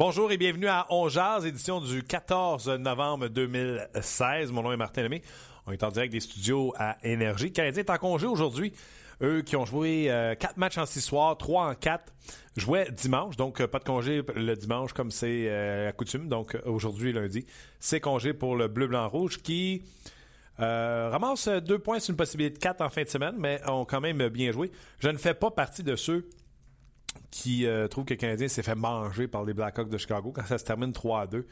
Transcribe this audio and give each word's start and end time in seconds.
Bonjour 0.00 0.32
et 0.32 0.38
bienvenue 0.38 0.66
à 0.66 0.86
On 0.88 1.10
édition 1.44 1.78
du 1.78 2.02
14 2.02 2.70
novembre 2.78 3.28
2016. 3.28 4.50
Mon 4.50 4.62
nom 4.62 4.72
est 4.72 4.78
Martin 4.78 5.02
Lemay. 5.02 5.20
On 5.66 5.72
est 5.72 5.82
en 5.82 5.90
direct 5.90 6.10
des 6.10 6.20
studios 6.20 6.72
à 6.78 6.96
Énergie. 7.04 7.52
Le 7.54 7.78
est 7.78 7.90
en 7.90 7.98
congé 7.98 8.26
aujourd'hui. 8.26 8.72
Eux 9.20 9.42
qui 9.42 9.56
ont 9.56 9.66
joué 9.66 10.06
4 10.06 10.10
euh, 10.10 10.52
matchs 10.56 10.78
en 10.78 10.86
6 10.86 11.02
soirs, 11.02 11.36
3 11.36 11.66
en 11.66 11.74
4, 11.74 12.14
jouaient 12.56 12.90
dimanche, 12.90 13.36
donc 13.36 13.60
euh, 13.60 13.68
pas 13.68 13.78
de 13.78 13.84
congé 13.84 14.22
le 14.34 14.56
dimanche 14.56 14.94
comme 14.94 15.10
c'est 15.10 15.48
euh, 15.50 15.84
la 15.84 15.92
coutume. 15.92 16.30
Donc 16.30 16.56
aujourd'hui, 16.64 17.12
lundi, 17.12 17.44
c'est 17.78 18.00
congé 18.00 18.32
pour 18.32 18.56
le 18.56 18.68
bleu-blanc-rouge 18.68 19.42
qui 19.42 19.82
ramasse 20.56 21.46
2 21.46 21.78
points 21.78 22.00
sur 22.00 22.12
une 22.12 22.16
possibilité 22.16 22.54
de 22.54 22.62
4 22.62 22.80
en 22.80 22.88
fin 22.88 23.02
de 23.02 23.08
semaine, 23.08 23.34
mais 23.36 23.60
ont 23.68 23.84
quand 23.84 24.00
même 24.00 24.30
bien 24.30 24.50
joué. 24.50 24.70
Je 24.98 25.10
ne 25.10 25.18
fais 25.18 25.34
pas 25.34 25.50
partie 25.50 25.82
de 25.82 25.94
ceux 25.94 26.26
qui 27.30 27.66
euh, 27.66 27.88
trouve 27.88 28.04
que 28.04 28.14
le 28.14 28.18
Canadien 28.18 28.48
s'est 28.48 28.62
fait 28.62 28.74
manger 28.74 29.28
par 29.28 29.44
les 29.44 29.54
Blackhawks 29.54 29.88
de 29.88 29.98
Chicago 29.98 30.32
quand 30.34 30.44
ça 30.44 30.58
se 30.58 30.64
termine 30.64 30.92
3 30.92 31.22
à 31.22 31.26
2. 31.26 31.46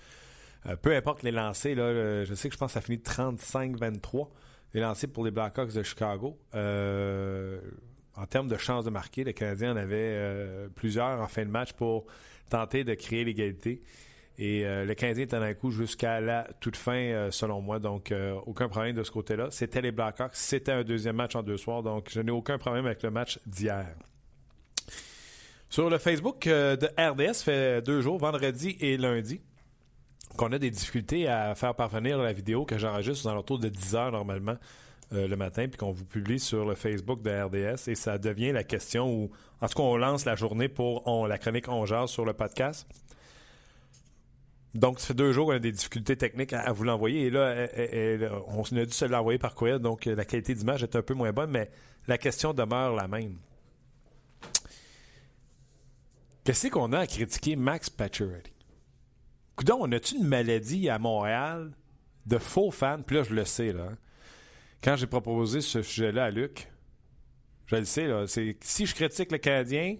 Euh, 0.67 0.77
peu 0.77 0.95
importe 0.95 1.23
les 1.23 1.31
lancers, 1.31 1.77
là, 1.77 1.83
euh, 1.83 2.25
je 2.25 2.35
sais 2.35 2.49
que 2.49 2.55
je 2.55 2.59
pense 2.59 2.71
que 2.71 2.75
ça 2.75 2.81
finit 2.81 2.99
35-23, 2.99 4.29
les 4.75 4.81
lancers 4.81 5.09
pour 5.09 5.25
les 5.25 5.31
Blackhawks 5.31 5.73
de 5.73 5.83
Chicago. 5.83 6.39
en 6.55 8.27
termes 8.27 8.49
de 8.49 8.57
chances 8.57 8.85
de 8.85 8.91
marquer, 8.91 9.25
le 9.25 9.33
Canadien 9.33 9.73
en 9.73 9.77
avait 9.77 10.69
plusieurs 10.75 11.21
en 11.21 11.29
fin 11.29 11.45
de 11.45 11.51
match 11.51 11.73
pour 11.73 12.07
tenter 12.51 12.83
de 12.83 12.95
créer 12.95 13.25
l'égalité. 13.25 13.81
Et 14.39 14.65
le 14.65 14.93
Canadien 14.95 15.25
était 15.25 15.37
un 15.37 15.55
coup 15.55 15.71
jusqu'à 15.71 16.21
la 16.21 16.49
toute 16.61 16.77
fin, 16.77 17.29
selon 17.31 17.61
moi. 17.61 17.79
Donc, 17.79 18.13
aucun 18.45 18.69
problème 18.69 18.97
de 18.97 19.05
ce 19.05 19.13
côté-là. 19.13 19.49
C'était 19.51 19.81
les 19.81 19.93
Blackhawks. 19.93 20.35
C'était 20.35 20.73
un 20.73 20.83
deuxième 20.83 21.17
match 21.17 21.37
en 21.37 21.43
deux 21.45 21.57
soirs. 21.57 21.85
Donc, 21.85 22.09
je 22.11 22.21
n'ai 22.21 22.33
aucun 22.33 22.59
problème 22.59 22.87
avec 22.87 23.05
le 23.05 23.13
match 23.13 23.39
d'hier. 23.47 23.95
Sur 25.71 25.91
le 25.91 25.99
Facebook 25.99 26.47
euh, 26.47 26.77
de 26.77 26.87
RDS, 26.99 27.43
fait 27.45 27.83
deux 27.83 28.01
jours, 28.01 28.19
vendredi 28.19 28.77
et 28.81 28.97
lundi, 28.97 29.43
qu'on 30.39 30.51
a 30.53 30.59
des 30.59 30.71
difficultés 30.71 31.29
à 31.29 31.55
faire 31.55 31.75
parvenir 31.75 32.17
la 32.19 32.33
vidéo 32.33 32.65
que 32.65 32.79
j'enregistre 32.79 33.25
dans 33.25 33.35
l'autour 33.35 33.59
de 33.59 33.69
10 33.69 33.95
heures 33.95 34.13
normalement 34.13 34.57
euh, 35.13 35.29
le 35.29 35.37
matin, 35.37 35.69
puis 35.69 35.77
qu'on 35.77 35.93
vous 35.93 36.07
publie 36.07 36.41
sur 36.41 36.65
le 36.65 36.75
Facebook 36.75 37.21
de 37.21 37.31
RDS. 37.31 37.91
Et 37.91 37.95
ça 37.95 38.17
devient 38.17 38.53
la 38.53 38.65
question 38.65 39.13
où, 39.13 39.31
en 39.61 39.69
tout 39.69 39.75
cas, 39.75 39.83
on 39.83 39.99
lance 39.99 40.25
la 40.25 40.37
journée 40.37 40.69
pour 40.69 41.27
la 41.27 41.37
chronique 41.37 41.69
On 41.69 42.07
sur 42.07 42.25
le 42.25 42.33
podcast. 42.33 42.89
Donc, 44.75 45.01
ça 45.01 45.09
fait 45.09 45.15
deux 45.15 45.33
jours 45.33 45.49
qu'on 45.49 45.55
a 45.55 45.59
des 45.59 45.73
difficultés 45.73 46.17
techniques 46.17 46.55
à, 46.55 46.73
vous 46.73 46.85
l'envoyer. 46.85 47.27
Et 47.27 47.31
là, 47.31 47.69
on 48.47 48.63
a 48.63 48.85
dû 48.87 48.93
se 48.93 49.05
l'envoyer 49.05 49.39
par 49.39 49.55
courriel, 49.55 49.81
donc 49.81 50.07
la 50.07 50.25
qualité 50.25 50.55
d'image 50.55 50.83
est 50.83 50.97
un 50.97 51.03
peu 51.03 51.15
moins 51.15 51.33
bonne, 51.33 51.51
mais 51.51 51.71
la 52.07 52.17
question 52.17 52.55
demeure 52.55 52.95
la 52.95 53.07
même. 53.07 53.35
Qu'est-ce 56.49 56.69
qu'on 56.69 56.95
a 56.95 57.01
à 57.01 57.07
critiquer 57.07 57.57
Max 57.57 57.91
Pacioretty? 57.91 58.55
Coudon, 59.55 59.81
on 59.81 59.93
a-tu 59.93 60.17
une 60.17 60.27
maladie 60.27 60.89
à 60.89 60.99
Montréal 60.99 61.73
de 62.25 62.39
faux 62.39 62.71
fans? 62.71 63.03
Puis 63.07 63.17
là, 63.17 63.23
je 63.23 63.35
le 63.35 63.45
sais, 63.45 63.71
là. 63.71 63.89
Hein. 63.91 63.99
Quand 64.83 64.97
j'ai 64.97 65.07
proposé 65.07 65.61
ce 65.61 65.83
sujet-là 65.83 66.25
à 66.25 66.31
Luc, 66.31 66.73
je 67.67 67.77
le 67.77 67.85
sais, 67.85 68.07
là. 68.07 68.25
Si 68.27 68.87
je 68.87 68.95
critique 68.95 69.31
le 69.31 69.37
Canadien, 69.37 69.99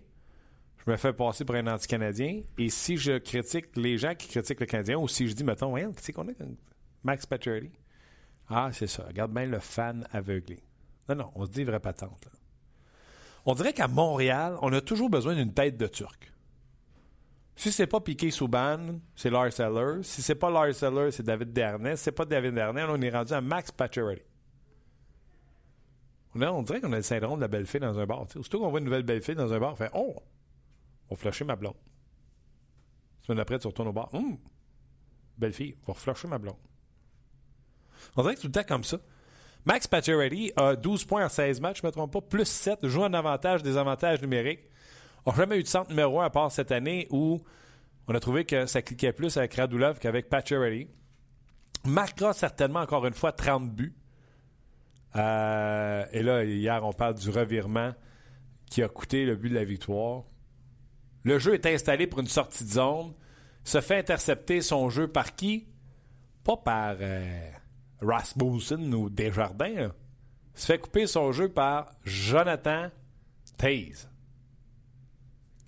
je 0.79 0.91
me 0.91 0.97
fais 0.97 1.13
passer 1.13 1.45
pour 1.45 1.55
un 1.55 1.67
anti-Canadien. 1.67 2.41
Et 2.57 2.71
si 2.71 2.97
je 2.97 3.19
critique 3.19 3.67
les 3.77 3.99
gens 3.99 4.15
qui 4.15 4.29
critiquent 4.29 4.61
le 4.61 4.67
Canadien, 4.67 4.97
ou 4.97 5.07
si 5.07 5.29
je 5.29 5.35
dis, 5.35 5.45
mettons, 5.45 5.69
voyons, 5.69 5.93
qu'est-ce 5.93 6.13
qu'on 6.13 6.31
a 6.31 6.33
Max 7.05 7.27
Pacioretty? 7.27 7.73
Ah, 8.49 8.71
c'est 8.73 8.87
ça. 8.87 9.05
Regarde 9.07 9.35
bien 9.35 9.45
le 9.45 9.61
fan 9.61 10.09
aveuglé. 10.13 10.61
Non, 11.11 11.17
non, 11.17 11.31
on 11.35 11.45
se 11.45 11.51
dit 11.51 11.65
vraie 11.65 11.79
patente. 11.79 12.27
On 13.45 13.53
dirait 13.53 13.75
qu'à 13.75 13.87
Montréal, 13.87 14.57
on 14.63 14.73
a 14.73 14.81
toujours 14.81 15.11
besoin 15.11 15.35
d'une 15.35 15.53
tête 15.53 15.77
de 15.77 15.87
Turc. 15.87 16.33
Si 17.59 17.73
c'est 17.73 17.89
pas 17.89 17.99
Piqué 17.99 18.31
Souban, 18.31 19.01
c'est 19.17 19.31
Lars 19.31 19.59
Eller. 19.59 20.05
Si 20.05 20.23
c'est 20.23 20.37
pas 20.37 20.49
Lars 20.49 20.81
Eller, 20.81 21.11
c'est 21.11 21.25
David 21.25 21.53
Dernay. 21.53 21.97
Si 21.97 22.05
c'est 22.05 22.13
pas 22.13 22.25
David 22.25 22.55
Dernay, 22.55 22.85
on 22.89 23.03
est 23.03 23.11
rendu 23.11 23.33
à 23.33 23.41
Max 23.41 23.73
Pacioretty. 23.73 24.23
On, 26.37 26.63
dirait 26.63 26.81
qu'on 26.81 26.93
a 26.93 26.99
le 26.99 27.03
syndrome 27.03 27.41
de 27.41 27.41
la 27.41 27.49
belle 27.49 27.67
fille 27.67 27.81
dans 27.81 27.99
un 27.99 28.07
bar. 28.07 28.27
Surtout 28.31 28.61
qu'on 28.61 28.71
voit 28.71 28.79
une 28.79 28.85
nouvelle 28.85 29.03
belle 29.03 29.23
fille 29.23 29.35
dans 29.35 29.53
un 29.53 29.59
bar, 29.59 29.73
on 29.73 29.75
fait 29.75 29.91
Oh, 29.93 30.15
on 31.11 31.17
flasher 31.17 31.45
ma 31.45 31.57
blonde. 31.57 31.75
Semaine 33.23 33.41
après, 33.41 33.59
tu 33.59 33.67
retournes 33.67 33.89
au 33.89 33.93
bar. 33.93 34.15
Hum, 34.15 34.37
belle 35.37 35.53
fille, 35.53 35.75
on 35.83 35.93
va 35.93 35.99
flasher 35.99 36.29
ma 36.29 36.39
blonde. 36.39 36.55
On 38.15 38.23
dirait 38.23 38.37
que 38.37 38.41
tout 38.43 38.47
le 38.47 38.53
temps 38.53 38.63
comme 38.69 38.85
ça. 38.85 38.99
Max 39.65 39.89
Pacioretty 39.89 40.53
a 40.55 40.77
12 40.77 41.05
points 41.07 41.25
en 41.25 41.29
16 41.29 41.61
matchs, 41.61 41.81
je 41.83 41.87
ne 41.87 41.89
me 41.89 41.93
trompe 41.93 42.13
pas, 42.13 42.21
plus 42.21 42.47
7, 42.47 42.87
joue 42.87 43.03
un 43.03 43.15
avantage 43.15 43.65
des 43.65 43.77
avantages 43.77 44.23
numériques 44.23 44.71
n'a 45.31 45.37
jamais 45.37 45.59
eu 45.59 45.63
de 45.63 45.69
centre 45.69 45.91
numéro 45.91 46.21
1 46.21 46.27
à 46.27 46.31
part 46.31 46.51
cette 46.51 46.73
année 46.73 47.07
où 47.11 47.41
on 48.07 48.15
a 48.15 48.21
trouvé 48.21 48.45
que 48.45 48.67
ça 48.67 48.83
cliquait 48.83 49.13
plus 49.13 49.37
avec 49.37 49.55
Radulov 49.55 49.99
qu'avec 49.99 50.29
Pacioretty. 50.29 50.89
Marquera 51.85 52.33
certainement 52.33 52.81
encore 52.81 53.07
une 53.07 53.15
fois 53.15 53.33
30 53.33 53.71
buts. 53.71 53.95
Euh, 55.17 56.05
et 56.13 56.23
là, 56.23 56.45
hier, 56.45 56.85
on 56.85 56.93
parle 56.93 57.15
du 57.15 57.31
revirement 57.31 57.93
qui 58.71 58.83
a 58.83 58.89
coûté 58.89 59.25
le 59.25 59.37
but 59.37 59.51
de 59.51 59.55
la 59.55 59.65
victoire. 59.65 60.25
Le 61.25 61.39
jeu 61.39 61.55
est 61.55 61.67
installé 61.67 62.07
pour 62.07 62.21
une 62.21 62.27
sortie 62.27 62.65
de 62.65 62.71
zone. 62.71 63.13
Se 63.65 63.81
fait 63.81 63.99
intercepter 63.99 64.63
son 64.63 64.89
jeu 64.89 65.09
par 65.09 65.35
qui? 65.35 65.69
Pas 66.45 66.57
par 66.57 66.97
euh, 67.01 67.51
Rasmussen 68.01 68.95
ou 68.95 69.11
Desjardins. 69.11 69.93
Se 70.55 70.67
fait 70.67 70.79
couper 70.79 71.07
son 71.07 71.33
jeu 71.33 71.49
par 71.49 71.91
Jonathan 72.05 72.89
Taze 73.59 74.08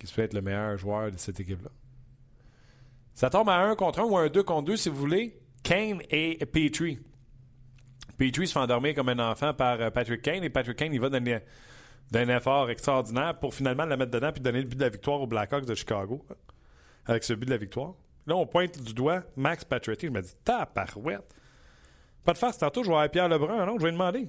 qui 0.07 0.13
fait 0.13 0.23
être 0.23 0.33
le 0.33 0.41
meilleur 0.41 0.77
joueur 0.77 1.11
de 1.11 1.17
cette 1.17 1.39
équipe-là. 1.39 1.69
Ça 3.13 3.29
tombe 3.29 3.49
à 3.49 3.57
un 3.57 3.75
contre 3.75 3.99
un 3.99 4.03
ou 4.03 4.17
un 4.17 4.29
2 4.29 4.43
contre 4.43 4.67
2, 4.67 4.77
si 4.77 4.89
vous 4.89 4.97
voulez. 4.97 5.37
Kane 5.63 6.01
et 6.09 6.43
Petrie. 6.45 6.99
Petrie 8.17 8.47
se 8.47 8.53
fait 8.53 8.59
endormir 8.59 8.95
comme 8.95 9.09
un 9.09 9.31
enfant 9.31 9.53
par 9.53 9.79
euh, 9.81 9.89
Patrick 9.89 10.21
Kane 10.21 10.43
et 10.43 10.49
Patrick 10.49 10.77
Kane, 10.77 10.93
il 10.93 10.99
va 10.99 11.09
donner 11.09 11.39
d'un 12.11 12.27
effort 12.35 12.69
extraordinaire 12.69 13.39
pour 13.39 13.53
finalement 13.53 13.85
la 13.85 13.97
mettre 13.97 14.11
dedans 14.11 14.31
puis 14.31 14.41
donner 14.41 14.61
le 14.61 14.67
but 14.67 14.75
de 14.75 14.83
la 14.83 14.89
victoire 14.89 15.21
aux 15.21 15.27
Blackhawks 15.27 15.65
de 15.65 15.75
Chicago. 15.75 16.25
Avec 17.05 17.23
ce 17.23 17.33
but 17.33 17.45
de 17.45 17.51
la 17.51 17.57
victoire. 17.57 17.93
Là, 18.27 18.35
on 18.35 18.45
pointe 18.45 18.79
du 18.81 18.93
doigt 18.93 19.23
Max 19.35 19.63
Pacioretty. 19.65 20.07
Je 20.07 20.11
me 20.11 20.21
dis, 20.21 20.33
taparouette. 20.43 21.35
Pas 22.23 22.33
de 22.33 22.37
face, 22.37 22.57
tantôt, 22.57 22.83
je 22.83 22.89
vois 22.89 23.07
Pierre 23.09 23.27
Lebrun. 23.27 23.65
Non, 23.65 23.79
je 23.79 23.83
vais 23.83 23.91
demander. 23.91 24.25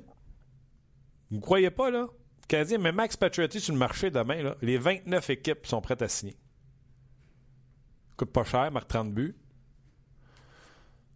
Vous 1.31 1.37
ne 1.37 1.43
croyez 1.43 1.71
pas, 1.71 1.91
là? 1.91 2.07
Canadien, 2.49 2.79
mais 2.79 2.93
Max 2.93 3.17
Pacioretty 3.17 3.61
sur 3.61 3.73
le 3.73 3.79
marché 3.79 4.11
demain, 4.11 4.43
là, 4.43 4.57
les 4.63 4.79
29 4.79 5.31
équipes 5.31 5.67
sont 5.67 5.81
prêtes 5.81 6.03
à 6.03 6.09
signer. 6.09 6.37
Coûte 8.17 8.33
pas 8.33 8.45
cher, 8.45 8.71
marque 8.71 8.89
30 8.89 9.13
buts. 9.13 9.35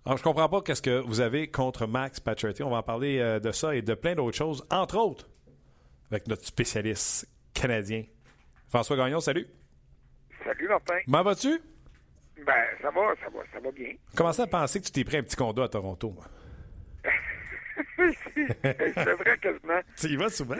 Alors, 0.05 0.19
je 0.19 0.23
comprends 0.23 0.49
pas 0.49 0.63
qu'est-ce 0.63 0.83
que 0.83 1.01
vous 1.01 1.21
avez 1.21 1.51
contre 1.51 1.87
Max 1.87 2.21
Pacioretty. 2.21 2.63
On 2.63 2.71
va 2.71 2.79
en 2.79 2.83
parler 2.83 3.19
euh, 3.19 3.41
de 3.41 3.51
ça 3.51 3.75
et 3.75 3.83
de 3.83 3.95
plein 3.95 4.15
d'autres 4.15 4.37
choses, 4.37 4.65
entre 4.71 4.97
autres 4.97 5.29
avec 6.11 6.29
notre 6.29 6.45
spécialiste 6.45 7.29
canadien. 7.55 8.05
François 8.69 8.97
Gagnon, 8.97 9.21
salut. 9.21 9.47
Salut, 10.45 10.69
Martin. 10.69 10.99
Comment 11.05 11.23
vas-tu? 11.23 11.61
Ben, 12.45 12.53
ça 12.83 12.91
va, 12.91 13.15
ça 13.23 13.29
va, 13.31 13.41
ça 13.53 13.61
va 13.61 13.71
bien. 13.73 13.93
Commencez 14.15 14.43
à 14.43 14.47
penser 14.47 14.81
que 14.81 14.87
tu 14.87 14.93
t'es 14.93 15.05
pris 15.05 15.17
un 15.17 15.23
petit 15.23 15.37
condo 15.37 15.63
à 15.63 15.69
Toronto. 15.69 16.15
c'est 17.97 19.13
vrai 19.13 19.39
quasiment. 19.41 19.81
Tu 19.97 20.07
y 20.09 20.17
vas 20.17 20.29
souvent? 20.29 20.57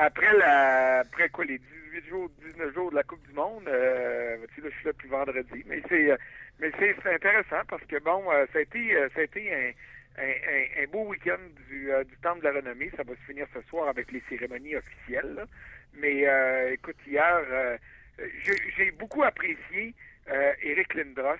Après 0.00 0.34
la 0.38 1.00
après 1.00 1.28
quoi 1.28 1.44
les 1.44 1.58
18 1.58 2.08
jours 2.08 2.30
19 2.40 2.74
jours 2.74 2.90
de 2.90 2.96
la 2.96 3.02
Coupe 3.02 3.22
du 3.28 3.34
Monde 3.34 3.68
euh, 3.68 4.38
je 4.56 4.62
suis 4.70 4.84
là 4.84 4.92
depuis 4.92 5.08
vendredi 5.08 5.62
mais 5.68 5.82
c'est 5.88 6.10
euh, 6.10 7.14
intéressant 7.14 7.62
parce 7.68 7.84
que 7.84 7.98
bon 8.02 8.24
euh, 8.32 8.46
ça 8.52 8.58
a 8.58 8.62
été 8.62 8.96
euh, 8.96 9.08
un 10.18 10.86
beau 10.90 11.04
week-end 11.04 11.38
du, 11.68 11.90
du 12.06 12.16
Temple 12.22 12.40
de 12.40 12.44
la 12.48 12.52
Renommée. 12.52 12.90
Ça 12.96 13.04
va 13.04 13.14
se 13.14 13.32
finir 13.32 13.46
ce 13.54 13.62
soir 13.68 13.88
avec 13.88 14.10
les 14.12 14.22
cérémonies 14.28 14.76
officielles. 14.76 15.46
Mais 15.94 16.26
écoute, 16.72 16.96
hier, 17.06 17.78
j'ai 18.76 18.90
beaucoup 18.90 19.22
apprécié 19.22 19.94
Eric 20.62 20.94
Lindros 20.94 21.38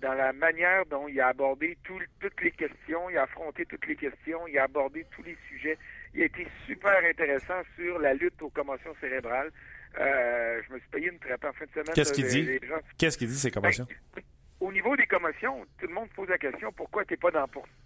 dans 0.00 0.14
la 0.14 0.32
manière 0.32 0.86
dont 0.86 1.08
il 1.08 1.20
a 1.20 1.28
abordé 1.28 1.78
toutes 1.82 2.40
les 2.42 2.52
questions. 2.52 3.10
il 3.10 3.18
a 3.18 3.22
affronté 3.22 3.64
toutes 3.66 3.86
les 3.86 3.96
questions, 3.96 4.46
il 4.46 4.56
a 4.58 4.64
abordé 4.64 5.04
tous 5.10 5.22
les 5.24 5.36
sujets. 5.48 5.78
Il 6.14 6.22
a 6.22 6.24
été 6.24 6.46
super 6.66 7.04
intéressant 7.08 7.62
sur 7.76 7.98
la 7.98 8.14
lutte 8.14 8.40
aux 8.42 8.50
commotions 8.50 8.94
cérébrales. 9.00 9.50
Euh, 9.98 10.60
je 10.66 10.72
me 10.72 10.78
suis 10.78 10.88
payé 10.88 11.08
une 11.08 11.18
traite 11.18 11.44
en 11.44 11.52
fin 11.52 11.64
de 11.64 11.70
semaine. 11.70 11.94
Qu'est-ce 11.94 12.12
qu'il 12.12 12.26
dit? 12.26 12.60
Qu'est-ce 12.98 13.18
qu'il 13.18 13.28
dit, 13.28 13.38
ces 13.38 13.50
commotions? 13.50 13.86
Ben, 14.14 14.22
au 14.60 14.72
niveau 14.72 14.96
des 14.96 15.06
commotions, 15.06 15.64
tout 15.78 15.86
le 15.86 15.94
monde 15.94 16.08
se 16.10 16.14
pose 16.14 16.28
la 16.28 16.38
question 16.38 16.72
pourquoi 16.72 17.04
tu 17.04 17.14
n'es 17.14 17.16
pas 17.16 17.30
dans 17.30 17.48
poursuite. 17.48 17.76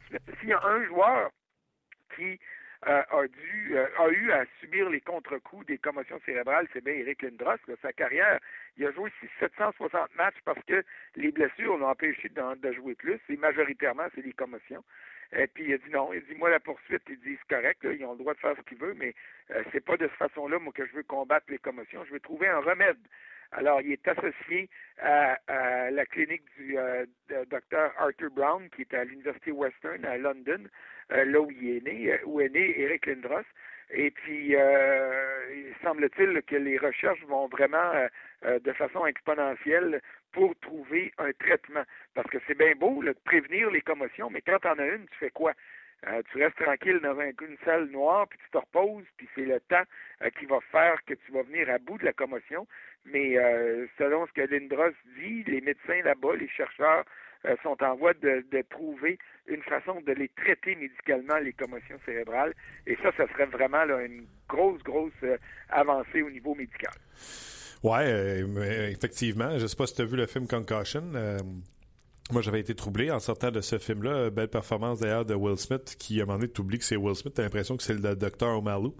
S'il 0.40 0.48
y 0.48 0.52
a 0.52 0.64
un 0.64 0.84
joueur 0.86 1.30
qui 2.16 2.38
euh, 2.86 3.02
a 3.10 3.26
dû 3.26 3.76
euh, 3.76 3.86
a 3.98 4.08
eu 4.08 4.30
à 4.32 4.44
subir 4.60 4.90
les 4.90 5.00
contre-coups 5.00 5.66
des 5.66 5.78
commotions 5.78 6.20
cérébrales, 6.26 6.66
c'est 6.72 6.84
bien 6.84 6.94
Eric 6.94 7.22
Lindros. 7.22 7.56
sa 7.80 7.92
carrière, 7.92 8.38
il 8.76 8.86
a 8.86 8.92
joué 8.92 9.10
760 9.40 10.14
matchs 10.16 10.36
parce 10.44 10.62
que 10.66 10.84
les 11.16 11.32
blessures 11.32 11.78
l'ont 11.78 11.88
empêché 11.88 12.28
de, 12.28 12.56
de, 12.56 12.72
jouer 12.72 12.94
plus. 12.94 13.20
Et 13.30 13.36
majoritairement, 13.36 14.06
c'est 14.14 14.24
les 14.24 14.32
commotions. 14.32 14.84
Et 15.32 15.46
puis 15.46 15.64
il 15.64 15.74
a 15.74 15.78
dit 15.78 15.90
non, 15.90 16.12
il 16.12 16.22
dit 16.24 16.34
moi 16.34 16.50
la 16.50 16.60
poursuite, 16.60 17.02
il 17.08 17.18
dit 17.20 17.36
c'est 17.40 17.56
correct, 17.56 17.80
ils 17.84 18.04
ont 18.04 18.12
le 18.12 18.18
droit 18.18 18.34
de 18.34 18.38
faire 18.38 18.56
ce 18.56 18.62
qu'ils 18.62 18.78
veulent, 18.78 18.96
mais 18.96 19.14
euh, 19.50 19.62
c'est 19.72 19.84
pas 19.84 19.96
de 19.96 20.06
cette 20.06 20.30
façon-là 20.30 20.58
moi 20.58 20.72
que 20.72 20.86
je 20.86 20.92
veux 20.92 21.02
combattre 21.02 21.46
les 21.48 21.58
commotions. 21.58 22.04
Je 22.04 22.12
veux 22.12 22.20
trouver 22.20 22.48
un 22.48 22.60
remède. 22.60 22.98
Alors, 23.52 23.80
il 23.82 23.92
est 23.92 24.08
associé 24.08 24.68
à, 25.00 25.38
la 25.90 26.06
clinique 26.06 26.42
du 26.56 26.76
euh, 26.76 27.04
docteur 27.50 27.92
Arthur 27.98 28.30
Brown, 28.30 28.68
qui 28.70 28.82
est 28.82 28.94
à 28.94 29.04
l'Université 29.04 29.52
Western 29.52 30.04
à 30.04 30.16
London, 30.16 30.64
euh, 31.12 31.24
là 31.24 31.40
où 31.40 31.50
il 31.50 31.76
est 31.76 31.84
né, 31.84 32.18
où 32.24 32.40
est 32.40 32.48
né 32.48 32.80
Eric 32.80 33.06
Lindros. 33.06 33.44
Et 33.90 34.10
puis, 34.10 34.56
il 34.56 35.74
semble-t-il 35.84 36.42
que 36.42 36.56
les 36.56 36.78
recherches 36.78 37.22
vont 37.26 37.46
vraiment 37.46 37.92
de 38.42 38.72
façon 38.72 39.06
exponentielle 39.06 40.00
pour 40.34 40.54
trouver 40.58 41.12
un 41.18 41.32
traitement. 41.32 41.84
Parce 42.14 42.28
que 42.28 42.38
c'est 42.46 42.58
bien 42.58 42.74
beau 42.74 43.02
de 43.02 43.14
prévenir 43.24 43.70
les 43.70 43.80
commotions, 43.80 44.28
mais 44.30 44.42
quand 44.42 44.58
tu 44.60 44.68
en 44.68 44.78
as 44.78 44.86
une, 44.86 45.06
tu 45.06 45.18
fais 45.18 45.30
quoi? 45.30 45.54
Euh, 46.06 46.22
tu 46.30 46.42
restes 46.42 46.56
tranquille 46.56 47.00
dans 47.02 47.18
une 47.18 47.56
salle 47.64 47.86
noire, 47.86 48.28
puis 48.28 48.38
tu 48.44 48.50
te 48.50 48.58
reposes, 48.58 49.06
puis 49.16 49.28
c'est 49.34 49.46
le 49.46 49.60
temps 49.60 49.84
euh, 50.22 50.28
qui 50.38 50.44
va 50.44 50.58
faire 50.70 51.02
que 51.06 51.14
tu 51.14 51.32
vas 51.32 51.42
venir 51.42 51.70
à 51.70 51.78
bout 51.78 51.96
de 51.96 52.04
la 52.04 52.12
commotion. 52.12 52.66
Mais 53.06 53.38
euh, 53.38 53.86
selon 53.96 54.26
ce 54.26 54.32
que 54.32 54.42
Lindros 54.42 54.92
dit, 55.18 55.44
les 55.44 55.62
médecins 55.62 56.02
là-bas, 56.04 56.36
les 56.36 56.48
chercheurs 56.48 57.04
sont 57.62 57.82
en 57.82 57.94
voie 57.94 58.14
de, 58.14 58.42
trouver 58.70 59.18
une 59.48 59.62
façon 59.62 60.00
de 60.00 60.12
les 60.12 60.30
traiter 60.30 60.76
médicalement, 60.76 61.36
les 61.36 61.52
commotions 61.52 62.00
cérébrales. 62.06 62.54
Et 62.86 62.96
ça, 63.02 63.12
ça 63.18 63.28
serait 63.28 63.44
vraiment 63.44 63.84
une 63.98 64.26
grosse, 64.48 64.82
grosse 64.82 65.12
avancée 65.68 66.22
au 66.22 66.30
niveau 66.30 66.54
médical. 66.54 66.94
Oui, 67.84 68.00
effectivement. 68.90 69.56
Je 69.58 69.62
ne 69.62 69.66
sais 69.68 69.76
pas 69.76 69.86
si 69.86 69.94
tu 69.94 70.02
as 70.02 70.06
vu 70.06 70.16
le 70.16 70.26
film 70.26 70.48
Concussion. 70.48 71.12
Moi, 72.30 72.40
j'avais 72.40 72.60
été 72.60 72.74
troublé 72.74 73.10
en 73.10 73.20
sortant 73.20 73.50
de 73.50 73.60
ce 73.60 73.78
film-là. 73.78 74.30
Belle 74.30 74.48
performance 74.48 75.00
d'ailleurs 75.00 75.26
de 75.26 75.34
Will 75.34 75.58
Smith, 75.58 75.94
qui 75.98 76.20
à 76.20 76.22
un 76.22 76.26
moment 76.26 76.38
donné, 76.38 76.50
t'oublies 76.50 76.78
que 76.78 76.84
c'est 76.84 76.96
Will 76.96 77.14
Smith, 77.14 77.34
t'as 77.34 77.42
l'impression 77.42 77.76
que 77.76 77.82
c'est 77.82 77.92
le 77.92 78.16
docteur 78.16 78.56
O'Malley. 78.56 78.90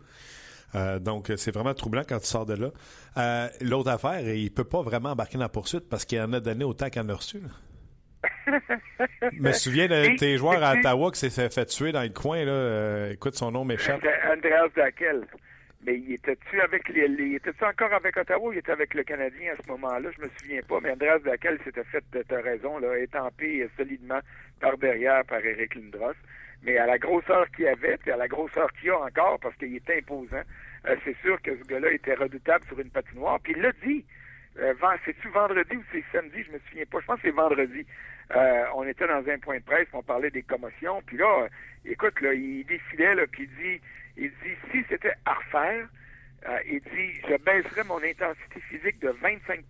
Euh, 0.75 0.99
donc, 0.99 1.33
c'est 1.37 1.53
vraiment 1.53 1.73
troublant 1.73 2.03
quand 2.07 2.19
tu 2.19 2.27
sors 2.27 2.45
de 2.45 2.55
là. 2.55 2.71
Euh, 3.17 3.49
l'autre 3.63 3.91
affaire, 3.91 4.29
il 4.29 4.53
peut 4.53 4.65
pas 4.65 4.83
vraiment 4.83 5.11
embarquer 5.11 5.39
dans 5.39 5.45
la 5.45 5.49
poursuite 5.49 5.89
parce 5.89 6.05
qu'il 6.05 6.21
en 6.21 6.33
a 6.33 6.41
donné 6.41 6.65
autant 6.65 6.91
qu'il 6.91 7.01
en 7.01 7.09
a 7.09 7.15
reçu. 7.15 7.39
Je 9.33 9.41
me 9.41 9.53
souviens 9.53 9.87
de 9.87 10.17
tes 10.19 10.37
joueurs 10.37 10.63
à 10.63 10.75
Ottawa 10.75 11.11
qui 11.11 11.31
s'est 11.31 11.49
fait, 11.49 11.67
tuer 11.67 11.93
dans 11.93 12.03
le 12.03 12.09
coin. 12.11 12.45
Là. 12.45 12.53
Euh, 12.53 13.13
écoute, 13.13 13.37
son 13.37 13.53
nom 13.53 13.65
m'échappe. 13.65 14.03
Andreas 14.31 14.69
Daquel. 14.77 15.27
Mais 15.85 15.99
il 15.99 16.15
était-tu 16.15 16.61
avec 16.61 16.89
les, 16.89 17.07
il 17.07 17.35
était-tu 17.35 17.65
encore 17.65 17.93
avec 17.93 18.17
Ottawa 18.17 18.49
ou 18.49 18.53
il 18.53 18.59
était 18.59 18.73
avec 18.73 18.95
le 18.95 19.03
Canadien 19.03 19.53
à 19.53 19.63
ce 19.63 19.69
moment-là? 19.71 20.11
Je 20.17 20.23
me 20.25 20.31
souviens 20.39 20.63
pas, 20.63 20.81
mais 20.81 20.93
Andreas 20.93 21.19
Daquel 21.19 21.59
s'était 21.63 21.85
fait, 21.85 22.03
tu 22.11 22.35
raison, 22.35 22.79
là, 22.79 22.99
étampé 22.99 23.69
solidement 23.77 24.21
par 24.61 24.79
derrière 24.79 25.25
par 25.27 25.45
Eric 25.45 25.75
Lindros. 25.75 26.15
Mais 26.63 26.79
à 26.79 26.87
la 26.87 26.97
grosseur 26.97 27.51
qu'il 27.51 27.69
avait, 27.69 27.99
puis 27.99 28.11
à 28.11 28.17
la 28.17 28.29
grosseur 28.29 28.73
qu'il 28.73 28.91
a 28.91 28.99
encore, 28.99 29.39
parce 29.41 29.55
qu'il 29.57 29.77
est 29.77 29.91
imposant, 29.91 30.43
euh, 30.87 30.97
c'est 31.05 31.17
sûr 31.19 31.41
que 31.43 31.55
ce 31.57 31.65
gars-là 31.65 31.93
était 31.93 32.15
redoutable 32.15 32.65
sur 32.67 32.81
une 32.81 32.91
patinoire. 32.91 33.39
Puis 33.41 33.53
il 33.55 33.63
l'a 33.63 33.73
dit. 33.85 34.05
Euh, 34.59 34.73
c'est-tu 35.05 35.29
vendredi 35.31 35.77
ou 35.77 35.83
c'est 35.91 36.05
samedi? 36.13 36.45
Je 36.45 36.53
me 36.53 36.59
souviens 36.69 36.85
pas. 36.91 37.01
Je 37.01 37.07
pense 37.07 37.17
que 37.17 37.23
c'est 37.29 37.35
vendredi. 37.35 37.85
Euh, 38.35 38.65
on 38.75 38.87
était 38.87 39.07
dans 39.07 39.29
un 39.29 39.39
point 39.39 39.59
de 39.59 39.65
presse, 39.65 39.89
on 39.93 40.03
parlait 40.03 40.31
des 40.31 40.43
commotions. 40.43 41.03
Puis 41.07 41.17
là, 41.17 41.49
écoute, 41.85 42.21
là, 42.21 42.33
il 42.33 42.65
défilait, 42.65 43.15
là, 43.15 43.27
puis 43.31 43.45
il 43.45 43.63
dit 43.63 43.81
il 44.17 44.31
dit, 44.31 44.57
si 44.71 44.85
c'était 44.89 45.15
à 45.25 45.35
refaire, 45.35 45.89
euh, 46.47 46.59
il 46.67 46.81
dit, 46.81 47.21
je 47.27 47.37
baisserais 47.43 47.85
mon 47.85 48.03
intensité 48.03 48.61
physique 48.69 49.01
de 49.01 49.09
25% 49.09 49.63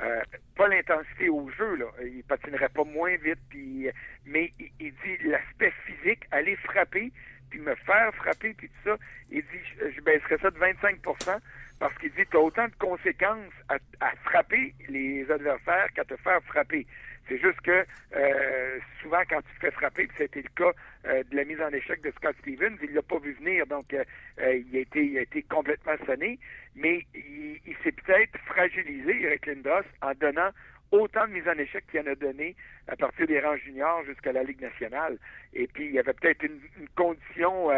euh, 0.00 0.22
Pas 0.56 0.68
l'intensité 0.68 1.28
au 1.28 1.48
jeu, 1.50 1.76
là. 1.76 1.86
Il 2.04 2.24
patinerait 2.24 2.68
pas 2.70 2.84
moins 2.84 3.16
vite, 3.16 3.38
puis, 3.48 3.88
mais 4.26 4.50
il, 4.58 4.92
dit 4.92 5.16
l'aspect 5.24 5.72
physique, 5.86 6.24
aller 6.32 6.56
frapper, 6.56 7.12
puis 7.50 7.60
me 7.60 7.74
faire 7.76 8.12
frapper, 8.16 8.52
puis 8.54 8.68
tout 8.68 8.90
ça. 8.90 8.96
Il 9.30 9.42
dit, 9.42 9.92
je, 9.96 10.00
baisserais 10.00 10.38
ça 10.38 10.50
de 10.50 10.58
25% 10.58 11.38
parce 11.78 11.96
qu'il 11.98 12.10
dit, 12.10 12.26
tu 12.30 12.36
as 12.36 12.40
autant 12.40 12.66
de 12.66 12.74
conséquences 12.78 13.52
à, 13.68 13.76
à 14.00 14.10
frapper 14.24 14.74
les 14.88 15.30
adversaires 15.30 15.86
qu'à 15.94 16.04
te 16.04 16.16
faire 16.16 16.42
frapper. 16.44 16.86
C'est 17.30 17.38
juste 17.38 17.60
que 17.60 17.86
euh, 18.16 18.78
souvent, 19.00 19.22
quand 19.30 19.40
tu 19.42 19.54
te 19.54 19.60
fais 19.60 19.70
frapper, 19.70 20.08
puis 20.08 20.16
c'était 20.18 20.42
le 20.42 20.48
cas 20.56 20.72
euh, 21.06 21.22
de 21.30 21.36
la 21.36 21.44
mise 21.44 21.60
en 21.60 21.68
échec 21.68 22.02
de 22.02 22.10
Scott 22.16 22.34
Stevens, 22.40 22.76
il 22.82 22.92
l'a 22.92 23.02
pas 23.02 23.20
vu 23.20 23.34
venir, 23.34 23.68
donc 23.68 23.94
euh, 23.94 24.02
il, 24.36 24.76
a 24.76 24.80
été, 24.80 25.42
complètement 25.48 25.94
sonné, 26.06 26.40
mais 26.74 27.06
il, 27.14 27.76
s'est 27.84 27.92
peut-être 27.92 28.36
fragilisé, 28.46 29.22
Eric 29.22 29.46
Lindos, 29.46 29.86
en 30.02 30.12
donnant 30.14 30.50
autant 30.90 31.28
de 31.28 31.34
mises 31.34 31.46
en 31.46 31.56
échec 31.56 31.84
qu'il 31.88 32.00
en 32.00 32.10
a 32.10 32.16
donné 32.16 32.56
à 32.88 32.96
partir 32.96 33.28
des 33.28 33.38
rangs 33.38 33.56
juniors 33.58 34.04
jusqu'à 34.06 34.32
la 34.32 34.42
Ligue 34.42 34.60
nationale. 34.60 35.16
Et 35.54 35.68
puis, 35.68 35.86
il 35.86 35.92
y 35.92 36.00
avait 36.00 36.14
peut-être 36.14 36.42
une, 36.42 36.58
condition 36.96 37.70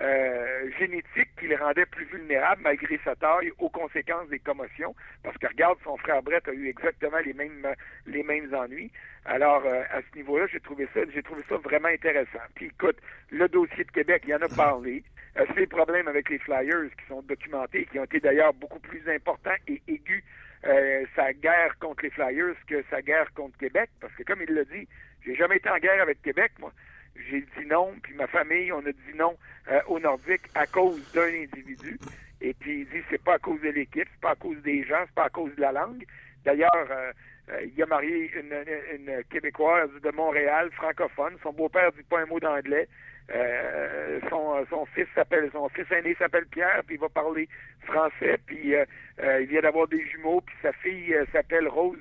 euh, 0.00 0.70
génétique 0.78 1.28
qui 1.38 1.46
le 1.46 1.56
rendait 1.56 1.86
plus 1.86 2.04
vulnérable 2.04 2.62
malgré 2.62 2.98
sa 3.04 3.16
taille 3.16 3.50
aux 3.58 3.70
conséquences 3.70 4.28
des 4.28 4.38
commotions. 4.38 4.94
Parce 5.22 5.36
que 5.38 5.46
regarde, 5.46 5.78
son 5.84 5.96
frère 5.96 6.22
Brett 6.22 6.46
a 6.48 6.52
eu 6.52 6.68
exactement 6.68 7.18
les 7.24 7.32
mêmes 7.32 7.66
les 8.06 8.22
mêmes 8.22 8.52
ennuis. 8.54 8.90
Alors, 9.24 9.64
euh, 9.64 9.82
à 9.90 10.00
ce 10.02 10.16
niveau-là, 10.16 10.46
j'ai 10.52 10.60
trouvé 10.60 10.86
ça 10.92 11.00
j'ai 11.12 11.22
trouvé 11.22 11.42
ça 11.48 11.56
vraiment 11.56 11.88
intéressant. 11.88 12.44
Puis 12.54 12.66
écoute, 12.66 12.98
le 13.30 13.48
dossier 13.48 13.84
de 13.84 13.90
Québec, 13.90 14.22
il 14.26 14.30
y 14.30 14.34
en 14.34 14.42
a 14.42 14.48
parlé. 14.48 15.02
Euh, 15.38 15.44
ces 15.54 15.66
problèmes 15.66 16.08
avec 16.08 16.28
les 16.30 16.38
Flyers 16.38 16.90
qui 16.98 17.06
sont 17.08 17.22
documentés, 17.22 17.86
qui 17.86 17.98
ont 17.98 18.04
été 18.04 18.20
d'ailleurs 18.20 18.54
beaucoup 18.54 18.80
plus 18.80 19.02
importants 19.08 19.56
et 19.68 19.82
aigus 19.88 20.24
euh, 20.64 21.04
sa 21.14 21.32
guerre 21.32 21.78
contre 21.78 22.04
les 22.04 22.10
Flyers 22.10 22.54
que 22.66 22.82
sa 22.90 23.02
guerre 23.02 23.32
contre 23.34 23.56
Québec, 23.58 23.90
parce 24.00 24.12
que 24.14 24.22
comme 24.22 24.42
il 24.42 24.54
l'a 24.54 24.64
dit, 24.64 24.88
j'ai 25.24 25.34
jamais 25.34 25.56
été 25.56 25.68
en 25.68 25.78
guerre 25.78 26.00
avec 26.02 26.22
Québec, 26.22 26.52
moi. 26.58 26.72
J'ai 27.28 27.40
dit 27.40 27.66
non, 27.66 27.94
puis 28.02 28.14
ma 28.14 28.26
famille, 28.26 28.72
on 28.72 28.80
a 28.80 28.92
dit 28.92 29.14
non 29.16 29.36
euh, 29.70 29.80
aux 29.88 29.98
Nordiques 29.98 30.48
à 30.54 30.66
cause 30.66 31.00
d'un 31.12 31.28
individu. 31.28 31.98
Et 32.40 32.54
puis 32.54 32.80
il 32.80 32.88
dit 32.88 33.04
c'est 33.10 33.22
pas 33.22 33.34
à 33.34 33.38
cause 33.38 33.60
de 33.60 33.70
l'équipe, 33.70 34.08
c'est 34.12 34.20
pas 34.20 34.32
à 34.32 34.36
cause 34.36 34.60
des 34.62 34.84
gens, 34.84 35.02
c'est 35.06 35.14
pas 35.14 35.24
à 35.24 35.30
cause 35.30 35.54
de 35.56 35.60
la 35.60 35.72
langue. 35.72 36.04
D'ailleurs, 36.44 36.88
euh, 36.90 37.12
il 37.64 37.82
a 37.82 37.86
marié 37.86 38.30
une, 38.36 38.54
une, 38.94 39.24
Québécoise 39.30 39.90
de 40.02 40.10
Montréal, 40.10 40.70
francophone. 40.72 41.36
Son 41.42 41.52
beau-père 41.52 41.92
dit 41.92 42.02
pas 42.02 42.20
un 42.20 42.26
mot 42.26 42.40
d'anglais. 42.40 42.88
Euh, 43.34 44.20
son, 44.30 44.64
son 44.70 44.86
fils 44.86 45.06
s'appelle 45.14 45.50
son 45.52 45.68
fils 45.70 45.90
aîné 45.90 46.14
s'appelle 46.14 46.46
Pierre, 46.46 46.82
puis 46.86 46.94
il 46.94 47.00
va 47.00 47.08
parler 47.08 47.48
français, 47.82 48.38
puis 48.46 48.74
euh, 48.74 48.84
euh, 49.20 49.40
il 49.40 49.48
vient 49.48 49.62
d'avoir 49.62 49.88
des 49.88 50.04
jumeaux, 50.06 50.40
puis 50.40 50.54
sa 50.62 50.72
fille 50.72 51.14
s'appelle 51.32 51.66
Rose 51.66 51.98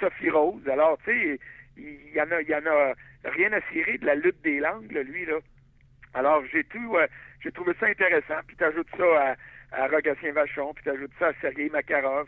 Sophie 0.00 0.30
Rose. 0.30 0.66
Alors, 0.68 0.98
tu 1.04 1.12
sais, 1.12 1.40
il 1.76 2.12
y 2.14 2.20
en 2.20 2.30
a 2.30 2.40
il 2.40 2.48
y 2.48 2.54
en 2.54 2.66
a 2.66 2.94
rien 3.24 3.52
à 3.52 3.60
cirer 3.72 3.98
de 3.98 4.06
la 4.06 4.14
lutte 4.14 4.40
des 4.42 4.60
langues, 4.60 4.90
lui, 4.90 5.26
là. 5.26 5.38
Alors, 6.14 6.42
j'ai 6.52 6.64
tout 6.64 6.96
j'ai 7.40 7.52
trouvé 7.52 7.72
ça 7.78 7.86
intéressant, 7.86 8.40
puis 8.46 8.56
t'ajoutes 8.56 8.88
ça 8.96 9.36
à, 9.72 9.84
à 9.84 9.88
Rogatien 9.88 10.32
Vachon, 10.32 10.72
puis 10.74 10.84
t'ajoutes 10.84 11.12
ça 11.18 11.28
à 11.28 11.32
Sergei 11.40 11.68
Makarov, 11.68 12.26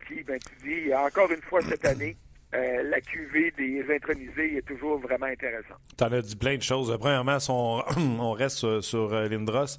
puis 0.00 0.22
ben 0.22 0.38
tu 0.38 0.68
dis 0.68 0.94
encore 0.94 1.32
une 1.32 1.42
fois 1.42 1.62
cette 1.62 1.84
année 1.86 2.16
euh, 2.54 2.82
la 2.84 3.00
cuvée 3.00 3.52
des 3.58 3.84
intronisés 3.92 4.58
est 4.58 4.66
toujours 4.66 4.98
vraiment 4.98 5.26
intéressante. 5.26 5.78
Tu 5.98 6.04
en 6.04 6.12
as 6.12 6.22
dit 6.22 6.36
plein 6.36 6.56
de 6.56 6.62
choses. 6.62 6.96
Premièrement, 7.00 7.38
on, 7.48 8.32
reste 8.32 8.80
sur, 8.80 9.12
euh, 9.12 9.28
Lindros. 9.28 9.78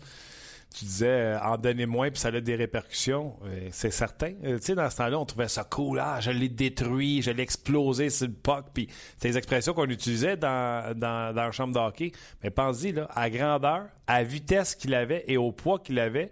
Tu 0.77 0.85
disais 0.85 1.07
euh, 1.07 1.39
en 1.39 1.57
donner 1.57 1.85
moins 1.85 2.09
puis 2.09 2.19
ça 2.19 2.27
a 2.29 2.41
des 2.41 2.55
répercussions. 2.55 3.37
c'est 3.71 3.91
certain. 3.91 4.33
tu 4.33 4.59
sais, 4.59 4.75
dans 4.75 4.89
ce 4.89 4.97
temps-là, 4.97 5.19
on 5.19 5.25
trouvait 5.25 5.47
ça 5.47 5.63
cool. 5.63 5.99
Ah, 6.01 6.19
je 6.19 6.31
l'ai 6.31 6.49
détruit, 6.49 7.21
je 7.21 7.31
l'ai 7.31 7.43
explosé 7.43 8.09
sur 8.09 8.27
le 8.27 8.33
puck. 8.33 8.65
Puis 8.73 8.87
c'est 9.17 9.29
des 9.29 9.37
expressions 9.37 9.73
qu'on 9.73 9.89
utilisait 9.89 10.35
dans, 10.35 10.97
dans, 10.97 11.33
dans 11.33 11.45
la 11.45 11.51
chambre 11.51 11.73
d'hockey. 11.73 12.11
Mais 12.43 12.49
pense-y, 12.49 12.91
là, 12.91 13.07
à 13.15 13.29
grandeur, 13.29 13.87
à 14.07 14.23
vitesse 14.23 14.75
qu'il 14.75 14.93
avait 14.93 15.23
et 15.27 15.37
au 15.37 15.51
poids 15.51 15.79
qu'il 15.79 15.97
avait, 15.99 16.29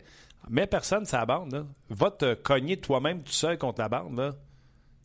mais 0.50 0.68
personne, 0.68 1.06
ça 1.06 1.26
bande. 1.26 1.68
Va 1.90 2.12
te 2.12 2.34
cogner 2.34 2.78
toi-même 2.78 3.24
tout 3.24 3.32
seul 3.32 3.58
contre 3.58 3.82
la 3.82 3.90
bande. 3.90 4.18
Là. 4.18 4.34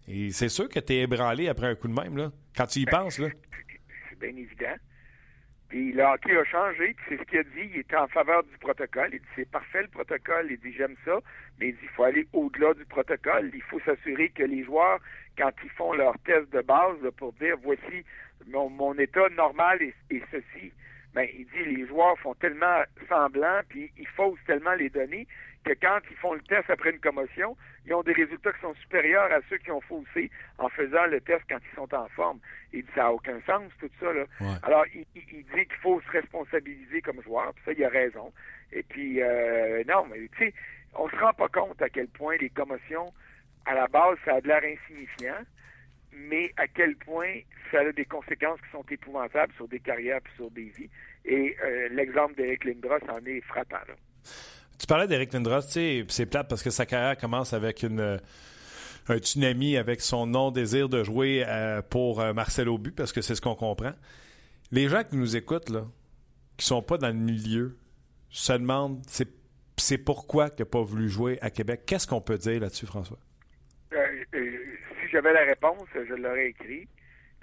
Et 0.08 0.32
c'est 0.32 0.48
sûr 0.48 0.68
que 0.68 0.80
tu 0.80 0.94
es 0.94 1.00
ébranlé 1.00 1.48
après 1.48 1.68
un 1.68 1.74
coup 1.74 1.88
de 1.88 1.92
même, 1.92 2.16
là, 2.16 2.32
quand 2.56 2.66
tu 2.66 2.80
y 2.80 2.84
ben, 2.84 3.02
penses. 3.02 3.18
Là. 3.18 3.28
C'est 4.08 4.18
bien 4.18 4.30
évident. 4.30 4.74
Puis 5.68 5.92
le 5.92 6.02
hockey 6.02 6.34
a 6.34 6.44
changé, 6.44 6.96
c'est 7.08 7.18
ce 7.18 7.22
qu'il 7.24 7.38
a 7.40 7.42
dit. 7.42 7.70
Il 7.74 7.80
était 7.80 7.96
en 7.96 8.08
faveur 8.08 8.42
du 8.44 8.56
protocole. 8.58 9.10
Il 9.12 9.20
dit 9.20 9.26
c'est 9.36 9.50
parfait 9.50 9.82
le 9.82 9.88
protocole. 9.88 10.46
Il 10.50 10.58
dit 10.58 10.72
j'aime 10.72 10.96
ça, 11.04 11.18
mais 11.58 11.68
il 11.68 11.72
dit 11.74 11.80
il 11.82 11.88
faut 11.90 12.04
aller 12.04 12.26
au-delà 12.32 12.72
du 12.74 12.84
protocole. 12.86 13.50
Il 13.52 13.62
faut 13.62 13.80
s'assurer 13.80 14.30
que 14.30 14.44
les 14.44 14.64
joueurs, 14.64 14.98
quand 15.36 15.50
ils 15.62 15.70
font 15.70 15.92
leur 15.92 16.18
test 16.20 16.50
de 16.52 16.62
base 16.62 16.96
pour 17.18 17.32
dire 17.34 17.56
voici 17.62 18.04
mon, 18.46 18.94
état 18.94 19.28
normal 19.36 19.82
est, 19.82 19.94
est 20.10 20.22
ceci. 20.30 20.72
Ben, 21.14 21.26
il 21.36 21.46
dit 21.46 21.76
les 21.76 21.86
joueurs 21.86 22.18
font 22.18 22.34
tellement 22.34 22.82
semblant, 23.08 23.60
puis 23.68 23.90
ils 23.98 24.06
faussent 24.08 24.38
tellement 24.46 24.74
les 24.74 24.90
données 24.90 25.26
que 25.64 25.72
quand 25.72 25.98
ils 26.10 26.16
font 26.16 26.34
le 26.34 26.40
test 26.42 26.70
après 26.70 26.90
une 26.90 27.00
commotion, 27.00 27.56
ils 27.86 27.94
ont 27.94 28.02
des 28.02 28.12
résultats 28.12 28.52
qui 28.52 28.60
sont 28.60 28.74
supérieurs 28.74 29.30
à 29.32 29.40
ceux 29.48 29.58
qui 29.58 29.70
ont 29.70 29.80
faussé 29.80 30.30
en 30.58 30.68
faisant 30.68 31.06
le 31.06 31.20
test 31.20 31.42
quand 31.48 31.58
ils 31.58 31.74
sont 31.74 31.92
en 31.94 32.08
forme. 32.08 32.38
Il 32.72 32.82
dit 32.82 32.90
ça 32.94 33.02
n'a 33.02 33.12
aucun 33.12 33.40
sens, 33.46 33.70
tout 33.80 33.90
ça. 34.00 34.12
Là. 34.12 34.24
Alors, 34.62 34.84
il, 34.94 35.04
il, 35.14 35.44
dit 35.44 35.66
qu'il 35.66 35.80
faut 35.82 36.00
se 36.00 36.10
responsabiliser 36.10 37.00
comme 37.02 37.22
joueur, 37.22 37.52
puis 37.54 37.64
ça, 37.64 37.72
il 37.72 37.84
a 37.84 37.88
raison. 37.88 38.32
Et 38.72 38.82
puis, 38.82 39.22
euh, 39.22 39.82
non, 39.88 40.06
mais 40.06 40.28
tu 40.36 40.46
sais, 40.46 40.54
on 40.94 41.08
se 41.08 41.16
rend 41.16 41.32
pas 41.32 41.48
compte 41.48 41.80
à 41.82 41.88
quel 41.88 42.08
point 42.08 42.36
les 42.36 42.50
commotions, 42.50 43.12
à 43.66 43.74
la 43.74 43.86
base, 43.86 44.16
ça 44.24 44.34
a 44.34 44.40
de 44.40 44.48
l'air 44.48 44.62
insignifiant 44.64 45.44
mais 46.12 46.52
à 46.56 46.66
quel 46.66 46.96
point 46.96 47.40
ça 47.70 47.80
a 47.80 47.92
des 47.92 48.04
conséquences 48.04 48.60
qui 48.60 48.70
sont 48.70 48.84
épouvantables 48.90 49.52
sur 49.54 49.68
des 49.68 49.80
carrières 49.80 50.18
et 50.18 50.36
sur 50.36 50.50
des 50.50 50.72
vies. 50.76 50.90
Et 51.24 51.56
euh, 51.62 51.88
l'exemple 51.90 52.34
d'Eric 52.34 52.64
Lindros 52.64 52.98
en 53.08 53.24
est 53.26 53.40
frappant. 53.42 53.76
Là. 53.86 53.94
Tu 54.78 54.86
parlais 54.86 55.06
d'Eric 55.06 55.32
Lindros, 55.32 55.62
tu 55.62 55.72
sais, 55.72 56.04
c'est 56.08 56.26
plate 56.26 56.48
parce 56.48 56.62
que 56.62 56.70
sa 56.70 56.86
carrière 56.86 57.16
commence 57.16 57.52
avec 57.52 57.82
une 57.82 58.20
un 59.10 59.18
tsunami 59.18 59.76
avec 59.76 60.00
son 60.00 60.26
non-désir 60.26 60.88
de 60.88 61.02
jouer 61.02 61.44
euh, 61.46 61.82
pour 61.82 62.20
euh, 62.20 62.32
Marcel 62.32 62.68
Aubu, 62.68 62.92
parce 62.92 63.12
que 63.12 63.20
c'est 63.20 63.34
ce 63.34 63.40
qu'on 63.40 63.54
comprend. 63.54 63.92
Les 64.70 64.88
gens 64.88 65.02
qui 65.04 65.16
nous 65.16 65.36
écoutent, 65.36 65.70
là, 65.70 65.84
qui 66.56 66.66
sont 66.66 66.82
pas 66.82 66.98
dans 66.98 67.08
le 67.08 67.14
milieu, 67.14 67.78
se 68.30 68.52
demandent 68.52 69.02
c'est, 69.06 69.28
c'est 69.76 69.98
pourquoi 69.98 70.50
il 70.56 70.60
n'a 70.60 70.66
pas 70.66 70.82
voulu 70.82 71.08
jouer 71.08 71.38
à 71.40 71.50
Québec? 71.50 71.82
Qu'est-ce 71.86 72.06
qu'on 72.06 72.20
peut 72.20 72.38
dire 72.38 72.60
là-dessus, 72.60 72.86
François? 72.86 73.18
si 73.90 75.08
j'avais 75.10 75.32
la 75.32 75.44
réponse, 75.44 75.88
je 75.94 76.14
l'aurais 76.14 76.48
écrit. 76.48 76.86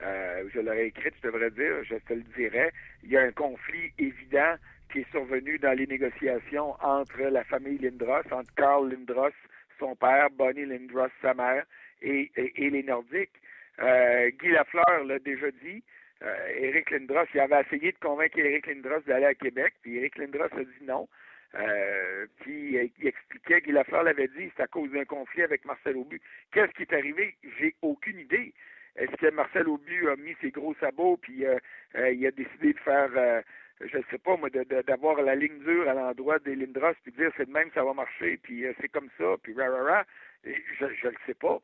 Euh, 0.04 0.48
je 0.54 0.60
l'aurais 0.60 0.88
écrit, 0.88 1.10
je 1.24 1.28
devrais 1.28 1.50
dire, 1.52 1.84
je 1.84 1.96
te 1.96 2.14
le 2.14 2.24
dirais. 2.38 2.72
Il 3.04 3.10
y 3.10 3.18
a 3.18 3.22
un 3.22 3.32
conflit 3.32 3.92
évident 3.98 4.56
qui 4.92 5.00
est 5.00 5.12
survenu 5.12 5.58
dans 5.58 5.78
les 5.78 5.88
négociations 5.88 6.76
entre 6.82 7.22
la 7.22 7.44
famille 7.44 7.78
Lindros, 7.78 8.32
entre 8.32 8.54
Carl 8.56 8.90
Lindros, 8.90 9.36
son 9.80 9.96
père, 9.96 10.30
Bonnie 10.32 10.66
Lindros, 10.66 11.10
sa 11.22 11.34
mère, 11.34 11.66
et, 12.02 12.32
et, 12.36 12.70
les 12.70 12.84
Nordiques. 12.84 13.42
Euh, 13.80 14.30
Guy 14.40 14.50
Lafleur 14.50 15.04
l'a 15.06 15.20
déjà 15.20 15.52
dit. 15.52 15.84
Euh, 16.24 16.48
Éric 16.58 16.92
Lindros, 16.92 17.26
il 17.34 17.40
avait 17.40 17.62
essayé 17.62 17.92
de 17.92 17.98
convaincre 17.98 18.40
Éric 18.40 18.68
Lindros 18.68 19.02
d'aller 19.06 19.26
à 19.26 19.34
Québec, 19.34 19.74
puis 19.82 19.98
Éric 19.98 20.18
Lindros 20.18 20.46
a 20.46 20.64
dit 20.64 20.86
non. 20.86 21.08
Euh, 21.56 22.26
puis 22.40 22.78
il 23.00 23.08
expliquait, 23.08 23.62
Guy 23.62 23.72
Lafleur 23.72 24.04
l'avait 24.04 24.28
dit, 24.28 24.52
c'est 24.56 24.64
à 24.64 24.68
cause 24.68 24.92
d'un 24.92 25.06
conflit 25.06 25.44
avec 25.44 25.66
Marcel 25.66 25.98
Aubu. 25.98 26.22
Qu'est-ce 26.52 26.72
qui 26.72 26.84
est 26.84 26.94
arrivé? 26.94 27.36
J'ai 27.60 27.76
aucune 27.82 28.20
idée. 28.20 28.54
Est-ce 28.96 29.16
que 29.18 29.30
Marcel 29.32 29.68
Aubu 29.68 30.10
a 30.10 30.16
mis 30.16 30.36
ses 30.42 30.52
gros 30.52 30.74
sabots, 30.76 31.18
puis 31.18 31.46
euh, 31.46 31.58
euh, 31.96 32.12
il 32.12 32.26
a 32.26 32.32
décidé 32.32 32.74
de 32.74 32.80
faire, 32.80 33.10
euh, 33.16 33.42
je 33.82 33.98
ne 33.98 34.04
sais 34.10 34.18
pas 34.18 34.38
moi, 34.38 34.50
d'avoir 34.50 35.22
la 35.22 35.36
ligne 35.36 35.60
dure 35.60 35.90
à 35.90 35.94
l'endroit 35.94 36.40
des 36.40 36.56
Lindros, 36.56 36.94
puis 37.04 37.12
de 37.12 37.18
dire 37.18 37.32
c'est 37.38 37.48
de 37.48 37.52
même, 37.52 37.70
ça 37.74 37.84
va 37.84 37.94
marcher, 37.94 38.38
puis 38.38 38.64
c'est 38.80 38.88
comme 38.90 39.10
ça, 39.18 39.36
puis 39.44 39.54
rah, 39.54 40.06
Je 40.44 40.86
ne 40.86 41.10
le 41.10 41.18
sais 41.26 41.34
pas. 41.34 41.62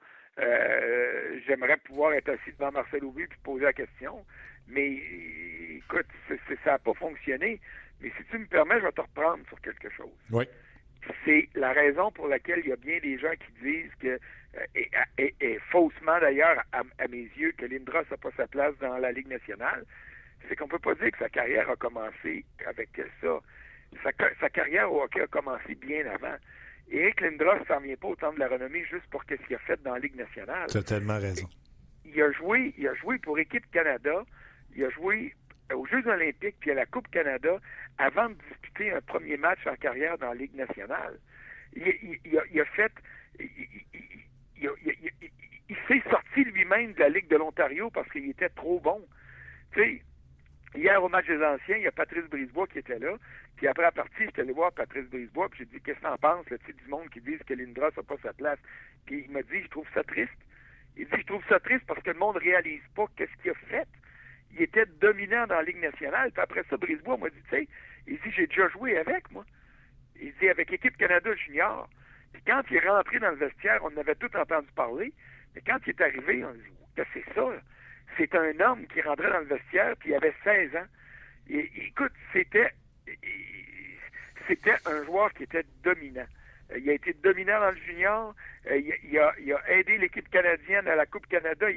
J'aimerais 1.48 1.78
pouvoir 1.78 2.14
être 2.14 2.30
assis 2.30 2.52
devant 2.52 2.72
Marcel 2.72 3.04
Aubu 3.04 3.28
puis 3.28 3.40
poser 3.44 3.66
la 3.66 3.74
question. 3.74 4.26
Mais 4.68 5.02
écoute, 5.78 6.08
ça 6.64 6.72
n'a 6.72 6.80
pas 6.80 6.94
fonctionné. 6.94 7.60
Mais 8.02 8.12
si 8.18 8.24
tu 8.32 8.38
me 8.38 8.46
permets, 8.46 8.80
je 8.80 8.86
vais 8.86 8.92
te 8.92 9.02
reprendre 9.02 9.46
sur 9.48 9.60
quelque 9.62 9.90
chose. 9.90 10.12
Oui. 10.32 10.46
C'est 11.26 11.50
la 11.56 11.74
raison 11.74 12.12
pour 12.12 12.28
laquelle 12.28 12.62
il 12.64 12.70
y 12.70 12.74
a 12.74 12.78
bien 12.78 13.00
des 13.00 13.18
gens 13.18 13.34
qui 13.34 13.64
disent 13.64 13.96
que, 14.00 14.20
euh, 14.58 15.00
et, 15.18 15.60
faussement 15.72 16.20
d'ailleurs, 16.20 16.64
à, 16.72 17.08
mes 17.08 17.30
yeux, 17.38 17.54
que 17.58 17.66
Lindros 17.66 18.04
n'a 18.10 18.18
pas 18.18 18.30
sa 18.38 18.48
place 18.48 18.76
dans 18.80 18.98
la 18.98 19.12
Ligue 19.12 19.28
nationale, 19.28 19.84
c'est 20.48 20.56
qu'on 20.56 20.68
peut 20.68 20.80
pas 20.80 20.96
dire 20.96 21.12
que 21.12 21.18
sa 21.18 21.30
carrière 21.30 21.70
a 21.70 21.76
commencé 21.76 22.46
avec 22.66 22.90
ça. 23.22 23.40
Sa, 24.04 24.50
carrière 24.50 24.92
au 24.92 25.04
hockey 25.04 25.22
a 25.22 25.28
commencé 25.28 25.76
bien 25.76 26.06
avant. 26.08 26.36
Eric 26.90 27.22
Lindros 27.22 27.66
s'en 27.68 27.80
vient 27.80 27.96
pas 27.96 28.08
autant 28.08 28.34
de 28.34 28.40
la 28.40 28.48
renommée 28.48 28.86
juste 28.86 29.06
pour 29.10 29.24
ce 29.24 29.36
qu'il 29.36 29.56
a 29.56 29.60
fait 29.60 29.82
dans 29.84 29.94
la 29.94 30.00
Ligue 30.00 30.16
nationale. 30.16 30.68
Tu 30.70 30.78
as 30.78 30.84
tellement 30.84 31.20
raison. 31.20 31.48
Il 32.06 32.22
a 32.22 32.32
joué, 32.32 32.74
il 32.78 32.88
a 32.88 32.94
joué 32.96 33.18
pour 33.20 33.38
Équipe 33.40 33.70
Canada, 33.72 34.24
il 34.76 34.84
a 34.84 34.90
joué 34.90 35.36
aux 35.74 35.86
Jeux 35.86 36.06
olympiques 36.08 36.58
puis 36.60 36.72
à 36.72 36.74
la 36.74 36.86
Coupe 36.86 37.10
Canada 37.10 37.58
avant 37.98 38.30
de 38.30 38.36
disputer 38.50 38.92
un 38.92 39.02
premier 39.02 39.38
match 39.38 39.60
en 39.68 39.76
carrière 39.76 40.18
dans 40.18 40.30
la 40.30 40.36
Ligue 40.36 40.56
nationale. 40.56 41.18
Il, 41.74 42.60
a, 42.60 42.66
fait... 42.66 42.92
Il, 44.60 45.78
s'est 45.88 46.04
sorti 46.10 46.44
lui-même 46.44 46.94
de 46.94 47.00
la 47.00 47.10
Ligue 47.10 47.30
de 47.30 47.38
l'Ontario 47.38 47.90
parce 47.90 48.10
qu'il 48.10 48.30
était 48.30 48.50
trop 48.50 48.80
bon. 48.80 49.02
Tu 49.74 49.82
sais, 49.82 50.02
hier 50.76 51.04
au 51.04 51.10
match 51.10 51.28
des 51.28 51.44
anciens, 51.44 51.78
il 51.78 51.84
y 51.84 51.88
a 51.88 51.92
Patrice 51.92 52.26
Brisebois 52.30 52.68
qui 52.68 52.80
était 52.80 53.00
là. 53.00 53.16
Puis 53.58 53.68
après 53.68 53.84
la 53.84 53.92
partie, 53.92 54.26
j'étais 54.26 54.42
allé 54.42 54.54
voir 54.54 54.72
Patrice 54.72 55.10
Brisebois, 55.10 55.50
puis 55.50 55.60
j'ai 55.60 55.66
dit 55.66 55.82
Qu'est-ce 55.84 56.00
que 56.00 56.04
t'en 56.04 56.18
penses, 56.18 56.50
le 56.50 56.60
type 56.60 56.82
du 56.84 56.90
monde 56.90 57.10
qui 57.10 57.22
dit 57.22 57.38
que 57.46 57.54
Lindros 57.54 57.92
n'a 57.96 58.04
pas 58.04 58.18
sa 58.24 58.34
place? 58.34 58.60
Puis 59.06 59.26
il 59.28 59.32
m'a 59.32 59.42
dit 59.42 59.62
Je 59.62 59.70
trouve 59.70 59.88
ça 59.94 60.04
triste. 60.04 60.32
Il 60.98 61.06
dit 61.06 61.18
Je 61.18 61.26
trouve 61.26 61.44
ça 61.48 61.60
triste 61.60 61.86
parce 61.88 62.02
que 62.02 62.12
le 62.12 62.20
monde 62.20 62.38
réalise 62.38 62.84
pas 62.96 63.06
qu'est-ce 63.16 63.42
qu'il 63.42 63.52
a 63.52 63.56
fait 63.56 63.88
il 64.54 64.62
était 64.62 64.86
dominant 65.00 65.48
dans 65.48 65.56
la 65.56 65.64
Ligue 65.64 65.82
nationale. 65.82 66.32
Puis 66.32 66.42
après 66.42 66.64
ça, 66.70 66.78
Brisebois 66.78 67.18
m'a 67.18 67.30
dit, 67.30 67.42
tu 67.50 67.50
sais, 67.50 67.68
il 68.08 68.20
dit, 68.20 68.32
j'ai 68.36 68.48
déjà 68.48 68.68
joué 68.70 68.98
avec, 68.98 69.30
moi. 69.32 69.46
Il 70.20 70.34
dit, 70.40 70.50
avec 70.50 70.70
l'équipe 70.70 70.96
Canada 70.98 71.34
Junior. 71.36 71.90
Puis 72.34 72.42
quand 72.46 72.62
il 72.70 72.78
est 72.78 72.88
rentré 72.88 73.20
dans 73.20 73.32
le 73.32 73.36
vestiaire, 73.36 73.80
on 73.84 73.96
avait 73.98 74.16
tout 74.16 74.36
entendu 74.36 74.68
parler. 74.76 75.14
Mais 75.56 75.62
quand 75.66 75.78
il 75.86 75.90
est 75.90 76.02
arrivé, 76.02 76.46
on 76.46 76.54
dit, 76.54 76.62
que 76.96 77.04
c'est 77.14 77.34
ça? 77.34 77.50
C'est 78.18 78.34
un 78.36 78.60
homme 78.60 78.86
qui 78.88 79.02
rentrait 79.02 79.32
dans 79.32 79.40
le 79.40 79.46
vestiaire, 79.46 79.96
puis 79.98 80.10
il 80.10 80.16
avait 80.16 80.34
16 80.44 80.76
ans. 80.76 80.88
Et, 81.50 81.70
écoute, 81.88 82.14
c'était 82.34 82.72
c'était 84.48 84.76
un 84.86 85.04
joueur 85.06 85.34
qui 85.34 85.44
était 85.44 85.66
dominant. 85.84 86.26
Euh, 86.72 86.80
il 86.80 86.90
a 86.90 86.94
été 86.94 87.14
dominant 87.14 87.60
dans 87.60 87.72
le 87.72 87.78
junior. 87.78 88.36
Euh, 88.70 88.82
il, 89.04 89.20
a, 89.20 89.34
aidé 89.70 89.98
l'équipe 89.98 90.30
canadienne 90.30 90.88
à 90.88 90.96
la 90.96 91.06
Coupe 91.06 91.28
Canada 91.28 91.68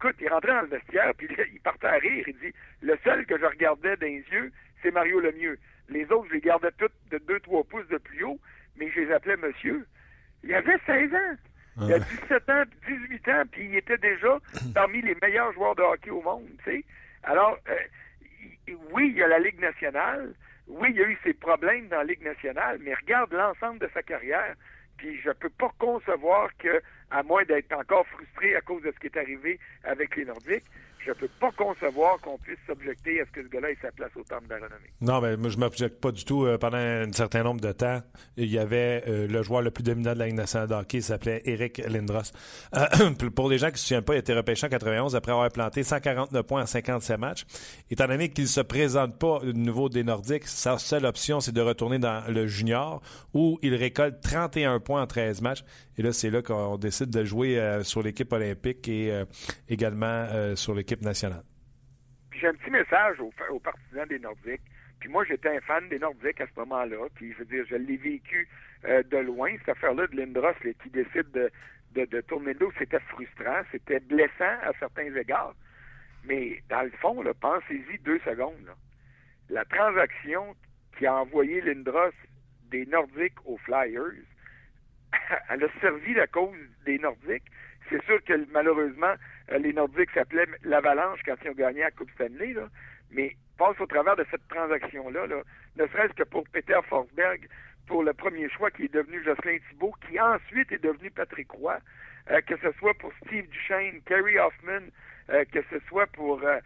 écoute, 0.00 0.16
il 0.20 0.28
rentrait 0.28 0.52
dans 0.52 0.62
le 0.62 0.68
vestiaire, 0.68 1.12
puis 1.16 1.28
il 1.52 1.60
partait 1.60 1.86
à 1.86 1.98
rire. 1.98 2.24
Il 2.26 2.38
dit 2.38 2.54
Le 2.80 2.96
seul 3.04 3.26
que 3.26 3.38
je 3.38 3.44
regardais 3.44 3.96
dans 3.96 4.06
les 4.06 4.24
yeux, 4.32 4.50
c'est 4.82 4.90
Mario 4.90 5.20
Lemieux. 5.20 5.58
Les 5.88 6.04
autres, 6.10 6.28
je 6.28 6.34
les 6.34 6.40
gardais 6.40 6.70
toutes 6.78 6.94
de 7.10 7.18
2-3 7.18 7.66
pouces 7.66 7.88
de 7.88 7.98
plus 7.98 8.24
haut, 8.24 8.40
mais 8.76 8.90
je 8.90 9.00
les 9.00 9.12
appelais 9.12 9.36
monsieur. 9.36 9.86
Il 10.42 10.54
avait 10.54 10.78
16 10.86 11.14
ans. 11.14 11.36
Il 11.82 11.92
a 11.92 11.98
17 11.98 12.50
ans, 12.50 12.62
18 12.88 13.28
ans, 13.28 13.42
puis 13.50 13.66
il 13.66 13.76
était 13.76 13.98
déjà 13.98 14.38
parmi 14.74 15.00
les 15.02 15.16
meilleurs 15.22 15.52
joueurs 15.52 15.74
de 15.74 15.82
hockey 15.82 16.10
au 16.10 16.22
monde, 16.22 16.48
tu 16.64 16.70
sais. 16.70 16.84
Alors, 17.22 17.58
euh, 17.68 18.74
oui, 18.92 19.10
il 19.10 19.18
y 19.18 19.22
a 19.22 19.28
la 19.28 19.38
Ligue 19.38 19.60
nationale. 19.60 20.32
Oui, 20.68 20.88
il 20.90 20.96
y 20.96 21.02
a 21.02 21.08
eu 21.08 21.18
ses 21.24 21.34
problèmes 21.34 21.88
dans 21.88 21.98
la 21.98 22.04
Ligue 22.04 22.22
nationale, 22.22 22.78
mais 22.80 22.94
regarde 22.94 23.32
l'ensemble 23.32 23.78
de 23.80 23.88
sa 23.92 24.02
carrière. 24.02 24.54
Puis 24.96 25.18
je 25.20 25.30
peux 25.30 25.50
pas 25.50 25.72
concevoir 25.78 26.50
que, 26.58 26.80
à 27.10 27.22
moins 27.22 27.44
d'être 27.44 27.72
encore 27.72 28.06
frustré 28.06 28.54
à 28.54 28.60
cause 28.60 28.82
de 28.82 28.92
ce 28.92 28.98
qui 29.00 29.06
est 29.06 29.16
arrivé 29.16 29.58
avec 29.84 30.14
les 30.16 30.24
Nordiques, 30.24 30.66
je 31.06 31.12
peux 31.12 31.28
pas 31.40 31.50
concevoir 31.52 32.20
qu'on 32.20 32.36
puisse 32.38 32.58
s'objecter 32.66 33.20
à 33.20 33.24
ce 33.24 33.30
que 33.30 33.42
ce 33.42 33.48
gars-là 33.48 33.70
ait 33.70 33.78
sa 33.80 33.90
place 33.92 34.10
au 34.16 34.22
temple 34.22 34.48
de 34.48 34.54
la. 34.54 34.68
Non, 35.00 35.20
mais 35.20 35.36
moi, 35.36 35.48
je 35.48 35.56
m'objecte 35.56 35.98
pas 36.00 36.12
du 36.12 36.24
tout. 36.24 36.44
Euh, 36.44 36.58
pendant 36.58 36.76
un 36.76 37.10
certain 37.12 37.42
nombre 37.42 37.60
de 37.60 37.72
temps, 37.72 38.00
il 38.36 38.50
y 38.50 38.58
avait 38.58 39.02
euh, 39.08 39.26
le 39.26 39.42
joueur 39.42 39.62
le 39.62 39.70
plus 39.70 39.82
dominant 39.82 40.12
de 40.12 40.18
la 40.18 40.26
Ligue 40.26 40.36
nationale 40.36 40.68
de 40.68 40.74
hockey, 40.74 40.98
il 40.98 41.02
s'appelait 41.02 41.42
Eric 41.46 41.78
Lindros. 41.88 42.32
Euh, 42.74 42.86
pour 43.34 43.48
les 43.48 43.58
gens 43.58 43.68
qui 43.68 43.74
ne 43.74 43.78
se 43.78 43.84
souviennent 43.86 44.04
pas, 44.04 44.14
il 44.14 44.16
a 44.16 44.20
été 44.20 44.34
repêché 44.34 44.66
en 44.66 44.70
91 44.70 45.16
après 45.16 45.32
avoir 45.32 45.50
planté 45.50 45.82
149 45.82 46.46
points 46.46 46.62
en 46.62 46.66
57 46.66 47.18
matchs. 47.18 47.46
Étant 47.90 48.06
donné 48.06 48.28
qu'il 48.28 48.44
ne 48.44 48.48
se 48.48 48.60
présente 48.60 49.18
pas 49.18 49.38
au 49.38 49.52
niveau 49.52 49.88
des 49.88 50.04
Nordiques, 50.04 50.46
sa 50.46 50.78
seule 50.78 51.06
option, 51.06 51.40
c'est 51.40 51.52
de 51.52 51.62
retourner 51.62 51.98
dans 51.98 52.22
le 52.28 52.46
junior 52.46 53.00
où 53.32 53.58
il 53.62 53.74
récolte 53.74 54.20
31 54.20 54.80
points 54.80 55.02
en 55.02 55.06
13 55.06 55.40
matchs. 55.40 55.64
Et 55.96 56.02
là, 56.02 56.12
c'est 56.12 56.30
là 56.30 56.42
qu'on 56.42 56.78
décide 56.78 57.10
de 57.10 57.24
jouer 57.24 57.80
sur 57.82 58.02
l'équipe 58.02 58.32
olympique 58.32 58.88
et 58.88 59.12
également 59.68 60.54
sur 60.56 60.74
l'équipe 60.74 60.89
nationale? 61.00 61.44
Puis 62.30 62.40
j'ai 62.40 62.48
un 62.48 62.54
petit 62.54 62.70
message 62.70 63.20
aux, 63.20 63.60
partisans 63.60 64.08
des 64.08 64.18
Nordiques. 64.18 64.62
Puis 65.00 65.08
moi, 65.08 65.24
j'étais 65.24 65.56
un 65.56 65.60
fan 65.60 65.88
des 65.88 65.98
Nordiques 65.98 66.40
à 66.40 66.46
ce 66.46 66.60
moment-là. 66.60 67.08
Puis 67.14 67.32
je 67.32 67.38
veux 67.38 67.44
dire, 67.46 67.64
je 67.68 67.76
l'ai 67.76 67.96
vécu 67.96 68.48
euh, 68.84 69.02
de 69.04 69.18
loin. 69.18 69.50
Cette 69.58 69.70
affaire-là 69.70 70.06
de 70.08 70.16
Lindros 70.16 70.54
qui 70.82 70.90
décide 70.90 71.30
de, 71.32 71.50
de, 71.92 72.04
de 72.04 72.20
tourner 72.22 72.52
le 72.52 72.58
dos, 72.58 72.72
c'était 72.78 73.00
frustrant, 73.00 73.62
c'était 73.72 74.00
blessant 74.00 74.58
à 74.62 74.72
certains 74.78 75.14
égards. 75.14 75.54
Mais 76.24 76.62
dans 76.68 76.82
le 76.82 76.90
fond, 77.00 77.22
pensez-y 77.40 77.98
deux 78.00 78.20
secondes. 78.20 78.70
La 79.48 79.64
transaction 79.64 80.54
qui 80.98 81.06
a 81.06 81.14
envoyé 81.16 81.60
Lindros 81.62 82.12
des 82.70 82.86
Nordiques 82.86 83.38
aux 83.46 83.56
Flyers, 83.58 84.24
elle 85.48 85.64
a 85.64 85.68
servi 85.80 86.14
la 86.14 86.26
cause 86.26 86.56
des 86.84 86.98
Nordiques. 86.98 87.50
C'est 87.88 88.04
sûr 88.04 88.22
que 88.24 88.46
malheureusement, 88.52 89.14
les 89.58 89.72
Nordiques 89.72 90.10
s'appelaient 90.12 90.46
l'Avalanche 90.62 91.20
quand 91.24 91.34
ils 91.44 91.50
ont 91.50 91.54
gagné 91.54 91.80
la 91.80 91.90
Coupe 91.90 92.10
Stanley, 92.12 92.52
là, 92.52 92.68
mais 93.10 93.36
passe 93.58 93.78
au 93.80 93.86
travers 93.86 94.16
de 94.16 94.24
cette 94.30 94.46
transaction-là, 94.48 95.26
là, 95.26 95.42
ne 95.76 95.86
serait-ce 95.88 96.14
que 96.14 96.22
pour 96.22 96.44
Peter 96.48 96.78
Forsberg, 96.88 97.46
pour 97.86 98.02
le 98.02 98.12
premier 98.12 98.48
choix 98.48 98.70
qui 98.70 98.84
est 98.84 98.94
devenu 98.94 99.22
Jocelyn 99.24 99.58
Thibault, 99.68 99.94
qui 100.08 100.18
ensuite 100.20 100.70
est 100.72 100.82
devenu 100.82 101.10
Patrick 101.10 101.50
Roy, 101.50 101.78
euh, 102.30 102.40
que 102.42 102.54
ce 102.62 102.70
soit 102.78 102.94
pour 102.94 103.12
Steve 103.26 103.48
Duchesne, 103.48 104.00
Kerry 104.06 104.38
Hoffman, 104.38 104.86
euh, 105.30 105.44
que 105.52 105.60
ce 105.70 105.78
soit 105.88 106.06
pour 106.08 106.40
euh, 106.42 106.58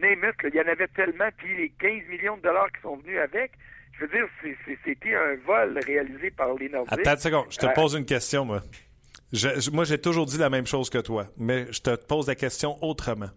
Namath, 0.00 0.36
il 0.44 0.54
y 0.54 0.60
en 0.60 0.68
avait 0.68 0.88
tellement, 0.88 1.28
puis 1.36 1.56
les 1.56 1.70
15 1.70 2.08
millions 2.08 2.36
de 2.36 2.42
dollars 2.42 2.70
qui 2.72 2.82
sont 2.82 2.96
venus 2.96 3.18
avec, 3.20 3.52
je 3.92 4.04
veux 4.04 4.08
dire, 4.08 4.26
c'était 4.84 5.14
un 5.14 5.36
vol 5.46 5.78
réalisé 5.86 6.30
par 6.30 6.54
les 6.54 6.68
Nordiques. 6.68 6.92
Attends 6.92 7.12
une 7.12 7.18
seconde, 7.18 7.46
je 7.50 7.58
te 7.58 7.74
pose 7.74 7.94
une 7.94 8.06
question, 8.06 8.44
moi. 8.44 8.60
Moi, 9.72 9.84
j'ai 9.84 9.98
toujours 9.98 10.26
dit 10.26 10.38
la 10.38 10.50
même 10.50 10.66
chose 10.66 10.90
que 10.90 10.98
toi, 10.98 11.26
mais 11.36 11.66
je 11.70 11.80
te 11.80 11.94
pose 11.96 12.26
la 12.26 12.34
question 12.34 12.82
autrement. 12.82 13.30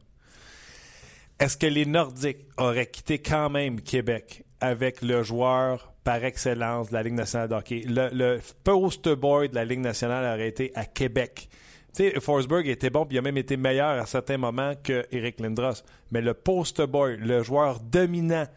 Est-ce 1.39 1.58
que 1.58 1.68
les 1.68 1.86
Nordiques 1.86 2.48
auraient 2.58 2.88
quitté 2.88 3.20
quand 3.20 3.50
même 3.50 3.82
Québec 3.82 4.44
avec 4.60 5.01
le 5.01 5.22
joueur 5.24 5.94
par 6.04 6.24
excellence 6.24 6.89
de 6.89 6.94
la 6.94 7.04
Ligue 7.04 7.13
nationale 7.13 7.50
de 7.50 7.56
hockey? 7.56 7.84
Le, 7.88 8.10
le 8.12 8.39
poster 8.63 9.16
boy 9.16 9.50
de 9.50 9.56
la 9.56 9.66
Ligue 9.66 9.80
nationale 9.80 10.24
aurait 10.36 10.48
été 10.48 10.72
à 10.75 10.86
Québec. 10.86 11.50
Tu 11.96 12.10
sais, 12.10 12.20
Forsberg 12.20 12.68
était 12.68 12.89
bon, 12.89 13.06
puis 13.06 13.16
il 13.16 13.20
a 13.20 13.22
même 13.22 13.38
été 13.38 13.58
meilleur 13.58 14.00
à 14.00 14.06
certains 14.06 14.38
moments 14.38 14.74
que 14.84 15.06
Eric 15.12 15.39
Lindros. 15.39 15.84
Mais 16.12 16.22
le 16.22 16.34
poster 16.34 16.88
boy, 16.88 17.18
le 17.18 17.44
joueur 17.44 17.80
dominant, 17.80 18.48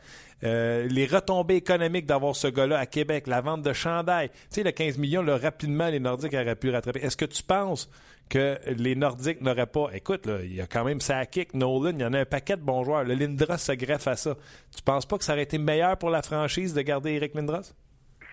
euh, 0.44 0.86
les 0.88 1.06
retombées 1.06 1.56
économiques 1.56 2.06
d'avoir 2.06 2.34
ce 2.34 2.48
gars-là 2.48 2.78
à 2.78 2.86
Québec, 2.86 3.26
la 3.26 3.40
vente 3.40 3.62
de 3.62 3.72
chandail. 3.72 4.28
Tu 4.28 4.36
sais, 4.50 4.62
le 4.62 4.72
15 4.72 4.98
millions, 4.98 5.22
là, 5.22 5.36
rapidement, 5.36 5.88
les 5.88 6.00
Nordiques 6.00 6.34
auraient 6.34 6.56
pu 6.56 6.70
rattraper. 6.70 7.00
Est-ce 7.00 7.16
que 7.16 7.24
tu 7.24 7.42
penses 7.42 7.90
que 8.30 8.58
les 8.66 8.94
Nordiques 8.94 9.40
n'auraient 9.40 9.66
pas. 9.66 9.88
Écoute, 9.92 10.30
il 10.44 10.54
y 10.54 10.60
a 10.60 10.66
quand 10.66 10.84
même 10.84 11.00
Sakic, 11.00 11.52
Nolan, 11.52 11.90
il 11.96 12.00
y 12.00 12.04
en 12.04 12.12
a 12.12 12.20
un 12.20 12.24
paquet 12.24 12.56
de 12.56 12.62
bons 12.62 12.84
joueurs. 12.84 13.02
Le 13.02 13.14
Lindros 13.14 13.58
se 13.58 13.72
greffe 13.72 14.06
à 14.06 14.14
ça. 14.14 14.36
Tu 14.74 14.82
penses 14.82 15.04
pas 15.04 15.18
que 15.18 15.24
ça 15.24 15.32
aurait 15.32 15.42
été 15.42 15.58
meilleur 15.58 15.98
pour 15.98 16.10
la 16.10 16.22
franchise 16.22 16.72
de 16.72 16.80
garder 16.80 17.14
Eric 17.14 17.34
Lindros? 17.34 17.74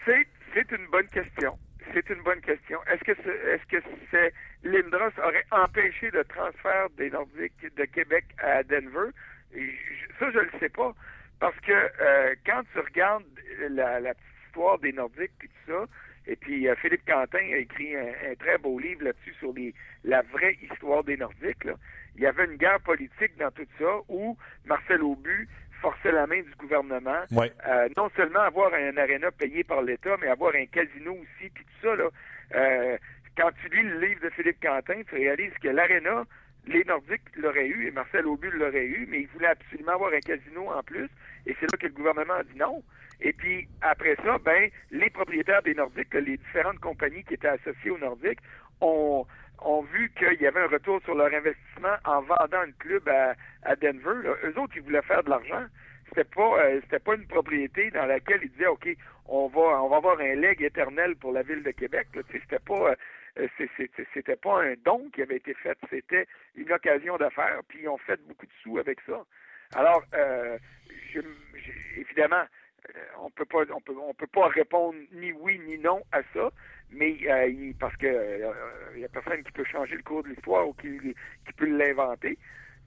C'est 0.05 0.71
une 0.71 0.87
bonne 0.91 1.07
question. 1.07 1.57
C'est 1.93 2.09
une 2.09 2.23
bonne 2.23 2.41
question. 2.41 2.79
Est-ce 2.91 3.03
que 3.03 3.11
est-ce 3.11 3.65
que 3.67 3.77
c'est 4.11 4.33
Lindros 4.63 5.11
aurait 5.23 5.45
empêché 5.51 6.09
le 6.11 6.23
transfert 6.25 6.89
des 6.97 7.09
Nordiques 7.09 7.75
de 7.75 7.85
Québec 7.85 8.25
à 8.39 8.63
Denver? 8.63 9.11
Ça, 10.19 10.31
je 10.31 10.37
ne 10.37 10.43
le 10.43 10.59
sais 10.59 10.69
pas. 10.69 10.93
Parce 11.39 11.59
que 11.59 11.71
euh, 11.71 12.35
quand 12.45 12.63
tu 12.73 12.79
regardes 12.79 13.23
la, 13.69 13.99
la, 13.99 14.13
petite 14.13 14.47
histoire 14.47 14.79
des 14.79 14.91
Nordiques 14.91 15.31
et 15.43 15.47
tout 15.47 15.71
ça, 15.71 15.85
et 16.25 16.35
puis 16.35 16.67
euh, 16.67 16.75
Philippe 16.75 17.05
Quentin 17.05 17.39
a 17.53 17.57
écrit 17.57 17.95
un, 17.95 18.35
très 18.39 18.57
beau 18.57 18.79
livre 18.79 19.03
là-dessus 19.03 19.33
sur 19.39 19.53
les, 19.53 19.73
la 20.03 20.21
vraie 20.23 20.57
histoire 20.61 21.03
des 21.03 21.17
Nordiques. 21.17 21.67
Il 22.15 22.21
y 22.21 22.25
avait 22.25 22.45
une 22.45 22.57
guerre 22.57 22.81
politique 22.81 23.37
dans 23.37 23.51
tout 23.51 23.67
ça 23.77 23.99
où 24.09 24.37
Marcel 24.65 25.01
Aubu 25.03 25.47
forçait 25.81 26.11
la 26.11 26.27
main 26.27 26.41
du 26.41 26.55
gouvernement. 26.57 27.23
Euh, 27.31 27.89
non 27.95 28.09
seulement 28.15 28.41
avoir 28.41 28.73
un 28.73 28.97
aréna 28.97 29.31
payé 29.31 29.63
par 29.63 29.81
l'État, 29.81 30.17
mais 30.19 30.27
avoir 30.27 30.55
un 30.55 30.65
casino 30.65 31.13
aussi, 31.13 31.49
puis 31.53 31.63
tout 31.63 31.87
ça. 31.87 31.95
Là, 31.95 32.09
euh, 32.55 32.97
quand 33.37 33.51
tu 33.61 33.75
lis 33.75 33.83
le 33.83 33.99
livre 33.99 34.21
de 34.21 34.29
Philippe 34.31 34.59
Quentin, 34.61 35.01
tu 35.07 35.15
réalises 35.15 35.53
que 35.61 35.67
l'aréna, 35.67 36.23
les 36.67 36.83
Nordiques 36.83 37.35
l'auraient 37.35 37.67
eu 37.67 37.87
et 37.87 37.91
Marcel 37.91 38.25
Aubu 38.27 38.49
l'aurait 38.51 38.85
eu, 38.85 39.07
mais 39.09 39.21
il 39.21 39.27
voulait 39.27 39.47
absolument 39.47 39.93
avoir 39.93 40.13
un 40.13 40.19
casino 40.19 40.69
en 40.71 40.83
plus. 40.83 41.09
Et 41.45 41.55
c'est 41.59 41.71
là 41.71 41.77
que 41.77 41.87
le 41.87 41.93
gouvernement 41.93 42.33
a 42.33 42.43
dit 42.43 42.57
non. 42.57 42.83
Et 43.21 43.33
puis, 43.33 43.67
après 43.81 44.15
ça, 44.23 44.37
ben, 44.39 44.69
les 44.91 45.09
propriétaires 45.09 45.63
des 45.63 45.73
Nordiques, 45.73 46.13
les 46.13 46.37
différentes 46.37 46.79
compagnies 46.79 47.23
qui 47.23 47.33
étaient 47.33 47.47
associées 47.47 47.91
aux 47.91 47.97
Nordiques, 47.97 48.39
ont, 48.81 49.25
ont 49.59 49.81
vu 49.81 50.11
qu'il 50.17 50.39
y 50.41 50.45
avait 50.47 50.59
un 50.59 50.67
retour 50.67 51.01
sur 51.03 51.15
leur 51.15 51.33
investissement 51.33 51.95
en 52.05 52.21
vendant 52.21 52.61
un 52.61 52.71
club 52.77 53.07
à, 53.09 53.33
à 53.63 53.75
Denver. 53.75 54.23
Là. 54.23 54.35
Eux 54.43 54.59
autres, 54.59 54.73
ils 54.75 54.83
voulaient 54.83 55.01
faire 55.01 55.23
de 55.23 55.29
l'argent. 55.29 55.65
C'était 56.09 56.23
pas 56.23 56.59
euh, 56.59 56.79
c'était 56.83 56.99
pas 56.99 57.15
une 57.15 57.27
propriété 57.27 57.91
dans 57.91 58.05
laquelle 58.05 58.39
ils 58.41 58.51
disaient 58.51 58.67
OK, 58.67 58.87
on 59.27 59.47
va 59.47 59.81
on 59.83 59.89
va 59.89 59.97
avoir 59.97 60.19
un 60.19 60.35
legs 60.35 60.61
éternel 60.61 61.15
pour 61.17 61.33
la 61.33 61.41
ville 61.41 61.63
de 61.63 61.71
Québec. 61.71 62.07
C'était 62.31 62.59
pas 62.59 62.91
euh, 62.91 62.95
c'était 64.13 64.35
pas 64.35 64.63
un 64.63 64.73
don 64.83 65.09
qui 65.13 65.21
avait 65.21 65.37
été 65.37 65.53
fait, 65.53 65.77
c'était 65.89 66.27
une 66.55 66.71
occasion 66.71 67.17
d'affaires, 67.17 67.61
puis 67.67 67.79
ils 67.83 67.89
ont 67.89 67.97
fait 67.97 68.19
beaucoup 68.27 68.45
de 68.45 68.51
sous 68.63 68.77
avec 68.77 68.99
ça. 69.05 69.23
Alors, 69.75 70.03
euh, 70.13 70.57
je, 71.11 71.19
évidemment, 71.97 72.43
euh, 72.95 72.99
on 73.19 73.29
peut 73.29 73.45
pas 73.45 73.63
on 73.73 73.81
peut 73.81 73.93
on 73.99 74.13
peut 74.13 74.27
pas 74.27 74.47
répondre 74.47 74.97
ni 75.11 75.31
oui 75.33 75.59
ni 75.59 75.77
non 75.77 76.01
à 76.11 76.21
ça, 76.33 76.49
mais 76.91 77.17
euh, 77.27 77.73
parce 77.79 77.95
que 77.97 78.41
il 78.95 79.01
y 79.01 79.05
a 79.05 79.09
personne 79.09 79.43
qui 79.43 79.51
peut 79.51 79.65
changer 79.65 79.95
le 79.95 80.03
cours 80.03 80.23
de 80.23 80.29
l'histoire 80.29 80.67
ou 80.67 80.73
qui, 80.73 80.97
qui 80.99 81.53
peut 81.53 81.65
l'inventer. 81.65 82.37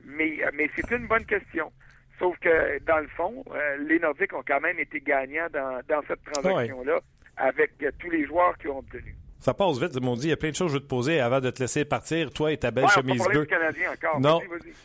Mais 0.05 0.39
mais 0.55 0.71
c'est 0.75 0.91
une 0.97 1.07
bonne 1.07 1.27
question. 1.27 1.71
Sauf 2.19 2.39
que 2.39 2.79
dans 2.81 2.99
le 2.99 3.09
fond, 3.09 3.45
les 3.79 3.99
Nordiques 3.99 4.35
ont 4.35 4.43
quand 4.47 4.61
même 4.61 4.79
été 4.79 5.01
gagnants 5.01 5.49
dans, 5.51 5.81
dans 5.89 6.03
cette 6.07 6.23
transaction-là 6.25 7.01
avec 7.37 7.73
tous 7.99 8.11
les 8.11 8.27
joueurs 8.27 8.57
qui 8.59 8.69
ont 8.69 8.79
obtenu. 8.79 9.15
Ça 9.41 9.55
passe 9.55 9.79
vite, 9.79 9.99
mon 10.01 10.17
dit. 10.17 10.27
Il 10.27 10.31
y 10.31 10.33
a 10.33 10.37
plein 10.37 10.51
de 10.51 10.55
choses 10.55 10.69
que 10.69 10.75
je 10.75 10.79
veux 10.79 10.83
te 10.83 10.89
poser 10.89 11.19
avant 11.19 11.41
de 11.41 11.51
te 11.51 11.61
laisser 11.61 11.85
partir, 11.85 12.31
toi 12.31 12.53
et 12.53 12.59
ta 12.59 12.71
belle 12.71 12.89
chemise 12.89 13.23
bleue. 13.25 13.47
encore. 13.93 14.21
Non. 14.21 14.41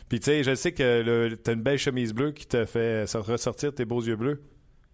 Puis 0.08 0.18
tu 0.20 0.24
sais, 0.24 0.42
je 0.42 0.54
sais 0.54 0.72
que 0.72 1.34
tu 1.34 1.50
as 1.50 1.52
une 1.52 1.62
belle 1.62 1.78
chemise 1.78 2.14
bleue 2.14 2.32
qui 2.32 2.46
te 2.46 2.64
fait 2.64 3.04
ressortir 3.14 3.74
tes 3.74 3.84
beaux 3.84 4.02
yeux 4.02 4.16
bleus. 4.16 4.42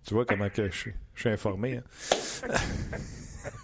Tu 0.07 0.14
vois 0.14 0.25
comment 0.25 0.48
que 0.48 0.66
je, 0.66 0.77
suis, 0.77 0.92
je 1.14 1.20
suis 1.20 1.31
informé. 1.31 1.77
Hein? 1.77 2.53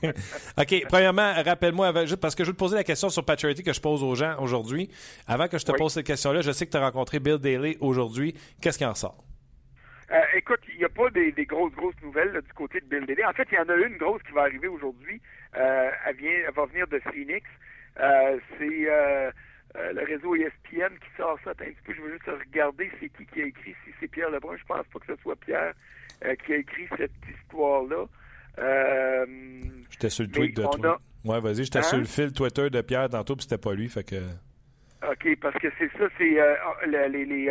OK. 0.58 0.84
Premièrement, 0.88 1.32
rappelle-moi, 1.42 2.06
juste 2.06 2.20
parce 2.20 2.37
que 2.37 2.44
je 2.44 2.50
veux 2.50 2.54
te 2.54 2.58
poser 2.58 2.76
la 2.76 2.84
question 2.84 3.11
sur 3.11 3.24
Paturity 3.24 3.64
que 3.64 3.72
je 3.72 3.80
pose 3.80 4.04
aux 4.04 4.14
gens 4.14 4.37
aujourd'hui. 4.38 4.88
Avant 5.26 5.48
que 5.48 5.58
je 5.58 5.64
te 5.64 5.72
pose 5.72 5.92
cette 5.92 6.06
question-là, 6.06 6.42
je 6.42 6.52
sais 6.52 6.66
que 6.66 6.70
tu 6.70 6.76
as 6.76 6.80
rencontré 6.80 7.18
Bill 7.18 7.38
Daly 7.38 7.76
aujourd'hui. 7.80 8.34
Qu'est-ce 8.61 8.78
qui 8.78 8.84
en 8.84 8.94
sort? 8.94 9.27
Euh, 10.11 10.23
écoute, 10.37 10.61
il 10.73 10.79
n'y 10.79 10.85
a 10.85 10.88
pas 10.88 11.11
des, 11.11 11.33
grosses, 11.44 11.75
grosses 11.75 12.01
nouvelles 12.03 12.33
du 12.33 12.53
côté 12.55 12.81
de 12.81 12.87
Bill 12.87 13.05
Daly. 13.07 13.25
En 13.25 13.33
fait, 13.33 13.47
il 13.53 13.57
y 13.57 13.59
en 13.59 13.68
a 13.68 13.75
une 13.75 13.99
grosse 13.99 14.23
qui 14.23 14.33
va 14.33 14.42
arriver 14.42 14.68
aujourd'hui. 14.68 15.21
Euh, 15.57 15.90
elle, 16.07 16.16
vient, 16.16 16.33
elle 16.47 16.55
va 16.55 16.64
venir 16.64 16.87
de 16.88 16.99
Phoenix. 17.01 17.47
Euh, 18.01 18.38
c'est 18.59 18.88
le 19.92 20.05
réseau 20.05 20.35
ESPN 20.35 20.94
qui 20.99 21.16
sort 21.16 21.38
ça. 21.44 21.51
un 21.51 21.55
petit 21.55 21.77
peu, 21.85 21.92
je 21.94 22.01
veux 22.01 22.12
juste 22.12 22.27
regarder 22.27 22.90
c'est 22.99 23.11
qui 23.11 23.27
qui 23.27 23.42
a 23.42 23.47
écrit. 23.47 23.75
Si 23.85 23.90
c'est 24.01 24.09
Pierre 24.09 24.31
Lebrun, 24.31 24.57
je 24.57 24.64
pense 24.64 24.87
pas 24.87 24.99
que 24.99 25.14
ce 25.14 25.23
soit 25.23 25.37
Pierre 25.37 25.75
qui 26.44 26.55
a 26.55 26.57
écrit 26.57 26.88
cette 26.97 27.12
histoire-là. 27.29 28.07
j'étais 29.90 30.11
sur 30.11 30.25
le 30.25 30.31
tweet 30.31 30.57
de 30.57 30.62
toi. 30.62 30.99
Ouais, 31.25 31.40
vas-y, 31.40 31.64
j'étais 31.64 31.83
sur 31.83 31.99
le 31.99 32.05
hein? 32.05 32.07
fil 32.07 32.33
Twitter 32.33 32.71
de 32.71 32.81
Pierre 32.81 33.09
tantôt, 33.11 33.37
puis 33.37 33.42
c'était 33.42 33.59
pas 33.59 33.75
lui, 33.75 33.88
fait 33.88 34.05
que. 34.05 34.16
OK, 35.07 35.38
parce 35.40 35.55
que 35.59 35.68
c'est 35.79 35.90
ça, 35.99 36.09
c'est 36.16 36.38
les, 36.87 37.25
les, 37.27 37.51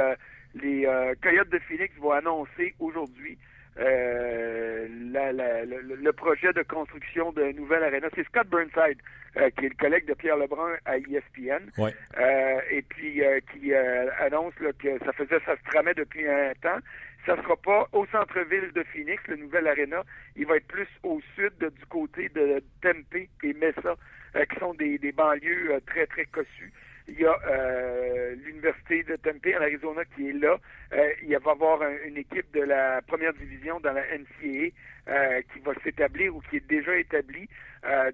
les 0.61 0.87
Coyotes 1.21 1.49
de 1.49 1.59
Phoenix 1.59 1.93
vont 1.99 2.11
annoncer 2.11 2.73
aujourd'hui 2.79 3.37
euh, 3.79 4.87
le, 4.89 6.11
projet 6.11 6.51
de 6.53 6.63
construction 6.63 7.31
d'un 7.31 7.51
nouvel 7.53 7.83
aréna. 7.83 8.07
C'est 8.15 8.25
Scott 8.25 8.47
Burnside, 8.47 8.97
euh, 9.37 9.49
qui 9.51 9.65
est 9.65 9.69
le 9.69 9.75
collègue 9.75 10.05
de 10.07 10.13
Pierre 10.15 10.37
Lebrun 10.37 10.75
à 10.85 10.97
ESPN, 10.97 11.69
euh, 11.77 12.59
et 12.71 12.81
puis 12.81 13.21
qui 13.51 13.73
annonce 13.73 14.53
que 14.79 14.97
ça 15.05 15.13
faisait, 15.13 15.39
ça 15.45 15.55
se 15.55 15.63
tramait 15.69 15.93
depuis 15.93 16.27
un 16.27 16.53
temps. 16.61 16.79
Ça 17.25 17.35
ne 17.35 17.41
sera 17.41 17.57
pas 17.57 17.87
au 17.91 18.05
centre-ville 18.07 18.71
de 18.73 18.83
Phoenix, 18.83 19.21
le 19.27 19.35
nouvel 19.35 19.67
aréna. 19.67 20.03
Il 20.35 20.47
va 20.47 20.55
être 20.57 20.67
plus 20.67 20.87
au 21.03 21.19
sud, 21.35 21.53
du 21.59 21.85
côté 21.87 22.29
de 22.29 22.63
Tempe 22.81 23.15
et 23.43 23.53
Mesa, 23.53 23.95
qui 24.33 24.59
sont 24.59 24.73
des, 24.73 24.97
des 24.97 25.11
banlieues 25.11 25.79
très, 25.85 26.07
très 26.07 26.25
cossues. 26.25 26.71
Il 27.09 27.21
y 27.21 27.25
a 27.25 27.39
euh, 27.47 28.35
l'Université 28.45 29.03
de 29.03 29.15
Tempe 29.15 29.47
en 29.57 29.61
Arizona 29.61 30.03
qui 30.13 30.29
est 30.29 30.33
là. 30.33 30.57
Euh, 30.93 31.09
il 31.23 31.29
va 31.29 31.51
y 31.51 31.51
avoir 31.51 31.81
une 32.05 32.17
équipe 32.17 32.51
de 32.53 32.61
la 32.61 33.01
première 33.01 33.33
division 33.33 33.79
dans 33.79 33.93
la 33.93 34.03
NCAA 34.03 34.71
euh, 35.07 35.41
qui 35.53 35.59
va 35.59 35.73
s'établir 35.83 36.35
ou 36.35 36.41
qui 36.49 36.57
est 36.57 36.67
déjà 36.67 36.97
établie. 36.97 37.47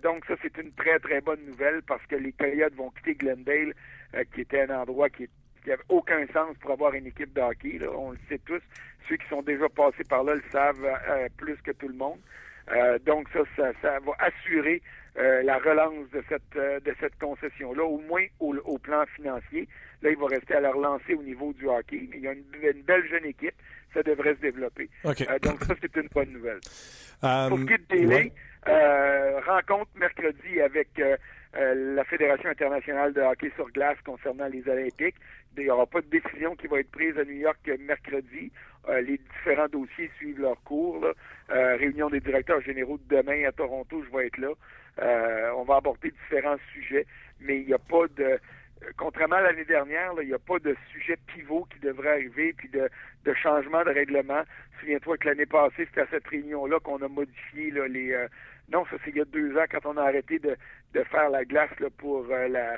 donc 0.03 0.25
ça, 0.25 0.35
c'est 0.43 0.55
une 0.57 0.71
très, 0.73 0.99
très 0.99 1.21
bonne 1.21 1.43
nouvelle 1.47 1.81
parce 1.87 2.05
que 2.05 2.15
les 2.15 2.33
Coyotes 2.33 2.75
vont 2.75 2.91
quitter 2.91 3.15
Glendale, 3.15 3.73
qui 4.33 4.41
était 4.41 4.61
un 4.61 4.81
endroit 4.81 5.09
qui 5.09 5.27
n'avait 5.65 5.81
aucun 5.89 6.27
sens 6.27 6.55
pour 6.61 6.71
avoir 6.71 6.93
une 6.93 7.07
équipe 7.07 7.33
de 7.33 7.41
hockey. 7.41 7.79
On 7.87 8.11
le 8.11 8.19
sait 8.29 8.39
tous. 8.45 8.61
Ceux 9.09 9.17
qui 9.17 9.27
sont 9.27 9.41
déjà 9.41 9.67
passés 9.69 10.03
par 10.07 10.23
là 10.23 10.35
le 10.35 10.43
savent 10.51 10.87
plus 11.37 11.57
que 11.63 11.71
tout 11.71 11.87
le 11.87 11.95
monde. 11.95 12.19
donc 13.05 13.27
ça, 13.33 13.39
ça, 13.57 13.71
ça, 13.81 13.99
va 13.99 14.13
assurer 14.19 14.83
euh, 15.17 15.43
la 15.43 15.59
relance 15.59 16.09
de 16.11 16.23
cette 16.27 16.55
euh, 16.55 16.79
de 16.79 16.93
cette 16.99 17.17
concession-là, 17.19 17.83
au 17.83 17.99
moins 17.99 18.25
au, 18.39 18.77
plan 18.79 19.05
financier. 19.15 19.67
Là, 20.01 20.09
il 20.09 20.17
va 20.17 20.27
rester 20.27 20.55
à 20.55 20.59
la 20.59 20.71
relancer 20.71 21.13
au 21.13 21.21
niveau 21.23 21.53
du 21.53 21.67
hockey, 21.67 22.07
mais 22.09 22.17
il 22.17 22.23
y 22.23 22.27
a 22.27 22.33
une, 22.33 22.81
belle 22.81 23.07
jeune 23.07 23.25
équipe. 23.25 23.53
Ça 23.93 24.01
devrait 24.01 24.33
se 24.35 24.41
développer. 24.41 24.89
Euh, 25.05 25.13
donc 25.43 25.63
ça, 25.63 25.75
c'est 25.79 25.95
une 25.97 26.07
bonne 26.13 26.31
nouvelle. 26.31 26.59
Pour 27.21 27.59
ce 27.59 27.65
qui 27.65 27.73
est 27.73 27.77
de 27.77 27.95
délai, 27.95 28.33
rencontre 29.45 29.91
mercredi 29.95 30.59
avec 30.61 30.89
la 31.55 32.03
Fédération 32.05 32.49
internationale 32.49 33.13
de 33.13 33.21
hockey 33.21 33.51
sur 33.55 33.69
glace 33.69 33.97
concernant 34.05 34.47
les 34.47 34.67
Olympiques. 34.67 35.15
Il 35.55 35.63
n'y 35.63 35.69
aura 35.69 35.85
pas 35.85 36.01
de 36.01 36.07
décision 36.07 36.55
qui 36.55 36.67
va 36.67 36.79
être 36.79 36.89
prise 36.91 37.17
à 37.17 37.23
New 37.23 37.37
York 37.37 37.59
mercredi. 37.79 38.51
les 38.89 39.19
différents 39.19 39.67
dossiers 39.67 40.09
suivent 40.17 40.41
leur 40.41 40.61
cours. 40.63 41.05
réunion 41.49 42.09
des 42.09 42.21
directeurs 42.21 42.61
généraux 42.61 42.97
de 42.97 43.15
demain 43.15 43.47
à 43.47 43.51
Toronto, 43.51 44.03
je 44.03 44.17
vais 44.17 44.27
être 44.27 44.37
là. 44.37 44.53
Euh, 45.01 45.51
on 45.57 45.63
va 45.63 45.77
aborder 45.77 46.11
différents 46.11 46.57
sujets, 46.71 47.05
mais 47.39 47.59
il 47.59 47.67
n'y 47.67 47.73
a 47.73 47.79
pas 47.79 48.07
de 48.15 48.39
contrairement 48.97 49.37
à 49.37 49.41
l'année 49.41 49.63
dernière, 49.63 50.11
il 50.21 50.27
n'y 50.27 50.33
a 50.33 50.39
pas 50.39 50.59
de 50.59 50.75
sujet 50.91 51.17
pivot 51.27 51.65
qui 51.71 51.79
devrait 51.79 52.09
arriver, 52.09 52.53
puis 52.53 52.67
de, 52.67 52.89
de 53.23 53.33
changement 53.33 53.83
de 53.85 53.91
règlement. 53.91 54.43
Souviens-toi 54.79 55.17
que 55.17 55.29
l'année 55.29 55.45
passée, 55.45 55.85
c'était 55.85 56.01
à 56.01 56.07
cette 56.11 56.27
réunion-là 56.27 56.79
qu'on 56.79 57.01
a 57.01 57.07
modifié 57.07 57.71
les. 57.71 58.11
Euh, 58.11 58.27
non, 58.73 58.85
ça 58.85 58.97
c'est 59.03 59.11
il 59.11 59.17
y 59.17 59.21
a 59.21 59.25
deux 59.25 59.55
ans 59.57 59.65
quand 59.69 59.85
on 59.85 59.97
a 59.97 60.03
arrêté 60.03 60.39
de, 60.39 60.57
de 60.93 61.03
faire 61.03 61.29
la 61.29 61.45
glace 61.45 61.69
pour 61.97 62.25
euh, 62.29 62.47
la, 62.47 62.77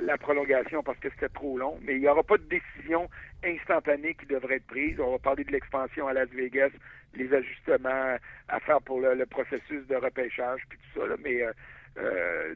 la 0.00 0.18
prolongation 0.18 0.82
parce 0.82 0.98
que 0.98 1.08
c'était 1.10 1.28
trop 1.28 1.56
long. 1.56 1.78
Mais 1.82 1.94
il 1.94 2.00
n'y 2.00 2.08
aura 2.08 2.22
pas 2.22 2.36
de 2.36 2.44
décision 2.44 3.08
instantanée 3.44 4.14
qui 4.14 4.26
devrait 4.26 4.56
être 4.56 4.66
prise. 4.66 4.98
On 5.00 5.12
va 5.12 5.18
parler 5.18 5.44
de 5.44 5.52
l'expansion 5.52 6.08
à 6.08 6.12
Las 6.12 6.28
Vegas, 6.30 6.70
les 7.14 7.32
ajustements 7.32 8.16
à 8.48 8.60
faire 8.60 8.82
pour 8.82 9.00
le, 9.00 9.24
processus 9.26 9.86
de 9.86 9.96
repêchage, 9.96 10.60
puis 10.68 10.78
tout 10.78 11.00
ça. 11.00 11.06
Là. 11.06 11.16
Mais 11.22 11.42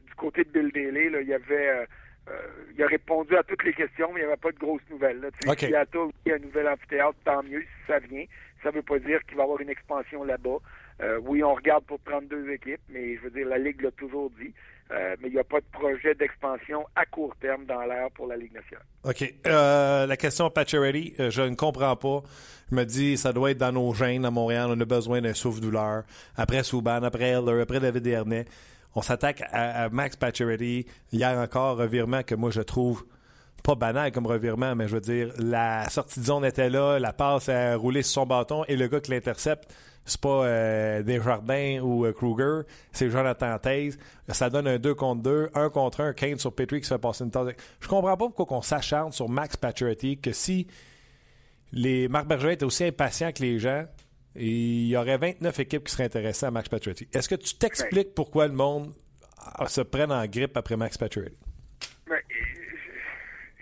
du 0.05 0.15
côté 0.15 0.43
de 0.43 0.49
Bill 0.49 0.71
Daly, 0.71 1.09
là, 1.09 1.21
il 1.21 1.27
y 1.27 1.33
avait 1.33 1.87
euh, 2.29 2.33
il 2.75 2.83
a 2.83 2.87
répondu 2.87 3.35
à 3.35 3.43
toutes 3.43 3.63
les 3.63 3.73
questions, 3.73 4.11
mais 4.13 4.21
il 4.21 4.23
n'y 4.23 4.31
avait 4.31 4.41
pas 4.41 4.51
de 4.51 4.57
grosses 4.57 4.81
nouvelles. 4.89 5.19
Là. 5.21 5.29
Okay. 5.47 5.67
Seattle, 5.67 6.09
il 6.25 6.29
y 6.29 6.31
a 6.33 6.35
un 6.35 6.39
nouvel 6.39 6.67
amphithéâtre, 6.67 7.17
tant 7.23 7.43
mieux 7.43 7.61
si 7.61 7.87
ça 7.87 7.99
vient. 7.99 8.25
Ça 8.63 8.69
ne 8.69 8.75
veut 8.75 8.81
pas 8.81 8.99
dire 8.99 9.23
qu'il 9.25 9.37
va 9.37 9.43
y 9.43 9.45
avoir 9.45 9.61
une 9.61 9.69
expansion 9.69 10.23
là-bas. 10.23 10.57
Euh, 11.01 11.19
oui, 11.23 11.43
on 11.43 11.53
regarde 11.53 11.83
pour 11.85 11.99
32 12.05 12.51
équipes, 12.51 12.81
mais 12.89 13.15
je 13.17 13.21
veux 13.21 13.29
dire, 13.29 13.47
la 13.47 13.57
Ligue 13.57 13.81
l'a 13.81 13.91
toujours 13.91 14.31
dit. 14.31 14.53
Euh, 14.89 15.17
mais 15.21 15.27
il 15.27 15.33
n'y 15.33 15.39
a 15.39 15.43
pas 15.43 15.59
de 15.59 15.65
projet 15.71 16.15
d'expansion 16.15 16.85
à 16.95 17.05
court 17.05 17.35
terme 17.41 17.65
dans 17.65 17.81
l'air 17.81 18.09
pour 18.15 18.25
la 18.25 18.37
Ligue 18.37 18.53
nationale. 18.53 18.85
OK. 19.03 19.33
Euh, 19.45 20.05
la 20.05 20.15
question 20.17 20.49
Pacioretty, 20.49 21.15
je 21.17 21.41
ne 21.41 21.55
comprends 21.55 21.97
pas. 21.97 22.23
Je 22.71 22.75
me 22.75 22.85
dis, 22.85 23.17
ça 23.17 23.33
doit 23.33 23.51
être 23.51 23.57
dans 23.57 23.73
nos 23.73 23.93
gènes 23.93 24.25
à 24.25 24.31
Montréal. 24.31 24.69
On 24.69 24.79
a 24.79 24.85
besoin 24.85 25.21
d'un 25.21 25.33
souffle-douleur. 25.33 26.03
Après 26.37 26.63
Souban, 26.63 27.03
après 27.03 27.29
Heller, 27.29 27.61
après 27.61 27.81
David 27.81 28.03
Dernay. 28.03 28.45
On 28.95 29.01
s'attaque 29.01 29.43
à, 29.51 29.89
Max 29.89 30.15
Pacioretty. 30.15 30.85
Hier 31.11 31.37
encore, 31.37 31.77
revirement 31.77 32.23
que 32.23 32.33
moi 32.33 32.49
je 32.49 32.61
trouve 32.61 33.05
pas 33.63 33.75
banal 33.75 34.11
comme 34.11 34.27
revirement, 34.27 34.75
mais 34.75 34.87
je 34.87 34.95
veux 34.95 35.01
dire, 35.01 35.33
la 35.37 35.89
sortie 35.89 36.19
de 36.19 36.25
zone 36.25 36.45
était 36.45 36.69
là, 36.69 36.99
la 36.99 37.13
passe 37.13 37.49
a 37.49 37.75
roulé 37.75 38.01
sur 38.01 38.21
son 38.21 38.25
bâton 38.25 38.63
et 38.67 38.75
le 38.75 38.87
gars 38.87 38.99
qui 38.99 39.11
l'intercepte, 39.11 39.73
c'est 40.07 40.21
pas 40.21 40.45
euh, 40.45 41.03
Desjardins 41.03 41.81
ou 41.81 42.05
euh, 42.05 42.13
Kruger, 42.13 42.61
c'est 42.93 43.09
Jonathan 43.09 43.59
Taze. 43.59 43.97
Ça 44.29 44.49
donne 44.49 44.67
un 44.67 44.79
2 44.79 44.95
contre 44.95 45.21
2, 45.21 45.49
1 45.53 45.69
contre 45.69 46.01
1, 46.01 46.13
Kane 46.13 46.39
sur 46.39 46.53
Petrie 46.53 46.79
qui 46.79 46.87
se 46.87 46.93
fait 46.93 46.99
passer 46.99 47.25
une 47.25 47.31
tasse. 47.31 47.49
Je 47.81 47.87
comprends 47.87 48.15
pas 48.15 48.29
pourquoi 48.29 48.57
on 48.57 48.61
s'acharne 48.61 49.11
sur 49.11 49.27
Max 49.27 49.57
Pacioretty, 49.57 50.17
que 50.19 50.31
si 50.31 50.67
les 51.73 52.07
Marc 52.07 52.27
Berger 52.27 52.53
était 52.53 52.63
aussi 52.63 52.85
impatient 52.85 53.33
que 53.33 53.43
les 53.43 53.59
gens, 53.59 53.83
il 54.35 54.87
y 54.87 54.95
aurait 54.95 55.17
29 55.17 55.59
équipes 55.59 55.83
qui 55.83 55.91
seraient 55.91 56.05
intéressées 56.05 56.45
à 56.45 56.51
Max 56.51 56.69
Pacioretty. 56.69 57.09
Est-ce 57.13 57.27
que 57.27 57.35
tu 57.35 57.55
t'expliques 57.55 58.15
pourquoi 58.15 58.47
le 58.47 58.53
monde 58.53 58.93
se 59.67 59.81
prenne 59.81 60.11
en 60.11 60.25
grippe 60.25 60.55
après 60.55 60.77
Max 60.77 60.97
Pacioretty? 60.97 61.46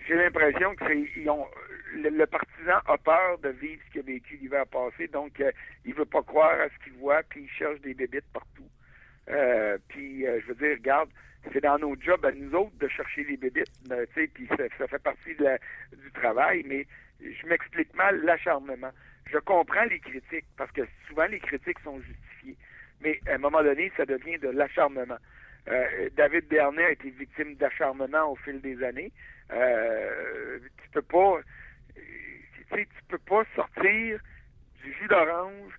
J'ai 0.06 0.14
l'impression 0.14 0.74
que 0.74 0.84
le, 0.84 2.26
partisan 2.26 2.78
a 2.86 2.96
peur 2.98 3.38
de 3.38 3.48
vivre 3.48 3.82
ce 3.86 3.92
qu'il 3.92 4.00
a 4.00 4.04
vécu 4.04 4.36
l'hiver 4.36 4.66
passé, 4.66 5.08
donc 5.08 5.40
euh, 5.40 5.50
il 5.84 5.94
veut 5.94 6.04
pas 6.04 6.22
croire 6.22 6.60
à 6.60 6.68
ce 6.68 6.84
qu'il 6.84 6.92
voit, 6.94 7.22
puis 7.28 7.42
il 7.42 7.50
cherche 7.50 7.80
des 7.80 7.94
bébites 7.94 8.30
partout. 8.32 8.68
Euh, 9.28 9.78
puis 9.88 10.26
euh, 10.26 10.40
je 10.42 10.46
veux 10.46 10.54
dire, 10.54 10.76
regarde, 10.76 11.08
c'est 11.52 11.62
dans 11.62 11.78
nos 11.78 11.96
jobs 12.00 12.24
à 12.24 12.32
nous 12.32 12.54
autres 12.54 12.76
de 12.78 12.88
chercher 12.88 13.24
les 13.24 13.36
bébites, 13.36 13.72
puis 14.34 14.48
ça, 14.78 14.86
fait 14.86 15.02
partie 15.02 15.34
du 15.34 16.12
travail, 16.12 16.62
mais 16.66 16.86
je 17.20 17.46
m'explique 17.46 17.94
mal 17.94 18.20
l'acharnement 18.22 18.92
je 19.32 19.38
comprends 19.38 19.84
les 19.84 19.98
critiques 20.00 20.46
parce 20.56 20.70
que 20.72 20.82
souvent 21.08 21.26
les 21.26 21.40
critiques 21.40 21.78
sont 21.80 22.00
justifiées. 22.00 22.56
Mais 23.00 23.20
à 23.28 23.34
un 23.34 23.38
moment 23.38 23.62
donné, 23.62 23.92
ça 23.96 24.06
devient 24.06 24.38
de 24.38 24.48
l'acharnement. 24.48 25.18
Euh, 25.68 26.08
David 26.16 26.48
Dernay 26.48 26.84
a 26.84 26.90
été 26.92 27.10
victime 27.10 27.54
d'acharnement 27.56 28.30
au 28.30 28.36
fil 28.36 28.60
des 28.60 28.82
années. 28.82 29.12
Euh, 29.52 30.58
tu 30.82 30.90
peux 30.90 31.02
pas, 31.02 31.40
tu 31.94 32.66
sais, 32.70 32.86
tu 32.86 33.04
peux 33.08 33.18
pas 33.18 33.42
sortir 33.54 34.20
du 34.82 34.92
jus 34.92 35.08
d'orange 35.08 35.72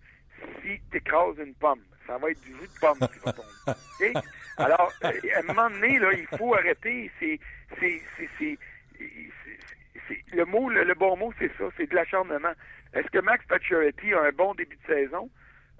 si 0.61 0.79
tu 0.91 0.97
écrases 0.97 1.37
une 1.39 1.53
pomme. 1.55 1.81
Ça 2.05 2.17
va 2.17 2.31
être 2.31 2.41
du 2.41 2.51
jus 2.51 2.67
de 2.67 2.79
pomme 2.79 2.99
qui 2.99 3.19
va 3.25 3.33
tomber. 3.33 4.13
Alors, 4.57 4.91
euh, 5.03 5.11
à 5.35 5.39
un 5.39 5.43
moment 5.43 5.69
donné, 5.69 5.99
là, 5.99 6.13
il 6.13 6.27
faut 6.37 6.55
arrêter. 6.55 7.11
C'est, 7.19 7.39
c'est, 7.79 8.01
c'est, 8.39 8.57
le 10.33 10.45
mot, 10.45 10.69
le 10.69 10.93
bon 10.93 11.17
mot, 11.17 11.33
c'est 11.37 11.51
ça, 11.57 11.65
c'est 11.75 11.89
de 11.89 11.95
l'acharnement. 11.95 12.53
Est-ce 12.93 13.07
que 13.07 13.19
Max 13.19 13.45
Pacioretty 13.47 14.13
a 14.13 14.21
un 14.23 14.31
bon 14.31 14.53
début 14.55 14.77
de 14.77 14.93
saison? 14.93 15.29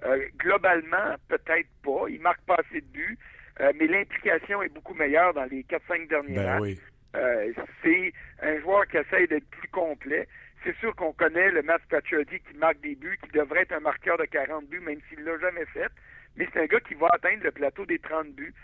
Euh, 0.04 0.26
globalement, 0.36 1.16
peut-être 1.28 1.68
pas. 1.82 2.08
Il 2.08 2.20
marque 2.20 2.42
pas 2.42 2.56
assez 2.56 2.80
de 2.80 2.86
buts, 2.86 3.18
euh, 3.60 3.72
mais 3.76 3.86
l'implication 3.86 4.62
est 4.62 4.68
beaucoup 4.68 4.94
meilleure 4.94 5.34
dans 5.34 5.44
les 5.44 5.64
4-5 5.64 6.08
derniers 6.08 6.36
ben 6.36 6.60
matchs. 6.60 6.78
Euh, 7.16 7.52
c'est 7.82 8.12
un 8.42 8.60
joueur 8.60 8.86
qui 8.86 8.98
essaie 8.98 9.26
d'être 9.26 9.48
plus 9.50 9.68
complet. 9.68 10.28
C'est 10.64 10.76
sûr 10.76 10.94
qu'on 10.94 11.12
connaît 11.12 11.50
le 11.50 11.62
Max 11.62 11.84
Pacioretty 11.88 12.40
qui 12.40 12.56
marque 12.56 12.80
des 12.80 12.94
buts, 12.94 13.18
qui 13.24 13.30
devrait 13.30 13.62
être 13.62 13.72
un 13.72 13.80
marqueur 13.80 14.18
de 14.18 14.24
40 14.24 14.68
buts, 14.68 14.80
même 14.80 15.00
s'il 15.08 15.24
l'a 15.24 15.38
jamais 15.38 15.64
fait. 15.66 15.90
Mais 16.36 16.46
c'est 16.52 16.60
un 16.60 16.66
gars 16.66 16.80
qui 16.80 16.94
va 16.94 17.08
atteindre 17.12 17.44
le 17.44 17.50
plateau 17.50 17.86
des 17.86 17.98
30 17.98 18.28
buts, 18.34 18.54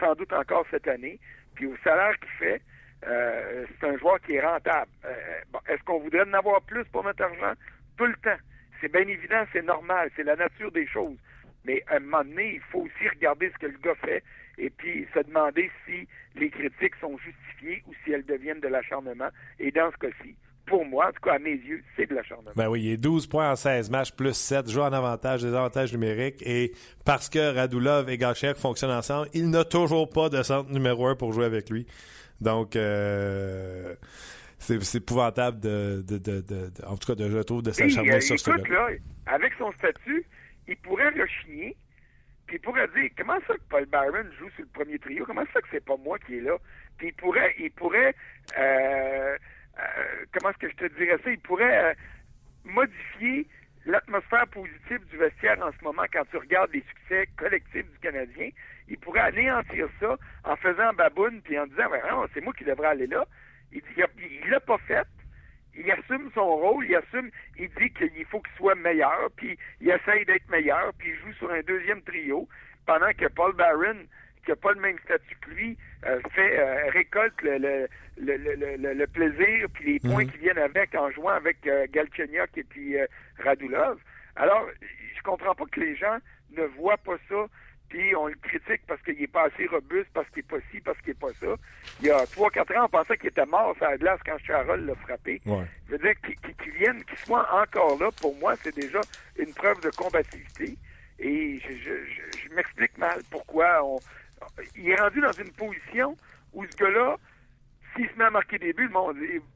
sans 0.00 0.14
doute 0.14 0.32
encore 0.32 0.66
cette 0.70 0.88
année. 0.88 1.18
Puis 1.54 1.66
au 1.66 1.76
salaire 1.84 2.18
qu'il 2.18 2.30
fait, 2.38 2.62
euh, 3.06 3.66
c'est 3.80 3.88
un 3.88 3.98
joueur 3.98 4.20
qui 4.20 4.34
est 4.34 4.46
rentable. 4.46 4.90
Euh, 5.04 5.58
est-ce 5.68 5.82
qu'on 5.82 5.98
voudrait 5.98 6.22
en 6.22 6.32
avoir 6.34 6.62
plus 6.62 6.84
pour 6.86 7.04
notre 7.04 7.22
argent? 7.22 7.52
Tout 7.96 8.06
le 8.06 8.14
temps. 8.16 8.38
C'est 8.80 8.90
bien 8.90 9.06
évident, 9.06 9.44
c'est 9.52 9.62
normal, 9.62 10.10
c'est 10.16 10.24
la 10.24 10.36
nature 10.36 10.70
des 10.72 10.86
choses. 10.86 11.16
Mais 11.64 11.82
à 11.88 11.96
un 11.96 12.00
moment 12.00 12.24
donné, 12.24 12.54
il 12.54 12.60
faut 12.60 12.80
aussi 12.80 13.08
regarder 13.08 13.50
ce 13.50 13.58
que 13.58 13.66
le 13.66 13.78
gars 13.78 13.94
fait 13.96 14.22
et 14.62 14.70
puis 14.70 15.06
se 15.12 15.18
demander 15.20 15.70
si 15.84 16.06
les 16.36 16.48
critiques 16.48 16.94
sont 17.00 17.18
justifiées 17.18 17.82
ou 17.88 17.92
si 18.04 18.12
elles 18.12 18.24
deviennent 18.24 18.60
de 18.60 18.68
l'acharnement. 18.68 19.28
Et 19.58 19.72
dans 19.72 19.90
ce 19.90 19.96
cas-ci, 19.96 20.36
pour 20.66 20.84
moi, 20.84 21.08
en 21.08 21.12
tout 21.12 21.20
cas 21.20 21.34
à 21.34 21.38
mes 21.40 21.56
yeux, 21.56 21.82
c'est 21.96 22.06
de 22.06 22.14
l'acharnement. 22.14 22.52
Ben 22.54 22.68
oui, 22.68 22.84
il 22.84 22.92
est 22.92 22.96
12 22.96 23.26
points 23.26 23.50
en 23.50 23.56
16 23.56 23.90
matchs, 23.90 24.12
plus 24.12 24.34
7, 24.34 24.70
joue 24.70 24.80
en 24.80 24.92
avantage, 24.92 25.42
des 25.42 25.48
avantages 25.48 25.92
numériques. 25.92 26.40
Et 26.46 26.72
parce 27.04 27.28
que 27.28 27.54
Radulov 27.54 28.08
et 28.08 28.16
Gachek 28.16 28.56
fonctionnent 28.56 28.92
ensemble, 28.92 29.28
il 29.34 29.50
n'a 29.50 29.64
toujours 29.64 30.08
pas 30.08 30.28
de 30.28 30.40
centre 30.44 30.70
numéro 30.70 31.08
1 31.08 31.16
pour 31.16 31.32
jouer 31.32 31.46
avec 31.46 31.68
lui. 31.68 31.84
Donc, 32.40 32.76
euh, 32.76 33.96
c'est 34.58 34.94
épouvantable 34.94 35.58
de, 35.58 36.04
de, 36.06 36.18
de, 36.18 36.40
de, 36.40 36.70
en 36.86 36.96
tout 36.96 37.08
cas, 37.08 37.16
de, 37.16 37.28
je 37.28 37.38
trouve, 37.38 37.62
de 37.62 37.72
s'acharner 37.72 38.20
sur 38.20 38.38
ce 38.38 38.50
là 38.50 38.90
Avec 39.26 39.52
son 39.58 39.72
statut, 39.72 40.24
il 40.68 40.76
pourrait 40.76 41.10
rechigner, 41.10 41.76
il 42.52 42.60
pourrait 42.60 42.88
dire 42.88 43.10
comment 43.16 43.38
ça 43.46 43.54
que 43.54 43.68
Paul 43.70 43.86
Byron 43.86 44.30
joue 44.38 44.50
sur 44.50 44.64
le 44.64 44.70
premier 44.72 44.98
trio, 44.98 45.24
comment 45.24 45.44
ça 45.52 45.60
que 45.60 45.68
c'est 45.70 45.84
pas 45.84 45.96
moi 45.96 46.18
qui 46.18 46.36
est 46.38 46.42
là? 46.42 46.56
Puis 46.98 47.08
il 47.08 47.14
pourrait, 47.14 47.54
il 47.58 47.70
pourrait, 47.70 48.14
euh, 48.58 49.36
euh, 49.78 50.24
comment 50.32 50.50
est-ce 50.50 50.58
que 50.58 50.70
je 50.70 50.76
te 50.76 50.98
dirais 50.98 51.18
ça, 51.24 51.30
il 51.30 51.40
pourrait 51.40 51.96
modifier 52.64 53.46
l'atmosphère 53.86 54.46
positive 54.48 55.04
du 55.10 55.16
vestiaire 55.16 55.58
en 55.64 55.72
ce 55.72 55.84
moment 55.84 56.04
quand 56.12 56.24
tu 56.30 56.36
regardes 56.36 56.72
les 56.72 56.84
succès 56.88 57.26
collectifs 57.36 57.90
du 57.90 57.98
Canadien, 58.00 58.50
il 58.88 58.98
pourrait 58.98 59.20
anéantir 59.20 59.88
ça 59.98 60.16
en 60.44 60.56
faisant 60.56 60.92
baboune 60.92 61.40
puis 61.42 61.58
en 61.58 61.66
disant 61.66 61.88
c'est 62.34 62.42
moi 62.42 62.52
qui 62.52 62.64
devrais 62.64 62.88
aller 62.88 63.06
là. 63.06 63.24
Il 63.72 63.82
l'a 64.50 64.60
pas 64.60 64.78
fait. 64.86 65.06
Il 65.74 65.90
assume 65.90 66.30
son 66.34 66.56
rôle, 66.56 66.86
il 66.86 66.96
assume, 66.96 67.30
il 67.58 67.68
dit 67.70 67.90
qu'il 67.92 68.24
faut 68.26 68.40
qu'il 68.40 68.54
soit 68.56 68.74
meilleur, 68.74 69.30
puis 69.36 69.58
il 69.80 69.90
essaye 69.90 70.24
d'être 70.26 70.48
meilleur, 70.50 70.92
puis 70.98 71.10
il 71.10 71.16
joue 71.16 71.32
sur 71.38 71.50
un 71.50 71.60
deuxième 71.62 72.02
trio, 72.02 72.48
pendant 72.86 73.12
que 73.12 73.26
Paul 73.28 73.54
Barron, 73.54 73.96
qui 74.44 74.50
n'a 74.50 74.56
pas 74.56 74.72
le 74.72 74.80
même 74.80 74.98
statut 75.04 75.36
que 75.40 75.50
lui, 75.50 75.78
euh, 76.04 76.20
fait 76.32 76.58
euh, 76.58 76.90
récolte 76.90 77.40
le, 77.42 77.58
le, 77.58 78.36
le, 78.36 78.94
le, 78.94 79.06
plaisir 79.06 79.68
puis 79.72 79.94
les 79.94 80.00
points 80.00 80.24
mhm. 80.24 80.30
qui 80.30 80.38
viennent 80.38 80.58
avec 80.58 80.94
en 80.94 81.10
jouant 81.12 81.32
avec 81.32 81.66
euh, 81.66 81.86
Galchenyuk 81.90 82.50
et 82.56 82.64
puis 82.64 82.96
Radulov. 83.38 83.98
Alors, 84.36 84.68
je 85.16 85.22
comprends 85.22 85.54
pas 85.54 85.64
que 85.66 85.80
les 85.80 85.94
gens 85.96 86.18
ne 86.56 86.64
voient 86.64 86.96
pas 86.98 87.16
ça 87.28 87.46
puis 87.92 88.16
on 88.16 88.26
le 88.26 88.34
critique 88.36 88.80
parce 88.88 89.02
qu'il 89.02 89.22
est 89.22 89.26
pas 89.26 89.44
assez 89.44 89.66
robuste, 89.66 90.08
parce 90.14 90.26
qu'il 90.30 90.38
est 90.38 90.48
pas 90.48 90.56
ci, 90.70 90.80
parce 90.80 90.98
qu'il 91.02 91.10
est 91.10 91.20
pas 91.20 91.32
ça. 91.38 91.54
Il 92.00 92.06
y 92.06 92.10
a 92.10 92.26
trois, 92.26 92.50
quatre 92.50 92.74
ans, 92.74 92.86
on 92.86 92.88
pensait 92.88 93.18
qu'il 93.18 93.28
était 93.28 93.44
mort 93.44 93.74
sur 93.76 93.84
la 93.84 93.98
glace 93.98 94.18
quand 94.24 94.38
Charles 94.38 94.86
l'a 94.86 94.94
frappé. 94.94 95.42
Je 95.44 95.92
veux 95.92 95.98
dire, 95.98 96.14
qu'il 96.22 96.72
vienne, 96.72 97.04
qu'il 97.04 97.18
soit 97.18 97.46
encore 97.52 97.98
là, 98.00 98.08
pour 98.18 98.34
moi, 98.36 98.54
c'est 98.62 98.74
déjà 98.74 99.00
une 99.38 99.52
preuve 99.52 99.78
de 99.82 99.90
combativité. 99.90 100.74
Et 101.18 101.60
je, 101.60 101.74
je, 101.74 102.48
je, 102.48 102.54
m'explique 102.54 102.96
mal 102.96 103.20
pourquoi 103.30 103.84
on. 103.84 103.98
Il 104.74 104.88
est 104.88 104.96
rendu 104.96 105.20
dans 105.20 105.32
une 105.32 105.52
position 105.52 106.16
où 106.54 106.64
ce 106.64 106.76
gars-là, 106.78 107.16
s'il 107.94 108.08
se 108.08 108.14
met 108.16 108.24
à 108.24 108.30
marquer 108.30 108.58
des 108.58 108.72
buts, 108.72 108.90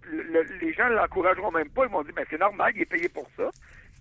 le, 0.05 0.43
les 0.61 0.73
gens 0.75 0.91
ne 0.91 0.95
l'encourageront 0.95 1.53
même 1.53 1.71
pas. 1.71 1.87
Ils 1.87 1.91
m'ont 1.91 2.03
dit, 2.03 2.13
ben 2.13 2.27
c'est 2.29 2.39
normal, 2.39 2.73
il 2.77 2.83
est 2.83 2.85
payé 2.85 3.09
pour 3.09 3.29
ça. 3.35 3.49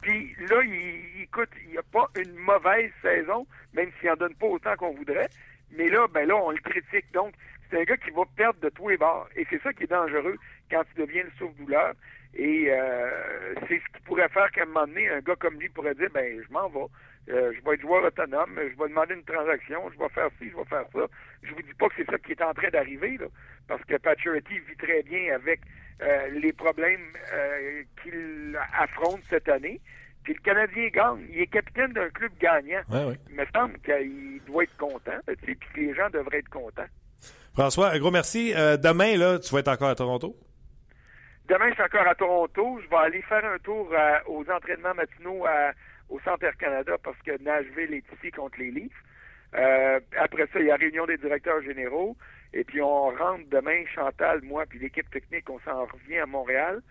Puis 0.05 0.35
là, 0.51 0.61
il, 0.63 1.23
écoute, 1.23 1.49
il 1.63 1.71
n'y 1.71 1.77
a 1.79 1.83
pas 1.91 2.07
une 2.15 2.35
mauvaise 2.35 2.91
saison, 3.01 3.47
même 3.73 3.89
s'il 3.99 4.09
n'en 4.09 4.15
donne 4.15 4.35
pas 4.35 4.45
autant 4.45 4.75
qu'on 4.75 4.93
voudrait. 4.93 5.29
Mais 5.75 5.89
là, 5.89 6.05
ben 6.13 6.27
là, 6.27 6.35
on 6.35 6.51
le 6.51 6.59
critique. 6.59 7.11
Donc, 7.11 7.33
c'est 7.67 7.81
un 7.81 7.83
gars 7.85 7.97
qui 7.97 8.11
va 8.11 8.21
perdre 8.37 8.59
de 8.59 8.69
tous 8.69 8.89
les 8.89 8.97
bords. 8.97 9.27
Et 9.35 9.47
c'est 9.49 9.59
ça 9.63 9.73
qui 9.73 9.85
est 9.85 9.89
dangereux 9.89 10.37
quand 10.69 10.83
tu 10.93 11.01
deviens 11.01 11.23
le 11.23 11.31
souffle-douleur. 11.39 11.95
Et 12.35 12.67
euh, 12.69 13.55
c'est 13.67 13.79
ce 13.79 13.97
qui 13.97 14.03
pourrait 14.05 14.29
faire 14.29 14.51
qu'à 14.51 14.61
un 14.61 14.65
moment 14.65 14.85
donné, 14.85 15.09
un 15.09 15.21
gars 15.21 15.35
comme 15.37 15.59
lui 15.59 15.69
pourrait 15.69 15.95
dire, 15.95 16.09
ben, 16.13 16.39
je 16.39 16.53
m'en 16.53 16.69
vais. 16.69 16.85
Euh, 17.27 17.51
je 17.55 17.65
vais 17.65 17.73
être 17.73 17.81
joueur 17.81 18.03
autonome, 18.03 18.51
je 18.55 18.77
vais 18.77 18.89
demander 18.89 19.15
une 19.15 19.23
transaction, 19.23 19.81
je 19.91 19.97
vais 19.97 20.09
faire 20.09 20.29
ci, 20.37 20.49
je 20.49 20.55
vais 20.55 20.65
faire 20.65 20.85
ça. 20.93 21.07
Je 21.41 21.53
vous 21.53 21.61
dis 21.63 21.73
pas 21.73 21.87
que 21.89 21.95
c'est 21.97 22.05
ça 22.05 22.19
qui 22.19 22.33
est 22.33 22.41
en 22.43 22.53
train 22.53 22.69
d'arriver, 22.69 23.17
parce 23.67 23.83
que 23.85 23.97
Paturity 23.97 24.59
vit 24.59 24.77
très 24.77 25.01
bien 25.01 25.33
avec 25.33 25.61
euh, 26.03 26.29
les 26.39 26.53
problèmes 26.53 27.07
euh, 27.33 27.81
qu'il 28.03 28.59
affronte 28.79 29.21
cette 29.27 29.49
année. 29.49 29.81
Puis 30.23 30.33
le 30.33 30.39
Canadien 30.41 30.87
gagne. 30.89 31.25
Il 31.31 31.41
est 31.41 31.47
capitaine 31.47 31.93
d'un 31.93 32.09
club 32.09 32.31
gagnant. 32.39 32.81
Il 33.29 33.35
me 33.35 33.45
semble 33.53 33.79
qu'il 33.79 34.41
doit 34.45 34.63
être 34.63 34.77
content, 34.77 35.19
puis 35.41 35.57
que 35.57 35.79
les 35.79 35.93
gens 35.93 36.09
devraient 36.09 36.39
être 36.39 36.49
contents. 36.49 36.87
François, 37.53 37.91
un 37.91 37.99
gros 37.99 38.11
merci. 38.11 38.53
Demain, 38.53 39.17
là, 39.17 39.39
tu 39.39 39.53
vas 39.53 39.59
être 39.59 39.67
encore 39.67 39.89
à 39.89 39.95
Toronto? 39.95 40.35
Demain, 41.47 41.69
je 41.69 41.73
suis 41.75 41.83
encore 41.83 42.07
à 42.07 42.15
Toronto. 42.15 42.79
Je 42.83 42.89
vais 42.89 42.95
aller 42.95 43.21
faire 43.21 43.45
un 43.45 43.59
tour 43.59 43.87
aux 44.25 44.49
entraînements 44.49 44.95
matinaux 44.95 45.45
au 46.09 46.19
Centre 46.19 46.49
Canada 46.57 46.93
parce 47.03 47.17
que 47.25 47.41
Nashville 47.41 47.93
est 47.93 48.05
ici 48.17 48.31
contre 48.31 48.59
les 48.59 48.71
Leafs. 48.71 48.91
Euh, 49.55 49.99
après 50.19 50.47
ça, 50.51 50.59
il 50.59 50.67
y 50.67 50.71
a 50.71 50.75
réunion 50.75 51.05
des 51.05 51.17
directeurs 51.17 51.61
généraux. 51.61 52.15
Et 52.53 52.63
puis, 52.63 52.81
on 52.81 53.09
rentre 53.09 53.43
demain, 53.51 53.83
Chantal, 53.93 54.41
moi, 54.43 54.65
puis 54.67 54.79
l'équipe 54.79 55.09
technique, 55.09 55.49
on 55.49 55.59
s'en 55.59 55.85
revient 55.85 56.19
à 56.19 56.25
Montréal. 56.25 56.81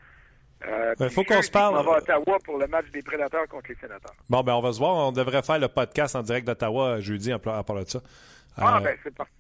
Euh, 0.67 0.95
il 1.01 1.11
faut 1.11 1.25
qu'on 1.25 1.43
se 1.43 1.51
parle. 1.51 1.77
On 1.77 1.83
va 1.83 1.97
à 1.97 1.99
Ottawa 1.99 2.39
pour 2.45 2.59
le 2.59 2.67
match 2.67 2.87
des 2.93 3.03
prédateurs 3.03 3.47
contre 3.49 3.69
les 3.69 3.75
sénateurs. 3.77 4.15
Bon, 4.31 4.43
ben 4.43 4.55
on 4.55 4.61
va 4.61 4.73
se 4.73 4.79
voir. 4.79 5.09
On 5.09 5.13
devrait 5.13 5.43
faire 5.43 5.59
le 5.59 5.69
podcast 5.69 6.17
en 6.17 6.23
direct 6.23 6.47
d'Ottawa 6.47 7.01
jeudi 7.01 7.33
à 7.33 7.39
part 7.39 7.65
de 7.65 7.85
ça. 7.85 8.01
Ah, 8.57 8.81
ben 8.81 8.97
c'est 9.03 9.15
parfait. 9.15 9.33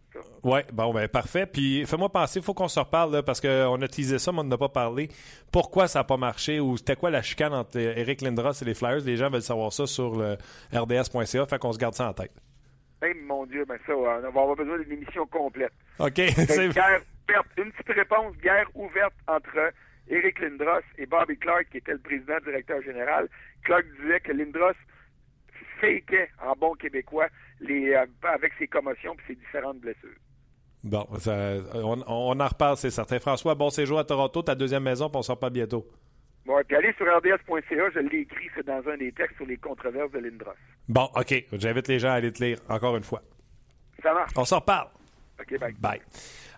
Oui, 0.42 0.60
bon, 0.72 0.92
ben 0.92 1.08
parfait. 1.08 1.46
Puis 1.46 1.86
fais-moi 1.86 2.08
penser, 2.08 2.38
il 2.38 2.44
faut 2.44 2.54
qu'on 2.54 2.68
se 2.68 2.78
reparle, 2.78 3.22
parce 3.24 3.40
qu'on 3.40 3.80
a 3.80 3.88
teasé 3.88 4.18
ça, 4.18 4.32
mais 4.32 4.40
on 4.40 4.44
n'a 4.44 4.58
pas 4.58 4.68
parlé. 4.68 5.08
Pourquoi 5.52 5.88
ça 5.88 6.00
n'a 6.00 6.04
pas 6.04 6.16
marché 6.16 6.60
ou 6.60 6.76
c'était 6.76 6.96
quoi 6.96 7.10
la 7.10 7.22
chicane 7.22 7.52
entre 7.52 7.78
Eric 7.78 8.20
Lindros 8.20 8.52
et 8.52 8.64
les 8.64 8.74
Flyers? 8.74 9.04
Les 9.04 9.16
gens 9.16 9.30
veulent 9.30 9.42
savoir 9.42 9.72
ça 9.72 9.86
sur 9.86 10.16
le 10.16 10.36
rds.ca, 10.72 11.46
fait 11.46 11.58
qu'on 11.58 11.72
se 11.72 11.78
garde 11.78 11.94
ça 11.94 12.08
en 12.08 12.12
tête. 12.12 12.32
Hey, 13.02 13.14
mon 13.14 13.44
Dieu, 13.46 13.64
ben 13.66 13.78
ça, 13.86 13.94
on 13.94 14.02
va 14.02 14.28
avoir 14.28 14.56
besoin 14.56 14.78
d'une 14.78 14.92
émission 14.92 15.26
complète. 15.26 15.72
OK. 15.98 16.18
Une, 16.18 16.24
guerre 16.72 17.02
une 17.56 17.72
petite 17.72 17.94
réponse, 17.94 18.36
guerre 18.38 18.68
ouverte 18.74 19.14
entre 19.26 19.72
Eric 20.08 20.38
Lindros 20.40 20.82
et 20.98 21.06
Bobby 21.06 21.36
Clark, 21.38 21.66
qui 21.70 21.78
était 21.78 21.92
le 21.92 21.98
président 21.98 22.38
directeur 22.44 22.82
général. 22.82 23.28
Clark 23.64 23.84
disait 24.00 24.20
que 24.20 24.32
Lindros 24.32 24.74
fakeait 25.84 26.30
en 26.44 26.52
bon 26.52 26.74
québécois 26.74 27.28
les, 27.60 27.94
euh, 27.94 28.06
avec 28.22 28.52
ses 28.58 28.66
commotions 28.66 29.14
et 29.14 29.26
ses 29.28 29.34
différentes 29.34 29.78
blessures. 29.78 30.18
Bon, 30.82 31.06
on, 32.06 32.40
en 32.40 32.46
reparle, 32.46 32.76
c'est 32.76 32.90
certain. 32.90 33.18
François, 33.18 33.54
bon 33.54 33.70
séjour 33.70 33.98
à 33.98 34.04
Toronto, 34.04 34.42
ta 34.42 34.54
deuxième 34.54 34.82
maison, 34.82 35.08
puis 35.08 35.16
on 35.18 35.22
sort 35.22 35.38
pas 35.38 35.48
bientôt. 35.48 35.86
Bon, 36.44 36.60
puis 36.66 36.76
allez 36.76 36.92
sur 36.98 37.06
rds.ca, 37.06 37.90
je 37.94 38.00
l'ai 38.00 38.18
écrit, 38.18 38.50
c'est 38.54 38.66
dans 38.66 38.86
un 38.86 38.96
des 38.98 39.10
textes 39.12 39.36
sur 39.36 39.46
les 39.46 39.56
controverses 39.56 40.12
de 40.12 40.18
Lindros. 40.18 40.52
Bon, 40.88 41.08
OK. 41.16 41.46
J'invite 41.52 41.88
les 41.88 41.98
gens 41.98 42.10
à 42.10 42.14
aller 42.14 42.32
te 42.32 42.44
lire 42.44 42.58
encore 42.68 42.98
une 42.98 43.02
fois. 43.02 43.22
Ça 44.02 44.12
marche. 44.12 44.32
On 44.36 44.44
s'en 44.44 44.58
reparle. 44.58 44.88
OK, 45.40 45.58
bye. 45.58 45.72
Bye. 45.80 46.00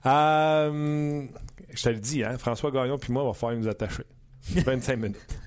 Euh, 0.07 1.23
je 1.71 1.83
te 1.83 1.89
le 1.89 1.97
dis, 2.01 2.25
hein, 2.25 2.37
François 2.37 2.73
Gagnon 2.73 2.99
puis 2.99 3.13
moi, 3.13 3.23
on 3.23 3.29
va 3.29 3.35
falloir 3.35 3.61
nous 3.61 3.69
attacher. 3.69 4.03
25 4.41 4.97
minutes. 4.97 5.41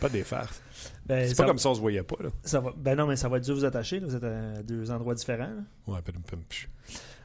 Pas 0.00 0.08
des 0.08 0.24
farces. 0.24 0.62
Ben, 1.06 1.28
c'est 1.28 1.36
pas 1.36 1.46
comme 1.46 1.58
ça 1.58 1.70
on 1.70 1.74
se 1.74 1.80
voyait 1.80 2.02
pas. 2.02 2.16
Là. 2.22 2.30
Ça 2.42 2.60
va, 2.60 2.72
ben 2.76 2.96
non, 2.96 3.06
mais 3.06 3.16
ça 3.16 3.28
va 3.28 3.38
être 3.38 3.44
dur 3.44 3.54
vous 3.54 3.64
attacher. 3.64 3.98
Vous 3.98 4.14
êtes 4.14 4.24
à 4.24 4.62
deux 4.62 4.90
endroits 4.90 5.14
différents. 5.14 5.50
Ouais, 5.86 5.98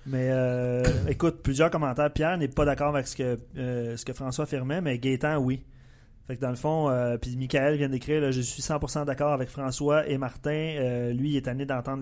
Mais 0.05 0.29
euh, 0.31 0.83
écoute, 1.07 1.41
plusieurs 1.43 1.69
commentaires. 1.69 2.11
Pierre 2.11 2.37
n'est 2.37 2.47
pas 2.47 2.65
d'accord 2.65 2.95
avec 2.95 3.07
ce 3.07 3.15
que, 3.15 3.39
euh, 3.57 3.95
ce 3.97 4.05
que 4.05 4.13
François 4.13 4.45
affirmait, 4.45 4.81
mais 4.81 4.97
Gaétan, 4.97 5.37
oui. 5.37 5.63
Fait 6.27 6.35
que 6.35 6.41
dans 6.41 6.49
le 6.49 6.55
fond, 6.55 6.89
euh, 6.89 7.17
puis 7.17 7.37
Michael 7.37 7.77
vient 7.77 7.89
d'écrire, 7.89 8.31
je 8.31 8.41
suis 8.41 8.63
100% 8.63 9.05
d'accord 9.05 9.31
avec 9.31 9.47
François 9.47 10.07
et 10.07 10.17
Martin. 10.17 11.11
lui, 11.13 11.31
il 11.31 11.37
est 11.37 11.43
tanné 11.43 11.65
d'entendre 11.65 12.01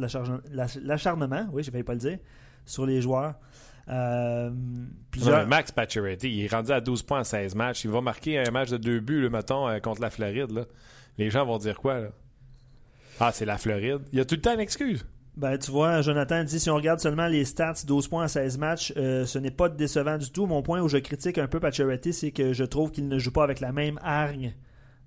l'acharnement, 0.82 1.48
oui, 1.52 1.64
je 1.64 1.72
vais 1.72 1.84
pas 1.84 1.94
le 1.94 2.00
dire, 2.00 2.20
sur 2.66 2.86
les 2.86 3.02
joueurs. 3.02 3.36
plusieurs... 5.12 5.48
Max 5.48 5.72
Pacioretty, 5.72 6.30
il 6.30 6.46
est 6.46 6.54
rendu 6.54 6.72
à 6.72 6.82
12 6.82 7.04
points 7.04 7.22
en 7.22 7.24
16 7.24 7.56
matchs. 7.56 7.84
Il 7.86 7.92
va 7.92 8.02
marquer 8.02 8.40
un 8.40 8.52
match 8.52 8.70
de 8.70 8.78
deux 8.78 9.00
buts, 9.00 9.22
le 9.22 9.30
mettons, 9.30 9.68
contre 9.82 10.02
la 10.02 10.10
Floride. 10.10 10.52
Là 10.52 10.66
les 11.18 11.30
gens 11.30 11.46
vont 11.46 11.58
dire 11.58 11.80
quoi, 11.80 12.00
là? 12.00 12.10
Ah, 13.20 13.32
c'est 13.32 13.46
la 13.46 13.58
Floride. 13.58 14.02
Il 14.12 14.18
y 14.18 14.22
a 14.22 14.26
tout 14.26 14.36
le 14.36 14.42
temps 14.42 14.54
une 14.54 14.60
excuse. 14.60 15.06
Ben, 15.36 15.58
tu 15.58 15.72
vois, 15.72 16.02
Jonathan 16.02 16.44
dit 16.44 16.60
si 16.60 16.70
on 16.70 16.76
regarde 16.76 17.00
seulement 17.00 17.28
les 17.28 17.46
stats, 17.46 17.74
12 17.86 18.08
points 18.08 18.26
à 18.26 18.28
16 18.28 18.58
matchs, 18.58 18.94
euh, 18.98 19.26
ce 19.26 19.40
n'est 19.40 19.52
pas 19.52 19.70
décevant 19.70 20.18
du 20.18 20.32
tout. 20.32 20.46
Mon 20.46 20.62
point 20.62 20.82
où 20.82 20.88
je 20.88 20.98
critique 20.98 21.38
un 21.38 21.48
peu 21.48 21.60
Pacioretty, 21.60 22.14
c'est 22.14 22.32
que 22.32 22.54
je 22.54 22.64
trouve 22.64 22.92
qu'il 22.92 23.08
ne 23.08 23.18
joue 23.18 23.32
pas 23.32 23.44
avec 23.44 23.60
la 23.60 23.72
même 23.72 24.00
hargne 24.04 24.54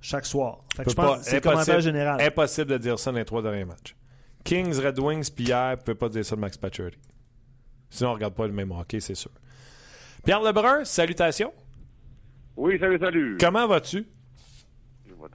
chaque 0.01 0.27
soir. 0.27 0.65
Fait 0.77 0.85
que 0.85 0.91
je 0.91 0.97
pense 0.97 1.23
c'est 1.23 1.41
commentaire 1.41 1.81
général. 1.81 2.21
Impossible 2.21 2.73
de 2.73 2.79
dire 2.79 2.99
ça 2.99 3.13
dans 3.13 3.19
les 3.19 3.25
trois 3.25 3.43
derniers 3.43 3.65
matchs. 3.65 3.97
Kings, 4.45 4.79
Red 4.79 4.99
Wings, 4.99 5.31
Pierre 5.31 5.73
ne 5.73 5.83
peut 5.83 5.95
pas 5.95 6.09
dire 6.09 6.25
ça 6.25 6.37
de 6.37 6.41
Max 6.41 6.57
Pacioretty. 6.57 6.99
Sinon, 7.97 8.11
on 8.11 8.13
ne 8.13 8.17
regarde 8.17 8.35
pas 8.35 8.47
le 8.47 8.53
même 8.53 8.71
hockey, 8.73 9.01
c'est 9.01 9.15
sûr. 9.15 9.31
Pierre 10.23 10.43
Lebrun, 10.43 10.85
salutations. 10.85 11.53
Oui, 12.55 12.79
salut, 12.79 12.99
salut. 12.99 13.39
Comment 13.41 13.67
vas-tu? 13.67 14.07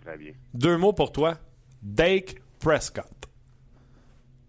très 0.05 0.15
bien. 0.15 0.31
Deux 0.53 0.77
mots 0.77 0.93
pour 0.93 1.11
toi. 1.11 1.35
Dak 1.81 2.35
Prescott. 2.59 3.05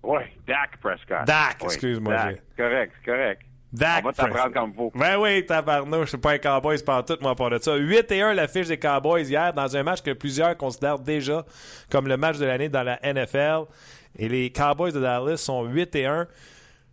Oui, 0.02 0.20
Dak 0.46 0.78
Prescott. 0.80 1.26
Dak, 1.26 1.64
excuse-moi. 1.64 2.34
Correct, 2.56 2.92
correct. 3.04 3.42
Dak 3.72 4.04
On 4.04 4.08
va 4.08 4.12
t'apprendre 4.12 4.52
comme 4.52 4.74
faut. 4.74 4.92
Ben 4.94 5.18
oui, 5.18 5.46
tabarnouche, 5.46 6.10
c'est 6.10 6.18
pas 6.18 6.32
un 6.32 6.38
Cowboys 6.38 6.84
par 6.84 7.04
tout, 7.04 7.16
moi, 7.22 7.34
pour 7.34 7.48
de 7.48 7.58
ça. 7.58 7.74
8 7.74 8.12
et 8.12 8.20
1 8.20 8.34
la 8.34 8.46
fiche 8.46 8.68
des 8.68 8.78
Cowboys 8.78 9.22
hier 9.22 9.54
dans 9.54 9.74
un 9.74 9.82
match 9.82 10.02
que 10.02 10.12
plusieurs 10.12 10.54
considèrent 10.58 10.98
déjà 10.98 11.46
comme 11.90 12.06
le 12.06 12.18
match 12.18 12.36
de 12.36 12.44
l'année 12.44 12.68
dans 12.68 12.82
la 12.82 13.00
NFL. 13.02 13.62
Et 14.18 14.28
les 14.28 14.52
Cowboys 14.52 14.92
de 14.92 15.00
Dallas 15.00 15.38
sont 15.38 15.64
8 15.64 15.96
et 15.96 16.04
1. 16.06 16.28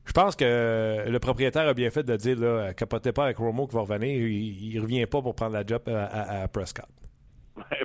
Je 0.10 0.14
pense 0.14 0.36
que 0.36 1.08
le 1.08 1.20
propriétaire 1.20 1.68
a 1.68 1.74
bien 1.74 1.92
fait 1.92 2.04
de 2.04 2.18
dire, 2.18 2.40
là, 2.40 2.74
capotez 2.74 3.12
pas 3.12 3.26
avec 3.26 3.38
Romo 3.38 3.68
qui 3.68 3.76
va 3.76 3.82
revenir. 3.82 4.28
Il, 4.28 4.76
ne 4.76 4.82
revient 4.82 5.06
pas 5.06 5.22
pour 5.22 5.36
prendre 5.36 5.54
la 5.54 5.64
job 5.64 5.84
à 5.88 6.48
Prescott. 6.48 6.88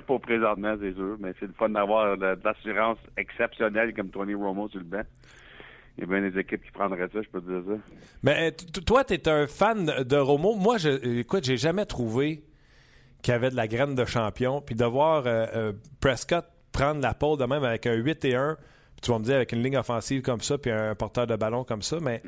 pas 0.07 0.19
présentement, 0.19 0.75
c'est 0.81 0.93
sûr, 0.93 1.17
mais 1.19 1.33
c'est 1.39 1.47
le 1.47 1.53
fun 1.53 1.69
d'avoir 1.69 2.17
de, 2.17 2.37
l'assurance 2.43 2.97
exceptionnelle 3.17 3.93
comme 3.93 4.09
Tony 4.09 4.33
Romo 4.33 4.67
sur 4.69 4.79
le 4.79 4.85
banc. 4.85 5.03
Il 5.97 6.01
y 6.01 6.03
a 6.03 6.07
bien 6.07 6.29
des 6.29 6.39
équipes 6.39 6.63
qui 6.63 6.71
prendraient 6.71 7.07
ça, 7.13 7.21
je 7.21 7.29
peux 7.29 7.41
te 7.41 7.47
dire 7.47 7.63
ça. 7.67 7.81
Mais 8.23 8.51
toi, 8.51 9.03
tu 9.03 9.13
es 9.13 9.29
un 9.29 9.47
fan 9.47 9.85
de 9.85 10.17
Romo. 10.17 10.55
Moi, 10.55 10.77
je, 10.77 11.19
écoute, 11.19 11.45
j'ai 11.45 11.57
jamais 11.57 11.85
trouvé 11.85 12.43
qu'il 13.21 13.31
y 13.31 13.35
avait 13.35 13.49
de 13.49 13.55
la 13.55 13.67
graine 13.67 13.95
de 13.95 14.03
champion. 14.03 14.61
Puis 14.61 14.75
de 14.75 14.85
voir 14.85 15.25
euh, 15.25 15.45
euh, 15.55 15.73
Prescott 16.01 16.45
prendre 16.73 17.01
la 17.01 17.13
pole 17.13 17.39
de 17.39 17.45
même 17.45 17.63
avec 17.63 17.85
un 17.85 17.93
8 17.93 18.25
et 18.25 18.35
1, 18.35 18.57
tu 19.05 19.11
vas 19.11 19.19
me 19.19 19.23
dire 19.23 19.35
avec 19.35 19.51
une 19.51 19.61
ligne 19.61 19.77
offensive 19.77 20.21
comme 20.21 20.41
ça, 20.41 20.57
puis 20.57 20.71
un 20.71 20.95
porteur 20.95 21.27
de 21.27 21.35
ballon 21.35 21.63
comme 21.63 21.81
ça, 21.81 21.99
mais 22.01 22.21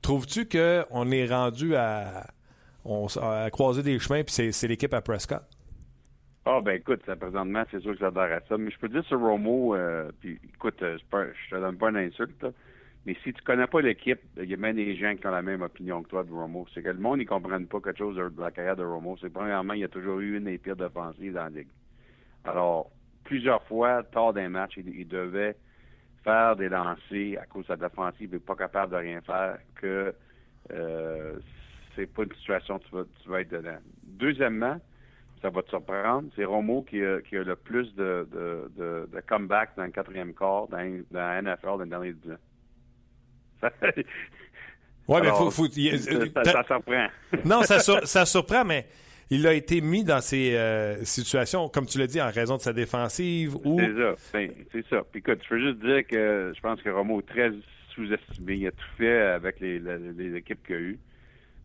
trouves-tu 0.00 0.48
qu'on 0.48 1.10
est 1.10 1.26
rendu 1.26 1.74
à, 1.74 2.26
à 2.84 3.50
croiser 3.50 3.82
des 3.82 3.98
chemins, 3.98 4.22
puis 4.22 4.52
c'est 4.52 4.68
l'équipe 4.68 4.94
à 4.94 5.00
Prescott? 5.00 5.42
Ah, 6.44 6.60
ben 6.60 6.76
écoute, 6.76 7.02
ça, 7.06 7.14
présentement, 7.14 7.62
c'est 7.70 7.80
sûr 7.80 7.92
que 7.92 7.98
j'adore 7.98 8.26
ça. 8.48 8.58
Mais 8.58 8.70
je 8.70 8.78
peux 8.78 8.88
dire 8.88 9.04
sur 9.04 9.20
Romo, 9.20 9.76
euh, 9.76 10.10
puis 10.20 10.40
écoute, 10.52 10.82
euh, 10.82 10.98
je 11.12 11.54
te 11.54 11.60
donne 11.60 11.76
pas 11.76 11.90
une 11.90 11.98
insulte, 11.98 12.44
mais 13.06 13.16
si 13.22 13.32
tu 13.32 13.42
connais 13.42 13.68
pas 13.68 13.80
l'équipe, 13.80 14.20
il 14.36 14.50
y 14.50 14.54
a 14.54 14.56
même 14.56 14.74
des 14.74 14.96
gens 14.96 15.14
qui 15.14 15.24
ont 15.26 15.30
la 15.30 15.42
même 15.42 15.62
opinion 15.62 16.02
que 16.02 16.08
toi 16.08 16.24
de 16.24 16.32
Romo. 16.32 16.66
C'est 16.74 16.82
que 16.82 16.88
le 16.88 16.98
monde, 16.98 17.20
ils 17.20 17.26
comprennent 17.26 17.66
pas 17.66 17.80
quelque 17.80 17.98
chose 17.98 18.16
de, 18.16 18.40
la 18.40 18.50
carrière 18.50 18.76
de 18.76 18.84
Romo. 18.84 19.16
C'est 19.20 19.32
premièrement, 19.32 19.74
il 19.74 19.80
y 19.80 19.84
a 19.84 19.88
toujours 19.88 20.18
eu 20.18 20.36
une 20.36 20.44
des 20.44 20.58
pires 20.58 20.76
défensives 20.76 21.32
dans 21.32 21.44
la 21.44 21.50
ligue. 21.50 21.68
Alors, 22.44 22.90
plusieurs 23.22 23.62
fois, 23.64 24.02
tard 24.02 24.32
d'un 24.32 24.48
match, 24.48 24.76
il, 24.76 25.06
devait 25.06 25.54
faire 26.24 26.56
des 26.56 26.68
lancers 26.68 27.40
à 27.40 27.46
cause 27.46 27.62
de 27.62 27.68
sa 27.68 27.76
défensive 27.76 28.32
n'est 28.32 28.38
pas 28.38 28.54
capable 28.56 28.92
de 28.92 28.96
rien 28.98 29.20
faire, 29.20 29.58
que 29.74 30.14
euh, 30.72 31.34
c'est 31.94 32.06
pas 32.06 32.22
une 32.22 32.34
situation 32.34 32.76
où 32.76 32.78
tu 32.78 32.94
vas, 32.94 33.04
tu 33.22 33.28
vas 33.28 33.40
être 33.40 33.50
dedans. 33.50 33.78
Deuxièmement, 34.04 34.80
ça 35.40 35.50
va 35.50 35.62
te 35.62 35.68
surprendre. 35.68 36.28
C'est 36.36 36.44
Romo 36.44 36.82
qui 36.82 37.04
a, 37.04 37.20
qui 37.20 37.36
a 37.36 37.42
le 37.42 37.56
plus 37.56 37.92
de, 37.94 38.28
de, 38.32 38.70
de, 38.76 39.08
de 39.12 39.20
comeback 39.26 39.70
dans 39.76 39.84
le 39.84 39.90
quatrième 39.90 40.32
quart 40.34 40.68
dans, 40.68 41.02
dans 41.10 41.20
la 41.20 41.42
NFL 41.42 41.66
dans 41.66 41.78
les 41.78 41.90
derniers 41.90 42.12
10 42.12 42.32
ans. 42.32 43.68
oui, 45.08 45.20
mais 45.22 45.28
faut, 45.30 45.50
faut, 45.50 45.66
ça, 45.66 46.64
surprend. 46.64 47.06
non, 47.44 47.62
ça, 47.62 47.78
ça 47.80 48.26
surprend, 48.26 48.64
mais 48.64 48.86
il 49.32 49.46
a 49.46 49.54
été 49.54 49.80
mis 49.80 50.04
dans 50.04 50.20
ces 50.20 50.54
euh, 50.56 51.02
situations, 51.04 51.70
comme 51.70 51.86
tu 51.86 51.98
l'as 51.98 52.06
dit, 52.06 52.20
en 52.20 52.30
raison 52.30 52.58
de 52.58 52.60
sa 52.60 52.74
défensive. 52.74 53.56
C'est 53.64 53.94
ça. 53.94 54.14
Ben, 54.34 54.50
c'est 54.70 54.86
ça. 54.88 55.02
Écoute, 55.14 55.40
je 55.48 55.54
veux 55.54 55.60
juste 55.60 55.78
dire 55.78 56.06
que 56.06 56.52
je 56.54 56.60
pense 56.60 56.82
que 56.82 56.90
Romo 56.90 57.20
est 57.20 57.26
très 57.26 57.50
sous-estimé. 57.94 58.56
Il 58.56 58.66
a 58.66 58.72
tout 58.72 58.96
fait 58.98 59.22
avec 59.22 59.58
les, 59.60 59.78
les, 59.78 60.36
équipes 60.36 60.62
qu'il 60.66 60.74
a 60.74 60.78
eues. 60.80 60.98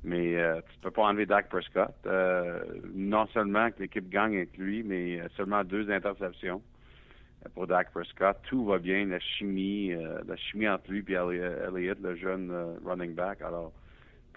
Mais 0.06 0.38
euh, 0.38 0.62
tu 0.62 0.80
peux 0.80 0.92
pas 0.92 1.04
enlever 1.04 1.26
Dak 1.26 1.50
Prescott. 1.50 1.92
Euh, 2.06 2.64
non 2.96 3.28
seulement 3.34 3.70
que 3.72 3.82
l'équipe 3.82 4.08
gagne 4.08 4.38
avec 4.38 4.58
lui, 4.58 4.84
mais 4.84 5.20
seulement 5.36 5.66
deux 5.66 5.92
interceptions 5.92 6.62
pour 7.54 7.68
Dak 7.68 7.92
Prescott. 7.92 8.38
Tout 8.48 8.64
va 8.64 8.78
bien, 8.78 9.08
la 9.08 9.20
chimie, 9.20 9.92
la 9.92 10.38
chimie 10.38 10.70
entre 10.70 10.90
lui 10.90 11.04
et 11.10 11.16
Elliott, 11.16 11.98
le 12.02 12.16
jeune 12.16 12.50
running 12.86 13.14
back. 13.14 13.42
Alors, 13.42 13.74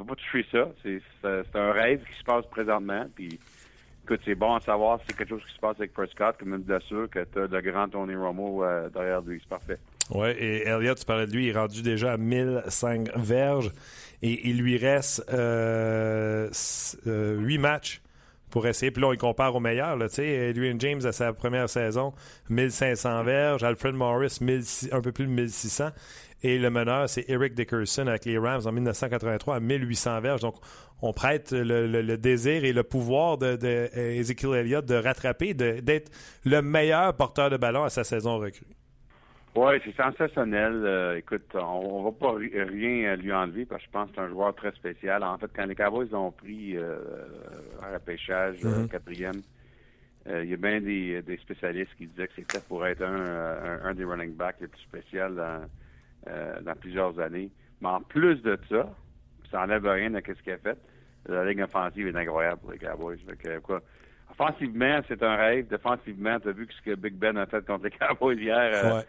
peux 0.05 0.15
pas 0.15 0.17
toucher 0.17 0.47
ça. 0.51 0.69
C'est, 0.83 1.59
un 1.59 1.73
rêve 1.73 2.03
qui 2.05 2.19
se 2.19 2.25
passe 2.25 2.47
présentement. 2.47 3.07
Puis, 3.15 3.39
écoute, 4.05 4.21
c'est 4.25 4.35
bon 4.35 4.55
à 4.55 4.61
savoir 4.61 4.99
si 5.01 5.07
c'est 5.09 5.17
quelque 5.17 5.31
chose 5.31 5.45
qui 5.47 5.55
se 5.55 5.61
passe 5.61 5.77
avec 5.79 5.93
Prescott, 5.93 6.37
comme 6.39 6.55
une 6.55 6.63
blessure, 6.63 7.09
que 7.11 7.25
tu 7.25 7.39
as 7.39 7.47
le 7.47 7.61
grand 7.61 7.89
Tony 7.89 8.15
Romo 8.15 8.65
derrière 8.93 9.23
lui. 9.23 9.39
C'est 9.41 9.49
parfait. 9.49 9.79
Oui, 10.13 10.29
et 10.31 10.67
Elliott, 10.67 10.99
tu 10.99 11.05
parlais 11.05 11.27
de 11.27 11.33
lui, 11.33 11.47
il 11.47 11.49
est 11.51 11.59
rendu 11.59 11.83
déjà 11.83 12.13
à 12.13 12.17
1005 12.17 13.17
verges 13.17 13.71
et 14.23 14.49
il 14.49 14.59
lui 14.59 14.77
reste 14.77 15.25
euh, 15.33 16.49
8 17.05 17.07
euh, 17.07 17.61
matchs 17.61 18.03
pour 18.51 18.67
essayer. 18.67 18.91
Puis 18.91 19.01
là, 19.01 19.09
on 19.09 19.13
y 19.13 19.17
compare 19.17 19.55
au 19.55 19.61
meilleur. 19.61 19.97
Là, 19.97 20.07
Adrian 20.07 20.79
James, 20.79 21.01
à 21.05 21.13
sa 21.13 21.33
première 21.33 21.69
saison, 21.69 22.13
1500 22.49 23.23
verges. 23.23 23.63
Alfred 23.63 23.95
Morris, 23.95 24.39
1600, 24.41 24.89
un 24.97 25.01
peu 25.01 25.13
plus 25.13 25.27
de 25.27 25.31
1600. 25.31 25.91
Et 26.43 26.59
le 26.59 26.71
meneur, 26.71 27.09
c'est 27.09 27.29
Eric 27.29 27.55
Dickerson 27.55 28.07
avec 28.07 28.25
les 28.25 28.39
Rams 28.39 28.63
en 28.65 28.73
1983 28.73 29.57
à 29.57 29.61
1800 29.61 30.21
verges. 30.21 30.41
Donc, 30.41 30.57
on 31.03 31.13
prête 31.13 31.53
le, 31.53 32.17
désir 32.17 32.65
et 32.65 32.73
le 32.73 32.83
pouvoir 32.83 33.39
de, 33.39 33.57
de 33.57 33.89
Ezekiel 33.95 34.55
Elliott 34.55 34.85
de 34.85 34.95
rattraper, 34.95 35.55
d'être 35.55 36.11
le 36.45 36.61
meilleur 36.63 37.15
porteur 37.15 37.51
de 37.51 37.57
ballon 37.57 37.85
à 37.85 37.91
sa 37.91 38.05
saison 38.05 38.39
recrue. 38.39 38.67
Oui, 39.57 39.73
c'est 39.85 39.97
sensationnel. 39.97 40.83
Euh, 40.85 41.17
écoute, 41.17 41.55
on, 41.55 42.01
ne 42.01 42.05
va 42.05 42.13
pas 42.13 42.35
rien 42.35 43.17
lui 43.17 43.33
enlever 43.33 43.67
parce 43.67 43.83
que 43.83 43.89
je 43.89 43.91
pense 43.91 44.09
que 44.11 44.15
c'est 44.15 44.21
un 44.21 44.29
joueur 44.29 44.55
très 44.55 44.71
spécial. 44.73 45.25
En 45.25 45.39
fait, 45.39 45.51
quand 45.55 45.67
les 45.67 45.75
Cowboys 45.75 46.15
ont 46.15 46.31
pris 46.31 46.77
euh, 46.77 46.99
un 47.83 47.95
repêchage, 47.95 48.59
mm-hmm. 48.59 48.89
quatrième, 48.89 49.43
euh, 50.29 50.45
il 50.45 50.51
y 50.51 50.55
a 50.55 50.57
bien 50.57 50.81
des, 50.81 51.39
spécialistes 51.43 51.91
qui 51.99 52.07
disaient 52.07 52.29
que 52.29 52.35
c'était 52.37 52.61
pour 52.61 52.87
être 52.87 53.03
un, 53.03 53.81
un, 53.85 53.95
des 53.95 54.05
running 54.05 54.35
backs 54.35 54.61
les 54.61 54.69
plus 54.69 54.83
spéciaux 54.83 55.31
dans, 55.31 55.63
dans 56.27 56.75
plusieurs 56.79 57.19
années. 57.19 57.51
Mais 57.81 57.89
en 57.89 58.01
plus 58.01 58.43
de 58.43 58.59
ça, 58.69 58.89
ça 59.51 59.59
n'enlève 59.59 59.87
rien 59.87 60.15
à 60.15 60.21
ce 60.21 60.43
qu'il 60.43 60.53
a 60.53 60.59
fait. 60.59 60.79
La 61.29 61.45
ligne 61.45 61.63
offensive 61.63 62.07
est 62.07 62.17
incroyable 62.17 62.61
pour 62.61 62.73
les 62.73 62.79
Cowboys. 62.79 63.19
quoi, 63.63 63.81
offensivement, 64.31 65.01
c'est 65.09 65.23
un 65.23 65.37
rêve. 65.37 65.69
Défensivement, 65.69 66.39
tu 66.41 66.49
as 66.49 66.53
vu 66.53 66.69
ce 66.71 66.83
que 66.83 66.95
Big 66.95 67.15
Ben 67.15 67.37
a 67.37 67.47
fait 67.47 67.65
contre 67.65 67.85
les 67.85 67.91
Cowboys 67.99 68.37
hier. 68.37 69.05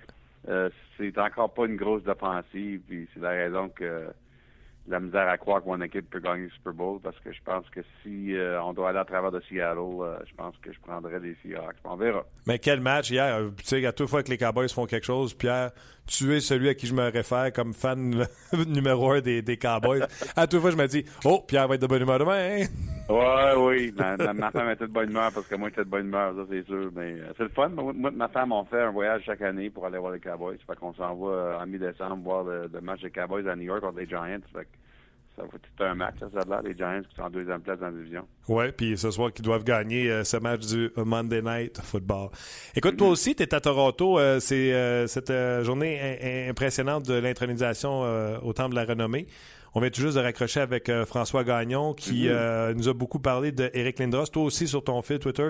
Euh, 0.50 0.70
c'est 0.98 1.18
encore 1.20 1.54
pas 1.54 1.66
une 1.66 1.78
grosse 1.78 2.04
défensive, 2.04 2.82
puis 2.88 3.08
c'est 3.14 3.22
la 3.22 3.30
raison 3.30 3.70
que 3.70 4.08
la 4.88 5.00
misère 5.00 5.28
à 5.28 5.38
croire 5.38 5.62
que 5.62 5.68
mon 5.68 5.80
équipe 5.82 6.10
peut 6.10 6.20
gagner 6.20 6.46
le 6.46 6.50
Super 6.50 6.74
Bowl 6.74 7.00
parce 7.02 7.18
que 7.20 7.32
je 7.32 7.40
pense 7.46 7.70
que 7.70 7.82
si 8.02 8.36
euh, 8.36 8.62
on 8.64 8.74
doit 8.74 8.90
aller 8.90 8.98
à 8.98 9.06
travers 9.06 9.32
de 9.32 9.40
Seattle, 9.42 9.78
euh, 9.80 10.18
je 10.28 10.34
pense 10.36 10.56
que 10.58 10.74
je 10.74 10.80
prendrais 10.80 11.20
les 11.20 11.36
Seahawks. 11.44 11.76
On 11.84 11.96
verra. 11.96 12.26
Mais 12.48 12.58
quel 12.58 12.82
match 12.82 13.12
hier? 13.12 13.40
Tu 13.58 13.64
sais, 13.64 13.86
à 13.86 13.94
toute 13.94 14.10
fois 14.10 14.24
que 14.24 14.30
les 14.30 14.38
Cowboys 14.38 14.70
font 14.70 14.88
quelque 14.88 15.06
chose, 15.06 15.36
Pierre, 15.36 15.72
tu 16.12 16.36
es 16.36 16.42
celui 16.42 16.70
à 16.70 16.74
qui 16.74 16.88
je 16.88 16.94
me 16.94 17.10
réfère 17.10 17.52
comme 17.54 17.74
fan 17.74 18.28
numéro 18.68 19.12
un 19.12 19.22
des, 19.22 19.42
des 19.42 19.58
Cowboys. 19.58 20.06
à 20.36 20.46
toute 20.46 20.60
fois, 20.60 20.72
je 20.72 20.76
me 20.76 20.88
dis, 20.88 21.06
oh, 21.24 21.44
Pierre 21.48 21.68
va 21.68 21.76
être 21.76 21.82
de 21.82 21.88
bonne 21.88 22.02
humeur 22.02 22.20
demain. 22.20 22.38
Hein? 22.38 22.66
Ouais, 23.10 23.54
oui. 23.58 23.94
Ma, 23.98 24.52
femme 24.52 24.70
était 24.70 24.88
de 24.88 24.92
bonne 24.92 25.10
humeur 25.10 25.32
parce 25.34 25.48
que 25.48 25.56
moi, 25.56 25.70
j'étais 25.70 25.86
de 25.86 25.90
bonne 25.90 26.08
humeur, 26.08 26.34
ça, 26.36 26.42
c'est 26.50 26.66
sûr. 26.66 26.92
Mais 26.96 27.14
euh, 27.14 27.32
c'est 27.38 27.44
le 27.44 27.50
fun. 27.50 27.70
Moi, 27.70 28.12
ma 28.12 28.28
femme, 28.28 28.52
on 28.52 28.66
fait 28.66 28.82
un 28.82 28.92
voyage 28.92 29.24
chaque 29.26 29.42
année 29.42 29.70
pour 29.70 29.86
aller 29.86 29.98
voir 29.98 30.12
les 30.12 30.20
Cowboys. 30.20 30.58
Fait 30.68 30.76
qu'on 30.76 30.94
s'en 30.94 31.16
va 31.16 31.28
euh, 31.28 31.60
en 31.60 31.66
mi-décembre 31.66 32.24
voir 32.24 32.44
le, 32.44 32.82
match 32.82 33.02
des 33.02 33.12
Cowboys 33.12 33.48
à 33.48 33.56
New 33.56 33.64
York 33.64 33.82
contre 33.82 34.00
les 34.00 34.08
Giants. 34.08 34.40
Fait 34.54 34.68
ça 35.42 35.48
va 35.52 35.60
tout 35.60 35.84
un 35.84 35.96
match, 35.96 36.16
ça, 36.20 36.46
là, 36.48 36.62
les 36.64 36.76
Giants 36.76 37.02
qui 37.10 37.16
sont 37.16 37.24
en 37.24 37.30
deuxième 37.30 37.62
place 37.62 37.80
dans 37.80 37.88
la 37.88 37.92
division. 37.92 38.28
Oui, 38.48 38.72
puis 38.72 38.98
ce 38.98 39.12
soir, 39.12 39.34
qu'ils 39.34 39.46
doivent 39.46 39.64
gagner 39.64 40.10
euh, 40.10 40.24
ce 40.24 40.38
match 40.38 40.66
du 40.68 40.92
Monday 40.98 41.42
Night 41.42 41.80
Football. 41.82 42.30
Écoute, 42.76 42.98
toi 42.98 43.08
mm-hmm. 43.08 43.12
aussi, 43.12 43.36
tu 43.36 43.44
es 43.44 43.54
à 43.54 43.60
Toronto. 43.60 44.20
c'est 44.40 45.08
cette 45.08 45.34
journée 45.64 46.48
impressionnante 46.50 47.06
de 47.06 47.16
l'intronisation 47.16 48.02
au 48.44 48.54
Temple 48.54 48.72
de 48.72 48.76
la 48.76 48.86
Renommée. 48.86 49.28
On 49.74 49.80
vient 49.80 49.90
tout 49.90 50.02
juste 50.02 50.18
de 50.18 50.22
raccrocher 50.22 50.60
avec 50.60 50.90
euh, 50.90 51.06
François 51.06 51.44
Gagnon 51.44 51.94
qui 51.94 52.26
mhm. 52.26 52.32
euh, 52.32 52.74
nous 52.74 52.90
a 52.90 52.94
beaucoup 52.94 53.20
parlé 53.20 53.52
d'Eric 53.52 54.00
Lindros. 54.00 54.28
Toi 54.28 54.44
aussi, 54.44 54.68
sur 54.68 54.84
ton 54.84 55.02
fil 55.02 55.20
Twitter, 55.20 55.50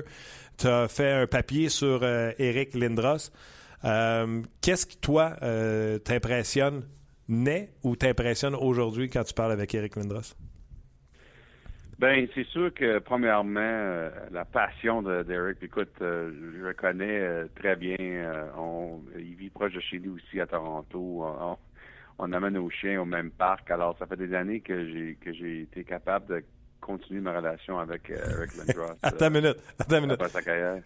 tu 0.58 0.68
as 0.68 0.88
fait 0.88 1.12
un 1.12 1.28
papier 1.28 1.70
sur 1.70 2.04
Eric 2.04 2.76
euh, 2.76 2.80
Lindros. 2.80 3.32
Qu'est-ce 4.62 4.86
qui, 4.86 4.98
toi, 4.98 5.36
t'impressionne 6.04 6.84
naît 7.32 7.70
ou 7.84 7.96
t'impressionne 7.96 8.56
aujourd'hui 8.56 9.10
quand 9.10 9.24
tu 9.24 9.34
parles 9.34 9.52
avec 9.52 9.74
Eric 9.74 9.96
Lindros? 9.96 10.36
Ben, 11.98 12.28
c'est 12.34 12.48
sûr 12.48 12.74
que 12.74 13.00
premièrement, 13.00 14.10
la 14.32 14.44
passion 14.44 15.04
d'Eric, 15.04 15.58
écoute, 15.62 15.94
je 16.00 16.64
le 16.64 16.74
connais 16.74 17.46
très 17.56 17.76
bien. 17.76 17.96
On, 18.58 19.02
il 19.18 19.36
vit 19.36 19.52
proche 19.52 19.74
de 19.74 19.80
chez 19.80 20.00
nous 20.00 20.16
aussi 20.16 20.40
à 20.40 20.48
Toronto 20.48 21.24
on 22.22 22.32
amène 22.34 22.54
nos 22.54 22.70
chiens 22.70 23.02
au 23.02 23.06
même 23.06 23.32
parc. 23.32 23.70
Alors, 23.72 23.98
ça 23.98 24.06
fait 24.06 24.16
des 24.16 24.34
années 24.34 24.62
que 24.62 24.86
j'ai 24.86 25.18
que 25.20 25.34
j'ai 25.34 25.62
été 25.62 25.84
capable 25.84 26.28
de 26.28 26.44
continuer 26.80 27.20
ma 27.20 27.36
relation 27.36 27.80
avec 27.80 28.10
euh, 28.10 28.18
Eric 28.38 28.56
Lindros. 28.58 28.96
attends 29.02 29.28
une 29.28 29.42
minute, 29.42 29.58
attends 29.80 29.98
une 29.98 30.06
minute. 30.06 30.22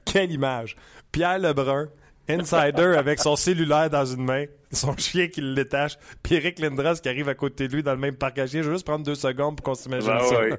Quelle 0.05 0.31
image. 0.31 0.75
Pierre 1.11 1.39
Lebrun, 1.39 1.89
insider 2.29 2.95
avec 2.97 3.19
son 3.19 3.35
cellulaire 3.35 3.89
dans 3.89 4.05
une 4.05 4.23
main, 4.23 4.45
son 4.71 4.95
chien 4.97 5.27
qui 5.27 5.41
le 5.41 5.53
détache, 5.53 5.97
puis 6.23 6.35
Eric 6.35 6.59
Lindros 6.59 6.95
qui 7.01 7.09
arrive 7.09 7.29
à 7.29 7.35
côté 7.35 7.67
de 7.67 7.75
lui 7.75 7.83
dans 7.83 7.93
le 7.93 7.99
même 7.99 8.15
parc 8.15 8.39
à 8.39 8.47
chiens. 8.47 8.61
Je 8.61 8.67
vais 8.67 8.75
juste 8.75 8.85
prendre 8.85 9.05
deux 9.05 9.15
secondes 9.15 9.57
pour 9.57 9.63
qu'on 9.63 9.75
s'imagine 9.75 10.09
ben 10.09 10.19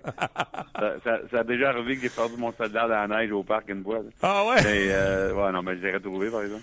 ça. 0.77 0.95
ça, 1.05 1.19
ça. 1.31 1.39
a 1.41 1.45
déjà 1.45 1.71
arrivé 1.71 1.97
que 1.97 2.03
j'ai 2.03 2.09
perdu 2.09 2.37
mon 2.37 2.53
soldat 2.53 2.83
dans 2.83 3.09
la 3.09 3.09
neige 3.09 3.33
au 3.33 3.43
parc 3.43 3.69
une 3.69 3.83
fois. 3.83 4.01
Ah 4.23 4.45
ouais? 4.49 4.63
Mais, 4.65 4.87
euh, 4.91 5.35
ouais, 5.35 5.53
non, 5.53 5.63
mais 5.63 5.77
je 5.77 5.83
l'ai 5.83 5.93
retrouvé, 5.93 6.31
par 6.31 6.43
exemple. 6.43 6.63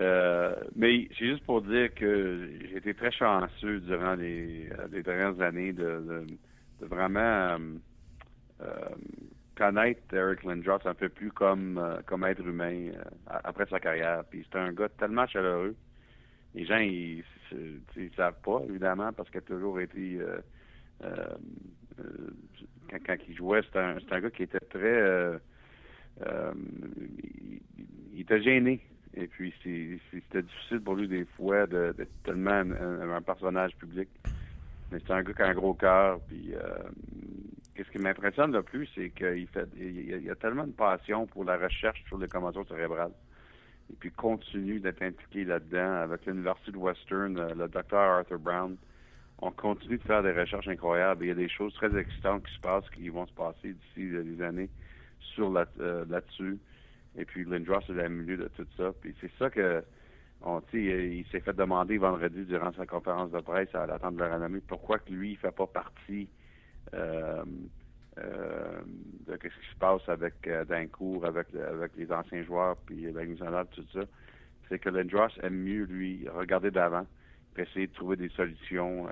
Euh, 0.00 0.54
mais 0.74 1.08
c'est 1.16 1.26
juste 1.26 1.44
pour 1.44 1.62
dire 1.62 1.94
que 1.94 2.48
j'ai 2.68 2.78
été 2.78 2.94
très 2.94 3.12
chanceux 3.12 3.78
durant 3.80 4.14
les, 4.14 4.68
euh, 4.78 5.02
dernières 5.02 5.40
années 5.40 5.72
de, 5.72 6.26
vraiment 6.80 7.56
euh, 8.60 8.66
connaître 9.56 10.00
Eric 10.12 10.44
Lindros 10.44 10.86
un 10.86 10.94
peu 10.94 11.08
plus 11.08 11.30
comme, 11.30 11.80
comme 12.06 12.24
être 12.24 12.44
humain 12.44 12.90
après 13.26 13.66
sa 13.66 13.80
carrière. 13.80 14.24
Puis 14.28 14.46
c'est 14.50 14.58
un 14.58 14.72
gars 14.72 14.88
tellement 14.98 15.26
chaleureux. 15.26 15.74
Les 16.54 16.64
gens, 16.64 16.78
ils, 16.78 17.24
ils, 17.96 18.10
savent 18.16 18.40
pas, 18.44 18.60
évidemment, 18.68 19.12
parce 19.12 19.28
qu'il 19.30 19.38
a 19.38 19.42
toujours 19.42 19.80
été... 19.80 20.20
quand, 21.00 22.98
quand, 23.04 23.16
il 23.28 23.36
jouait, 23.36 23.60
c'est 23.72 23.78
un, 23.78 23.96
un, 24.10 24.20
gars 24.20 24.30
qui 24.30 24.44
était 24.44 24.60
très... 24.60 25.38
il, 28.12 28.20
était 28.20 28.42
gêné 28.42 28.80
et 29.16 29.28
puis, 29.28 29.54
c'était 29.62 30.42
difficile 30.42 30.80
pour 30.80 30.96
lui 30.96 31.06
des 31.06 31.24
fois 31.24 31.66
d'être 31.66 32.22
tellement 32.24 32.62
un, 32.62 33.22
personnage 33.22 33.76
public. 33.76 34.08
Mais 34.90 34.98
c'est 35.06 35.12
un 35.12 35.22
gars 35.22 35.32
qui 35.32 35.42
a 35.42 35.46
un 35.46 35.54
gros 35.54 35.74
cœur. 35.74 36.20
Puis, 36.26 36.52
qu'est-ce 37.74 37.90
qui 37.90 37.98
m'impressionne 37.98 38.52
le 38.52 38.62
plus, 38.62 38.88
c'est 38.94 39.10
qu'il 39.10 39.46
fait, 39.48 39.68
il, 39.76 40.30
a 40.30 40.34
tellement 40.34 40.66
de 40.66 40.72
passion 40.72 41.26
pour 41.26 41.44
la 41.44 41.56
recherche 41.56 42.02
sur 42.06 42.18
les 42.18 42.28
commotions 42.28 42.64
cérébrales. 42.66 43.12
Et 43.92 43.96
puis, 43.96 44.10
continue 44.10 44.80
d'être 44.80 45.02
impliqué 45.02 45.44
là-dedans 45.44 46.02
avec 46.02 46.24
l'Université 46.26 46.72
de 46.72 46.78
Western, 46.78 47.38
euh, 47.38 47.54
le 47.54 47.68
docteur 47.68 48.00
Arthur 48.00 48.38
Brown. 48.38 48.76
On 49.40 49.50
continue 49.50 49.98
de 49.98 50.02
faire 50.02 50.22
des 50.22 50.32
recherches 50.32 50.68
incroyables. 50.68 51.24
Il 51.24 51.28
y 51.28 51.32
a 51.32 51.34
des 51.34 51.48
choses 51.48 51.74
très 51.74 51.94
excitantes 51.98 52.46
qui 52.46 52.54
se 52.54 52.60
passent, 52.60 52.88
qui 52.90 53.08
vont 53.08 53.26
se 53.26 53.34
passer 53.34 53.74
d'ici 53.74 54.08
des 54.08 54.42
années 54.42 54.70
sur 55.34 55.54
euh, 55.80 56.04
là-dessus. 56.08 56.58
Et 57.16 57.24
puis 57.24 57.44
Lindros 57.44 57.80
est 57.80 58.06
au 58.06 58.08
milieu 58.08 58.36
de 58.36 58.48
tout 58.56 58.66
ça. 58.76 58.92
Puis 59.00 59.14
c'est 59.20 59.30
ça 59.38 59.50
que 59.50 59.84
on, 60.42 60.62
il 60.72 61.24
s'est 61.30 61.40
fait 61.40 61.54
demander 61.54 61.98
vendredi 61.98 62.44
durant 62.44 62.72
sa 62.72 62.86
conférence 62.86 63.30
de 63.30 63.40
presse 63.40 63.74
à 63.74 63.86
l'attente 63.86 64.16
de 64.16 64.20
la 64.20 64.34
renommée 64.34 64.60
pourquoi 64.66 64.98
que 64.98 65.10
lui 65.10 65.32
il 65.32 65.36
fait 65.36 65.54
pas 65.54 65.66
partie 65.66 66.28
de 68.16 69.32
ce 69.32 69.36
qui 69.36 69.70
se 69.72 69.78
passe 69.78 70.08
avec 70.08 70.34
euh, 70.46 70.64
Dancourt, 70.64 71.24
avec 71.24 71.48
avec 71.54 71.92
les 71.96 72.10
anciens 72.12 72.42
joueurs, 72.44 72.76
puis 72.86 73.10
la 73.12 73.24
nationale, 73.24 73.66
tout 73.72 73.84
ça. 73.92 74.00
C'est 74.68 74.78
que 74.78 74.88
Lindros 74.88 75.28
aime 75.42 75.56
mieux 75.56 75.84
lui 75.84 76.26
regarder 76.28 76.70
d'avant, 76.70 77.06
puis 77.52 77.64
essayer 77.64 77.86
de 77.86 77.92
trouver 77.92 78.16
des 78.16 78.30
solutions 78.30 79.06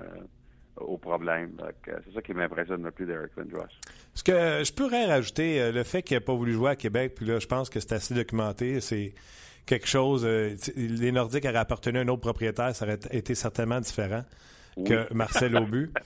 au 0.77 0.97
problème. 0.97 1.57
C'est 1.85 2.13
ça 2.13 2.21
qui 2.21 2.33
m'impressionne 2.33 2.83
le 2.83 2.91
plus 2.91 3.05
d'Eric 3.05 3.31
Lindros. 3.37 3.67
Ce 4.13 4.23
que 4.23 4.63
je 4.63 4.73
pourrais 4.73 5.05
rajouter, 5.05 5.61
euh, 5.61 5.71
le 5.71 5.83
fait 5.83 6.01
qu'il 6.01 6.17
n'ait 6.17 6.21
pas 6.21 6.33
voulu 6.33 6.53
jouer 6.53 6.71
à 6.71 6.75
Québec, 6.75 7.13
puis 7.15 7.25
là, 7.25 7.39
je 7.39 7.47
pense 7.47 7.69
que 7.69 7.79
c'est 7.79 7.93
assez 7.93 8.13
documenté, 8.13 8.79
c'est 8.81 9.13
quelque 9.65 9.87
chose. 9.87 10.25
Euh, 10.25 10.55
les 10.75 11.11
Nordiques 11.11 11.45
auraient 11.45 11.57
appartenu 11.57 11.99
à 11.99 12.01
un 12.01 12.07
autre 12.07 12.21
propriétaire, 12.21 12.75
ça 12.75 12.85
aurait 12.85 12.99
été 13.11 13.35
certainement 13.35 13.79
différent 13.79 14.23
que 14.85 15.11
Marcel 15.13 15.55
Aubu. 15.55 15.91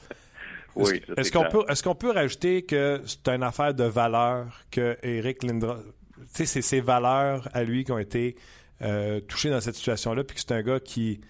oui, 0.78 1.02
est-ce 1.18 1.32
qu'on 1.32 1.46
peut, 1.46 1.64
est-ce 1.70 1.84
qu'on 1.84 1.96
peut 1.96 2.12
rajouter 2.12 2.64
que 2.64 3.02
c'est 3.06 3.28
une 3.30 3.44
affaire 3.44 3.74
de 3.74 3.84
valeur 3.84 4.66
que 4.72 4.98
Eric 5.04 5.44
Lindros, 5.44 5.76
tu 5.76 6.24
sais, 6.30 6.46
c'est 6.46 6.62
ses 6.62 6.82
valeurs 6.82 7.48
à 7.54 7.64
lui 7.64 7.84
qui 7.84 7.92
ont 7.92 8.00
été 8.00 8.36
euh, 8.82 9.20
touchées 9.22 9.50
dans 9.50 9.62
cette 9.62 9.76
situation-là, 9.76 10.24
puis 10.24 10.36
que 10.36 10.42
c'est 10.42 10.54
un 10.54 10.62
gars 10.62 10.80
qui, 10.80 11.22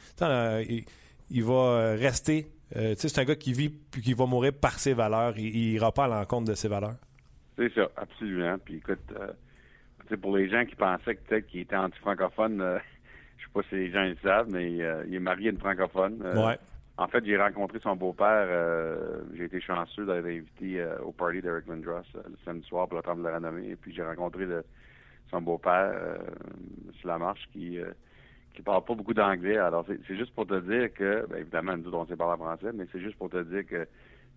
il 1.29 1.43
va 1.43 1.91
rester 1.91 2.51
euh, 2.75 2.95
c'est 2.97 3.19
un 3.19 3.23
gars 3.23 3.35
qui 3.35 3.53
vit 3.53 3.69
puis 3.69 4.01
qui 4.01 4.13
va 4.13 4.25
mourir 4.25 4.51
par 4.53 4.79
ses 4.79 4.93
valeurs. 4.93 5.37
Il 5.37 5.71
n'ira 5.71 5.91
pas 5.91 6.05
à 6.05 6.07
l'encontre 6.07 6.49
de 6.49 6.55
ses 6.55 6.67
valeurs. 6.67 6.97
C'est 7.57 7.73
ça, 7.73 7.89
absolument. 7.95 8.57
Puis 8.63 8.75
écoute, 8.75 8.99
euh, 9.19 10.17
pour 10.17 10.35
les 10.35 10.49
gens 10.49 10.65
qui 10.65 10.75
pensaient 10.75 11.15
que 11.15 11.27
peut-être 11.27 11.47
qu'il 11.47 11.61
était 11.61 11.75
anti-francophone, 11.75 12.61
euh, 12.61 12.79
je 13.37 13.45
sais 13.45 13.51
pas 13.53 13.61
si 13.69 13.75
les 13.75 13.91
gens 13.91 14.03
le 14.03 14.17
savent, 14.21 14.49
mais 14.49 14.71
il 14.71 15.15
est 15.15 15.19
marié 15.19 15.49
à 15.49 15.51
une 15.51 15.59
francophone. 15.59 16.21
ouais. 16.21 16.57
En 16.97 17.07
fait, 17.07 17.23
j'ai 17.25 17.37
rencontré 17.37 17.79
son 17.79 17.95
beau-père. 17.95 18.47
j'ai 19.35 19.45
été 19.45 19.61
chanceux 19.61 20.05
d'être 20.05 20.25
invité 20.25 20.83
au 21.03 21.11
party 21.11 21.41
d'Eric 21.41 21.67
Lindros 21.67 22.01
le 22.15 22.35
samedi 22.43 22.67
soir 22.67 22.87
pour 22.87 22.97
le 22.97 23.03
temps 23.03 23.15
de 23.15 23.23
la 23.23 23.35
renommée. 23.35 23.69
Et 23.69 23.75
puis 23.75 23.93
j'ai 23.93 24.03
rencontré 24.03 24.45
son 25.29 25.41
beau-père 25.41 25.93
sur 26.99 27.07
la 27.07 27.19
marche 27.19 27.47
qui 27.53 27.79
qui 28.57 28.63
parle 28.63 28.83
pas 28.83 28.95
beaucoup 28.95 29.13
d'anglais. 29.13 29.57
Alors, 29.57 29.85
c'est 29.87 30.17
juste 30.17 30.33
pour 30.33 30.47
te 30.47 30.59
dire 30.59 30.91
que, 30.91 31.27
bien 31.27 31.37
évidemment, 31.37 31.77
nous, 31.77 31.93
on 31.93 32.07
sait 32.07 32.15
parler 32.15 32.37
français, 32.37 32.71
mais 32.73 32.85
c'est 32.91 32.99
juste 32.99 33.15
pour 33.15 33.29
te 33.29 33.43
dire 33.43 33.63
que 33.67 33.87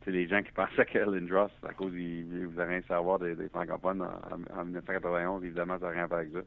c'est 0.04 0.10
les 0.10 0.28
gens 0.28 0.42
qui 0.42 0.52
pensaient 0.56 0.84
que 0.84 0.98
Lindros, 0.98 1.48
à 1.66 1.72
cause 1.72 1.92
il 1.94 2.46
vous 2.46 2.60
rien 2.60 2.82
savoir 2.86 3.18
des, 3.18 3.34
francophones 3.48 4.02
en, 4.02 4.60
en, 4.60 4.64
1991, 4.64 5.42
évidemment, 5.42 5.78
ça 5.78 5.86
n'a 5.86 5.92
rien 5.92 6.04
à 6.04 6.06
voir 6.06 6.20
avec 6.20 6.32
ça. 6.32 6.40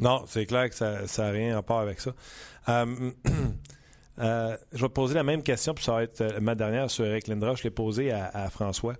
Non, 0.00 0.24
c'est 0.26 0.46
clair 0.46 0.68
que 0.68 0.74
ça 0.74 1.06
n'a 1.18 1.30
rien 1.30 1.56
à 1.56 1.60
voir 1.60 1.80
avec 1.80 2.00
ça. 2.00 2.10
Euh, 4.18 4.56
je 4.72 4.80
vais 4.80 4.88
te 4.88 4.92
poser 4.92 5.14
la 5.14 5.22
même 5.22 5.42
question, 5.42 5.74
puis 5.74 5.84
ça 5.84 5.92
va 5.92 6.02
être 6.02 6.20
euh, 6.20 6.40
ma 6.40 6.54
dernière 6.54 6.90
sur 6.90 7.04
Eric 7.04 7.28
Lindros. 7.28 7.56
Je 7.56 7.64
l'ai 7.64 7.70
posée 7.70 8.12
à, 8.12 8.26
à, 8.26 8.48
François. 8.48 8.94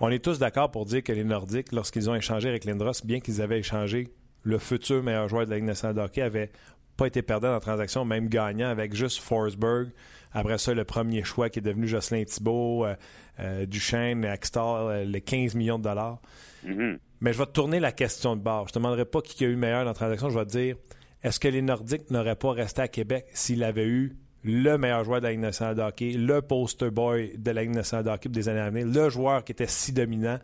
On 0.00 0.10
est 0.10 0.24
tous 0.24 0.38
d'accord 0.38 0.70
pour 0.70 0.86
dire 0.86 1.02
que 1.02 1.12
les 1.12 1.24
Nordiques, 1.24 1.72
lorsqu'ils 1.72 2.08
ont 2.10 2.14
échangé 2.14 2.48
avec 2.48 2.64
Lindros, 2.64 2.92
bien 3.04 3.20
qu'ils 3.20 3.40
avaient 3.40 3.58
échangé 3.58 4.08
le 4.42 4.58
futur 4.58 5.02
meilleur 5.02 5.28
joueur 5.28 5.44
de 5.44 5.50
la 5.50 5.56
Ligue 5.56 5.66
nationale 5.66 5.96
de 5.96 6.00
hockey, 6.00 6.20
n'avaient 6.20 6.50
pas 6.96 7.06
été 7.06 7.22
perdant 7.22 7.48
dans 7.48 7.54
la 7.54 7.60
transaction, 7.60 8.04
même 8.04 8.28
gagnant 8.28 8.68
avec 8.68 8.94
juste 8.94 9.20
Forsberg. 9.20 9.90
Après 10.32 10.58
ça, 10.58 10.74
le 10.74 10.84
premier 10.84 11.22
choix 11.24 11.48
qui 11.48 11.60
est 11.60 11.62
devenu 11.62 11.86
Jocelyn 11.86 12.24
Thibault, 12.24 12.84
euh, 12.84 12.94
euh, 13.40 13.66
Duchesne, 13.66 14.24
Axtar, 14.24 15.04
les 15.04 15.20
15 15.20 15.54
millions 15.54 15.78
de 15.78 15.84
dollars. 15.84 16.20
Mm-hmm. 16.66 16.98
Mais 17.20 17.32
je 17.32 17.38
vais 17.38 17.46
te 17.46 17.52
tourner 17.52 17.80
la 17.80 17.92
question 17.92 18.36
de 18.36 18.42
bord. 18.42 18.68
Je 18.68 18.72
te 18.72 18.78
demanderai 18.78 19.04
pas 19.04 19.20
qui 19.22 19.44
a 19.44 19.48
eu 19.48 19.52
le 19.52 19.56
meilleur 19.56 19.80
dans 19.80 19.90
la 19.90 19.94
transaction. 19.94 20.30
Je 20.30 20.38
vais 20.38 20.44
te 20.44 20.50
dire, 20.50 20.76
est-ce 21.22 21.40
que 21.40 21.48
les 21.48 21.62
Nordiques 21.62 22.10
n'auraient 22.10 22.36
pas 22.36 22.52
resté 22.52 22.82
à 22.82 22.88
Québec 22.88 23.26
s'il 23.32 23.64
avait 23.64 23.86
eu 23.86 24.16
le 24.48 24.78
meilleur 24.78 25.04
joueur 25.04 25.20
de 25.20 25.26
la 25.26 25.32
Ligue 25.32 25.40
nationale 25.40 25.76
de 25.76 25.82
hockey, 25.82 26.12
le 26.12 26.40
poster 26.40 26.90
boy 26.90 27.32
de 27.36 27.50
la 27.50 27.62
Ligue 27.62 27.74
nationale 27.74 28.04
de 28.04 28.10
hockey 28.10 28.28
des 28.28 28.48
années 28.48 28.60
à 28.60 28.70
venir, 28.70 28.86
le 28.86 29.10
joueur 29.10 29.44
qui 29.44 29.52
était 29.52 29.66
si 29.66 29.92
dominant, 29.92 30.38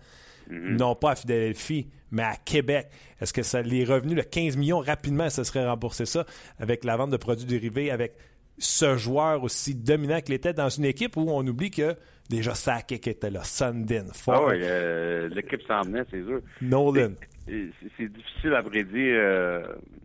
Mm-hmm. 0.51 0.77
non 0.77 0.95
pas 0.95 1.13
à 1.13 1.17
Philadelphie, 1.17 1.89
mais 2.11 2.23
à 2.23 2.37
Québec. 2.37 2.89
Est-ce 3.21 3.33
que 3.33 3.43
ça, 3.43 3.63
les 3.63 3.85
revenus, 3.85 4.17
de 4.17 4.23
15 4.23 4.57
millions, 4.57 4.81
rapidement, 4.81 5.31
ça 5.31 5.45
serait 5.45 5.67
remboursé 5.67 6.07
ça 6.07 6.27
avec 6.59 6.85
la 6.85 6.97
vente 6.97 7.11
de 7.11 7.17
produits 7.17 7.47
dérivés, 7.47 7.91
avec 7.91 8.15
ce 8.59 8.97
joueur 8.97 9.43
aussi 9.43 9.75
dominant 9.75 10.21
qu'il 10.21 10.35
était 10.35 10.53
dans 10.53 10.69
une 10.69 10.85
équipe 10.85 11.17
où 11.17 11.27
on 11.29 11.47
oublie 11.47 11.71
que 11.71 11.97
déjà 12.31 12.55
Sakic 12.55 13.09
était 13.09 13.31
là, 13.31 13.43
Sundin, 13.43 14.07
Ford. 14.13 14.47
Ah 14.47 14.53
oui, 14.53 14.61
euh, 14.63 15.29
l'équipe 15.29 15.63
s'en 15.63 15.83
venait, 15.83 16.05
c'est 16.11 16.23
sûr. 16.23 16.41
Nolan. 16.61 17.15
C'est 17.47 18.09
difficile 18.09 18.55
à 18.55 18.63
prédire 18.63 19.17
euh, 19.19 19.63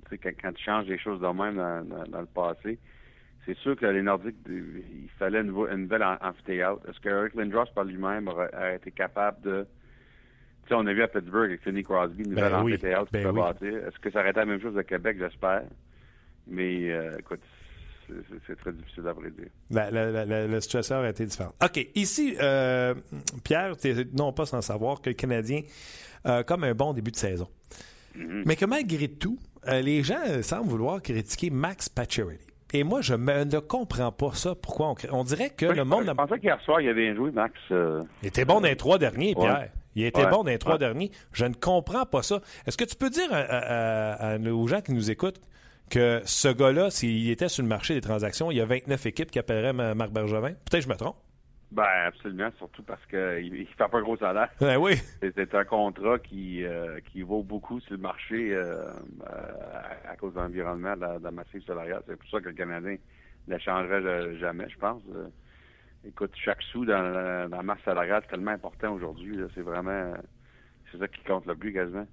quand, 0.10 0.32
quand, 0.42 0.52
tu 0.54 0.64
changes 0.64 0.88
des 0.88 0.98
choses 0.98 1.22
de 1.22 1.28
même 1.28 1.56
dans, 1.56 1.86
dans, 1.86 2.04
dans 2.10 2.22
le 2.22 2.28
passé. 2.28 2.80
C'est 3.50 3.58
sûr 3.64 3.76
que 3.76 3.86
les 3.88 4.04
Nordiques, 4.04 4.36
il 4.48 5.10
fallait 5.18 5.42
une, 5.42 5.50
une 5.72 5.82
nouvelle 5.84 6.04
amphithéâtre. 6.04 6.82
Est-ce 6.88 7.00
que 7.00 7.10
Eric 7.10 7.34
Lindros 7.34 7.66
par 7.74 7.84
lui-même 7.84 8.28
aurait, 8.28 8.76
été 8.76 8.92
capable 8.92 9.42
de 9.42 9.66
sais, 10.68 10.76
on 10.76 10.86
a 10.86 10.94
vu 10.94 11.02
à 11.02 11.08
Pittsburgh 11.08 11.50
avec 11.50 11.62
Sidney 11.64 11.82
Crosby, 11.82 12.24
une 12.24 12.30
nouvelle 12.30 12.52
ben 12.52 12.64
oui, 12.64 12.74
amphithéâtre 12.74 13.08
ben 13.12 13.20
qui 13.20 13.26
peut 13.26 13.34
oui. 13.34 13.42
bâtir. 13.42 13.88
Est-ce 13.88 14.00
que 14.00 14.12
ça 14.12 14.20
aurait 14.20 14.30
été 14.30 14.40
la 14.40 14.46
même 14.46 14.62
chose 14.62 14.78
à 14.78 14.84
Québec, 14.84 15.18
j'espère? 15.20 15.64
Mais 16.46 16.92
euh, 16.92 17.18
écoute, 17.18 17.40
c'est 18.46 18.56
très 18.56 18.72
difficile 18.72 19.08
à 19.08 19.16
prédire. 19.16 19.50
La, 19.72 19.90
la, 19.90 20.26
la, 20.26 20.48
la, 20.48 20.62
situation 20.62 20.98
aurait 20.98 21.10
été 21.10 21.26
différente. 21.26 21.56
OK. 21.64 21.90
Ici, 21.96 22.36
euh, 22.40 22.94
Pierre, 23.44 23.78
tu 23.78 23.94
non 24.14 24.32
pas 24.32 24.46
sans 24.46 24.62
savoir 24.62 25.02
que 25.02 25.10
le 25.10 25.16
Canadien 25.16 25.62
a 26.24 26.44
comme 26.44 26.64
un 26.64 26.76
bon 26.76 26.94
début 26.94 27.12
de 27.12 27.18
saison. 27.18 27.48
Mm 28.16 28.22
-hmm. 28.22 28.44
Mais 28.46 28.56
que 28.56 28.66
malgré 28.66 29.08
tout, 29.08 29.40
euh, 29.68 29.82
les 29.82 30.04
gens 30.04 30.42
semblent 30.42 30.70
vouloir 30.70 31.02
critiquer 31.02 31.50
Max 31.50 31.90
Pacioretty. 31.90 32.49
Et 32.74 32.84
moi, 32.84 33.02
je 33.02 33.16
me, 33.16 33.44
ne 33.46 33.60
comprends 33.60 34.12
pas 34.12 34.32
ça. 34.34 34.54
Pourquoi 34.56 34.90
on, 34.90 34.96
on 35.12 35.24
dirait 35.24 35.50
que 35.50 35.66
le 35.66 35.84
monde... 35.86 36.06
Je 36.08 36.12
pensais 36.12 36.40
qu'hier 36.40 36.62
soir, 36.62 36.80
il 36.82 36.90
avait 36.90 37.16
joué, 37.16 37.32
Max. 37.32 37.54
euh, 37.72 38.04
Il 38.22 38.28
était 38.28 38.46
bon 38.46 38.62
dans 38.62 38.68
les 38.68 38.76
trois 38.76 38.98
derniers, 39.00 39.34
Pierre. 39.36 39.70
Il 39.96 40.06
était 40.06 40.24
Ouais. 40.24 40.30
bon 40.30 40.44
dans 40.44 40.52
les 40.52 40.60
trois 40.60 40.74
Ouais. 40.74 40.80
derniers. 40.80 41.10
Je 41.34 41.46
ne 41.46 41.54
comprends 41.56 42.06
pas 42.06 42.22
ça. 42.22 42.42
Est-ce 42.68 42.78
que 42.78 42.84
tu 42.86 42.96
peux 42.96 43.10
dire 43.10 43.28
à, 43.32 43.38
à- 43.38 44.34
à- 44.36 44.38
aux 44.40 44.68
gens 44.68 44.82
qui 44.82 44.94
nous 44.94 45.10
écoutent 45.10 45.42
que 45.90 46.22
ce 46.26 46.48
gars-là, 46.48 46.92
s'il 46.92 47.30
était 47.32 47.50
sur 47.50 47.64
le 47.64 47.70
marché 47.70 47.96
des 47.96 48.02
transactions, 48.02 48.52
il 48.52 48.58
y 48.58 48.62
a 48.62 48.66
29 48.66 49.04
équipes 49.08 49.32
qui 49.32 49.40
appelleraient 49.40 49.74
Ma- 49.74 49.96
Marc 49.96 50.12
Bergevin? 50.12 50.50
Peut-être 50.52 50.72
que 50.74 50.82
je 50.82 50.90
me 50.90 50.96
trompe. 50.96 51.16
Ben, 51.72 51.84
absolument, 52.08 52.50
surtout 52.58 52.82
parce 52.82 53.06
qu'il 53.06 53.52
ne 53.54 53.64
fait 53.66 53.88
pas 53.92 54.02
gros 54.02 54.18
salaire. 54.18 54.50
Ben 54.60 54.78
oui. 54.78 54.96
C'est- 55.22 55.54
un 55.54 55.64
contrat 55.66 56.18
qui, 56.18 56.64
euh, 56.66 57.00
qui 57.12 57.22
vaut 57.22 57.44
beaucoup 57.44 57.80
sur 57.82 57.92
le 57.94 58.00
marché 58.00 58.54
euh, 58.56 58.86
euh, 58.86 58.94
à, 60.06 60.12
à 60.12 60.16
cause 60.16 60.34
de 60.34 60.40
l'environnement, 60.40 60.96
de, 60.96 61.02
la- 61.02 61.20
la 61.20 61.32
massif 61.32 61.64
salariale. 61.66 62.02
C'est 62.08 62.16
pour 62.18 62.30
ça 62.30 62.40
que 62.40 62.50
le 62.50 62.56
Canadien 62.56 62.98
ne 63.48 63.54
l'échangerait 63.54 64.04
euh, 64.04 64.38
jamais, 64.40 64.68
je 64.70 64.78
pense. 64.80 65.04
Écoute, 66.06 66.32
chaque 66.44 66.62
sou 66.64 66.86
dans 66.86 67.02
la, 67.02 67.48
dans 67.48 67.58
la 67.58 67.64
masse 67.64 67.82
salariale, 67.86 68.22
c'est 68.26 68.32
tellement 68.32 68.52
important 68.52 68.94
aujourd'hui. 68.94 69.38
C'est 69.54 69.62
vraiment... 69.62 70.14
C'est 70.92 70.98
ça 70.98 71.08
qui 71.08 71.24
compte 71.24 71.46
le 71.46 71.56
plus, 71.56 71.72
quasiment. 71.74 72.08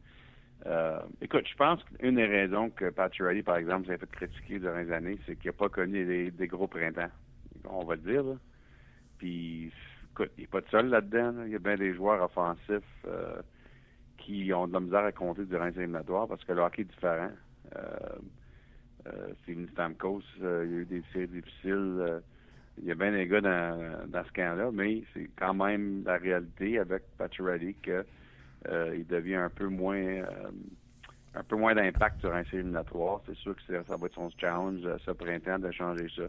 Euh, 0.67 0.99
écoute, 1.23 1.47
je 1.51 1.55
pense 1.55 1.83
qu'une 1.85 2.17
des 2.17 2.27
raisons 2.27 2.69
que 2.71 2.91
Pat 2.91 3.13
Riley, 3.19 3.43
par 3.43 3.57
exemple, 3.57 3.87
s'est 3.87 3.97
fait 3.97 4.11
critiquer 4.11 4.59
durant 4.59 4.77
les 4.79 4.91
années, 4.93 5.19
c'est 5.25 5.37
qu'il 5.37 5.49
n'a 5.51 5.53
pas 5.57 5.69
connu 5.69 6.05
des, 6.05 6.31
des 6.31 6.47
gros 6.47 6.67
printemps. 6.67 7.11
On 7.65 7.85
va 7.85 7.95
le 7.95 8.01
dire, 8.03 8.23
là. 8.23 8.35
Puis, 9.19 9.73
écoute, 10.13 10.31
il 10.37 10.43
n'est 10.43 10.47
pas 10.47 10.63
tout 10.63 10.71
seul 10.71 10.89
là-dedans. 10.89 11.33
là. 11.33 11.47
Il 11.47 11.53
y 11.53 11.57
a 11.57 11.59
bien 11.59 11.77
des 11.77 11.95
joueurs 11.95 12.23
offensifs 12.23 12.83
euh, 13.07 13.41
qui 14.19 14.53
ont 14.53 14.67
de 14.67 14.73
la 14.73 14.81
misère 14.81 15.05
à 15.05 15.13
compter 15.13 15.45
durant 15.45 15.67
les 15.67 15.79
éliminatoires 15.79 16.27
parce 16.29 16.45
que 16.45 16.53
le 16.53 16.61
hockey 16.63 16.83
est 16.83 16.87
différent. 16.87 17.31
Euh, 17.77 17.81
euh, 19.07 19.35
Steven 19.43 19.69
Stamkos, 19.69 20.23
il 20.39 20.45
y 20.45 20.47
a 20.47 20.63
eu 20.65 20.85
des 20.85 21.03
séries 21.13 21.29
difficiles. 21.29 22.23
il 22.79 22.85
y 22.85 22.91
a 22.91 22.95
bien 22.95 23.13
des 23.13 23.27
gars 23.27 23.41
dans, 23.41 24.09
dans 24.09 24.25
ce 24.25 24.33
camp-là, 24.33 24.71
mais 24.73 25.05
c'est 25.15 25.31
quand 25.37 25.55
même 25.55 26.03
la 26.05 26.17
réalité 26.17 26.79
avec 26.79 27.03
Pacioretty 27.17 27.75
que 27.83 28.05
il 28.69 29.07
devient 29.07 29.37
un 29.37 29.51
peu 29.51 29.69
moins 29.69 30.25
un 31.37 31.43
peu 31.45 31.57
moins 31.57 31.75
d'impact 31.75 32.21
sur 32.21 32.35
un 32.35 32.43
série 32.45 32.59
éliminatoire. 32.59 33.21
C'est 33.27 33.37
sûr 33.37 33.55
que 33.55 33.63
c'est- 33.67 33.85
ça 33.87 33.97
va 33.97 34.07
être 34.07 34.15
son 34.15 34.31
challenge 34.39 34.81
ce 35.05 35.11
printemps 35.13 35.59
de 35.59 35.71
changer 35.71 36.09
ça. 36.17 36.25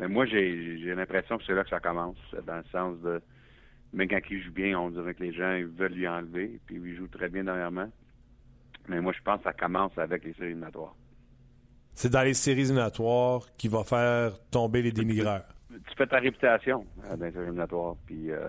Mais 0.00 0.08
moi, 0.08 0.24
j'ai 0.24 0.94
l'impression 0.94 1.36
que 1.38 1.44
c'est 1.44 1.52
là 1.54 1.62
que 1.62 1.68
ça 1.70 1.78
commence, 1.78 2.16
dans 2.46 2.56
le 2.56 2.64
sens 2.72 2.98
de 3.02 3.20
mais 3.92 4.06
quand 4.08 4.20
il 4.30 4.40
joue 4.42 4.52
bien, 4.52 4.78
on 4.78 4.88
dirait 4.90 5.14
que 5.14 5.22
les 5.24 5.32
gens 5.32 5.52
ils 5.54 5.66
veulent 5.66 5.92
lui 5.92 6.06
enlever, 6.08 6.60
puis 6.64 6.76
il 6.76 6.96
joue 6.96 7.08
très 7.08 7.28
bien 7.28 7.42
dernièrement. 7.44 7.90
Mais 8.88 9.00
moi, 9.00 9.12
je 9.12 9.20
pense 9.22 9.38
que 9.38 9.44
ça 9.44 9.52
commence 9.52 9.96
avec 9.98 10.24
les 10.24 10.32
séries 10.34 10.46
éliminatoires. 10.50 10.94
C'est 11.94 12.08
dans 12.10 12.22
les 12.22 12.34
séries 12.34 12.60
éliminatoires 12.62 13.42
qui 13.58 13.66
va 13.68 13.82
faire 13.84 14.38
tomber 14.50 14.80
les 14.82 14.92
dénigreurs. 14.92 15.44
tu 15.70 15.94
fais 15.96 16.06
ta 16.06 16.18
réputation 16.20 16.86
euh, 17.04 17.16
dans 17.16 17.26
les 17.26 17.32
séries 17.32 17.44
éliminatoires. 17.46 17.96
Puis, 18.06 18.30
euh, 18.30 18.48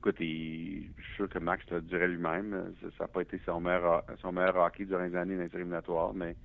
écoute, 0.00 0.16
il- 0.20 0.90
je 0.98 1.02
suis 1.02 1.14
sûr 1.16 1.28
que 1.30 1.38
Max 1.38 1.64
le 1.70 1.80
dirait 1.80 2.06
lui-même. 2.08 2.52
euh, 2.54 2.88
Ça 2.98 3.04
n'a 3.04 3.08
pas 3.08 3.22
été 3.22 3.40
son 3.46 3.60
meilleur, 3.60 4.04
son 4.20 4.32
meilleur 4.32 4.56
hockey 4.56 4.84
durant 4.84 5.02
les 5.02 5.16
années 5.16 5.36
dans 5.36 5.42
les 5.44 5.54
éliminatoires, 5.56 6.12
mais 6.14 6.36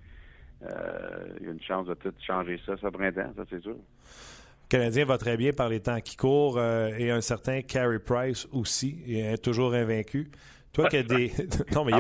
il 1.40 1.46
y 1.46 1.50
a 1.50 1.52
une 1.52 1.62
chance 1.62 1.88
de 1.88 1.94
tout 1.96 2.14
changer 2.26 2.60
ça 2.66 2.76
ce 2.78 2.88
printemps, 2.88 3.34
ça 3.36 3.44
c'est 3.50 3.62
sûr. 3.62 3.74
Le 3.76 4.70
Canadien 4.80 5.06
va 5.06 5.18
très 5.18 5.38
bien 5.38 5.52
par 5.54 5.70
les 5.70 5.82
temps 5.82 6.00
qui 6.02 6.16
courent 6.16 6.58
euh, 6.58 6.90
et 6.98 7.12
un 7.12 7.22
certain 7.22 7.62
Carey 7.62 8.00
Price 8.00 8.48
aussi, 8.52 9.04
est 9.08 9.38
toujours 9.44 9.74
invaincu. 9.74 10.30
Toi 10.72 10.88
qui 10.90 10.98
as 10.98 11.04
des. 11.04 11.32
non, 11.76 11.86
mais 11.86 11.92
il 11.92 11.98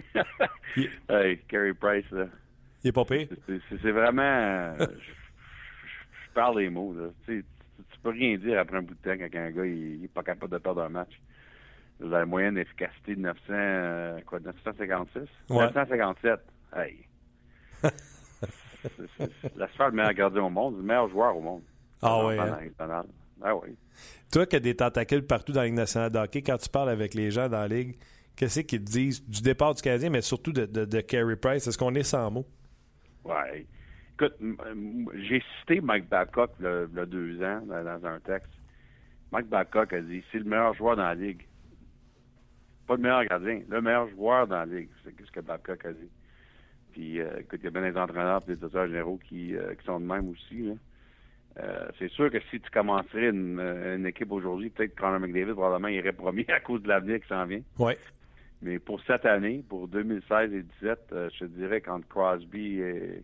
est, 0.00 0.04
il- 0.76 0.90
hey, 1.14 1.38
Carey 1.48 1.74
Price, 1.74 2.10
là, 2.12 2.26
il 2.82 2.88
est 2.88 2.92
pas 2.92 3.04
pire. 3.04 3.28
c'est- 3.46 3.90
vraiment... 3.90 4.22
euh, 4.22 4.76
je, 4.78 6.32
parle 6.32 6.60
les 6.60 6.70
mots. 6.70 6.94
Là. 6.94 7.08
Tu, 7.26 7.38
sais, 7.40 7.44
tu, 7.76 7.84
tu 7.92 8.00
peux 8.00 8.10
rien 8.10 8.36
dire 8.38 8.58
après 8.60 8.76
un 8.78 8.82
bout 8.82 8.94
de 8.94 9.00
temps 9.00 9.16
quand 9.18 9.38
un 9.38 9.50
gars 9.50 9.66
il, 9.66 9.96
il 9.96 10.04
est 10.04 10.08
pas 10.12 10.22
capable 10.22 10.52
de 10.52 10.58
perdre 10.58 10.82
un 10.82 10.88
match. 10.88 11.12
La 12.00 12.24
moyenne 12.26 12.54
d'efficacité 12.54 13.14
de 13.16 13.20
900, 13.20 13.40
euh, 13.50 14.20
quoi, 14.26 14.38
956? 14.40 15.20
Ouais. 15.50 15.64
957. 15.74 16.40
Hey. 16.76 16.98
C'est- 17.82 18.90
c'est- 19.18 19.30
c'est 19.42 19.56
la 19.56 19.68
sphère 19.68 19.88
le 19.88 19.96
meilleur 19.96 20.14
gardien 20.14 20.42
au 20.44 20.50
monde, 20.50 20.76
le 20.76 20.82
meilleur 20.82 21.08
joueur 21.08 21.36
au 21.36 21.40
monde. 21.40 21.62
Ah 22.02 22.20
hein? 22.30 23.02
Ah 23.42 23.54
oui. 23.56 23.76
Toi 24.32 24.46
qui 24.46 24.56
as 24.56 24.60
des 24.60 24.76
tentacules 24.76 25.26
partout 25.26 25.52
dans 25.52 25.60
la 25.60 25.66
Ligue 25.66 25.74
nationale 25.76 26.10
de 26.12 26.18
hockey, 26.18 26.42
quand 26.42 26.58
tu 26.58 26.68
parles 26.68 26.90
avec 26.90 27.14
les 27.14 27.30
gens 27.30 27.48
dans 27.48 27.60
la 27.60 27.68
Ligue, 27.68 27.96
qu'est-ce 28.36 28.60
qu'ils 28.60 28.84
te 28.84 28.90
disent 28.90 29.26
du 29.28 29.42
départ 29.42 29.74
du 29.74 29.82
Canadien, 29.82 30.10
mais 30.10 30.22
surtout 30.22 30.52
de, 30.52 30.66
de, 30.66 30.84
de 30.84 31.00
Carey 31.00 31.36
Price? 31.36 31.66
Est-ce 31.66 31.76
qu'on 31.78 31.94
est 31.94 32.02
sans 32.02 32.30
mots? 32.30 32.46
Ouais. 33.24 33.66
Écoute, 34.14 34.34
j'ai 35.28 35.42
cité 35.60 35.80
Mike 35.80 36.08
Babcock 36.08 36.52
le, 36.60 36.88
le 36.92 37.06
deux 37.06 37.42
ans 37.42 37.60
dans, 37.66 37.84
dans 37.84 38.06
un 38.06 38.20
texte. 38.20 38.52
Mike 39.32 39.48
Babcock 39.48 39.92
a 39.92 40.00
dit 40.00 40.22
c'est 40.32 40.38
le 40.38 40.44
meilleur 40.44 40.74
joueur 40.74 40.96
dans 40.96 41.02
la 41.02 41.14
ligue. 41.14 41.46
Pas 42.86 42.94
le 42.94 43.02
meilleur 43.02 43.24
gardien, 43.24 43.62
le 43.68 43.82
meilleur 43.82 44.08
joueur 44.10 44.46
dans 44.46 44.56
la 44.64 44.66
ligue. 44.66 44.88
C'est 45.04 45.10
ce 45.26 45.30
que 45.32 45.40
Babcock 45.40 45.84
a 45.84 45.92
dit? 45.92 46.08
Puis, 46.96 47.20
euh, 47.20 47.28
écoute, 47.40 47.60
il 47.62 47.64
y 47.64 47.66
a 47.66 47.70
bien 47.70 47.90
des 47.90 47.98
entraîneurs 47.98 48.40
et 48.48 48.54
des 48.56 48.64
auteurs 48.64 48.86
généraux 48.86 49.20
qui, 49.28 49.54
euh, 49.54 49.74
qui 49.74 49.84
sont 49.84 50.00
de 50.00 50.06
même 50.06 50.30
aussi. 50.30 50.62
là. 50.62 50.72
Euh, 51.60 51.88
c'est 51.98 52.08
sûr 52.10 52.30
que 52.30 52.38
si 52.50 52.58
tu 52.58 52.70
commencerais 52.70 53.28
une, 53.28 53.60
une 53.60 54.06
équipe 54.06 54.32
aujourd'hui, 54.32 54.70
peut-être 54.70 54.94
que 54.94 55.00
Conor 55.02 55.20
McDavid, 55.20 55.52
probablement, 55.52 55.88
irait 55.88 56.14
premier 56.14 56.46
à 56.54 56.60
cause 56.60 56.82
de 56.82 56.88
l'avenir 56.88 57.20
qui 57.20 57.28
s'en 57.28 57.44
vient. 57.44 57.60
Oui. 57.78 57.92
Mais 58.62 58.78
pour 58.78 58.98
cette 59.06 59.26
année, 59.26 59.62
pour 59.68 59.88
2016 59.88 60.44
et 60.54 60.62
2017, 60.62 60.98
euh, 61.12 61.28
je 61.34 61.38
te 61.40 61.44
dirais 61.44 61.82
qu'entre 61.82 62.08
Crosby 62.08 62.80
et, 62.80 63.22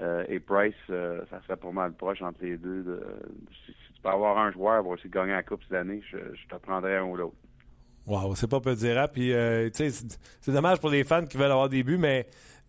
euh, 0.00 0.24
et 0.28 0.40
Price, 0.40 0.74
ça 0.88 1.40
serait 1.44 1.56
pour 1.56 1.72
mal 1.72 1.92
proche 1.92 2.20
entre 2.20 2.42
les 2.42 2.56
deux. 2.58 2.82
de- 2.82 3.00
si, 3.64 3.72
si 3.72 3.92
tu 3.94 4.02
peux 4.02 4.08
avoir 4.08 4.38
un 4.38 4.50
joueur 4.50 4.82
pour 4.82 4.90
aussi 4.92 5.08
gagner 5.08 5.32
la 5.32 5.44
Coupe 5.44 5.62
cette 5.62 5.78
année, 5.78 6.00
je, 6.10 6.18
je 6.18 6.48
te 6.48 6.60
prendrais 6.60 6.96
un 6.96 7.04
ou 7.04 7.16
l'autre. 7.16 7.36
Wow, 8.08 8.34
c'est 8.34 8.48
pas 8.50 8.60
peu 8.60 8.74
dire. 8.74 9.06
Puis, 9.12 9.32
euh, 9.32 9.68
sais, 9.72 9.90
c'est 9.90 10.18
c'est 10.40 10.50
dommage 10.52 10.80
pour 10.80 10.88
les 10.90 11.04
fans 11.04 11.26
qui 11.26 11.36
veulent 11.36 11.50
avoir 11.52 11.68
des 11.68 11.82
buts, 11.84 11.98
mais 11.98 12.26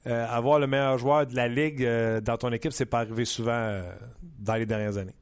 euh, 0.07 0.25
avoir 0.27 0.59
le 0.59 0.67
meilleur 0.67 0.97
joueur 0.97 1.25
de 1.25 1.35
la 1.35 1.47
Ligue 1.47 1.83
euh, 1.83 2.21
dans 2.21 2.37
ton 2.37 2.51
équipe, 2.51 2.71
c'est 2.71 2.85
pas 2.85 2.99
arrivé 2.99 3.25
souvent 3.25 3.51
euh, 3.51 3.81
dans 4.39 4.55
les 4.55 4.65
dernières 4.65 4.97
années. 4.97 5.15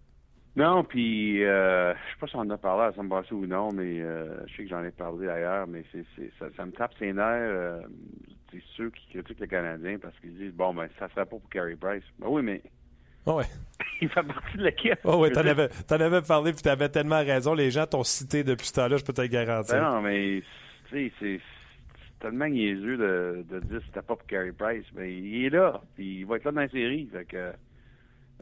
Non, 0.55 0.83
puis 0.83 1.37
je 1.37 1.93
sais 1.93 2.19
pas 2.19 2.25
si 2.27 2.35
on 2.35 2.39
en 2.39 2.49
a 2.49 2.57
parlé 2.57 2.85
à 2.85 2.93
Sambassou 2.93 3.35
ou 3.35 3.45
non, 3.45 3.71
mais 3.71 3.99
je 3.99 4.55
sais 4.55 4.63
que 4.63 4.69
j'en 4.69 4.83
ai 4.83 4.89
parlé 4.89 5.29
ailleurs, 5.29 5.67
mais 5.67 5.83
c'est, 5.91 6.03
ça, 6.39 6.47
ça 6.57 6.65
me 6.65 6.71
tape 6.71 6.93
ses 6.97 7.13
nerfs. 7.13 7.83
C'est 8.51 8.63
ceux 8.75 8.89
qui 8.89 9.07
critiquent 9.11 9.39
le 9.39 9.45
Canadien 9.45 9.99
parce 10.01 10.17
qu'ils 10.19 10.35
disent 10.35 10.53
bon 10.53 10.73
ben 10.73 10.87
ça 10.97 11.09
serait 11.09 11.25
pas 11.25 11.37
pour 11.37 11.47
Carey 11.49 11.75
Price. 11.79 12.01
Ben 12.17 12.25
oui, 12.27 12.41
mais 12.41 12.63
Oh 13.27 13.33
ouais. 13.33 13.45
il 14.01 14.09
fait 14.09 14.23
partie 14.23 14.57
de 14.57 14.63
l'équipe. 14.63 14.97
Oh 15.03 15.17
ouais, 15.17 15.29
Je 15.29 15.33
t'en 15.33 15.45
avais, 15.45 15.67
t'en 15.87 15.99
avais 15.99 16.21
parlé 16.21 16.53
puis 16.53 16.61
t'avais 16.61 16.89
tellement 16.89 17.19
raison. 17.19 17.53
Les 17.53 17.69
gens 17.69 17.85
t'ont 17.85 18.03
cité 18.03 18.43
depuis 18.43 18.67
ce 18.67 18.73
temps-là, 18.73 18.97
je 18.97 19.03
peux 19.03 19.13
te 19.13 19.21
le 19.21 19.27
garantir. 19.27 19.75
Ben 19.75 19.91
non, 19.91 20.01
mais 20.01 20.41
tu 20.89 21.11
sais, 21.19 21.39
tellement 22.19 22.47
niaiseux 22.47 22.97
de, 22.97 23.45
de 23.49 23.59
dire 23.59 23.81
c'était 23.85 24.01
pas 24.01 24.15
pour 24.15 24.25
Carey 24.25 24.51
Price. 24.51 24.85
Mais 24.95 25.13
il 25.13 25.45
est 25.45 25.49
là, 25.49 25.81
puis 25.95 26.19
il 26.19 26.25
va 26.25 26.37
être 26.37 26.45
là 26.45 26.51
dans 26.51 26.61
la 26.61 26.69
série. 26.69 27.07
Fait 27.11 27.25
que, 27.25 27.51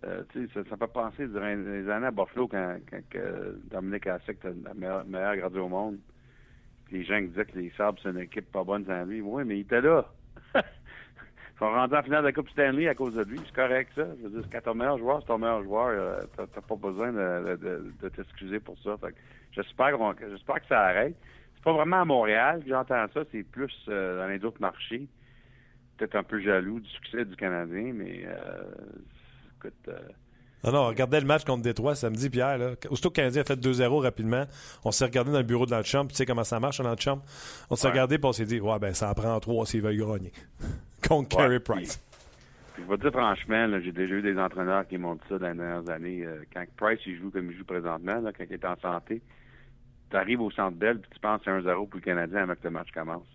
euh, 0.03 0.23
ça, 0.53 0.63
ça 0.69 0.78
fait 0.78 0.93
penser 0.93 1.28
durant 1.28 1.55
les 1.55 1.89
années 1.89 2.07
à 2.07 2.11
Buffalo 2.11 2.47
quand, 2.47 2.78
quand 2.89 3.01
que 3.09 3.59
Dominique 3.71 4.07
était 4.07 4.53
la 4.63 4.73
meilleure, 4.73 5.05
meilleure 5.05 5.38
gardien 5.38 5.61
au 5.61 5.69
monde. 5.69 5.97
Les 6.91 7.03
gens 7.03 7.19
qui 7.19 7.30
disaient 7.30 7.45
que 7.45 7.57
les 7.57 7.71
Sabres, 7.71 7.99
c'est 8.01 8.09
une 8.09 8.19
équipe 8.19 8.51
pas 8.51 8.63
bonne 8.63 8.86
sans 8.86 9.05
lui. 9.05 9.21
Oui, 9.21 9.43
mais 9.45 9.57
il 9.57 9.61
était 9.61 9.82
là. 9.82 10.05
Ils 11.55 11.59
sont 11.59 11.71
rendus 11.71 11.95
en 11.95 12.03
finale 12.03 12.21
de 12.21 12.28
la 12.28 12.34
Coupe 12.34 12.49
Stanley 12.49 12.89
à 12.89 12.95
cause 12.95 13.15
de 13.15 13.23
lui. 13.23 13.39
C'est 13.45 13.55
correct, 13.55 13.89
ça. 13.95 14.05
Je 14.17 14.28
veux 14.28 14.41
dire, 14.41 14.49
quand 14.51 14.61
ton 14.61 14.76
meilleur 14.76 14.97
joueur, 14.97 15.21
c'est 15.21 15.28
ton 15.28 15.38
meilleur 15.38 15.63
joueur. 15.63 15.88
euh, 15.88 16.21
t'as, 16.36 16.61
pas 16.61 16.76
besoin 16.76 17.13
de, 17.13 18.09
t'excuser 18.09 18.59
pour 18.59 18.78
ça. 18.80 18.97
J'espère, 19.53 19.97
j'espère 20.19 20.55
que 20.61 20.67
ça 20.67 20.82
arrête. 20.82 21.15
Pas 21.66 21.74
vraiment 21.74 22.01
à 22.01 22.05
Montréal 22.05 22.61
que 22.63 22.70
j'entends 22.70 23.05
ça. 23.13 23.22
C'est 23.32 23.43
plus 23.43 23.74
euh, 23.89 24.20
dans 24.22 24.28
les 24.28 24.45
autres 24.45 24.61
marchés. 24.61 25.07
Peut-être 25.97 26.16
un 26.16 26.24
peu 26.24 26.39
jaloux 26.39 26.80
du 26.80 26.89
succès 26.89 27.26
du 27.26 27.36
Canadien, 27.36 27.91
mais 27.93 28.24
euh, 28.26 28.63
écoute... 29.57 29.74
euh, 29.88 29.97
Non, 30.63 30.72
non, 30.72 30.80
on 30.84 30.88
regardait 30.88 31.20
le 31.20 31.26
match 31.26 31.43
contre 31.43 31.63
Détroit 31.63 31.95
samedi, 31.95 32.30
Pierre. 32.30 32.57
Là. 32.57 32.72
Aussitôt 32.89 33.09
que 33.09 33.16
le 33.22 33.24
Canadien 33.32 33.41
a 33.41 33.45
fait 33.45 33.55
2-0 33.59 34.01
rapidement, 34.03 34.43
on 34.84 34.91
s'est 34.91 35.05
regardé 35.05 35.32
dans 35.32 35.38
le 35.39 35.43
bureau 35.43 35.66
de 35.66 35.72
notre 35.72 35.88
chambre. 35.88 36.09
Tu 36.11 36.16
sais 36.18 36.26
comment 36.26 36.43
ça 36.43 36.59
marche 36.59 36.78
dans 36.80 36.89
notre 36.89 37.01
chambre? 37.01 37.24
On 37.70 37.76
s'est 37.76 37.88
Ouais. 37.88 37.91
regardé 37.93 38.16
et 38.16 38.20
on 38.24 38.32
s'est 38.34 38.45
dit, 38.45 38.59
ouais, 38.59 38.78
ben 38.80 38.93
ça 38.93 39.09
en 39.09 39.13
prend 39.13 39.39
trois 39.39 39.66
s'ils 39.66 39.82
veulent 39.82 39.97
gagner. 39.97 40.32
Contre 41.07 41.36
Ouais, 41.38 41.43
Carey 41.43 41.59
Price. 41.59 41.99
Puis 42.76 42.84
je 42.84 42.89
vais 42.91 42.97
te 42.97 43.01
dire 43.03 43.11
franchement, 43.11 43.68
là, 43.68 43.80
j'ai 43.80 43.91
déjà 43.93 44.16
eu 44.16 44.22
des 44.22 44.38
entraîneurs 44.38 44.86
qui 44.88 44.97
m'ont 44.97 45.16
dit 45.16 45.22
ça 45.30 45.39
dans 45.39 45.47
les 45.49 45.55
dernières 45.55 45.89
années. 45.89 46.28
Quand 46.53 46.63
Price 46.78 46.99
il 47.05 47.18
joue 47.18 47.32
comme 47.32 47.49
il 47.49 47.57
joue 47.57 47.63
présentement, 47.63 48.20
là, 48.20 48.32
quand 48.38 48.43
il 48.49 48.53
est 48.53 48.66
en 48.66 48.76
santé, 48.82 49.22
tu 50.16 50.22
arrives 50.22 50.41
au 50.41 50.51
centre 50.51 50.78
belle 50.78 50.99
puis 50.99 51.09
tu 51.13 51.20
penses 51.20 51.41
c'est 51.43 51.51
1-0 51.51 51.89
pour 51.89 51.89
le 51.95 51.99
Canadien 51.99 52.43
avant 52.43 52.53
que 52.53 52.63
le 52.63 52.70
match 52.70 52.89
commence. 52.91 53.28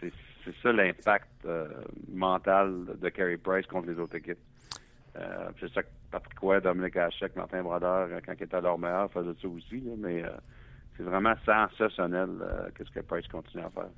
C'est 0.00 0.54
ça 0.62 0.72
l'impact 0.72 1.44
euh, 1.44 1.66
mental 2.08 2.86
de 3.00 3.08
Carey 3.08 3.36
Price 3.36 3.66
contre 3.66 3.88
les 3.88 3.98
autres 3.98 4.14
équipes. 4.14 4.38
Euh, 5.16 5.48
c'est 5.58 5.72
ça 5.72 5.82
que 5.82 5.88
Patrick 6.10 6.38
Dominique 6.62 6.96
Hachek, 6.96 7.34
Martin 7.34 7.62
Brodeur, 7.62 8.08
euh, 8.10 8.20
quand 8.24 8.32
ils 8.38 8.44
étaient 8.44 8.54
à 8.54 8.60
leur 8.60 8.78
meilleur, 8.78 9.10
faisaient 9.10 9.34
ça 9.42 9.48
aussi. 9.48 9.82
mais 9.98 10.22
c'est 10.96 11.02
vraiment 11.02 11.34
sensationnel 11.44 12.30
qu'est-ce 12.74 12.90
que 12.90 13.00
Price 13.00 13.26
continue 13.28 13.64
à 13.64 13.70
faire. 13.70 13.90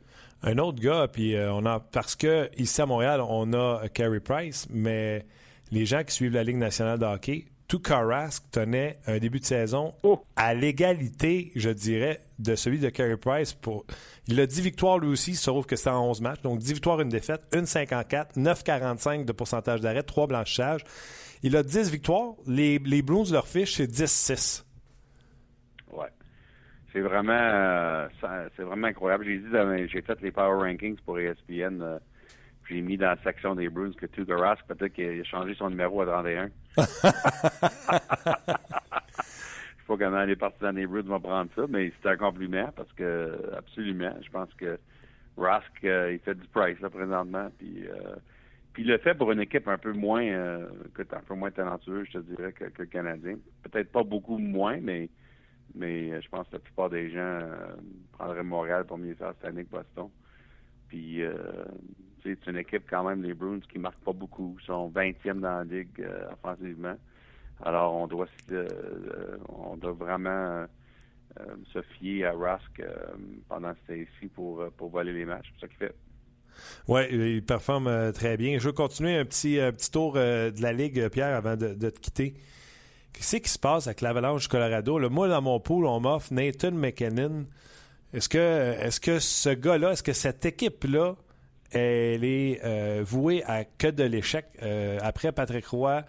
Un 0.43 0.59
autre 0.59 0.81
gars, 0.81 1.07
puis 1.07 1.37
on 1.39 1.64
a 1.66 1.79
parce 1.79 2.16
que 2.16 2.49
ici 2.57 2.81
à 2.83 2.87
Montréal, 2.87 3.20
on 3.20 3.53
a 3.53 3.89
Carey 3.91 4.18
Price, 4.18 4.66
mais 4.70 5.26
les 5.70 5.85
gens 5.85 6.03
qui 6.03 6.12
suivent 6.12 6.33
la 6.33 6.43
Ligue 6.43 6.57
nationale 6.57 6.99
de 6.99 7.05
hockey, 7.05 7.45
tout 7.69 7.83
Rask 7.87 8.51
tenait 8.51 8.99
un 9.07 9.19
début 9.19 9.41
de 9.41 9.45
saison 9.45 9.95
Oh! 10.03 10.25
à 10.37 10.55
l'égalité, 10.55 11.53
je 11.55 11.69
dirais, 11.69 12.21
de 12.39 12.55
celui 12.55 12.79
de 12.79 12.89
Carey 12.89 13.19
Price. 13.19 13.53
Pour... 13.53 13.85
Il 14.27 14.41
a 14.41 14.47
10 14.47 14.62
victoires 14.62 14.99
lui 14.99 15.09
aussi, 15.09 15.35
sauf 15.35 15.66
que 15.66 15.77
c'est 15.77 15.91
en 15.91 16.09
11 16.09 16.23
matchs. 16.23 16.41
Donc 16.43 16.59
10 16.61 16.73
victoires, 16.73 17.01
une 17.03 17.11
défaite, 17.11 17.43
1,54, 17.53 18.37
9,45 18.39 19.27
de 19.27 19.33
pourcentage 19.33 19.83
d'arrêt, 19.83 20.03
3 20.03 20.27
blanchissages. 20.27 20.83
Il 21.43 21.57
a 21.57 21.62
10 21.62 21.91
victoires. 21.91 22.33
Les, 22.47 22.79
les 22.79 23.03
Blues, 23.03 23.33
leur 23.33 23.47
fiche, 23.47 23.75
c'est 23.75 23.87
10-6. 23.87 24.64
Ouais. 25.93 26.09
C'est 26.93 27.01
vraiment, 27.01 27.33
euh, 27.33 28.09
c'est 28.57 28.62
vraiment 28.62 28.87
incroyable. 28.87 29.27
Dit, 29.27 29.89
j'ai 29.93 30.01
fait 30.01 30.21
les 30.23 30.33
power 30.33 30.66
rankings 30.66 30.97
pour 31.05 31.19
ESPN. 31.19 31.83
euh, 31.83 31.99
j'ai 32.69 32.81
mis 32.81 32.97
dans 32.97 33.07
la 33.07 33.16
section 33.23 33.55
des 33.55 33.69
Bruins 33.69 33.93
que 33.93 34.07
Tuukka 34.07 34.37
Rask 34.37 34.64
peut-être 34.66 34.93
qu'il 34.93 35.21
a 35.21 35.25
changé 35.25 35.55
son 35.55 35.71
numéro 35.71 36.03
à 36.03 36.07
31. 36.07 36.51
Je 36.77 36.83
sais 39.95 39.97
pas 39.97 40.05
comment 40.05 40.25
les 40.25 40.37
partisans 40.37 40.75
des 40.75 40.87
Bruins 40.87 41.03
vont 41.03 41.21
prendre 41.21 41.51
ça, 41.57 41.62
mais 41.69 41.93
c'est 42.03 42.11
un 42.11 42.16
compliment 42.16 42.71
parce 42.77 42.93
que 42.93 43.53
absolument, 43.57 44.14
je 44.23 44.31
pense 44.31 44.53
que 44.55 44.79
Rask 45.39 45.73
euh, 45.85 46.12
il 46.12 46.19
fait 46.19 46.35
du 46.35 46.47
price 46.49 46.79
là 46.81 46.91
présentement, 46.91 47.51
puis 47.59 47.87
euh, 47.89 48.16
puis 48.75 48.83
il 48.83 48.89
le 48.89 48.99
fait 48.99 49.14
pour 49.14 49.33
une 49.33 49.41
équipe 49.41 49.66
un 49.66 49.79
peu 49.79 49.93
moins, 49.93 50.23
euh, 50.23 50.69
écoute, 50.87 51.12
un 51.14 51.23
peu 51.23 51.35
moins 51.35 51.51
talentueuse, 51.51 52.07
je 52.12 52.19
te 52.19 52.25
dirais, 52.25 52.53
que, 52.53 52.64
que 52.64 52.83
le 52.83 52.87
Canadien. 52.87 53.37
Peut-être 53.62 53.91
pas 53.91 54.03
beaucoup 54.03 54.37
moins, 54.37 54.79
mais 54.81 55.09
mais 55.75 56.12
euh, 56.12 56.21
je 56.21 56.29
pense 56.29 56.47
que 56.49 56.55
la 56.55 56.59
plupart 56.59 56.91
des 56.91 57.11
gens 57.11 57.41
prendraient 58.12 58.43
Montréal 58.43 58.85
pour 58.85 58.99
mieux 58.99 59.14
faire 59.14 59.33
cette 59.41 59.49
année 59.49 59.64
que 59.64 59.71
Boston. 59.71 60.11
Puis, 60.89 61.22
euh, 61.22 61.34
c'est 62.22 62.47
une 62.47 62.57
équipe 62.57 62.84
quand 62.89 63.05
même, 63.05 63.22
les 63.22 63.34
Bruins, 63.34 63.61
qui 63.70 63.78
marquent 63.78 64.03
pas 64.05 64.12
beaucoup. 64.12 64.57
Ils 64.61 64.66
sont 64.66 64.91
20e 64.91 65.41
dans 65.41 65.59
la 65.59 65.64
ligue 65.64 66.01
euh, 66.01 66.30
offensivement. 66.32 66.97
Alors, 67.62 67.95
on 67.95 68.07
doit, 68.07 68.26
euh, 68.53 69.36
on 69.49 69.76
doit 69.76 69.93
vraiment 69.93 70.66
se 71.72 71.82
fier 71.82 72.24
à 72.24 72.32
Rask 72.32 72.82
pendant 73.49 73.72
ce 73.72 73.93
temps-ci 73.93 74.26
pour, 74.28 74.64
pour 74.76 74.89
voler 74.89 75.12
les 75.12 75.24
matchs. 75.24 75.53
C'est 75.55 75.61
ça 75.61 75.68
qu'il 75.68 75.76
fait. 75.76 75.95
Oui, 76.89 77.03
il 77.11 77.45
performe 77.45 78.12
très 78.12 78.36
bien. 78.36 78.59
Je 78.59 78.66
veux 78.66 78.72
continuer 78.72 79.16
un 79.16 79.24
petit, 79.24 79.61
un 79.61 79.70
petit 79.70 79.91
tour 79.91 80.14
de 80.14 80.61
la 80.61 80.72
Ligue, 80.72 81.09
Pierre, 81.11 81.36
avant 81.36 81.57
de, 81.57 81.74
te 81.74 82.01
quitter. 82.01 82.34
Qu'est-ce 83.12 83.36
qui 83.36 83.49
se 83.49 83.59
passe 83.59 83.86
avec 83.86 84.01
l'Avalanche 84.01 84.49
Colorado? 84.49 84.99
Là, 84.99 85.09
moi, 85.09 85.28
dans 85.28 85.43
mon 85.43 85.61
pool, 85.61 85.86
on 85.86 86.01
m'offre 86.01 86.32
Nathan 86.32 86.72
McKinnon. 86.72 87.47
Est-ce 88.14 88.28
que, 88.28 88.38
est-ce 88.38 89.00
que 89.00 89.18
ce 89.18 89.50
gars-là, 89.50 89.92
est-ce 89.92 90.02
que 90.02 90.12
cette 90.14 90.44
équipe-là, 90.46 91.14
elle 91.72 92.24
est 92.24 92.61
euh, 92.64 93.02
vouée 93.04 93.42
à 93.44 93.64
que 93.64 93.88
de 93.88 94.04
l'échec? 94.04 94.46
Euh, 94.62 94.98
après 95.02 95.30
Patrick 95.32 95.66
Roy, 95.66 96.02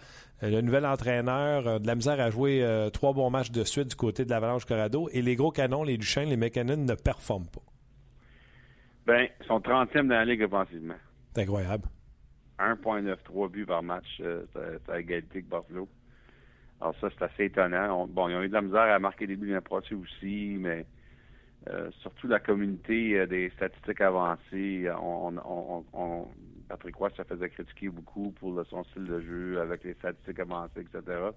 euh, 0.43 0.49
le 0.49 0.61
nouvel 0.61 0.85
entraîneur, 0.85 1.81
de 1.81 1.85
la 1.87 1.95
misère 1.95 2.19
à 2.21 2.29
jouer 2.29 2.63
euh, 2.63 2.89
trois 2.89 3.11
bons 3.13 3.29
matchs 3.29 3.51
de 3.51 3.63
suite 3.65 3.89
du 3.89 3.95
côté 3.95 4.23
de 4.23 4.29
l'Avalanche 4.29 4.61
du 4.63 4.67
Colorado, 4.69 5.09
et 5.11 5.21
les 5.21 5.35
gros 5.35 5.51
canons, 5.51 5.83
les 5.83 5.97
Duchesne, 5.97 6.29
les 6.29 6.37
McKinnon 6.37 6.77
ne 6.77 6.93
performent 6.95 7.47
pas. 7.47 7.61
Ben, 9.05 9.27
ils 9.41 9.45
sont 9.47 9.59
30e 9.59 10.03
dans 10.07 10.15
la 10.15 10.25
ligue 10.25 10.43
offensivement. 10.43 10.95
C'est 11.35 11.41
incroyable. 11.41 11.83
1,93 12.59 13.49
buts 13.49 13.65
par 13.65 13.83
match, 13.83 14.05
c'est 14.19 14.91
à 14.91 14.99
égalité 14.99 15.41
que 15.41 15.47
Buffalo. 15.49 15.87
Alors 16.81 16.95
ça, 17.01 17.09
c'est 17.17 17.25
assez 17.25 17.43
étonnant. 17.45 18.03
On- 18.03 18.07
bon, 18.07 18.29
ils 18.29 18.35
ont 18.35 18.41
eu 18.41 18.47
de 18.49 18.53
la 18.53 18.61
misère 18.61 18.81
à 18.81 18.99
marquer 18.99 19.27
des 19.27 19.35
buts 19.35 19.51
l'an 19.53 19.61
passé 19.61 19.95
aussi, 19.95 20.55
mais 20.59 20.85
euh, 21.69 21.91
surtout 22.01 22.27
la 22.27 22.39
communauté 22.39 23.19
euh, 23.19 23.27
des 23.27 23.49
statistiques 23.51 24.01
avancées. 24.01 24.89
On, 25.01 25.35
on, 25.93 26.27
Patrick 26.67 26.95
Roy 26.95 27.09
se 27.11 27.23
faisait 27.23 27.49
critiquer 27.49 27.89
beaucoup 27.89 28.31
pour 28.31 28.63
son 28.69 28.83
style 28.85 29.05
de 29.05 29.21
jeu 29.21 29.61
avec 29.61 29.83
les 29.83 29.93
statistiques 29.95 30.39
avancées, 30.39 30.81
etc. 30.81 31.31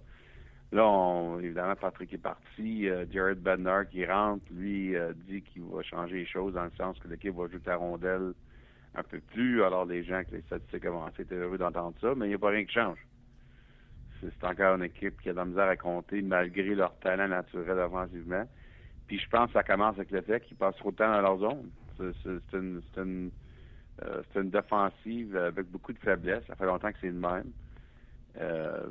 Là, 0.72 1.36
évidemment, 1.42 1.76
Patrick 1.76 2.14
est 2.14 2.18
parti. 2.18 2.88
Euh, 2.88 3.04
Jared 3.10 3.42
Bednar 3.42 3.88
qui 3.90 4.06
rentre, 4.06 4.42
lui, 4.50 4.96
euh, 4.96 5.12
dit 5.28 5.42
qu'il 5.42 5.62
va 5.64 5.82
changer 5.82 6.16
les 6.16 6.26
choses 6.26 6.54
dans 6.54 6.64
le 6.64 6.70
sens 6.78 6.98
que 6.98 7.08
l'équipe 7.08 7.34
va 7.34 7.46
jouer 7.46 7.60
la 7.66 7.76
rondelle 7.76 8.32
un 8.94 9.02
peu 9.02 9.20
plus. 9.20 9.62
Alors, 9.62 9.84
les 9.84 10.02
gens 10.02 10.14
avec 10.14 10.30
les 10.30 10.40
statistiques 10.42 10.86
avancées 10.86 11.22
étaient 11.22 11.34
heureux 11.34 11.58
d'entendre 11.58 11.94
ça, 12.00 12.14
mais 12.16 12.24
il 12.24 12.28
n'y 12.30 12.34
a 12.34 12.38
pas 12.38 12.48
rien 12.48 12.64
qui 12.64 12.72
change. 12.72 12.98
C'est 14.22 14.46
encore 14.46 14.76
une 14.76 14.84
équipe 14.84 15.20
qui 15.20 15.28
a 15.28 15.32
de 15.32 15.38
la 15.38 15.44
misère 15.44 15.68
à 15.68 15.76
compter 15.76 16.22
malgré 16.22 16.74
leur 16.74 16.96
talent 17.00 17.28
naturel 17.28 17.78
offensivement. 17.78 18.46
Puis 19.12 19.20
je 19.20 19.28
pense 19.28 19.48
que 19.48 19.52
ça 19.52 19.62
commence 19.62 19.96
avec 19.96 20.10
le 20.10 20.22
fait 20.22 20.40
qu'ils 20.40 20.56
passent 20.56 20.76
trop 20.76 20.90
de 20.90 20.96
temps 20.96 21.12
dans 21.12 21.20
leur 21.20 21.36
zone. 21.36 21.68
C'est 21.98 22.56
une, 22.56 22.80
une, 22.96 23.30
euh, 24.02 24.22
une 24.34 24.48
défensive 24.48 25.36
avec 25.36 25.66
beaucoup 25.66 25.92
de 25.92 25.98
faiblesses. 25.98 26.42
Ça 26.46 26.54
fait 26.54 26.64
longtemps 26.64 26.90
que 26.90 26.96
c'est 26.98 27.08
le 27.08 27.12
même. 27.12 27.52
Euh, 28.40 28.86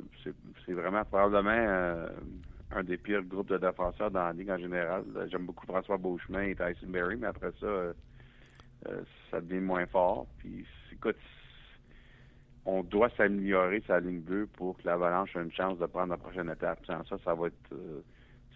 c'est 0.64 0.74
vraiment 0.74 1.04
probablement 1.04 1.50
euh, 1.50 2.06
un 2.70 2.84
des 2.84 2.98
pires 2.98 3.24
groupes 3.24 3.48
de 3.48 3.58
défenseurs 3.58 4.12
dans 4.12 4.22
la 4.22 4.32
ligue 4.32 4.50
en 4.50 4.58
général. 4.58 5.02
J'aime 5.28 5.44
beaucoup 5.44 5.66
François 5.66 5.96
Beauchemin 5.96 6.42
et 6.42 6.54
Tyson 6.54 6.86
Berry, 6.86 7.16
mais 7.16 7.26
après 7.26 7.50
ça, 7.58 7.92
ça 9.28 9.40
devient 9.40 9.58
moins 9.60 9.86
fort. 9.86 10.28
Puis, 10.38 10.64
écoute, 10.92 11.18
on 12.64 12.84
doit 12.84 13.10
s'améliorer 13.16 13.82
sa 13.88 13.98
ligne 13.98 14.20
bleue 14.20 14.46
pour 14.46 14.78
que 14.78 14.84
l'Avalanche 14.84 15.34
ait 15.34 15.42
une 15.42 15.50
chance 15.50 15.80
de 15.80 15.86
prendre 15.86 16.10
la 16.10 16.16
prochaine 16.16 16.48
étape. 16.48 16.86
Sans 16.86 17.04
ça, 17.06 17.16
ça 17.24 17.34
va 17.34 17.48
être... 17.48 17.74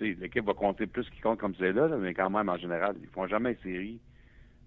l'équipe 0.00 0.44
va 0.44 0.54
compter 0.54 0.86
plus 0.86 1.08
qu'il 1.10 1.20
compte 1.20 1.38
comme 1.38 1.54
c'est 1.58 1.72
là, 1.72 1.88
là, 1.88 1.96
mais 1.96 2.14
quand 2.14 2.30
même, 2.30 2.48
en 2.48 2.56
général, 2.56 2.96
ils 3.02 3.08
font 3.08 3.26
jamais 3.26 3.52
une 3.52 3.62
série 3.62 4.00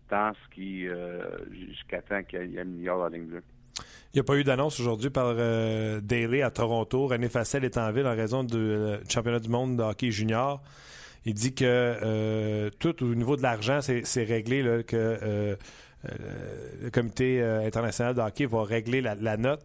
tant 0.10 0.32
ce 0.34 0.62
euh, 0.62 1.22
jusqu'à 1.52 2.02
temps 2.02 2.24
qu'il 2.24 2.58
améliore 2.58 3.04
la 3.04 3.18
ligne 3.18 3.28
bleue. 3.28 3.44
Il 4.14 4.18
n'y 4.18 4.22
a 4.22 4.24
pas 4.24 4.36
eu 4.36 4.44
d'annonce 4.44 4.80
aujourd'hui 4.80 5.12
par 5.12 5.36
euh, 5.38 6.02
Daly 6.02 6.42
à 6.42 6.50
Toronto. 6.50 7.08
René 7.08 7.30
Fassel 7.30 7.64
est 7.64 7.78
en 7.78 7.92
ville 7.92 8.08
en 8.08 8.16
raison 8.16 8.44
du 8.44 8.58
euh, 8.58 8.98
championnat 9.08 9.40
du 9.40 9.50
monde 9.50 9.78
de 9.78 9.84
hockey 9.84 10.10
junior. 10.10 10.62
Il 11.26 11.36
dit 11.36 11.54
que 11.54 11.64
euh, 11.66 12.70
tout 12.80 13.04
au 13.04 13.14
niveau 13.14 13.36
de 13.36 13.44
l'argent, 13.44 13.82
c'est 13.82 14.24
réglé, 14.24 14.84
que 14.88 14.96
euh, 14.96 15.56
le 16.82 16.90
comité 16.90 17.44
international 17.44 18.16
de 18.16 18.22
hockey 18.22 18.46
va 18.46 18.64
régler 18.64 19.02
la 19.02 19.38
note. 19.38 19.62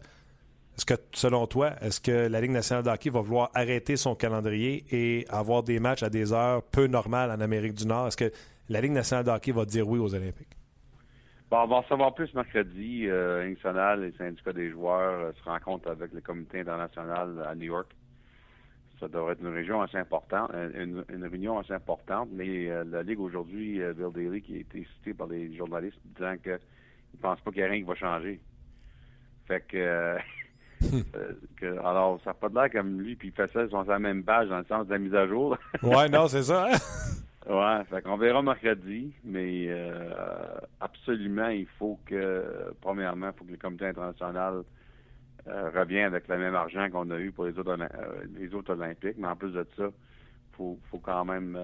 Est-ce 0.77 0.85
que, 0.85 0.93
selon 1.13 1.47
toi, 1.47 1.71
est-ce 1.81 2.01
que 2.01 2.27
la 2.27 2.41
Ligue 2.41 2.51
nationale 2.51 2.83
de 2.83 2.89
hockey 2.89 3.09
va 3.09 3.21
vouloir 3.21 3.49
arrêter 3.53 3.95
son 3.95 4.15
calendrier 4.15 4.83
et 4.91 5.25
avoir 5.29 5.63
des 5.63 5.79
matchs 5.79 6.03
à 6.03 6.09
des 6.09 6.33
heures 6.33 6.63
peu 6.63 6.87
normales 6.87 7.31
en 7.31 7.39
Amérique 7.39 7.73
du 7.73 7.87
Nord? 7.87 8.07
Est-ce 8.07 8.17
que 8.17 8.31
la 8.69 8.81
Ligue 8.81 8.91
nationale 8.91 9.23
de 9.23 9.31
hockey 9.31 9.51
va 9.51 9.65
dire 9.65 9.87
oui 9.87 9.99
aux 9.99 10.13
Olympiques? 10.13 10.55
Bon, 11.49 11.57
on 11.61 11.67
va 11.67 11.75
en 11.77 11.83
savoir 11.83 12.13
plus 12.13 12.33
mercredi. 12.33 13.07
Euh, 13.07 13.47
national, 13.47 14.01
les 14.01 14.11
syndicats 14.17 14.51
des 14.51 14.71
joueurs 14.71 15.25
euh, 15.25 15.31
se 15.33 15.43
rencontrent 15.47 15.89
avec 15.89 16.11
le 16.11 16.19
comité 16.19 16.61
international 16.61 17.45
à 17.47 17.55
New 17.55 17.67
York. 17.67 17.95
Ça 18.99 19.07
devrait 19.07 19.33
être 19.33 19.41
une 19.41 19.53
région 19.53 19.81
assez 19.81 19.97
importante, 19.97 20.51
une, 20.53 21.03
réunion 21.25 21.59
assez 21.59 21.73
importante, 21.73 22.29
mais 22.31 22.69
euh, 22.69 22.83
la 22.85 23.03
Ligue 23.03 23.19
aujourd'hui, 23.19 23.81
euh, 23.81 23.93
Bill 23.93 24.11
Daly, 24.13 24.41
qui 24.41 24.55
a 24.55 24.59
été 24.59 24.87
cité 24.95 25.13
par 25.13 25.27
les 25.27 25.53
journalistes 25.55 25.99
disant 26.05 26.37
qu'il 26.37 26.53
ne 26.53 27.19
pense 27.21 27.39
pas 27.41 27.51
qu'il 27.51 27.59
y 27.59 27.63
a 27.63 27.67
rien 27.67 27.79
qui 27.79 27.87
va 27.87 27.95
changer. 27.95 28.39
Fait 29.47 29.61
que 29.61 30.17
Euh, 30.83 31.33
que, 31.57 31.79
alors, 31.79 32.19
ça 32.23 32.31
n'a 32.31 32.33
pas 32.33 32.49
de 32.49 32.55
l'air 32.55 32.71
comme 32.71 32.99
lui, 32.99 33.15
puis 33.15 33.29
il 33.29 33.33
fait 33.33 33.51
ça, 33.51 33.63
ils 33.63 33.69
sont 33.69 33.83
sur 33.83 33.91
la 33.91 33.99
même 33.99 34.23
page 34.23 34.49
dans 34.49 34.59
le 34.59 34.65
sens 34.65 34.85
de 34.87 34.91
la 34.91 34.99
mise 34.99 35.15
à 35.15 35.27
jour. 35.27 35.57
ouais, 35.83 36.09
non, 36.09 36.27
c'est 36.27 36.43
ça. 36.43 36.67
Hein? 36.67 36.77
ouais, 37.49 37.83
fait 37.85 38.01
qu'on 38.01 38.17
verra 38.17 38.41
mercredi, 38.41 39.13
mais 39.23 39.65
euh, 39.67 40.57
absolument, 40.79 41.47
il 41.47 41.67
faut 41.79 41.99
que, 42.05 42.73
premièrement, 42.81 43.27
il 43.33 43.37
faut 43.37 43.45
que 43.45 43.51
le 43.51 43.57
comité 43.57 43.87
international 43.87 44.63
euh, 45.47 45.69
revienne 45.75 46.05
avec 46.05 46.27
le 46.27 46.37
même 46.37 46.55
argent 46.55 46.89
qu'on 46.89 47.09
a 47.11 47.17
eu 47.17 47.31
pour 47.31 47.45
les 47.45 47.57
autres, 47.57 47.77
les 48.37 48.53
autres 48.53 48.73
Olympiques, 48.73 49.17
mais 49.17 49.27
en 49.27 49.35
plus 49.35 49.51
de 49.51 49.65
ça, 49.77 49.85
il 49.85 50.57
faut, 50.57 50.79
faut, 50.89 50.99
quand 50.99 51.25
même 51.25 51.59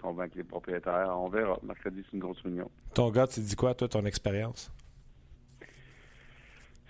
convaincre 0.00 0.36
les 0.36 0.42
propriétaires. 0.42 1.14
On 1.16 1.28
verra. 1.28 1.58
Mercredi, 1.62 2.02
c'est 2.04 2.14
une 2.14 2.20
grosse 2.20 2.40
réunion. 2.42 2.68
Ton 2.92 3.10
gars, 3.10 3.28
tu 3.28 3.38
dis 3.38 3.54
quoi, 3.54 3.72
toi, 3.74 3.86
ton 3.86 4.04
expérience? 4.04 4.72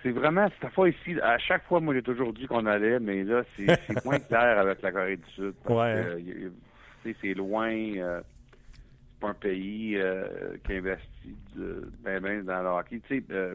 C'est 0.02 0.10
vraiment, 0.10 0.48
cette 0.60 0.72
fois 0.72 0.88
ici, 0.88 1.18
à 1.22 1.38
chaque 1.38 1.64
fois, 1.64 1.80
moi, 1.80 1.94
j'ai 1.94 2.02
toujours 2.02 2.32
dit 2.32 2.46
qu'on 2.46 2.66
allait, 2.66 2.98
mais 2.98 3.22
là, 3.24 3.42
c'est 3.56 4.04
moins 4.04 4.18
clair 4.28 4.58
avec 4.58 4.82
la 4.82 4.92
Corée 4.92 5.16
du 5.16 5.30
Sud. 5.30 5.54
Parce 5.64 5.94
ouais. 5.94 7.14
c'est 7.20 7.34
loin, 7.34 7.72
euh, 7.72 8.20
c'est 9.12 9.20
pas 9.20 9.28
un 9.28 9.34
pays 9.34 9.96
euh, 9.96 10.56
qui 10.64 10.74
investit 10.74 11.36
ben, 11.54 12.20
ben 12.20 12.44
dans 12.44 12.62
le 12.62 12.68
hockey. 12.68 13.00
Tu 13.06 13.18
sais, 13.20 13.24
euh, 13.30 13.54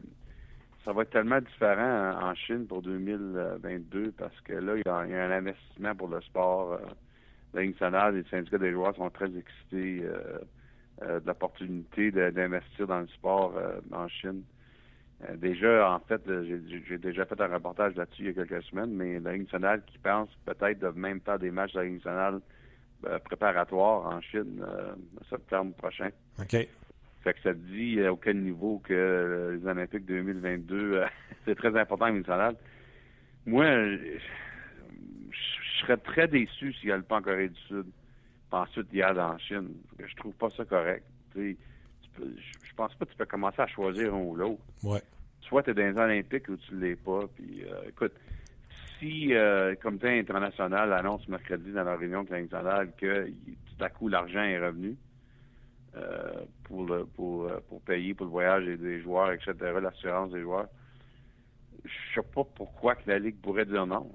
ça 0.86 0.94
va 0.94 1.02
être 1.02 1.10
tellement 1.10 1.42
différent 1.42 2.14
en, 2.22 2.34
Chine 2.36 2.66
pour 2.66 2.82
2022 2.82 4.14
parce 4.18 4.40
que 4.42 4.54
là, 4.54 4.76
il 4.78 4.84
y, 4.86 4.90
a, 4.90 4.96
un 4.96 5.32
investissement 5.32 5.96
pour 5.96 6.08
le 6.08 6.22
sport. 6.22 6.74
Euh, 6.74 6.78
la 7.54 7.62
Ligue 7.62 7.72
nationale 7.72 8.16
et 8.16 8.22
les 8.22 8.30
syndicats 8.30 8.58
des 8.58 8.72
joueurs 8.72 8.96
sont 8.96 9.10
très 9.10 9.30
excités 9.36 10.04
de 11.02 11.22
l'opportunité 11.26 12.12
d'investir 12.12 12.88
dans 12.88 13.00
le 13.00 13.08
sport 13.08 13.54
en 13.92 14.08
Chine. 14.10 14.44
Euh, 15.24 15.36
déjà, 15.36 15.92
en 15.92 16.00
fait, 16.00 16.22
euh, 16.28 16.60
j'ai 16.88 16.98
déjà 16.98 17.26
fait 17.26 17.40
un 17.42 17.48
reportage 17.48 17.96
là-dessus 17.96 18.24
il 18.24 18.28
y 18.28 18.30
a 18.30 18.46
quelques 18.46 18.64
semaines, 18.66 18.92
mais 18.92 19.20
la 19.20 19.34
Ligue 19.34 19.44
nationale 19.44 19.82
qui 19.86 19.98
pense 19.98 20.30
peut-être 20.46 20.80
de 20.80 20.90
même 20.90 21.22
faire 21.22 21.40
des 21.40 21.50
matchs 21.50 21.74
de 21.74 21.80
la 21.80 21.86
Ligue 21.86 21.96
nationale 21.96 22.40
euh, 23.06 23.18
préparatoires 23.20 24.06
en 24.06 24.22
Chine 24.22 24.64
en 24.64 25.26
septembre 25.30 25.74
prochain. 25.76 26.10
OK. 26.40 26.56
Fait 27.24 27.34
que 27.34 27.42
ça 27.42 27.54
dit 27.54 28.00
à 28.02 28.14
aucun 28.14 28.34
niveau 28.34 28.80
que 28.84 29.58
les 29.60 29.68
Olympiques 29.68 30.06
2022, 30.06 31.04
c'est 31.46 31.56
très 31.56 31.76
important 31.76 32.06
la 32.06 32.12
Ligue 32.12 32.20
nationale. 32.20 32.56
Moi, 33.48 33.66
je, 33.66 34.20
serais 35.82 35.98
très 35.98 36.28
déçu 36.28 36.74
s'il 36.74 36.90
y 36.90 36.92
a 36.92 36.98
le 36.98 37.04
pas 37.04 37.18
en 37.18 37.22
Corée 37.22 37.50
du 37.50 37.60
Sud, 37.62 37.86
puis 37.86 38.60
ensuite 38.60 38.88
il 38.92 39.00
y 39.00 39.02
a 39.02 39.14
en 39.14 39.38
Chine. 39.40 39.70
Je 40.00 40.16
trouve 40.16 40.34
pas 40.34 40.50
ça 40.52 40.66
correct 40.66 41.06
je 42.20 42.74
pense 42.76 42.94
pas 42.96 43.06
que 43.06 43.12
tu 43.12 43.18
peux 43.18 43.26
commencer 43.26 43.62
à 43.62 43.68
choisir 43.68 44.14
un 44.14 44.20
ou 44.20 44.36
l'autre. 44.36 44.62
Ouais. 44.84 45.02
Soit 45.42 45.64
tu 45.64 45.72
es 45.72 45.74
dans 45.74 45.82
les 45.82 45.98
Olympiques 45.98 46.50
ou 46.50 46.58
tu 46.58 46.76
ne 46.76 46.82
l'es 46.82 46.96
pas. 46.96 47.22
Puis, 47.36 47.64
euh, 47.64 47.90
écoute, 47.90 48.14
si 49.00 49.34
euh, 49.34 49.72
le 49.72 49.76
comité 49.76 50.20
international 50.20 50.94
annonce 50.94 51.28
mercredi 51.28 51.72
dans 51.72 51.84
la 51.84 51.96
réunion 51.96 52.22
internationale 52.22 52.92
que 52.98 53.28
tout 53.28 53.84
à 53.84 53.90
coup 53.90 54.10
l'argent 54.10 54.42
est 54.42 54.60
revenu 54.60 54.96
euh, 55.96 56.44
pour, 56.64 56.86
le, 56.86 57.06
pour, 57.06 57.50
pour 57.70 57.82
payer 57.82 58.14
pour 58.14 58.26
le 58.26 58.32
voyage 58.32 58.66
des 58.66 59.02
joueurs, 59.02 59.32
etc., 59.32 59.54
l'assurance 59.82 60.32
des 60.32 60.42
joueurs, 60.42 60.68
je 61.86 62.22
sais 62.22 62.28
pas 62.34 62.44
pourquoi 62.44 62.96
que 62.96 63.10
la 63.10 63.20
Ligue 63.20 63.40
pourrait 63.42 63.66
dire 63.66 63.86
non. 63.86 64.12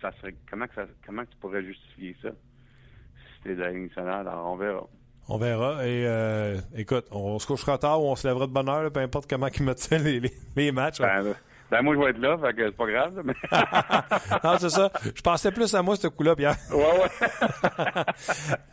ça, 0.00 0.12
serait, 0.12 0.34
comment, 0.50 0.66
que 0.66 0.74
ça, 0.74 0.86
comment 1.06 1.24
tu 1.24 1.36
pourrais 1.38 1.62
justifier 1.62 2.16
ça? 2.20 2.30
Si 2.30 3.42
c'était 3.42 3.54
la 3.54 3.70
Ligue 3.70 3.88
nationale? 3.88 4.28
Alors, 4.28 4.52
on 4.52 4.56
verra. 4.56 4.86
On 5.28 5.38
verra. 5.38 5.86
Et 5.86 6.04
euh, 6.06 6.58
écoute, 6.76 7.06
on 7.12 7.38
se 7.38 7.46
couchera 7.46 7.78
tard 7.78 8.02
ou 8.02 8.06
on 8.06 8.16
se 8.16 8.26
lèvera 8.26 8.46
de 8.46 8.52
bonne 8.52 8.68
heure, 8.68 8.90
peu 8.90 9.00
importe 9.00 9.28
comment 9.28 9.46
ils 9.46 9.62
mettent 9.62 9.88
les, 9.90 10.20
les, 10.20 10.32
les 10.56 10.72
matchs. 10.72 10.98
Ben, 10.98 11.34
ben, 11.70 11.82
moi, 11.82 11.94
je 11.94 12.00
vais 12.00 12.10
être 12.10 12.18
là, 12.18 12.36
fait 12.36 12.52
que 12.52 12.66
c'est 12.66 12.76
pas 12.76 12.86
grave. 12.86 13.22
Mais... 13.24 13.34
non, 14.44 14.58
c'est 14.58 14.70
ça. 14.70 14.90
Je 15.14 15.22
pensais 15.22 15.52
plus 15.52 15.72
à 15.74 15.82
moi, 15.82 15.94
ce 15.94 16.08
coup-là, 16.08 16.34
Pierre. 16.34 16.56
Ouais, 16.72 16.78
ouais. 16.78 18.04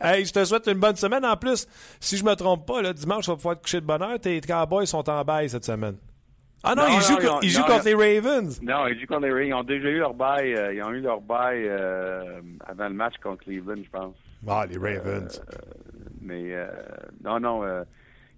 hey, 0.00 0.24
je 0.24 0.32
te 0.32 0.44
souhaite 0.44 0.66
une 0.66 0.80
bonne 0.80 0.96
semaine. 0.96 1.24
En 1.24 1.36
plus, 1.36 1.68
si 2.00 2.16
je 2.16 2.24
me 2.24 2.34
trompe 2.34 2.66
pas, 2.66 2.82
là, 2.82 2.92
dimanche, 2.92 3.26
je 3.26 3.30
vais 3.30 3.36
pouvoir 3.36 3.56
te 3.56 3.62
coucher 3.62 3.80
de 3.80 3.86
bonne 3.86 4.02
heure. 4.02 4.18
Tes 4.18 4.40
Cowboys 4.40 4.86
sont 4.86 5.08
en 5.08 5.24
bail 5.24 5.48
cette 5.48 5.64
semaine. 5.64 5.96
Ah 6.64 6.74
non, 6.74 6.82
ils, 6.88 7.00
jouent, 7.02 7.38
ils 7.42 7.50
jouent, 7.50 7.62
contre 7.62 7.84
les 7.84 7.94
Ravens. 7.94 8.60
Non, 8.62 8.88
ils 8.88 8.98
jouent 8.98 9.06
contre 9.06 9.26
les 9.26 9.30
Ravens. 9.30 9.46
Ils 9.46 9.54
ont 9.54 9.62
déjà 9.62 9.88
eu 9.88 9.98
leur 9.98 10.14
bail. 10.14 10.54
Euh, 10.54 10.74
ils 10.74 10.82
ont 10.82 10.90
eu 10.90 11.00
leur 11.00 11.20
bail 11.20 11.68
euh, 11.68 12.40
avant 12.66 12.88
le 12.88 12.94
match 12.94 13.14
contre 13.22 13.44
Cleveland, 13.44 13.80
je 13.84 13.90
pense. 13.90 14.16
Ah, 14.46 14.66
les 14.68 14.76
Ravens. 14.76 15.40
Euh, 15.40 15.56
mais 16.20 16.54
euh, 16.54 16.68
non, 17.24 17.40
non, 17.40 17.64
euh, 17.64 17.84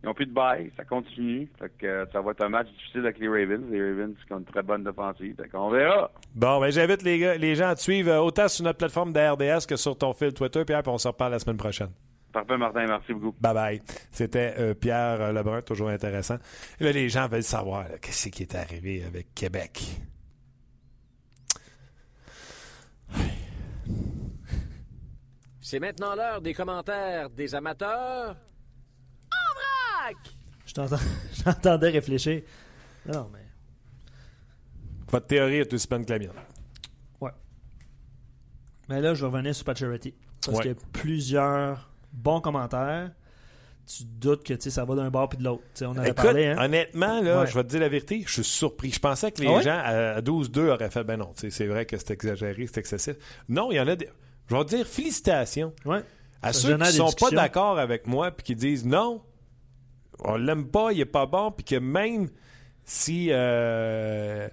ils 0.03 0.07
n'ont 0.07 0.15
plus 0.15 0.27
de 0.27 0.33
bail, 0.33 0.71
ça 0.77 0.85
continue. 0.85 1.49
Fait 1.59 1.71
que, 1.79 1.87
euh, 1.87 2.07
ça 2.13 2.21
va 2.21 2.33
être 2.33 2.43
un 2.43 2.49
match 2.49 2.69
difficile 2.69 3.01
avec 3.01 3.19
les 3.19 3.29
Ravens. 3.29 3.71
Les 3.71 3.91
Ravens 3.91 4.15
qui 4.27 4.33
ont 4.33 4.39
une 4.39 4.45
très 4.45 4.63
bonne 4.63 4.85
défensive. 4.85 5.35
Fait 5.37 5.49
qu'on 5.49 5.71
verra. 5.71 6.11
Bon, 6.35 6.61
ben 6.61 6.71
j'invite 6.71 7.03
les, 7.03 7.39
les 7.39 7.55
gens 7.55 7.69
à 7.69 7.75
te 7.75 7.81
suivre 7.81 8.15
autant 8.17 8.49
sur 8.49 8.65
notre 8.65 8.79
plateforme 8.79 9.13
d'RDS 9.13 9.67
que 9.69 9.77
sur 9.77 9.97
ton 9.97 10.13
fil 10.13 10.33
Twitter, 10.33 10.65
Pierre, 10.65 10.83
puis 10.83 10.93
on 10.93 10.99
se 10.99 11.09
reparle 11.09 11.33
la 11.33 11.39
semaine 11.39 11.59
prochaine. 11.59 11.91
Parfait, 12.33 12.57
Martin. 12.57 12.87
Merci 12.87 13.13
beaucoup. 13.13 13.37
Bye 13.41 13.55
bye. 13.55 13.83
C'était 14.13 14.75
Pierre 14.77 15.33
Lebrun, 15.33 15.63
toujours 15.63 15.89
intéressant. 15.89 16.37
Et 16.79 16.85
là, 16.85 16.93
les 16.93 17.09
gens 17.09 17.27
veulent 17.27 17.43
savoir 17.43 17.87
qu'est-ce 18.01 18.29
qui 18.29 18.45
est 18.45 18.55
arrivé 18.55 19.03
avec 19.05 19.35
Québec? 19.35 19.83
C'est 25.71 25.79
maintenant 25.79 26.17
l'heure 26.17 26.41
des 26.41 26.53
commentaires 26.53 27.31
des 27.31 27.55
amateurs. 27.55 28.35
En 29.31 29.55
vrac! 29.55 30.17
Je 30.67 31.45
t'entendais 31.45 31.91
réfléchir. 31.91 32.43
Non, 33.07 33.31
mais. 33.33 33.47
Votre 35.13 35.29
théorie 35.29 35.59
est 35.59 35.73
aussi 35.73 35.87
bonne 35.87 36.05
que 36.05 36.13
la 36.13 36.19
mienne. 36.19 36.33
Ouais. 37.21 37.31
Mais 38.89 39.01
là, 39.01 39.15
je 39.15 39.21
vais 39.21 39.31
revenir 39.31 39.55
sur 39.55 39.65
Patcherity. 39.65 40.13
Parce 40.45 40.59
qu'il 40.59 40.73
y 40.73 40.75
a 40.75 40.77
plusieurs 40.93 41.89
bons 42.13 42.41
commentaires. 42.41 43.13
Tu 43.87 44.03
doutes 44.05 44.43
que 44.43 44.59
ça 44.59 44.85
va 44.85 44.97
d'un 44.97 45.11
bord 45.11 45.29
puis 45.29 45.39
de 45.39 45.45
l'autre. 45.45 45.63
On 45.83 45.97
avait 45.97 46.13
parlé. 46.15 46.47
Hein? 46.47 46.65
Honnêtement, 46.65 47.23
là, 47.23 47.47
je 47.47 47.55
vais 47.55 47.63
te 47.63 47.69
dire 47.69 47.81
la 47.81 47.89
vérité, 47.89 48.25
je 48.27 48.33
suis 48.33 48.45
surpris. 48.45 48.91
Je 48.91 48.99
pensais 48.99 49.31
que 49.31 49.41
les 49.41 49.47
ah 49.47 49.61
gens 49.61 49.81
à 49.85 50.21
12-2 50.21 50.69
auraient 50.71 50.91
fait 50.91 51.05
ben 51.05 51.17
non, 51.17 51.31
c'est 51.37 51.67
vrai 51.67 51.87
que 51.87 51.97
c'est 51.97 52.11
exagéré, 52.11 52.67
c'est 52.67 52.81
excessif. 52.81 53.15
Non, 53.49 53.71
il 53.71 53.77
y 53.77 53.81
en 53.81 53.87
a 53.87 53.95
des. 53.95 54.09
Je 54.51 54.57
vais 54.57 54.65
dire 54.65 54.87
félicitations 54.87 55.73
à 56.43 56.53
ceux 56.53 56.77
qui 56.77 56.81
ne 56.81 56.85
sont 56.87 57.13
pas 57.13 57.31
d'accord 57.31 57.79
avec 57.79 58.09
moi 58.09 58.33
puis 58.33 58.45
qui 58.45 58.57
disent 58.57 58.85
non, 58.85 59.23
on 60.25 60.37
l'aime 60.37 60.67
pas, 60.67 60.91
il 60.93 61.01
est 61.01 61.05
pas 61.05 61.27
bon, 61.27 61.53
puis 61.53 61.65
que 61.65 61.77
même 61.77 62.29
si 62.85 63.29
euh, 63.31 64.49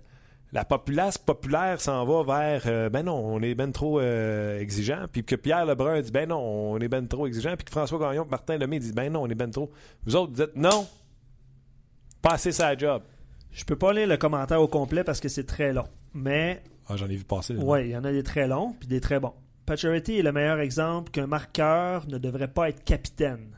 la 0.54 0.66
populace 0.66 1.18
populaire 1.18 1.82
s'en 1.82 2.06
va 2.06 2.24
vers 2.24 2.64
euh, 2.68 2.90
ben 2.90 3.04
non, 3.04 3.16
on 3.16 3.42
est 3.42 3.56
ben 3.56 3.72
trop 3.72 4.00
euh, 4.00 4.60
exigeant, 4.60 5.08
puis 5.12 5.24
que 5.24 5.36
Pierre 5.36 5.66
Lebrun 5.66 6.00
dit 6.02 6.12
ben 6.12 6.30
non, 6.30 6.40
on 6.40 6.78
est 6.78 6.88
ben 6.88 7.08
trop 7.08 7.26
exigeant, 7.26 7.56
puis 7.56 7.66
que 7.66 7.72
François 7.72 7.98
Gagnon, 7.98 8.28
Martin 8.30 8.58
Lemay 8.58 8.78
disent 8.78 8.94
ben 8.94 9.12
non, 9.12 9.24
on 9.24 9.30
est 9.30 9.36
ben 9.36 9.50
trop. 9.50 9.72
Vous 10.06 10.16
autres 10.16 10.34
dites 10.34 10.56
non, 10.56 10.88
passez 12.22 12.52
sa 12.52 12.78
job. 12.78 13.02
Je 13.52 13.66
peux 13.66 13.76
pas 13.76 13.94
lire 13.94 14.08
le 14.08 14.18
commentaire 14.18 14.62
au 14.62 14.68
complet 14.68 15.04
parce 15.04 15.20
que 15.20 15.30
c'est 15.30 15.46
très 15.46 15.74
long, 15.74 15.88
mais 16.14 16.62
ah, 16.88 16.98
j'en 16.98 17.10
ai 17.10 17.16
vu 17.16 17.24
passer. 17.24 17.56
Oui, 17.56 17.86
il 17.86 17.90
y 17.90 17.98
en 17.98 18.04
a 18.04 18.12
des 18.12 18.24
très 18.24 18.48
longs 18.48 18.76
puis 18.80 18.88
des 18.88 19.02
très 19.02 19.20
bons. 19.20 19.34
Pacioretty 19.68 20.20
est 20.20 20.24
le 20.24 20.32
meilleur 20.32 20.62
exemple 20.62 21.12
qu'un 21.12 21.28
marqueur 21.28 22.08
ne 22.08 22.18
devrait 22.18 22.48
pas 22.48 22.70
être 22.70 22.86
capitaine. 22.86 23.50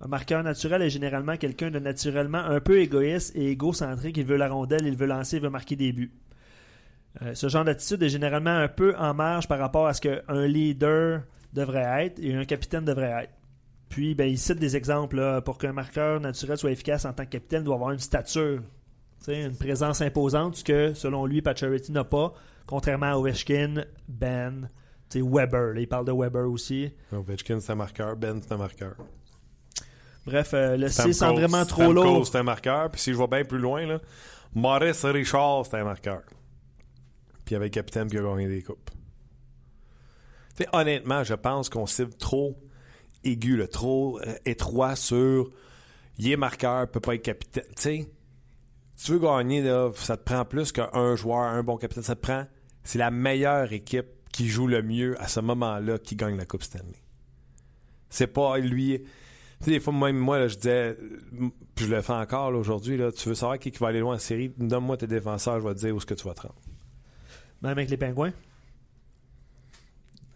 Un 0.00 0.08
marqueur 0.08 0.42
naturel 0.42 0.80
est 0.80 0.88
généralement 0.88 1.36
quelqu'un 1.36 1.70
de 1.70 1.78
naturellement 1.78 2.38
un 2.38 2.60
peu 2.60 2.80
égoïste 2.80 3.36
et 3.36 3.50
égocentrique. 3.50 4.16
Il 4.16 4.24
veut 4.24 4.38
la 4.38 4.48
rondelle, 4.48 4.86
il 4.86 4.96
veut 4.96 5.06
lancer, 5.06 5.36
il 5.36 5.42
veut 5.42 5.50
marquer 5.50 5.76
des 5.76 5.92
buts. 5.92 6.14
Euh, 7.20 7.34
ce 7.34 7.48
genre 7.48 7.66
d'attitude 7.66 8.02
est 8.02 8.08
généralement 8.08 8.56
un 8.56 8.68
peu 8.68 8.96
en 8.96 9.12
marge 9.12 9.48
par 9.48 9.58
rapport 9.58 9.86
à 9.86 9.92
ce 9.92 10.00
qu'un 10.00 10.46
leader 10.46 11.24
devrait 11.52 12.06
être 12.06 12.18
et 12.20 12.34
un 12.34 12.46
capitaine 12.46 12.86
devrait 12.86 13.24
être. 13.24 13.34
Puis, 13.90 14.14
ben, 14.14 14.30
il 14.30 14.38
cite 14.38 14.58
des 14.58 14.78
exemples. 14.78 15.42
pour 15.44 15.58
qu'un 15.58 15.74
marqueur 15.74 16.20
naturel 16.20 16.56
soit 16.56 16.70
efficace 16.70 17.04
en 17.04 17.12
tant 17.12 17.26
que 17.26 17.30
capitaine, 17.32 17.60
il 17.60 17.64
doit 17.66 17.74
avoir 17.74 17.90
une 17.90 17.98
stature, 17.98 18.62
une 19.28 19.56
présence 19.58 20.00
imposante, 20.00 20.56
ce 20.56 20.64
que, 20.64 20.94
selon 20.94 21.26
lui, 21.26 21.42
Pacioretty 21.42 21.92
n'a 21.92 22.04
pas, 22.04 22.32
contrairement 22.66 23.12
à 23.12 23.16
Ovechkin, 23.18 23.84
Ben, 24.08 24.70
c'est 25.10 25.20
Weber. 25.20 25.76
il 25.76 25.88
parle 25.88 26.06
de 26.06 26.12
Weber 26.12 26.48
aussi. 26.48 26.92
Ovechkin, 27.12 27.60
c'est 27.60 27.72
un 27.72 27.74
marqueur. 27.74 28.16
Ben, 28.16 28.40
c'est 28.40 28.52
un 28.52 28.58
marqueur. 28.58 28.94
Bref, 30.24 30.54
euh, 30.54 30.76
le 30.76 30.88
C 30.88 31.12
sent 31.12 31.32
vraiment 31.32 31.64
trop 31.64 31.92
lourd. 31.92 32.26
c'est 32.26 32.38
un 32.38 32.44
marqueur. 32.44 32.90
Puis 32.90 33.00
si 33.00 33.12
je 33.12 33.18
vais 33.18 33.26
bien 33.26 33.44
plus 33.44 33.58
loin, 33.58 33.84
là, 33.86 34.00
Maurice 34.54 35.04
Richard, 35.04 35.66
c'est 35.66 35.76
un 35.76 35.84
marqueur. 35.84 36.22
puis 37.44 37.56
avec 37.56 37.74
le 37.74 37.80
capitaine 37.80 38.08
qui 38.08 38.18
a 38.18 38.22
gagné 38.22 38.46
des 38.46 38.62
coupes. 38.62 38.90
Tu 40.56 40.62
sais, 40.62 40.68
honnêtement, 40.72 41.24
je 41.24 41.34
pense 41.34 41.68
qu'on 41.68 41.86
cible 41.86 42.14
trop 42.14 42.56
aigu, 43.24 43.60
trop 43.68 44.20
euh, 44.20 44.34
étroit 44.44 44.94
sur 44.94 45.50
il 46.18 46.30
est 46.30 46.36
marqueur, 46.36 46.88
peut 46.88 47.00
pas 47.00 47.16
être 47.16 47.22
capitaine. 47.22 47.64
Tu 47.74 47.82
sais, 47.82 48.10
tu 49.02 49.12
veux 49.12 49.18
gagner, 49.18 49.62
là, 49.62 49.90
ça 49.94 50.16
te 50.16 50.22
prend 50.22 50.44
plus 50.44 50.70
qu'un 50.70 51.16
joueur, 51.16 51.40
un 51.40 51.62
bon 51.64 51.78
capitaine. 51.78 52.04
Ça 52.04 52.14
te 52.14 52.20
prend. 52.20 52.46
C'est 52.84 52.98
la 52.98 53.10
meilleure 53.10 53.72
équipe 53.72 54.19
qui 54.40 54.48
joue 54.48 54.66
le 54.66 54.80
mieux 54.80 55.20
à 55.20 55.28
ce 55.28 55.38
moment-là 55.40 55.98
qui 55.98 56.16
gagne 56.16 56.38
la 56.38 56.46
Coupe 56.46 56.62
Stanley. 56.62 57.02
C'est 58.08 58.26
pas 58.26 58.56
lui. 58.56 58.98
Tu 58.98 59.06
sais, 59.60 59.70
des 59.72 59.80
fois, 59.80 59.92
même 59.92 60.16
moi, 60.16 60.38
là, 60.38 60.48
je 60.48 60.56
disais, 60.56 60.96
puis 61.74 61.84
je 61.84 61.94
le 61.94 62.00
fais 62.00 62.14
encore 62.14 62.54
aujourd'hui, 62.54 62.96
là, 62.96 63.12
tu 63.12 63.28
veux 63.28 63.34
savoir 63.34 63.58
qui, 63.58 63.70
qui 63.70 63.78
va 63.78 63.88
aller 63.88 64.00
loin 64.00 64.14
en 64.14 64.18
série, 64.18 64.50
donne-moi 64.56 64.96
tes 64.96 65.06
défenseurs, 65.06 65.60
je 65.60 65.68
vais 65.68 65.74
te 65.74 65.80
dire 65.80 65.94
où 65.94 65.98
est-ce 65.98 66.06
que 66.06 66.14
tu 66.14 66.26
vas 66.26 66.32
te 66.32 66.40
rendre. 66.40 66.54
Même 67.60 67.72
avec 67.72 67.90
les 67.90 67.98
pingouins? 67.98 68.32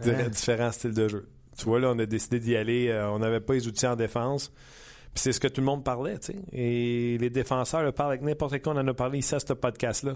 Ouais. 0.05 0.29
Différents 0.29 0.73
styles 0.73 0.93
de 0.93 1.09
jeu. 1.09 1.31
Tu 1.57 1.65
vois, 1.65 1.81
là, 1.81 1.93
on 1.97 1.99
a 1.99 2.05
décidé 2.05 2.41
d'y 2.41 2.57
aller, 2.57 2.89
euh, 2.89 3.11
on 3.11 3.21
n'avait 3.21 3.41
pas 3.41 3.55
les 3.55 3.67
outils 3.69 3.87
en 3.87 3.97
défense. 3.97 4.53
Puis 5.15 5.23
c'est 5.23 5.33
ce 5.33 5.41
que 5.41 5.49
tout 5.49 5.63
le 5.63 5.67
monde 5.67 5.83
parlait, 5.83 6.19
tu 6.19 6.33
sais. 6.33 6.39
Et 6.53 7.17
les 7.17 7.31
défenseurs 7.31 7.83
le 7.83 7.93
parlent 7.93 8.11
avec 8.11 8.21
n'importe 8.21 8.59
qui, 8.59 8.69
on 8.69 8.73
en 8.73 8.87
a 8.87 8.93
parlé 8.93 9.21
ici 9.21 9.35
à 9.35 9.41
ce 9.41 9.55
podcast-là. 9.55 10.13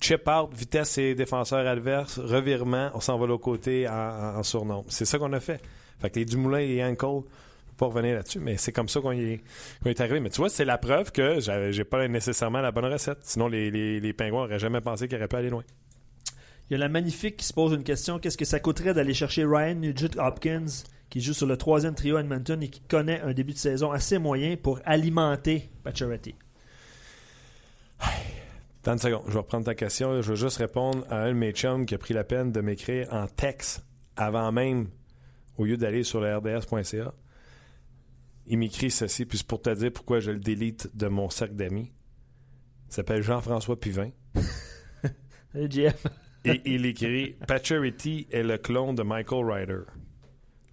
Chip 0.00 0.26
out, 0.28 0.54
vitesse 0.54 0.96
et 0.96 1.14
défenseurs 1.14 1.66
adverses, 1.66 2.18
revirement, 2.18 2.90
on 2.94 3.00
s'en 3.00 3.18
va 3.18 3.26
de 3.26 3.32
l'autre 3.32 3.44
côté 3.44 3.86
en, 3.86 4.42
surnombre. 4.42 4.86
C'est 4.88 5.04
ça 5.04 5.18
qu'on 5.18 5.32
a 5.34 5.40
fait. 5.40 5.60
Fait 6.00 6.08
que 6.08 6.18
les 6.18 6.24
Dumoulin 6.24 6.60
et 6.60 6.82
faut 6.96 7.26
pas 7.76 7.86
revenir 7.86 8.14
là-dessus, 8.14 8.40
mais 8.40 8.56
c'est 8.56 8.72
comme 8.72 8.88
ça 8.88 9.00
qu'on 9.00 9.12
y 9.12 9.40
est, 9.84 10.00
arrivé. 10.00 10.20
Mais 10.20 10.30
tu 10.30 10.38
vois, 10.38 10.48
c'est 10.48 10.64
la 10.64 10.78
preuve 10.78 11.12
que 11.12 11.38
j'ai 11.70 11.84
pas 11.84 12.08
nécessairement 12.08 12.60
la 12.62 12.72
bonne 12.72 12.86
recette. 12.86 13.18
Sinon, 13.22 13.48
les, 13.48 13.70
les, 13.70 14.00
les 14.00 14.12
pingouins 14.14 14.44
auraient 14.44 14.58
jamais 14.58 14.80
pensé 14.80 15.06
qu'ils 15.06 15.18
auraient 15.18 15.28
pu 15.28 15.36
aller 15.36 15.50
loin. 15.50 15.64
Il 16.70 16.74
y 16.74 16.76
a 16.76 16.78
la 16.78 16.88
magnifique 16.88 17.36
qui 17.36 17.44
se 17.44 17.52
pose 17.52 17.72
une 17.72 17.82
question. 17.82 18.18
Qu'est-ce 18.18 18.38
que 18.38 18.44
ça 18.44 18.60
coûterait 18.60 18.94
d'aller 18.94 19.12
chercher 19.12 19.44
Ryan 19.44 19.74
Nugent 19.74 20.16
Hopkins, 20.18 20.84
qui 21.10 21.20
joue 21.20 21.34
sur 21.34 21.46
le 21.46 21.56
troisième 21.56 21.94
trio 21.94 22.16
Edmonton 22.16 22.62
et 22.62 22.68
qui 22.68 22.80
connaît 22.80 23.20
un 23.20 23.32
début 23.32 23.52
de 23.52 23.58
saison 23.58 23.90
assez 23.90 24.18
moyen 24.18 24.56
pour 24.56 24.80
alimenter 24.84 25.68
Pacioretty? 25.84 26.36
Dans 28.82 28.92
une 28.92 28.98
seconde, 28.98 29.22
je 29.26 29.32
vais 29.32 29.38
reprendre 29.38 29.66
ta 29.66 29.74
question. 29.74 30.22
Je 30.22 30.30
veux 30.30 30.36
juste 30.36 30.56
répondre 30.56 31.04
à 31.10 31.22
un 31.22 31.28
de 31.28 31.34
mes 31.34 31.52
chums 31.52 31.84
qui 31.84 31.94
a 31.94 31.98
pris 31.98 32.14
la 32.14 32.24
peine 32.24 32.50
de 32.50 32.60
m'écrire 32.60 33.08
en 33.12 33.26
texte 33.26 33.84
avant 34.16 34.50
même, 34.52 34.88
au 35.58 35.64
lieu 35.64 35.76
d'aller 35.76 36.02
sur 36.02 36.20
le 36.20 36.36
rds.ca. 36.36 37.14
Il 38.46 38.58
m'écrit 38.58 38.90
ceci, 38.90 39.26
puis 39.26 39.38
c'est 39.38 39.46
pour 39.46 39.60
te 39.62 39.70
dire 39.70 39.92
pourquoi 39.92 40.20
je 40.20 40.30
le 40.30 40.40
délite 40.40 40.94
de 40.96 41.08
mon 41.08 41.28
cercle 41.28 41.54
d'amis. 41.54 41.92
Il 42.88 42.94
s'appelle 42.94 43.22
Jean-François 43.22 43.78
Pivin. 43.78 44.10
Hey, 45.52 45.68
Jeff. 45.68 46.06
Et 46.44 46.60
il 46.64 46.86
écrit 46.86 47.36
Pacioretty 47.46 48.28
est 48.30 48.44
le 48.44 48.56
clone 48.56 48.94
de 48.94 49.02
Michael 49.02 49.44
Ryder. 49.44 49.80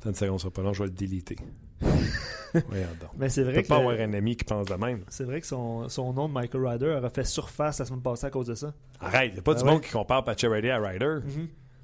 Dans 0.04 0.12
une 0.12 0.16
seconde, 0.16 0.40
ça 0.40 0.52
pas 0.52 0.62
long, 0.62 0.72
je 0.72 0.84
vais 0.84 0.90
le 0.90 0.96
déliter. 0.96 1.38
Mais 3.18 3.30
c'est 3.30 3.44
vrai 3.44 3.64
que, 3.64 3.68
pas 3.68 3.78
avoir 3.78 3.96
un 4.00 4.14
ami 4.14 4.36
qui 4.36 4.44
pense 4.44 4.66
de 4.68 4.74
même. 4.76 5.04
c'est 5.10 5.24
vrai 5.24 5.42
que 5.42 5.48
son, 5.48 5.88
son 5.90 6.14
nom 6.14 6.28
de 6.28 6.34
Michael 6.34 6.66
Ryder 6.68 6.96
aurait 6.98 7.10
fait 7.10 7.24
surface 7.26 7.80
la 7.80 7.86
semaine 7.86 8.02
passée 8.02 8.26
à 8.28 8.30
cause 8.30 8.48
de 8.48 8.56
ça. 8.56 8.74
Arrête, 9.00 9.36
y 9.36 9.40
a 9.40 9.42
pas 9.42 9.52
Ah 9.52 9.56
du 9.60 9.64
ouais? 9.66 9.72
monde 9.72 9.82
qui 9.82 9.92
compare 9.92 10.24
Pacioretty 10.24 10.70
à 10.70 10.80
Ryder. 10.80 11.20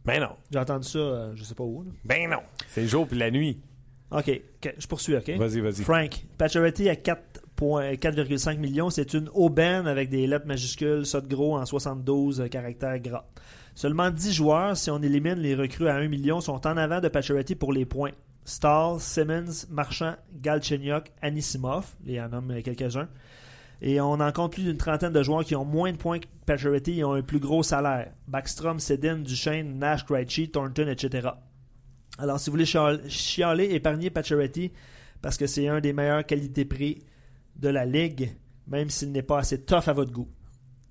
Ben 0.05 0.19
non. 0.21 0.31
J'ai 0.51 0.59
entendu 0.59 0.87
ça, 0.87 0.97
euh, 0.99 1.31
je 1.35 1.43
sais 1.43 1.55
pas 1.55 1.63
où. 1.63 1.83
là. 1.83 1.89
Ben 2.05 2.29
non. 2.29 2.39
C'est 2.67 2.81
le 2.81 2.87
jour 2.87 3.07
puis 3.07 3.17
la 3.17 3.31
nuit. 3.31 3.61
OK, 4.11 4.41
je 4.77 4.85
poursuis, 4.87 5.15
OK? 5.15 5.29
Vas-y, 5.31 5.59
vas-y. 5.61 5.83
Frank, 5.83 6.23
Pacioretty 6.37 6.87
à 6.89 6.95
4 6.95 7.41
points- 7.55 7.93
4,5 7.95 8.57
millions, 8.59 8.89
c'est 8.91 9.13
une 9.13 9.27
aubaine 9.33 9.87
avec 9.87 10.09
des 10.09 10.27
lettres 10.27 10.45
majuscules, 10.45 11.05
ça 11.05 11.19
de 11.21 11.27
gros 11.27 11.57
en 11.57 11.65
72 11.65 12.41
euh, 12.41 12.47
caractères 12.47 12.99
gras. 12.99 13.25
Seulement 13.75 14.11
10 14.11 14.31
joueurs, 14.33 14.77
si 14.77 14.91
on 14.91 15.01
élimine 15.01 15.35
les 15.39 15.55
recrues 15.55 15.87
à 15.87 15.95
1 15.95 16.07
million, 16.09 16.41
sont 16.41 16.67
en 16.67 16.77
avant 16.77 16.99
de 16.99 17.07
Pacioretty 17.07 17.55
pour 17.55 17.73
les 17.73 17.85
points. 17.85 18.11
Stahl, 18.45 18.99
Simmons, 18.99 19.65
Marchand, 19.69 20.15
Galchenyuk, 20.41 21.11
Anisimov, 21.21 21.85
il 22.05 22.13
y 22.13 22.21
en 22.21 22.29
nomme 22.29 22.61
quelques-uns. 22.61 23.07
Et 23.81 23.99
on 23.99 24.13
en 24.13 24.31
compte 24.31 24.53
plus 24.53 24.63
d'une 24.63 24.77
trentaine 24.77 25.11
de 25.11 25.23
joueurs 25.23 25.43
qui 25.43 25.55
ont 25.55 25.65
moins 25.65 25.91
de 25.91 25.97
points 25.97 26.19
que 26.19 26.25
Pacioretty 26.45 26.99
et 26.99 27.03
ont 27.03 27.13
un 27.13 27.21
plus 27.21 27.39
gros 27.39 27.63
salaire. 27.63 28.11
Backstrom, 28.27 28.79
Sedin, 28.79 29.17
Duchesne, 29.17 29.77
Nash, 29.77 30.05
Krejci, 30.05 30.49
Thornton, 30.49 30.87
etc. 30.87 31.29
Alors, 32.17 32.39
si 32.39 32.49
vous 32.49 32.53
voulez 32.53 32.65
chial- 32.65 33.01
chialer, 33.09 33.65
épargnez 33.73 34.09
Pacioretty 34.09 34.71
parce 35.21 35.37
que 35.37 35.47
c'est 35.47 35.67
un 35.67 35.81
des 35.81 35.91
meilleurs 35.93 36.25
qualité-prix 36.25 37.03
de 37.57 37.69
la 37.69 37.85
ligue, 37.85 38.35
même 38.67 38.89
s'il 38.89 39.11
n'est 39.11 39.21
pas 39.21 39.39
assez 39.39 39.61
tough 39.61 39.87
à 39.87 39.93
votre 39.93 40.11
goût. 40.11 40.29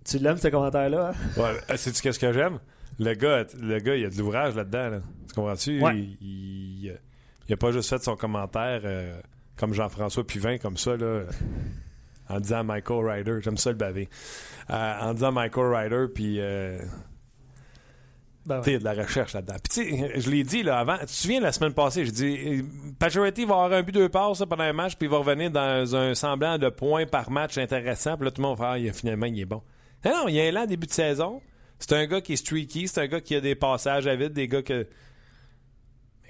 Tu 0.05 0.18
l'aimes 0.18 0.36
ce 0.38 0.48
commentaire-là? 0.48 1.11
hein? 1.14 1.40
Ouais, 1.40 1.57
euh, 1.70 1.76
sais-tu 1.76 2.03
qu'est-ce 2.03 2.18
que 2.18 2.32
j'aime? 2.32 2.59
Le 2.98 3.14
gars, 3.14 3.44
le 3.61 3.78
gars, 3.78 3.94
il 3.96 4.03
y 4.03 4.05
a 4.05 4.11
de 4.11 4.16
l'ouvrage 4.18 4.55
là-dedans. 4.55 4.90
Là. 4.90 5.00
Tu 5.28 5.34
comprends-tu? 5.34 5.80
Ouais. 5.80 5.96
Il, 5.96 6.16
il, 6.20 6.98
il 7.53 7.55
a 7.55 7.59
pas 7.59 7.70
juste 7.70 7.90
fait 7.90 8.03
son 8.03 8.16
commentaire 8.16 8.80
euh, 8.84 9.20
comme 9.57 9.74
Jean-François 9.74 10.26
Puvin, 10.26 10.57
comme 10.57 10.78
ça, 10.78 10.96
là, 10.96 11.24
en 12.30 12.40
disant 12.40 12.64
Michael 12.64 13.07
Ryder. 13.07 13.40
J'aime 13.42 13.59
ça 13.59 13.68
le 13.68 13.76
baver. 13.76 14.09
Euh, 14.70 15.00
en 15.00 15.12
disant 15.12 15.32
Michael 15.32 15.74
Ryder, 15.74 16.07
puis 16.14 16.40
euh, 16.40 16.78
Ben 18.46 18.62
ouais. 18.62 18.78
de 18.78 18.84
la 18.84 18.94
recherche 18.94 19.34
là-dedans. 19.34 19.57
Puis 19.62 19.84
tu 19.84 19.98
sais, 19.98 20.20
je 20.20 20.30
l'ai 20.30 20.44
dit 20.44 20.62
là 20.62 20.78
avant. 20.78 20.96
Tu 21.00 21.05
te 21.05 21.11
souviens 21.11 21.40
la 21.40 21.53
semaine 21.53 21.74
passée, 21.74 22.07
j'ai 22.07 22.12
dit 22.12 22.38
euh, 22.46 22.62
Pacioretty 22.98 23.44
va 23.44 23.55
avoir 23.57 23.72
un 23.72 23.82
but 23.82 23.92
deux 23.92 24.09
passes 24.09 24.40
là, 24.40 24.46
pendant 24.46 24.64
un 24.64 24.72
match, 24.72 24.96
puis 24.96 25.09
il 25.09 25.11
va 25.11 25.18
revenir 25.18 25.50
dans 25.50 25.94
un 25.94 26.14
semblant 26.14 26.57
de 26.57 26.70
points 26.70 27.05
par 27.05 27.30
match 27.30 27.59
intéressant. 27.59 28.16
Puis 28.16 28.24
là, 28.24 28.30
tout 28.30 28.40
le 28.40 28.48
monde 28.48 28.57
va 28.57 28.78
faire, 28.78 28.90
ah, 28.90 28.92
finalement, 28.94 29.26
il 29.26 29.38
est 29.38 29.44
bon. 29.44 29.61
Non, 30.07 30.12
non, 30.12 30.28
il 30.28 30.36
y 30.36 30.40
a 30.40 30.44
un 30.44 30.57
an 30.57 30.64
début 30.64 30.86
de 30.86 30.92
saison. 30.92 31.42
C'est 31.78 31.92
un 31.92 32.07
gars 32.07 32.22
qui 32.22 32.32
est 32.32 32.36
streaky, 32.36 32.88
c'est 32.88 33.03
un 33.03 33.09
gars 33.09 33.20
qui 33.20 33.34
a 33.34 33.42
des 33.42 33.57
passages 33.57 34.07
à 34.07 34.16
vide, 34.16 34.32
des 34.32 34.48
gars 34.48 34.62
que. 34.62 34.86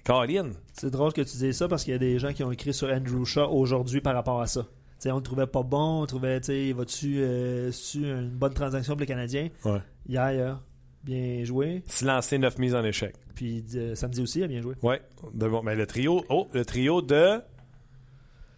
Colin, 0.04 0.50
C'est 0.72 0.90
drôle 0.90 1.12
que 1.12 1.20
tu 1.20 1.36
dises 1.36 1.56
ça 1.56 1.68
parce 1.68 1.84
qu'il 1.84 1.92
y 1.92 1.96
a 1.96 1.98
des 1.98 2.18
gens 2.18 2.32
qui 2.32 2.42
ont 2.42 2.50
écrit 2.50 2.74
sur 2.74 2.88
Andrew 2.88 3.24
Shaw 3.24 3.48
aujourd'hui 3.50 4.00
par 4.00 4.14
rapport 4.14 4.40
à 4.40 4.46
ça. 4.46 4.62
Tu 4.62 4.68
sais, 5.08 5.12
on 5.12 5.16
le 5.16 5.22
trouvait 5.22 5.46
pas 5.46 5.62
bon, 5.62 6.02
on 6.02 6.06
trouvait, 6.06 6.40
tu 6.40 6.46
sais, 6.46 6.72
va-tu 6.72 7.16
euh, 7.18 7.70
une 7.94 8.30
bonne 8.30 8.54
transaction 8.54 8.94
pour 8.94 9.00
les 9.00 9.06
Canadiens? 9.06 9.48
Ouais. 9.64 9.80
Hier, 10.08 10.32
hier, 10.32 10.60
bien 11.04 11.44
joué. 11.44 11.82
se 11.86 12.04
lancer 12.04 12.38
neuf 12.38 12.58
mises 12.58 12.74
en 12.74 12.84
échec. 12.84 13.14
Puis 13.34 13.64
euh, 13.74 13.94
samedi 13.94 14.20
aussi, 14.22 14.40
il 14.40 14.44
a 14.44 14.48
bien 14.48 14.60
joué. 14.60 14.74
Bon, 14.82 15.62
mais 15.62 15.76
le 15.76 15.86
trio, 15.86 16.24
oh, 16.28 16.48
le 16.52 16.64
trio 16.64 17.00
de. 17.00 17.40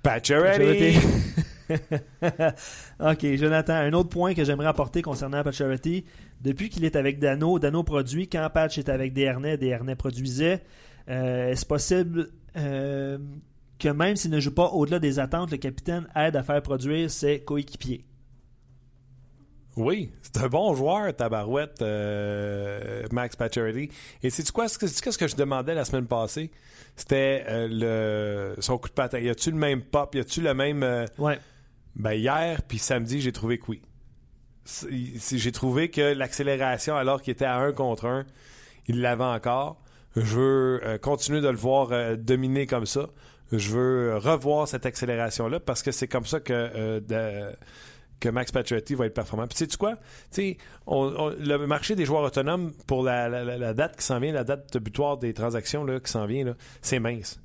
Pacioretty. 0.03 0.99
ok, 3.01 3.37
Jonathan, 3.37 3.75
un 3.75 3.93
autre 3.95 4.11
point 4.11 4.35
que 4.35 4.45
j'aimerais 4.45 4.67
apporter 4.67 5.03
concernant 5.03 5.43
Pacioretty. 5.43 6.05
Depuis 6.41 6.69
qu'il 6.69 6.85
est 6.85 6.97
avec 6.97 7.19
Dano, 7.19 7.59
Dano 7.59 7.83
produit. 7.83 8.29
Quand 8.29 8.49
Patch 8.53 8.79
est 8.79 8.89
avec 8.89 9.13
Desharnais, 9.13 9.57
Desharnais 9.57 9.97
produisait. 9.97 10.63
Euh, 11.09 11.51
Est-ce 11.51 11.67
possible 11.67 12.31
euh, 12.57 13.19
que 13.79 13.89
même 13.89 14.17
s'il 14.17 14.31
ne 14.31 14.41
joue 14.41 14.55
pas 14.55 14.69
au-delà 14.71 14.99
des 14.99 15.19
attentes, 15.19 15.51
le 15.51 15.57
capitaine 15.59 16.07
aide 16.17 16.37
à 16.37 16.43
faire 16.43 16.63
produire 16.63 17.11
ses 17.11 17.41
coéquipiers? 17.41 18.05
Oui, 19.77 20.13
c'est 20.23 20.37
un 20.37 20.49
bon 20.49 20.73
joueur, 20.77 21.15
Tabarouette, 21.17 21.83
euh, 21.83 23.05
Max 23.11 23.35
Pacioretty. 23.35 23.91
Et 24.23 24.31
c'est 24.31 24.49
quoi 24.53 24.69
ce 24.69 24.79
que, 24.79 24.87
ce 24.87 25.19
que 25.19 25.27
je 25.27 25.35
demandais 25.35 25.75
la 25.75 25.85
semaine 25.85 26.07
passée? 26.07 26.53
C'était 26.95 27.45
euh, 27.49 28.55
le 28.55 28.61
son 28.63 28.79
coup 28.79 28.89
de 28.89 28.95
patin. 28.95 29.19
Y 29.19 29.31
a-tu 29.31 29.51
le 29.51 29.57
même 29.57 29.83
pop? 29.83 30.15
Y 30.15 30.21
a-tu 30.21 30.41
le 30.43 30.55
même. 30.55 30.85
euh, 30.85 31.07
Ouais. 31.19 31.41
Ben 31.97 32.13
hier, 32.13 32.63
puis 32.63 32.79
samedi, 32.79 33.21
j'ai 33.21 33.33
trouvé 33.33 33.59
que 33.59 33.65
oui. 33.69 33.83
J'ai 34.91 35.53
trouvé 35.53 35.91
que 35.91 36.01
l'accélération, 36.15 36.97
alors 36.97 37.21
qu'il 37.21 37.33
était 37.33 37.45
à 37.45 37.57
un 37.57 37.73
contre 37.73 38.07
un, 38.07 38.25
il 38.87 39.01
l'avait 39.01 39.25
encore. 39.25 39.83
Je 40.17 40.21
veux 40.37 40.81
euh, 40.85 40.99
continuer 40.99 41.41
de 41.41 41.49
le 41.49 41.57
voir 41.57 41.89
euh, 41.93 42.17
dominer 42.17 42.67
comme 42.67 42.87
ça. 42.87 43.09
Je 43.53 43.71
veux 43.71 44.11
euh, 44.13 44.19
revoir 44.19 44.69
cette 44.69 44.87
accélération-là 44.87 45.61
parce 45.61 45.83
que 45.83 45.91
c'est 45.91 46.09
comme 46.09 46.25
ça 46.25 46.41
que, 46.41 47.01
que 48.21 48.29
Max 48.29 48.53
Pacioretty 48.53 48.95
va 48.95 49.07
être 49.07 49.15
performant. 49.15 49.47
Puis 49.47 49.59
sais-tu 49.59 49.77
quoi? 49.77 49.97
Tu 49.97 50.01
sais, 50.31 50.57
on- 50.87 51.13
on- 51.19 51.31
le 51.31 51.67
marché 51.67 51.95
des 51.97 52.05
joueurs 52.05 52.23
autonomes 52.23 52.73
pour 52.87 53.03
la, 53.03 53.75
date 53.75 53.97
qui 53.97 54.05
s'en 54.05 54.19
vient, 54.21 54.33
la 54.33 54.45
date 54.45 54.77
butoir 54.79 55.19
des 55.19 55.35
transactions 55.35 55.85
là, 55.85 56.01
qui 56.01 56.11
s'en 56.11 56.27
vient, 56.27 56.55
c'est 56.81 57.01
mince. 57.01 57.41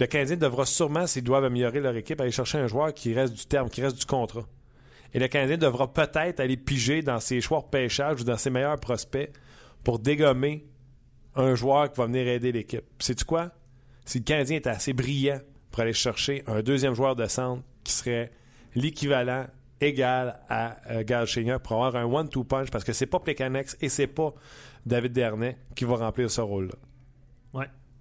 Le 0.00 0.06
Canadien 0.06 0.36
devra 0.36 0.64
sûrement, 0.64 1.06
s'ils 1.06 1.24
doivent 1.24 1.44
améliorer 1.44 1.80
leur 1.80 1.96
équipe, 1.96 2.20
aller 2.20 2.30
chercher 2.30 2.58
un 2.58 2.68
joueur 2.68 2.94
qui 2.94 3.12
reste 3.14 3.34
du 3.34 3.46
terme, 3.46 3.68
qui 3.68 3.82
reste 3.82 3.98
du 3.98 4.06
contrat. 4.06 4.44
Et 5.12 5.18
le 5.18 5.28
Canadien 5.28 5.56
devra 5.58 5.92
peut-être 5.92 6.40
aller 6.40 6.56
piger 6.56 7.02
dans 7.02 7.20
ses 7.20 7.40
choix 7.40 7.60
de 7.60 7.66
pêchage 7.66 8.20
ou 8.20 8.24
dans 8.24 8.36
ses 8.36 8.50
meilleurs 8.50 8.78
prospects 8.78 9.30
pour 9.84 9.98
dégommer 9.98 10.66
un 11.38 11.54
joueur 11.54 11.90
qui 11.90 11.98
va 11.98 12.06
venir 12.06 12.26
aider 12.28 12.52
l'équipe. 12.52 12.84
Sais-tu 12.98 13.24
quoi? 13.24 13.50
Si 14.04 14.18
le 14.18 14.24
Canadien 14.24 14.56
est 14.56 14.66
assez 14.66 14.92
brillant 14.92 15.40
pour 15.70 15.80
aller 15.80 15.92
chercher 15.92 16.42
un 16.46 16.62
deuxième 16.62 16.94
joueur 16.94 17.16
de 17.16 17.26
centre 17.26 17.62
qui 17.84 17.92
serait 17.92 18.30
l'équivalent 18.74 19.46
égal 19.80 20.40
à 20.48 20.76
euh, 20.90 21.04
Galchenyuk 21.04 21.62
pour 21.62 21.84
avoir 21.84 21.96
un 21.96 22.04
one-two 22.04 22.44
punch 22.44 22.70
parce 22.70 22.84
que 22.84 22.92
c'est 22.92 23.06
pas 23.06 23.20
Plekanex 23.20 23.76
et 23.80 23.88
c'est 23.88 24.08
pas 24.08 24.34
David 24.84 25.12
Dernay 25.12 25.56
qui 25.76 25.84
va 25.84 25.96
remplir 25.96 26.30
ce 26.30 26.40
rôle-là. 26.40 26.74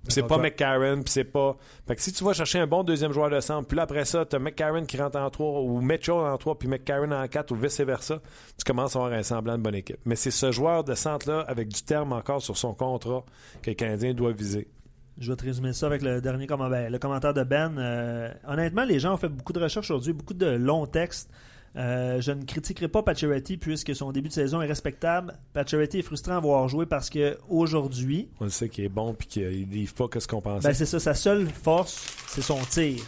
C'est 0.09 0.21
pas 0.27 0.37
McCarron, 0.37 1.01
puis 1.03 1.11
c'est 1.11 1.23
pas. 1.23 1.55
Fait 1.87 1.95
que 1.95 2.01
si 2.01 2.11
tu 2.13 2.23
vas 2.23 2.33
chercher 2.33 2.59
un 2.59 2.67
bon 2.67 2.83
deuxième 2.83 3.11
joueur 3.11 3.29
de 3.29 3.39
centre, 3.39 3.67
puis 3.67 3.77
là 3.77 3.83
après 3.83 4.05
ça, 4.05 4.25
t'as 4.25 4.39
McCarron 4.39 4.85
qui 4.85 4.97
rentre 4.97 5.17
en 5.17 5.29
3 5.29 5.61
ou 5.61 5.81
Mitchell 5.81 6.15
en 6.15 6.37
3 6.37 6.57
puis 6.57 6.67
McCarron 6.67 7.11
en 7.11 7.27
4 7.27 7.51
ou 7.51 7.55
vice-versa, 7.55 8.19
tu 8.57 8.63
commences 8.65 8.95
à 8.95 8.99
avoir 8.99 9.13
un 9.13 9.23
semblant 9.23 9.57
de 9.57 9.63
bonne 9.63 9.75
équipe. 9.75 9.99
Mais 10.05 10.15
c'est 10.15 10.31
ce 10.31 10.51
joueur 10.51 10.83
de 10.83 10.93
centre-là, 10.95 11.41
avec 11.47 11.67
du 11.69 11.81
terme 11.83 12.13
encore 12.13 12.41
sur 12.41 12.57
son 12.57 12.73
contrat, 12.73 13.23
que 13.61 13.69
le 13.71 13.75
Canadien 13.75 14.13
doit 14.13 14.31
viser. 14.31 14.67
Je 15.19 15.31
vais 15.31 15.35
te 15.35 15.45
résumer 15.45 15.73
ça 15.73 15.87
avec 15.87 16.03
le 16.03 16.21
dernier 16.21 16.45
comment- 16.45 16.69
ben, 16.69 16.91
le 16.91 16.99
commentaire 16.99 17.33
de 17.33 17.43
Ben. 17.43 17.75
Euh, 17.79 18.31
honnêtement, 18.47 18.83
les 18.83 18.99
gens 18.99 19.13
ont 19.15 19.17
fait 19.17 19.29
beaucoup 19.29 19.51
de 19.53 19.59
recherches 19.59 19.89
aujourd'hui, 19.89 20.13
beaucoup 20.13 20.35
de 20.35 20.45
longs 20.45 20.85
textes. 20.85 21.29
Euh, 21.77 22.19
je 22.21 22.31
ne 22.31 22.43
critiquerai 22.43 22.87
pas 22.87 23.03
Pacioretty 23.03 23.57
puisque 23.57 23.95
son 23.95 24.11
début 24.11 24.29
de 24.29 24.33
saison 24.33 24.61
est 24.61 24.65
respectable. 24.65 25.33
Pacioretty 25.53 25.99
est 25.99 26.01
frustrant 26.01 26.37
à 26.37 26.39
voir 26.39 26.67
jouer 26.67 26.87
parce 26.87 27.09
que 27.09 27.37
aujourd'hui, 27.49 28.29
On 28.39 28.45
le 28.45 28.49
sait 28.49 28.67
qu'il 28.67 28.83
est 28.85 28.89
bon 28.89 29.13
puis 29.13 29.27
qu'il 29.27 29.69
livre 29.69 29.93
pas 29.93 30.07
que 30.07 30.19
ce 30.19 30.27
qu'on 30.27 30.41
pensait. 30.41 30.67
ben, 30.67 30.73
c'est 30.73 30.87
ça, 30.87 30.99
sa 30.99 31.13
seule 31.13 31.47
force, 31.47 32.15
c'est 32.29 32.41
son 32.41 32.57
tir. 32.69 32.99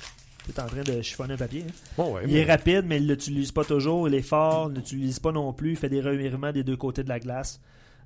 Tu 0.45 0.51
es 0.51 0.59
en 0.61 0.67
train 0.67 0.83
de 0.83 1.01
chiffonner 1.01 1.33
un 1.33 1.37
papier. 1.37 1.65
hein. 1.97 2.03
Ouais, 2.03 2.21
Il 2.25 2.33
mais- 2.33 2.39
est 2.41 2.45
rapide, 2.45 2.83
mais 2.85 2.97
il 2.97 3.03
ne 3.05 3.09
l'utilise 3.11 3.51
pas 3.51 3.63
toujours. 3.63 4.07
Il 4.07 4.13
est 4.15 4.21
fort, 4.21 4.67
il 4.69 4.73
ne 4.73 4.77
l'utilise 4.77 5.19
pas 5.19 5.31
non 5.31 5.51
plus. 5.53 5.71
Il 5.71 5.75
fait 5.77 5.89
des 5.89 6.01
revirements 6.01 6.51
des 6.51 6.63
deux 6.63 6.77
côtés 6.77 7.03
de 7.03 7.09
la 7.09 7.19
glace. 7.19 7.59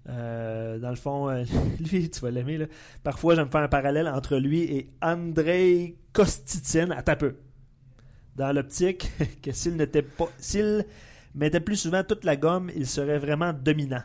Euh, 0.09 0.79
dans 0.79 0.89
le 0.89 0.95
fond, 0.95 1.29
euh, 1.29 1.43
lui, 1.91 2.09
tu 2.09 2.19
vas 2.21 2.31
l'aimer. 2.31 2.67
Parfois, 3.03 3.35
j'aime 3.35 3.49
faire 3.49 3.61
un 3.61 3.67
parallèle 3.69 4.07
entre 4.07 4.37
lui 4.37 4.61
et 4.63 4.89
Andrei 5.01 5.95
Kostitsin 6.13 6.89
à 6.91 7.01
peu. 7.15 7.35
Dans 8.35 8.51
l'optique 8.51 9.11
que 9.41 9.51
s'il 9.51 9.75
n'était 9.75 10.01
pas. 10.01 10.29
S'il 10.37 10.85
mettait 11.35 11.59
plus 11.59 11.75
souvent 11.77 12.03
toute 12.03 12.23
la 12.23 12.35
gomme, 12.35 12.71
il 12.75 12.87
serait 12.87 13.19
vraiment 13.19 13.53
dominant. 13.53 14.03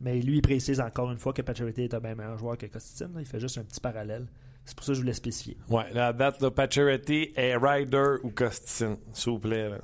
Mais 0.00 0.20
lui, 0.20 0.38
il 0.38 0.42
précise 0.42 0.80
encore 0.80 1.10
une 1.10 1.18
fois 1.18 1.32
que 1.32 1.42
Pacioretty 1.42 1.82
est 1.82 1.94
un 1.94 2.00
bien 2.00 2.14
meilleur 2.14 2.38
joueur 2.38 2.56
que 2.56 2.66
là. 2.66 3.08
Il 3.18 3.26
fait 3.26 3.40
juste 3.40 3.58
un 3.58 3.64
petit 3.64 3.80
parallèle. 3.80 4.26
C'est 4.64 4.74
pour 4.74 4.84
ça 4.84 4.92
que 4.92 4.94
je 4.96 5.00
voulais 5.00 5.12
spécifier. 5.12 5.58
Ouais, 5.68 5.92
la 5.92 6.12
date 6.12 6.40
de 6.40 6.48
Pacioretty 6.48 7.32
est 7.36 7.56
Ryder 7.56 8.16
ou 8.22 8.30
Costin, 8.30 8.96
s'il 9.12 9.32
vous 9.32 9.38
plaît. 9.38 9.68
Là. 9.68 9.78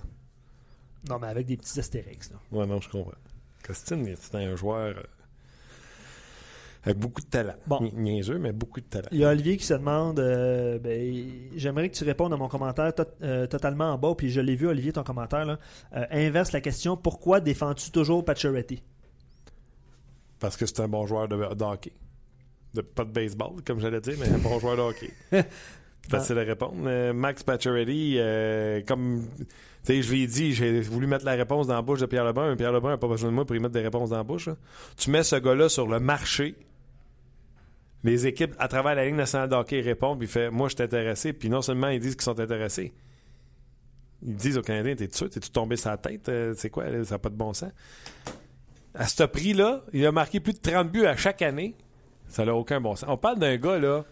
Non, 1.08 1.18
mais 1.18 1.26
avec 1.28 1.46
des 1.46 1.56
petits 1.56 1.78
astérix. 1.78 2.30
là. 2.30 2.38
Ouais, 2.50 2.66
non, 2.66 2.80
je 2.80 2.88
comprends. 2.88 3.12
Costin, 3.62 4.02
c'est 4.18 4.34
un 4.36 4.56
joueur 4.56 4.96
euh, 4.96 5.02
avec 6.86 6.98
beaucoup 6.98 7.20
de 7.20 7.26
talent. 7.26 7.54
Bon. 7.66 7.80
Ni- 7.82 7.92
Niaiseux, 7.94 8.38
mais 8.38 8.52
beaucoup 8.52 8.80
de 8.80 8.86
talent. 8.86 9.08
Il 9.12 9.18
y 9.18 9.24
a 9.24 9.28
Olivier 9.30 9.56
qui 9.58 9.64
se 9.66 9.74
demande 9.74 10.18
euh, 10.20 10.78
ben, 10.78 11.26
J'aimerais 11.56 11.88
que 11.90 11.94
tu 11.96 12.04
répondes 12.04 12.32
à 12.32 12.36
mon 12.36 12.48
commentaire 12.48 12.94
to- 12.94 13.02
euh, 13.22 13.46
totalement 13.46 13.92
en 13.92 13.98
bas, 13.98 14.14
puis 14.16 14.30
je 14.30 14.40
l'ai 14.40 14.54
vu, 14.56 14.68
Olivier, 14.68 14.92
ton 14.92 15.02
commentaire. 15.02 15.44
Là. 15.44 15.58
Euh, 15.96 16.04
inverse 16.12 16.52
la 16.52 16.60
question 16.60 16.96
pourquoi 16.96 17.40
défends-tu 17.40 17.90
toujours 17.90 18.24
Pacioretty? 18.24 18.82
Parce 20.38 20.56
que 20.56 20.66
c'est 20.66 20.80
un 20.80 20.88
bon 20.88 21.06
joueur 21.06 21.28
de, 21.28 21.36
de 21.54 21.64
hockey. 21.64 21.92
De, 22.74 22.82
pas 22.82 23.04
de 23.04 23.10
baseball, 23.10 23.62
comme 23.66 23.80
j'allais 23.80 24.00
dire, 24.00 24.14
mais 24.20 24.28
un 24.28 24.38
bon 24.38 24.58
joueur 24.58 24.76
de 24.76 24.82
hockey. 24.82 25.10
Facile 26.08 26.38
à 26.38 26.42
répondre. 26.42 26.74
Euh, 26.86 27.12
Max 27.12 27.42
Pacioretty, 27.42 28.16
euh, 28.18 28.80
comme 28.86 29.26
tu 29.38 29.46
sais, 29.82 30.02
je 30.02 30.12
l'ai 30.12 30.26
dit, 30.28 30.52
j'ai 30.52 30.80
voulu 30.82 31.06
mettre 31.08 31.24
la 31.24 31.32
réponse 31.32 31.66
dans 31.66 31.74
la 31.74 31.82
bouche 31.82 32.00
de 32.00 32.06
Pierre 32.06 32.24
Lebrun, 32.24 32.50
mais 32.50 32.56
Pierre 32.56 32.70
Lebrun 32.72 32.90
n'a 32.90 32.96
pas 32.98 33.08
besoin 33.08 33.30
de 33.30 33.34
moi 33.34 33.44
pour 33.44 33.56
y 33.56 33.58
mettre 33.60 33.72
des 33.74 33.80
réponses 33.80 34.10
dans 34.10 34.16
la 34.18 34.22
bouche. 34.22 34.48
Tu 34.96 35.10
mets 35.10 35.22
ce 35.24 35.36
gars-là 35.36 35.68
sur 35.68 35.86
le 35.88 35.98
marché, 35.98 36.54
les 38.04 38.26
équipes 38.26 38.54
à 38.58 38.68
travers 38.68 38.94
la 38.94 39.04
Ligue 39.04 39.14
nationale 39.14 39.48
de 39.48 39.54
hockey 39.54 39.80
répondent, 39.80 40.18
puis 40.18 40.28
fait 40.28 40.50
Moi, 40.50 40.68
je 40.68 40.74
suis 40.74 40.82
intéressé, 40.84 41.32
puis 41.32 41.48
non 41.50 41.62
seulement 41.62 41.88
ils 41.88 42.00
disent 42.00 42.14
qu'ils 42.14 42.22
sont 42.22 42.38
intéressés, 42.38 42.94
ils 44.22 44.36
disent 44.36 44.58
aux 44.58 44.62
Canadiens 44.62 44.94
T'es 44.94 45.08
sûr, 45.10 45.28
t'es-tu 45.28 45.50
tombé 45.50 45.76
la 45.84 45.96
tête? 45.96 46.28
Euh, 46.28 46.54
C'est 46.56 46.70
quoi? 46.70 46.84
Ça 47.04 47.14
n'a 47.14 47.18
pas 47.18 47.28
de 47.30 47.36
bon 47.36 47.52
sens. 47.52 47.72
À 48.94 49.06
ce 49.06 49.24
prix-là, 49.24 49.82
il 49.92 50.06
a 50.06 50.12
marqué 50.12 50.40
plus 50.40 50.54
de 50.54 50.58
30 50.60 50.90
buts 50.90 51.04
à 51.04 51.16
chaque 51.16 51.42
année. 51.42 51.76
Ça 52.28 52.44
n'a 52.44 52.54
aucun 52.54 52.80
bon 52.80 52.96
sens. 52.96 53.08
On 53.10 53.16
parle 53.16 53.38
d'un 53.38 53.56
gars, 53.56 53.78
là. 53.78 54.04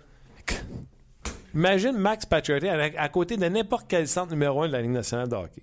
Imagine 1.55 1.97
Max 1.97 2.27
Pacioretty 2.27 2.69
à, 2.69 3.01
à 3.01 3.09
côté 3.09 3.37
de 3.37 3.47
n'importe 3.47 3.87
quel 3.89 4.09
centre 4.09 4.33
numéro 4.33 4.63
1 4.63 4.69
de 4.69 4.73
la 4.73 4.83
Ligue 4.83 4.91
nationale 4.91 5.29
de 5.29 5.37
hockey. 5.37 5.63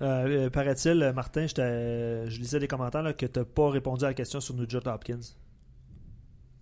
Euh, 0.00 0.46
euh, 0.46 0.50
Paraît-il, 0.50 1.02
euh, 1.02 1.12
Martin, 1.12 1.46
je, 1.46 2.26
je 2.28 2.38
lisais 2.38 2.60
des 2.60 2.68
commentaires 2.68 3.02
là, 3.02 3.12
que 3.12 3.26
tu 3.26 3.38
n'as 3.38 3.44
pas 3.44 3.70
répondu 3.70 4.04
à 4.04 4.08
la 4.08 4.14
question 4.14 4.40
sur 4.40 4.54
Nugent 4.54 4.86
Hopkins. 4.86 5.18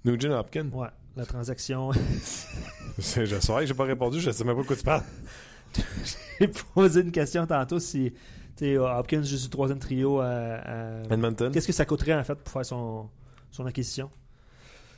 Nugent 0.04 0.30
Hopkins? 0.30 0.68
Ouais, 0.72 0.88
la 1.16 1.26
transaction. 1.26 1.90
C'est- 2.98 3.26
Je 3.26 3.38
sais, 3.38 3.66
j'ai 3.66 3.74
pas 3.74 3.84
répondu, 3.84 4.20
je 4.20 4.30
sais 4.30 4.44
même 4.44 4.56
pas 4.56 4.62
de 4.62 4.66
quoi 4.66 4.76
tu 4.76 4.82
parles. 4.84 5.02
J'ai 6.40 6.48
posé 6.74 7.00
une 7.02 7.12
question 7.12 7.46
tantôt 7.46 7.78
si 7.78 8.12
tu 8.56 8.64
sais, 8.64 8.78
Hopkins 8.78 9.22
sur 9.22 9.38
le 9.44 9.50
troisième 9.50 9.78
trio 9.78 10.20
à- 10.20 10.26
à, 10.26 11.02
Edmonton. 11.10 11.52
Qu'est-ce 11.52 11.66
que 11.66 11.72
ça 11.74 11.84
coûterait 11.84 12.14
en 12.14 12.24
fait 12.24 12.36
pour 12.36 12.50
faire 12.52 12.64
son, 12.64 13.10
son 13.50 13.66
acquisition? 13.66 14.08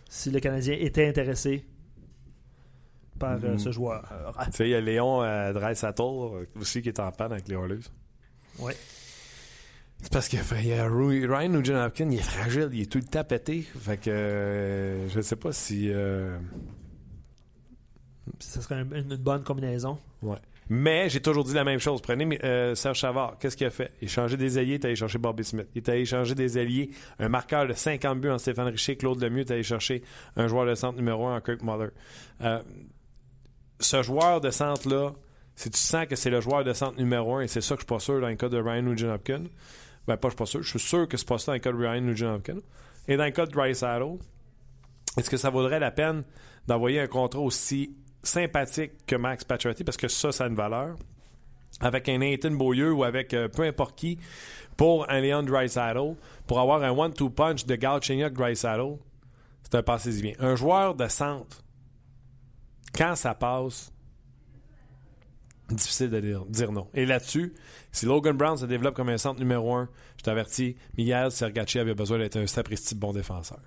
Si 0.08 0.30
le 0.30 0.38
Canadien 0.38 0.76
était 0.78 1.08
intéressé 1.08 1.64
par 3.18 3.38
euh, 3.42 3.54
Mm. 3.54 3.58
ce 3.58 3.72
joueur 3.72 4.04
Euh, 4.12 4.30
Tu 4.46 4.52
sais, 4.52 4.68
il 4.68 4.70
y 4.70 4.74
a 4.76 4.80
Léon 4.80 5.22
euh, 5.22 5.52
euh, 5.52 6.44
aussi 6.60 6.80
qui 6.82 6.88
est 6.88 7.00
en 7.00 7.10
panne 7.10 7.32
avec 7.32 7.48
les 7.48 7.56
Oilers. 7.56 7.80
Ouais. 8.58 8.76
C'est 10.02 10.12
parce 10.12 10.28
que 10.28 10.36
Ryan 10.36 11.48
Nugent 11.48 11.74
Hopkins, 11.74 12.08
il 12.10 12.18
est 12.18 12.22
fragile, 12.22 12.68
il 12.72 12.82
est 12.82 12.86
tout 12.92 12.98
le 12.98 13.04
temps 13.04 13.24
pété. 13.24 13.62
Fait 13.80 13.96
que 13.96 14.10
euh, 14.10 15.08
je 15.08 15.20
sais 15.20 15.36
pas 15.36 15.52
si. 15.52 15.90
euh, 15.90 16.38
Ça 18.38 18.60
serait 18.60 18.76
un- 18.76 18.90
une, 18.92 19.16
bonne 19.16 19.42
combinaison. 19.42 19.98
Ouais. 20.22 20.36
Mais 20.70 21.08
j'ai 21.08 21.20
toujours 21.20 21.44
dit 21.44 21.54
la 21.54 21.64
même 21.64 21.78
chose. 21.80 22.00
Prenez 22.02 22.38
euh, 22.44 22.74
Serge 22.74 23.00
Savard. 23.00 23.38
Qu'est-ce 23.40 23.56
qu'il 23.56 23.66
a 23.66 23.70
fait? 23.70 23.90
Il 24.02 24.06
a 24.06 24.10
changé 24.10 24.36
des 24.36 24.58
alliés, 24.58 24.72
il 24.72 24.74
est 24.74 24.84
allé 24.84 24.96
chercher 24.96 25.18
Bobby 25.18 25.42
Smith. 25.42 25.66
Il 25.74 25.78
est 25.78 25.88
allé 25.88 26.04
chercher 26.04 26.34
des 26.34 26.58
alliés, 26.58 26.90
un 27.18 27.28
marqueur 27.30 27.66
de 27.66 27.72
50 27.72 28.20
buts 28.20 28.28
en 28.30 28.38
Stéphane 28.38 28.68
Richer, 28.68 28.96
Claude 28.96 29.20
Lemieux, 29.22 29.38
il 29.42 29.48
est 29.48 29.52
allé 29.52 29.62
chercher 29.62 30.02
un 30.36 30.46
joueur 30.46 30.66
de 30.66 30.74
centre 30.74 30.96
numéro 30.98 31.26
1 31.26 31.36
en 31.36 31.40
Kirk 31.40 31.62
Muller. 31.62 31.88
Euh, 32.42 32.62
ce 33.80 34.02
joueur 34.02 34.40
de 34.42 34.50
centre-là, 34.50 35.14
si 35.58 35.70
tu 35.70 35.78
sens 35.80 36.06
que 36.06 36.14
c'est 36.14 36.30
le 36.30 36.40
joueur 36.40 36.62
de 36.62 36.72
centre 36.72 36.96
numéro 36.98 37.34
1, 37.34 37.40
et 37.40 37.48
c'est 37.48 37.60
ça 37.60 37.74
que 37.74 37.80
je 37.80 37.84
suis 37.84 37.92
pas 37.92 37.98
sûr 37.98 38.20
dans 38.20 38.28
le 38.28 38.36
cas 38.36 38.48
de 38.48 38.58
Ryan 38.58 38.82
Nugent 38.82 39.12
Hopkins, 39.12 39.42
ben 40.06 40.16
pas 40.16 40.28
je 40.28 40.30
suis 40.30 40.36
pas 40.36 40.46
sûr, 40.46 40.62
je 40.62 40.68
suis 40.68 40.78
sûr 40.78 41.08
que 41.08 41.16
c'est 41.16 41.26
pas 41.26 41.38
ça 41.38 41.46
dans 41.50 41.54
le 41.54 41.58
cas 41.58 41.72
de 41.72 41.76
Ryan 41.76 42.00
Nugent 42.00 42.32
Hopkins. 42.32 42.60
Et 43.08 43.16
dans 43.16 43.24
le 43.24 43.32
cas 43.32 43.44
de 43.44 43.72
Saddle, 43.74 44.18
est-ce 45.16 45.28
que 45.28 45.36
ça 45.36 45.50
vaudrait 45.50 45.80
la 45.80 45.90
peine 45.90 46.22
d'envoyer 46.68 47.00
un 47.00 47.08
contrat 47.08 47.40
aussi 47.40 47.92
sympathique 48.22 49.04
que 49.04 49.16
Max 49.16 49.42
Pacioretty? 49.42 49.82
Parce 49.82 49.96
que 49.96 50.06
ça, 50.06 50.30
ça 50.30 50.44
a 50.44 50.46
une 50.46 50.54
valeur. 50.54 50.94
Avec 51.80 52.08
un 52.08 52.18
Nathan 52.18 52.52
Beaulieu 52.52 52.92
ou 52.92 53.02
avec 53.02 53.34
euh, 53.34 53.48
peu 53.48 53.64
importe 53.64 53.98
qui 53.98 54.16
pour 54.76 55.10
un 55.10 55.20
Leon 55.20 55.42
Dreisaitl 55.42 56.14
pour 56.46 56.60
avoir 56.60 56.84
un 56.84 56.90
one-two 56.90 57.30
punch 57.30 57.66
de 57.66 57.74
Galchenyuk 57.74 58.32
Dreisaitl 58.32 58.96
c'est 59.64 59.74
un 59.74 59.82
passé 59.82 60.22
bien. 60.22 60.34
Un 60.38 60.54
joueur 60.54 60.94
de 60.94 61.08
centre 61.08 61.64
quand 62.94 63.16
ça 63.16 63.34
passe 63.34 63.92
difficile 65.70 66.10
de 66.10 66.20
dire, 66.48 66.72
non 66.72 66.88
et 66.94 67.04
là-dessus 67.06 67.54
si 67.92 68.06
Logan 68.06 68.36
Brown 68.36 68.56
se 68.56 68.66
développe 68.66 68.94
comme 68.94 69.10
un 69.10 69.18
centre 69.18 69.38
numéro 69.40 69.74
un 69.74 69.88
je 70.16 70.22
t'avertis 70.22 70.76
Miguel 70.96 71.30
Sergachev 71.30 71.82
avait 71.82 71.94
besoin 71.94 72.18
d'être 72.18 72.36
un 72.36 72.46
sapristi 72.46 72.94
bon 72.94 73.12
défenseur 73.12 73.60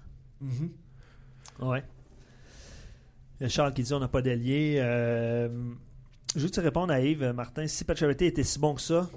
Ouais. 1.59 1.83
Il 3.39 3.43
y 3.43 3.45
a 3.45 3.49
Charles 3.49 3.73
qui 3.73 3.83
dit 3.83 3.93
on 3.93 3.99
n'a 3.99 4.07
pas 4.07 4.21
d'allié. 4.21 4.77
Euh, 4.79 5.49
je 6.35 6.41
veux 6.41 6.47
que 6.47 6.53
tu 6.53 6.59
répondes 6.59 6.91
à 6.91 6.99
Yves, 7.01 7.33
Martin. 7.35 7.67
Si 7.67 7.83
Pacioretty 7.85 8.25
était 8.25 8.43
si 8.43 8.59
bon 8.59 8.75
que 8.75 8.81
ça, 8.81 9.09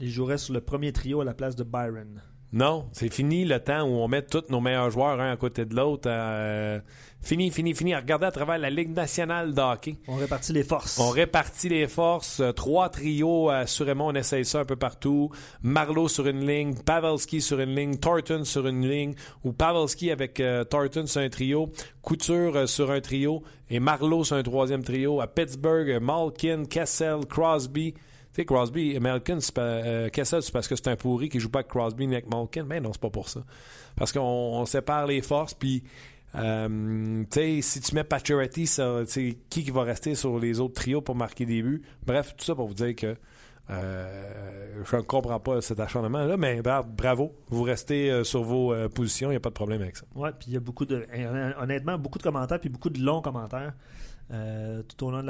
il 0.00 0.10
jouerait 0.10 0.38
sur 0.38 0.54
le 0.54 0.60
premier 0.60 0.92
trio 0.92 1.20
à 1.20 1.24
la 1.24 1.34
place 1.34 1.56
de 1.56 1.64
Byron. 1.64 2.22
Non, 2.54 2.86
c'est 2.92 3.10
fini 3.10 3.46
le 3.46 3.58
temps 3.60 3.82
où 3.84 3.94
on 4.02 4.08
met 4.08 4.20
tous 4.20 4.44
nos 4.50 4.60
meilleurs 4.60 4.90
joueurs 4.90 5.18
un 5.18 5.32
à 5.32 5.36
côté 5.38 5.64
de 5.64 5.74
l'autre. 5.74 6.02
euh, 6.06 6.80
fini, 7.22 7.50
fini, 7.50 7.74
fini. 7.74 7.94
Regardez 7.94 8.26
à 8.26 8.30
travers 8.30 8.58
la 8.58 8.68
Ligue 8.68 8.94
nationale 8.94 9.54
de 9.54 9.60
hockey. 9.62 9.96
On 10.06 10.16
répartit 10.16 10.52
les 10.52 10.62
forces. 10.62 10.98
On 10.98 11.08
répartit 11.08 11.70
les 11.70 11.88
forces. 11.88 12.40
euh, 12.40 12.52
trois 12.52 12.90
trios, 12.90 13.48
assurément, 13.48 14.08
on 14.08 14.14
essaye 14.14 14.44
ça 14.44 14.60
un 14.60 14.64
peu 14.66 14.76
partout. 14.76 15.30
Marlowe 15.62 16.08
sur 16.08 16.26
une 16.26 16.46
ligne, 16.46 16.74
Pavelski 16.74 17.40
sur 17.40 17.58
une 17.58 17.74
ligne, 17.74 17.96
Thornton 17.96 18.44
sur 18.44 18.66
une 18.66 18.86
ligne, 18.86 19.14
ou 19.44 19.52
Pavelski 19.52 20.10
avec 20.10 20.38
euh, 20.38 20.62
Thornton 20.64 21.06
sur 21.06 21.22
un 21.22 21.30
trio, 21.30 21.72
Couture 22.02 22.54
euh, 22.56 22.66
sur 22.66 22.90
un 22.90 23.00
trio, 23.00 23.42
et 23.70 23.80
Marlowe 23.80 24.24
sur 24.24 24.36
un 24.36 24.42
troisième 24.42 24.82
trio. 24.84 25.22
À 25.22 25.26
Pittsburgh, 25.26 25.88
euh, 25.88 26.00
Malkin, 26.00 26.64
Kessel, 26.66 27.20
Crosby. 27.26 27.94
Sais, 28.34 28.46
Crosby 28.46 28.92
et 28.92 29.00
Malkin, 29.00 29.40
c'est 29.40 29.58
euh, 29.58 30.08
parce 30.52 30.66
que 30.66 30.74
c'est 30.74 30.88
un 30.88 30.96
pourri 30.96 31.28
qui 31.28 31.38
joue 31.38 31.50
pas 31.50 31.58
avec 31.58 31.68
Crosby 31.68 32.06
ni 32.06 32.14
avec 32.14 32.30
Malkin. 32.30 32.64
Mais 32.64 32.80
non, 32.80 32.90
c'est 32.92 33.00
pas 33.02 33.10
pour 33.10 33.28
ça. 33.28 33.42
Parce 33.94 34.10
qu'on 34.10 34.20
on 34.20 34.64
sépare 34.64 35.06
les 35.06 35.20
forces, 35.20 35.52
puis 35.52 35.82
euh, 36.34 37.24
si 37.30 37.80
tu 37.82 37.94
mets 37.94 38.04
Pacioretty, 38.04 38.64
qui 39.50 39.64
qui 39.64 39.70
va 39.70 39.82
rester 39.82 40.14
sur 40.14 40.38
les 40.38 40.60
autres 40.60 40.72
trios 40.74 41.02
pour 41.02 41.14
marquer 41.14 41.44
des 41.44 41.62
buts? 41.62 41.82
Bref, 42.06 42.34
tout 42.34 42.44
ça 42.44 42.54
pour 42.54 42.68
vous 42.68 42.74
dire 42.74 42.96
que 42.96 43.16
euh, 43.68 44.82
je 44.90 44.96
ne 44.96 45.02
comprends 45.02 45.38
pas 45.38 45.60
cet 45.60 45.78
acharnement-là, 45.78 46.36
mais 46.38 46.62
bra- 46.62 46.82
bravo, 46.82 47.32
vous 47.48 47.62
restez 47.62 48.10
euh, 48.10 48.24
sur 48.24 48.42
vos 48.42 48.74
positions, 48.88 49.28
il 49.28 49.34
n'y 49.34 49.36
a 49.36 49.40
pas 49.40 49.50
de 49.50 49.54
problème 49.54 49.82
avec 49.82 49.96
ça. 49.96 50.06
Ouais, 50.14 50.30
puis 50.32 50.48
il 50.48 50.54
y 50.54 50.56
a 50.56 50.60
beaucoup 50.60 50.86
de. 50.86 51.06
Honnêtement, 51.60 51.98
beaucoup 51.98 52.18
de 52.18 52.22
commentaires, 52.24 52.60
puis 52.60 52.70
beaucoup 52.70 52.90
de 52.90 53.00
longs 53.00 53.20
commentaires 53.20 53.74
tout 54.88 55.04
au 55.04 55.10
long 55.10 55.22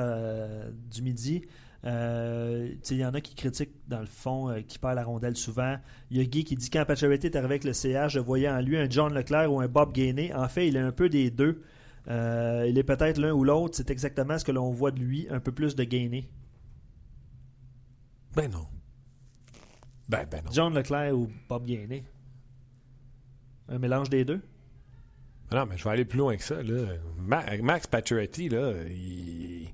du 0.88 1.02
midi. 1.02 1.42
Euh, 1.84 2.72
Il 2.90 2.96
y 2.96 3.04
en 3.04 3.12
a 3.14 3.20
qui 3.20 3.34
critiquent, 3.34 3.74
dans 3.88 4.00
le 4.00 4.06
fond, 4.06 4.50
euh, 4.50 4.60
qui 4.60 4.78
perd 4.78 4.94
la 4.94 5.04
rondelle 5.04 5.36
souvent. 5.36 5.76
Il 6.10 6.18
y 6.18 6.20
a 6.20 6.24
Guy 6.24 6.44
qui 6.44 6.54
dit 6.56 6.70
quand 6.70 6.84
Pacioretty 6.84 7.26
est 7.26 7.36
arrivé 7.36 7.54
avec 7.54 7.64
le 7.64 7.72
CH, 7.72 8.12
je 8.12 8.20
voyais 8.20 8.48
en 8.48 8.60
lui 8.60 8.76
un 8.76 8.88
John 8.88 9.12
Leclerc 9.12 9.52
ou 9.52 9.60
un 9.60 9.68
Bob 9.68 9.92
Gainey. 9.92 10.32
En 10.32 10.48
fait, 10.48 10.68
il 10.68 10.76
est 10.76 10.80
un 10.80 10.92
peu 10.92 11.08
des 11.08 11.30
deux. 11.30 11.62
Euh, 12.08 12.66
il 12.68 12.78
est 12.78 12.84
peut-être 12.84 13.18
l'un 13.18 13.32
ou 13.32 13.44
l'autre. 13.44 13.76
C'est 13.76 13.90
exactement 13.90 14.38
ce 14.38 14.44
que 14.44 14.52
l'on 14.52 14.70
voit 14.70 14.90
de 14.90 15.00
lui, 15.00 15.26
un 15.30 15.40
peu 15.40 15.52
plus 15.52 15.74
de 15.74 15.84
Gainey. 15.84 16.28
Ben 18.34 18.50
non. 18.50 18.66
Ben, 20.08 20.26
ben 20.30 20.42
non. 20.44 20.50
John 20.52 20.74
Leclerc 20.74 21.16
ou 21.16 21.28
Bob 21.48 21.64
Gainey. 21.64 22.04
Un 23.68 23.78
mélange 23.78 24.10
des 24.10 24.24
deux? 24.24 24.40
Ben 25.50 25.60
Non, 25.60 25.66
mais 25.66 25.76
je 25.76 25.84
vais 25.84 25.90
aller 25.90 26.04
plus 26.04 26.18
loin 26.18 26.36
que 26.36 26.42
ça. 26.44 26.62
Là. 26.62 26.94
Max 27.18 27.86
Pacioretty, 27.86 28.48
là, 28.48 28.72
il... 28.88 29.68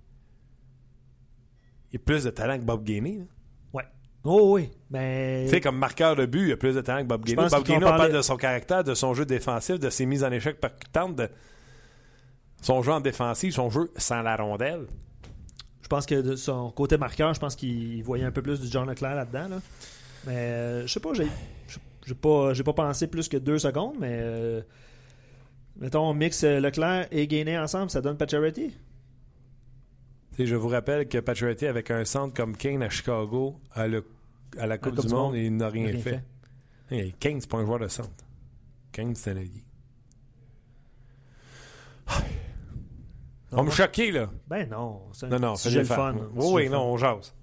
il 1.93 1.97
a 1.97 1.99
plus 1.99 2.25
de 2.25 2.31
talent 2.31 2.59
que 2.59 2.65
Bob 2.65 2.85
Gainey. 2.85 3.21
Ouais. 3.73 3.85
Oh 4.25 4.55
oui. 4.55 4.71
Ben, 4.91 5.45
Tu 5.47 5.51
sais, 5.51 5.61
comme 5.61 5.77
marqueur 5.79 6.17
de 6.17 6.27
but, 6.27 6.49
il 6.49 6.53
a 6.53 6.57
plus 6.57 6.75
de 6.75 6.81
talent 6.81 7.03
que 7.03 7.09
Bob 7.09 7.25
Gainey. 7.25 7.49
Bob 7.49 7.65
Gainey, 7.65 7.85
on 7.85 7.89
parle 7.89 8.13
de 8.13 8.23
son 8.23 8.37
caractère, 8.37 8.85
de 8.85 8.95
son 8.95 9.15
jeu 9.15 9.25
défensif, 9.25 9.79
de 9.79 9.91
ses 9.91 10.07
mises 10.07 10.25
en 10.25 10.31
échec 10.31 10.61
percutantes, 10.61 11.17
de 11.17 11.29
son 12.63 12.83
jeu 12.83 12.93
en 12.93 13.01
défensive, 13.01 13.53
son 13.53 13.71
jeu 13.71 13.91
sans 13.97 14.23
la 14.23 14.37
rondelle. 14.37 14.87
je 15.83 15.89
pense 15.89 16.05
que 16.07 16.17
de 16.21 16.37
son 16.37 16.71
côté 16.71 16.99
marqueur, 16.99 17.33
je 17.35 17.41
pense 17.41 17.55
qu'il 17.57 18.03
voyait 18.03 18.25
un 18.25 18.33
peu 18.33 18.43
plus 18.43 18.61
du 18.61 18.69
John 18.69 18.89
Leclerc 18.89 19.15
là-dedans. 19.15 19.49
là. 19.49 19.61
Mais 20.27 20.35
euh, 20.37 20.83
je 20.87 20.93
sais 20.93 21.01
pas, 21.01 21.15
j'ai 21.15 21.29
j'ai 22.07 22.15
pas, 22.15 22.53
j'ai 22.55 22.65
pas 22.65 22.73
pensé 22.73 23.07
plus 23.07 23.29
que 23.29 23.37
deux 23.37 23.59
secondes, 23.59 23.95
mais 24.01 24.11
euh, 24.13 24.61
mettons, 25.79 26.09
on 26.09 26.15
mixe 26.15 26.43
Leclerc 26.43 27.07
et 27.13 27.27
Gainey 27.27 27.57
ensemble, 27.59 27.91
ça 27.91 28.01
donne 28.01 28.17
Pacioretty? 28.17 28.75
Je 30.47 30.55
vous 30.55 30.69
rappelle 30.69 31.09
que 31.09 31.19
Pacioretty, 31.19 31.67
avec 31.67 31.91
un 31.91 32.05
centre 32.05 32.35
comme 32.35 32.57
Kane 32.57 32.83
à 32.83 32.91
Chicago, 32.91 33.61
à, 33.75 33.87
le- 33.89 34.05
à 34.57 34.67
la 34.67 34.79
Coupe 34.79 34.95
Coupe 34.95 35.01
du 35.03 35.09
du 35.09 35.13
Monde, 35.15 35.33
Monde, 35.33 35.37
il 35.37 35.57
n'a 35.57 35.69
rien, 35.69 35.89
rien 35.91 36.01
fait. 36.01 36.23
Hey, 36.91 37.13
Kane, 37.19 37.41
c'est 37.41 37.51
pas 37.51 37.59
un 37.59 37.65
joueur 37.67 37.81
de 37.81 37.89
centre. 37.89 38.11
Kane, 38.93 39.15
c'est 39.15 39.31
un 39.33 39.37
allié. 39.37 39.65
On 43.51 43.65
me 43.65 43.71
choquer, 43.71 44.11
là. 44.11 44.31
Ben 44.47 44.69
non, 44.69 45.03
c'est 45.13 45.27
un 45.27 45.39
Non, 45.39 45.55
le 45.65 45.85
fun. 45.85 46.15
un 46.15 46.29
Oui, 46.35 46.69
non, 46.69 46.79
fun. 46.81 46.85
on 46.85 46.97
jase. 46.99 47.35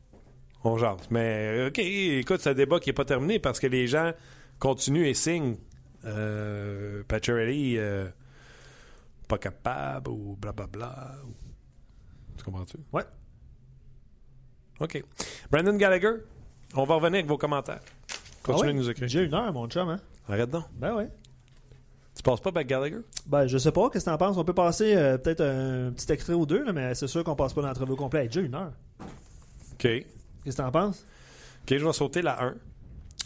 On 0.63 0.77
jase. 0.77 1.07
Mais, 1.09 1.65
OK, 1.67 1.79
écoute, 1.79 2.41
c'est 2.41 2.51
un 2.51 2.53
débat 2.53 2.79
qui 2.79 2.89
n'est 2.89 2.93
pas 2.93 3.05
terminé 3.05 3.39
parce 3.39 3.59
que 3.59 3.67
les 3.67 3.87
gens 3.87 4.11
continuent 4.59 5.05
et 5.07 5.13
signent 5.15 5.57
euh, 6.05 7.03
Pacioretty 7.07 7.77
euh, 7.77 8.07
pas 9.27 9.37
capable 9.39 10.09
ou 10.11 10.37
blablabla. 10.39 11.15
ou- 11.27 11.31
Tu 11.31 11.44
comprends-tu? 12.45 12.77
Ouais. 12.93 13.03
OK. 14.79 15.03
Brandon 15.51 15.75
Gallagher, 15.75 16.13
on 16.75 16.85
va 16.85 16.95
revenir 16.95 17.19
avec 17.19 17.27
vos 17.27 17.37
commentaires. 17.37 17.81
Continuez 18.43 18.69
Ah 18.69 18.73
de 18.73 18.77
nous 18.77 18.89
écrire. 18.89 19.07
J'ai 19.07 19.23
une 19.23 19.33
heure, 19.33 19.51
mon 19.53 19.67
chum, 19.67 19.89
hein? 19.89 19.99
Arrête 20.27 20.49
donc. 20.49 20.65
Ben 20.73 20.95
ouais. 20.95 21.09
Tu 22.15 22.23
passes 22.23 22.39
pas 22.39 22.49
avec 22.49 22.67
Gallagher? 22.67 22.99
Ben, 23.25 23.47
je 23.47 23.57
sais 23.57 23.71
pas, 23.71 23.89
qu'est-ce 23.89 24.05
que 24.05 24.09
t'en 24.09 24.17
penses? 24.17 24.37
On 24.37 24.45
peut 24.45 24.53
passer 24.53 24.95
euh, 24.95 25.17
peut-être 25.17 25.41
un 25.41 25.91
petit 25.91 26.11
extrait 26.11 26.33
ou 26.33 26.45
deux, 26.45 26.63
là, 26.63 26.71
mais 26.71 26.95
c'est 26.95 27.07
sûr 27.07 27.23
qu'on 27.23 27.35
passe 27.35 27.53
pas 27.53 27.61
l'entrevue 27.61 27.93
au 27.93 27.97
complet. 27.97 28.27
Déjà 28.27 28.41
une 28.41 28.55
heure. 28.55 28.71
OK. 29.01 29.81
Qu'est-ce 29.81 30.57
que 30.57 30.61
t'en 30.61 30.71
penses? 30.71 31.05
OK, 31.63 31.77
je 31.77 31.85
vais 31.85 31.93
sauter 31.93 32.21
la 32.21 32.41
1. 32.41 32.55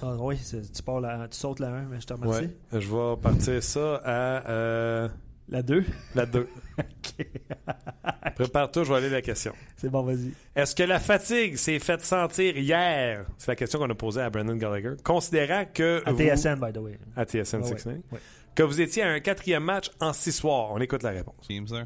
Ah 0.01 0.15
oui, 0.17 0.39
tu, 0.73 0.81
pars 0.83 1.01
la, 1.01 1.27
tu 1.27 1.37
sautes 1.37 1.59
la 1.59 1.67
1, 1.69 1.81
mais 1.83 1.99
je 1.99 2.07
te 2.07 2.13
remercie. 2.13 2.45
Ouais. 2.71 2.79
Je 2.79 2.87
vais 2.89 3.21
partir 3.21 3.61
ça 3.61 4.01
à 4.03 4.49
euh, 4.49 5.09
La 5.49 5.61
2. 5.63 5.83
la 6.15 6.25
2. 6.25 6.47
Prépare-toi, 8.35 8.83
je 8.83 8.89
vais 8.89 8.97
aller 8.97 9.07
à 9.07 9.11
la 9.11 9.21
question. 9.21 9.53
C'est 9.75 9.89
bon, 9.89 10.03
vas-y. 10.03 10.33
Est-ce 10.55 10.75
que 10.75 10.83
la 10.83 10.99
fatigue 10.99 11.55
s'est 11.55 11.79
faite 11.79 12.01
sentir 12.01 12.57
hier? 12.57 13.25
C'est 13.37 13.51
la 13.51 13.55
question 13.55 13.79
qu'on 13.79 13.89
a 13.89 13.95
posée 13.95 14.21
à 14.21 14.29
Brandon 14.29 14.55
Gallagher. 14.55 14.93
Considérant 15.03 15.65
que. 15.73 16.01
À 16.05 16.11
vous- 16.11 16.19
TSN, 16.19 16.59
by 16.59 16.71
the 16.71 16.77
way. 16.77 16.99
À 17.15 17.25
TSN 17.25 17.63
69. 17.63 17.97
ouais, 17.97 18.01
ouais. 18.11 18.19
Que 18.55 18.63
vous 18.63 18.79
étiez 18.81 19.03
à 19.03 19.09
un 19.09 19.19
quatrième 19.19 19.63
match 19.63 19.89
en 19.99 20.13
six 20.13 20.31
soirs. 20.31 20.71
On 20.71 20.79
écoute 20.79 21.03
la 21.03 21.11
réponse. 21.11 21.47
teams 21.47 21.67
there? 21.67 21.85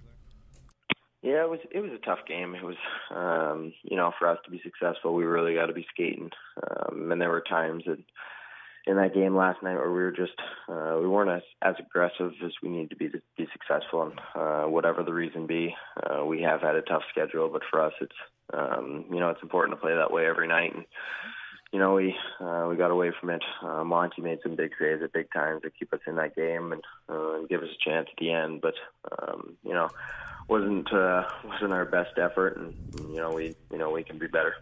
Yeah, 1.24 1.46
it 1.46 1.50
was 1.50 1.60
it 1.72 1.80
was 1.80 1.92
a 1.94 2.00
tough 2.06 2.26
game. 2.28 2.54
It 2.54 2.64
was, 2.64 2.76
um, 3.12 3.72
you 3.84 3.96
know, 3.96 4.12
for 4.20 4.28
us 4.28 4.40
to 4.44 4.52
be 4.52 4.60
successful, 4.62 5.14
we 5.16 5.24
really 5.24 5.56
got 5.56 5.68
to 5.68 5.74
be 5.74 5.86
skating. 5.90 6.30
Um, 6.62 7.12
and 7.14 7.22
there 7.22 7.30
were 7.30 7.42
times 7.42 7.86
that 7.86 7.98
in 8.86 8.98
that 8.98 9.14
game 9.14 9.36
last 9.36 9.64
night 9.64 9.76
where 9.76 9.92
we 9.92 10.02
were 10.02 10.12
just 10.12 10.34
uh, 10.68 10.98
we 11.00 11.08
weren't 11.08 11.30
as 11.30 11.42
as 11.62 11.76
aggressive 11.80 12.32
as 12.44 12.52
we 12.62 12.70
need 12.70 12.90
to 12.90 12.96
be 12.96 13.10
to 13.10 13.22
be 13.38 13.48
successful. 13.52 14.04
And 14.04 14.20
uh, 14.36 14.64
whatever 14.70 15.04
the 15.04 15.14
reason 15.14 15.48
be, 15.48 15.76
uh, 16.04 16.26
we 16.26 16.42
have 16.42 16.62
had 16.62 16.76
a 16.76 16.82
tough 16.82 17.04
schedule. 17.10 17.50
But 17.50 17.62
for 17.70 17.82
us, 17.82 17.94
it's 18.02 18.16
um, 18.54 19.06
you 19.12 19.20
know 19.20 19.30
it's 19.30 19.44
important 19.44 19.78
to 19.78 19.82
play 19.82 19.96
that 19.96 20.12
way 20.12 20.26
every 20.26 20.48
night. 20.48 20.76
And 20.76 20.86
you 21.72 21.80
know 21.80 21.94
we 21.96 22.16
uh, 22.40 22.68
we 22.70 22.76
got 22.76 22.92
away 22.92 23.12
from 23.20 23.30
it. 23.30 23.44
Uh, 23.62 23.84
Monty 23.84 24.22
made 24.22 24.40
some 24.44 24.56
big 24.56 24.72
saves 24.80 25.02
at 25.02 25.14
big 25.14 25.32
times 25.32 25.62
to 25.62 25.70
keep 25.70 25.94
us 25.94 26.02
in 26.06 26.16
that 26.18 26.36
game 26.36 26.74
and, 26.74 26.82
uh, 27.10 27.36
and 27.36 27.50
give 27.50 27.62
us 27.62 27.70
a 27.70 27.90
chance 27.90 28.08
at 28.12 28.18
the 28.20 28.32
end. 28.32 28.62
But 28.62 28.76
um, 29.18 29.56
you 29.64 29.74
know 29.74 29.90
wasn't 30.50 30.92
uh, 30.92 31.24
wasn't 31.46 31.74
our 31.74 31.86
best 31.86 32.18
effort, 32.18 32.58
and 32.58 32.76
you 33.10 33.18
know 33.18 33.32
we 33.32 33.56
you 33.72 33.78
know 33.78 33.92
we 33.92 34.04
can 34.04 34.20
be 34.20 34.28
better. 34.28 34.56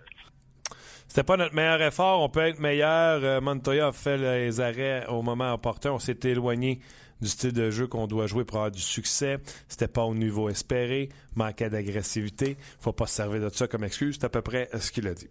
C'était 1.12 1.24
pas 1.24 1.36
notre 1.36 1.54
meilleur 1.54 1.82
effort. 1.82 2.22
On 2.22 2.30
peut 2.30 2.40
être 2.40 2.60
meilleur. 2.62 3.22
Euh, 3.22 3.42
Montoya 3.42 3.88
a 3.88 3.92
fait 3.92 4.16
les 4.16 4.62
arrêts 4.62 5.06
au 5.08 5.22
moment 5.22 5.54
opportun. 5.54 5.92
On 5.92 6.00
s'est 6.00 6.18
éloigné 6.24 6.80
du 7.20 7.28
style 7.28 7.52
de 7.52 7.70
jeu 7.70 7.86
qu'on 7.86 8.08
doit 8.08 8.28
jouer 8.28 8.46
pour 8.46 8.60
avoir 8.60 8.72
du 8.72 8.80
succès. 8.80 9.40
C'était 9.68 9.90
pas 9.90 10.04
au 10.04 10.16
niveau 10.16 10.48
espéré. 10.48 11.10
Manquait 11.36 11.70
d'agressivité. 11.70 12.56
Faut 12.80 12.94
pas 12.94 13.08
se 13.08 13.16
servir 13.16 13.42
de 13.42 13.50
ça 13.50 13.68
comme 13.68 13.84
excuse. 13.84 14.20
C'est 14.22 14.26
à 14.26 14.30
peu 14.30 14.42
près 14.42 14.70
ce 14.80 14.90
qu'il 14.90 15.06
a 15.06 15.14
dit. 15.14 15.28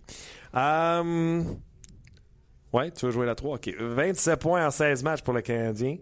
Euh... 0.54 1.42
Ouais, 2.74 2.90
tu 2.90 3.06
veux 3.06 3.10
jouer 3.10 3.24
la 3.24 3.34
3? 3.34 3.54
OK. 3.54 3.74
27 3.78 4.38
points 4.38 4.66
en 4.66 4.70
16 4.70 5.02
matchs 5.02 5.22
pour 5.22 5.32
le 5.32 5.40
Canadien. 5.40 5.96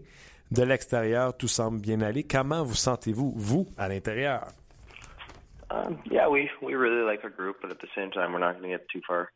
De 0.51 0.63
l'extérieur, 0.63 1.37
tout 1.37 1.47
semble 1.47 1.79
bien 1.79 2.01
aller. 2.01 2.23
Comment 2.23 2.65
vous 2.65 2.75
sentez-vous, 2.75 3.31
vous, 3.37 3.65
à 3.77 3.87
l'intérieur? 3.87 4.45
Um, 5.71 5.99
yeah, 6.11 6.27
we 6.27 6.49
we 6.61 6.75
really 6.75 7.05
like 7.05 7.23
our 7.23 7.29
group, 7.29 7.61
but 7.61 7.71
at 7.71 7.77
the 7.79 7.87
same 7.95 8.11
time, 8.11 8.33
we're 8.33 8.39
not 8.39 8.59
going 8.59 8.63
to 8.63 8.77
get 8.77 8.89
too 8.91 9.01
far 9.07 9.29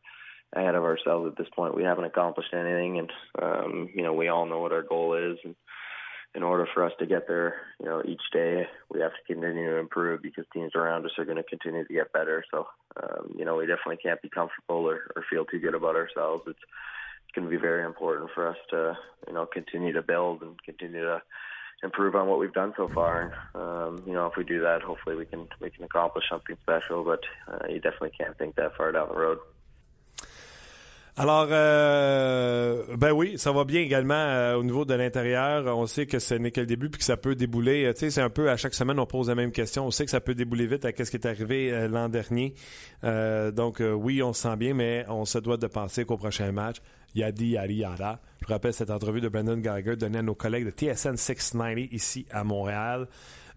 ahead 0.55 0.75
of 0.75 0.83
ourselves 0.83 1.27
at 1.27 1.37
this 1.37 1.51
point. 1.55 1.75
We 1.75 1.83
haven't 1.83 2.05
accomplished 2.05 2.53
anything, 2.53 2.99
and 2.99 3.11
um, 3.41 3.89
you 3.93 4.03
know 4.03 4.13
we 4.13 4.27
all 4.27 4.45
know 4.45 4.59
what 4.59 4.73
our 4.73 4.83
goal 4.83 5.15
is. 5.15 5.37
And 5.43 5.55
in 6.35 6.43
order 6.43 6.67
for 6.73 6.83
us 6.83 6.93
to 6.99 7.05
get 7.05 7.27
there, 7.27 7.55
you 7.79 7.85
know, 7.85 8.01
each 8.03 8.21
day 8.31 8.65
we 8.89 8.99
have 9.01 9.11
to 9.11 9.33
continue 9.33 9.69
to 9.69 9.77
improve 9.77 10.21
because 10.21 10.45
teams 10.51 10.71
around 10.75 11.05
us 11.05 11.11
are 11.17 11.25
going 11.25 11.37
to 11.37 11.43
continue 11.43 11.85
to 11.85 11.93
get 11.93 12.11
better. 12.11 12.43
So, 12.49 12.67
um, 13.01 13.35
you 13.37 13.45
know, 13.45 13.55
we 13.55 13.67
definitely 13.67 13.97
can't 13.97 14.21
be 14.21 14.29
comfortable 14.29 14.89
or, 14.89 15.11
or 15.15 15.23
feel 15.29 15.45
too 15.45 15.59
good 15.59 15.75
about 15.75 15.95
ourselves. 15.95 16.43
It's 16.47 16.59
going 17.35 17.45
to 17.45 17.51
be 17.51 17.61
very 17.61 17.85
important 17.85 18.31
for 18.33 18.47
us 18.47 18.57
to, 18.71 18.97
you 19.27 19.33
know, 19.33 19.45
continue 19.45 19.93
to 19.93 20.01
build 20.01 20.41
and 20.41 20.61
continue 20.63 21.03
to 21.03 21.21
improve 21.83 22.15
on 22.15 22.27
what 22.27 22.39
we've 22.39 22.53
done 22.53 22.73
so 22.77 22.87
far. 22.87 23.21
And, 23.53 23.61
um, 23.61 24.03
you 24.07 24.13
know, 24.13 24.25
if 24.25 24.33
we 24.35 24.43
do 24.43 24.61
that, 24.61 24.81
hopefully 24.81 25.15
we 25.15 25.25
can 25.25 25.47
we 25.61 25.69
can 25.69 25.83
accomplish 25.83 26.25
something 26.31 26.57
special. 26.63 27.03
But 27.03 27.19
uh, 27.47 27.67
you 27.69 27.79
definitely 27.79 28.13
can't 28.17 28.37
think 28.39 28.55
that 28.55 28.75
far 28.75 28.91
down 28.91 29.09
the 29.09 29.19
road. 29.19 29.37
Alors, 31.15 31.47
euh, 31.51 32.83
ben 32.97 33.11
oui, 33.11 33.37
ça 33.37 33.51
va 33.51 33.65
bien 33.65 33.81
également 33.81 34.15
euh, 34.15 34.55
au 34.55 34.63
niveau 34.63 34.83
de 34.83 34.95
l'intérieur. 34.95 35.77
On 35.77 35.85
sait 35.85 36.07
que 36.07 36.17
ce 36.17 36.33
n'est 36.33 36.49
que 36.49 36.61
le 36.61 36.65
début 36.65 36.89
puis 36.89 36.97
que 36.97 37.05
ça 37.05 37.17
peut 37.17 37.35
débouler. 37.35 37.85
Euh, 37.85 37.93
Tu 37.93 37.99
sais, 37.99 38.09
c'est 38.09 38.21
un 38.21 38.31
peu 38.31 38.49
à 38.49 38.57
chaque 38.57 38.73
semaine 38.73 38.97
on 38.97 39.05
pose 39.05 39.29
la 39.29 39.35
même 39.35 39.51
question. 39.51 39.85
On 39.85 39.91
sait 39.91 40.05
que 40.05 40.11
ça 40.11 40.21
peut 40.21 40.33
débouler 40.33 40.65
vite 40.65 40.85
à 40.85 40.89
ce 40.89 41.11
qui 41.11 41.17
est 41.17 41.27
arrivé 41.27 41.87
l'an 41.87 42.09
dernier. 42.09 42.55
Donc 43.03 43.79
oui, 43.79 44.23
on 44.23 44.33
se 44.33 44.41
sent 44.41 44.55
bien, 44.57 44.73
mais 44.73 45.05
on 45.07 45.25
se 45.25 45.37
doit 45.37 45.57
de 45.57 45.67
penser 45.67 46.03
qu'au 46.03 46.17
prochain 46.17 46.51
match, 46.51 46.77
yadi 47.13 47.49
yadi 47.49 47.75
yada. 47.75 48.19
Je 48.41 48.47
rappelle 48.51 48.73
cette 48.73 48.89
entrevue 48.89 49.21
de 49.21 49.29
Brandon 49.29 49.57
Gallagher 49.57 49.95
donnée 49.95 50.17
à 50.17 50.23
nos 50.23 50.35
collègues 50.35 50.65
de 50.65 50.71
TSN 50.71 51.15
690 51.15 51.89
ici 51.91 52.25
à 52.31 52.43
Montréal, 52.43 53.07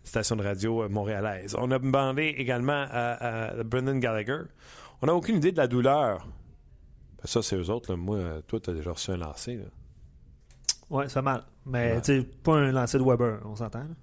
station 0.04 0.36
de 0.36 0.42
radio 0.42 0.90
montréalaise. 0.90 1.56
On 1.58 1.70
a 1.70 1.78
demandé 1.78 2.34
également 2.36 2.84
à, 2.90 3.62
Brandon 3.64 3.96
Gallagher. 3.96 4.42
On 5.00 5.06
n'a 5.06 5.14
aucune 5.14 5.36
idée 5.36 5.52
de 5.52 5.56
la 5.56 5.68
douleur. 5.68 6.26
Ben, 7.18 7.24
ça, 7.26 7.42
c'est 7.42 7.56
eux 7.56 7.70
autres. 7.70 7.90
là. 7.92 7.96
Moi, 7.96 8.16
euh, 8.16 8.40
toi, 8.42 8.60
tu 8.60 8.70
as 8.70 8.74
déjà 8.74 8.92
reçu 8.92 9.10
un 9.10 9.16
lancer. 9.16 9.56
là. 9.56 9.64
Ouais, 10.90 11.08
ça 11.08 11.20
mal. 11.22 11.44
Mais 11.64 11.94
Ouais. 11.94 12.00
tu 12.02 12.20
sais, 12.20 12.22
pas 12.22 12.54
un 12.56 12.70
lancer 12.72 12.98
de 12.98 13.02
Weber, 13.02 13.40
on 13.44 13.56
s'entend. 13.56 13.80
là? 13.80 13.94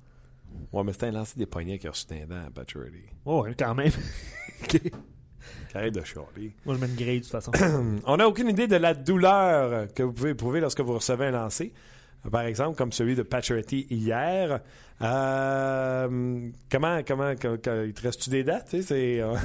Ouais, 0.72 0.84
mais 0.84 0.93
c'était 0.93 1.07
un 1.07 1.11
lancer 1.11 1.38
des 1.38 1.45
poignets 1.45 1.80
qui 1.80 1.88
a 1.88 1.91
reçu 1.91 2.05
un 2.11 2.26
dent 2.28 2.45
à 2.45 2.49
Paturity. 2.51 3.05
Oh, 3.26 3.43
ouais, 3.43 3.55
quand 3.57 3.74
même. 3.76 3.91
Ok. 4.64 4.80
Qui 4.80 5.78
arrête 5.78 5.93
de 5.93 6.01
chialer. 6.03 6.55
Moi, 6.66 6.76
je 6.76 6.80
mets 6.80 6.88
une 6.88 6.95
grille 6.95 7.20
de 7.20 7.24
toute 7.26 7.32
façon. 7.32 7.51
On 8.05 8.16
n'a 8.18 8.28
aucune 8.28 8.47
idée 8.47 8.68
de 8.68 8.78
la 8.78 8.93
douleur 8.93 9.91
que 9.93 10.03
vous 10.03 10.14
pouvez 10.14 10.30
éprouver 10.30 10.61
lorsque 10.61 10.80
vous 10.80 10.93
recevez 10.93 11.26
un 11.28 11.32
lancer. 11.32 11.74
Par 12.32 12.41
exemple, 12.43 12.78
comme 12.78 12.93
celui 12.93 13.16
de 13.16 13.24
Paturity 13.24 13.88
hier. 13.89 14.61
Euh, 15.01 16.49
comment, 16.72 17.01
comment, 17.05 17.32
il 17.32 17.38
te 17.93 18.01
reste-tu 18.01 18.30
des 18.30 18.43
dates? 18.45 18.70
C'est 18.82 19.20
euh, 19.20 19.36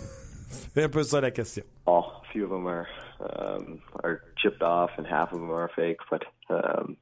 c'est 0.74 0.82
un 0.82 0.88
peu 0.90 1.02
ça 1.02 1.20
la 1.22 1.30
question. 1.30 1.64
Oh, 1.86 2.04
few 2.32 2.44
of 2.44 2.50
them 2.50 2.66
are 2.66 2.84
um, 3.20 3.80
are 4.02 4.22
chipped 4.36 4.62
off, 4.62 4.90
and 4.96 5.06
half 5.06 5.32
of 5.32 5.40
them 5.40 5.50
are 5.50 5.70
fake. 5.74 5.98
But 6.10 6.24
um, 6.50 6.96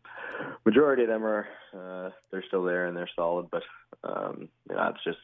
majority 0.64 1.03
of 1.03 1.09
them 1.09 1.25
are 1.25 1.47
uh, 1.75 2.11
they're 2.31 2.45
still 2.47 2.64
there 2.64 2.87
and 2.87 2.97
they're 2.97 3.11
solid. 3.14 3.47
But 3.51 3.62
um, 4.05 4.49
you 4.69 4.77
know, 4.77 4.89
it's 4.89 5.05
just 5.05 5.19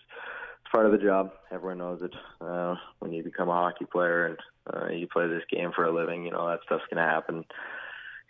it's 0.61 0.73
part 0.73 0.87
of 0.87 0.93
the 0.93 0.99
job. 0.99 1.33
Everyone 1.51 1.79
knows 1.79 2.03
it. 2.03 2.15
Uh, 2.41 2.77
when 3.01 3.13
you 3.13 3.23
become 3.23 3.49
a 3.49 3.53
hockey 3.53 3.85
player 3.85 4.27
and 4.27 4.39
uh, 4.73 4.89
you 4.89 5.07
play 5.07 5.27
this 5.27 5.45
game 5.51 5.73
for 5.75 5.85
a 5.85 5.95
living, 5.95 6.25
you 6.25 6.31
know 6.31 6.47
that 6.49 6.61
stuff's 6.67 6.85
gonna 6.91 7.07
happen. 7.07 7.45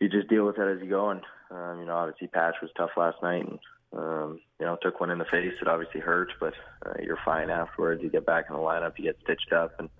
You 0.01 0.09
just 0.09 0.29
deal 0.29 0.47
with 0.47 0.59
it 0.59 0.77
as 0.77 0.83
you 0.83 0.91
go. 0.91 1.11
And 1.11 1.23
um, 1.51 1.81
you 1.81 1.87
know, 1.87 1.97
obviously, 1.97 2.29
Patch 2.29 2.57
was 2.63 2.71
tough 2.77 2.91
last 2.97 3.23
night, 3.23 3.47
and 3.47 3.59
um, 3.93 4.41
you 4.59 4.67
know, 4.67 4.79
took 4.81 5.01
one 5.01 5.11
in 5.11 5.19
the 5.19 5.25
face. 5.25 5.53
It 5.61 5.69
obviously 5.69 6.01
hurt, 6.01 6.33
but 6.41 6.55
uh, 6.87 6.95
you're 7.03 7.19
fine 7.25 7.51
afterwards. 7.51 8.03
You 8.03 8.09
get 8.09 8.27
back 8.27 8.47
in 8.49 8.57
the 8.57 8.61
lineup, 8.61 8.99
you 8.99 9.05
get 9.05 9.19
stitched 9.23 9.53
up, 9.53 9.79
and 9.79 9.91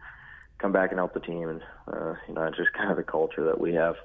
come 0.63 0.73
back 0.73 0.93
and 0.93 0.99
help 0.99 1.13
the 1.13 1.21
team. 1.21 1.49
And 1.49 1.61
uh, 1.89 2.15
you 2.29 2.35
know, 2.35 2.45
it's 2.45 2.57
just 2.57 2.73
kind 2.73 2.91
of 2.91 2.97
the 2.97 3.05
culture 3.05 3.45
that 3.45 3.61
we 3.61 3.75
have. 3.75 3.97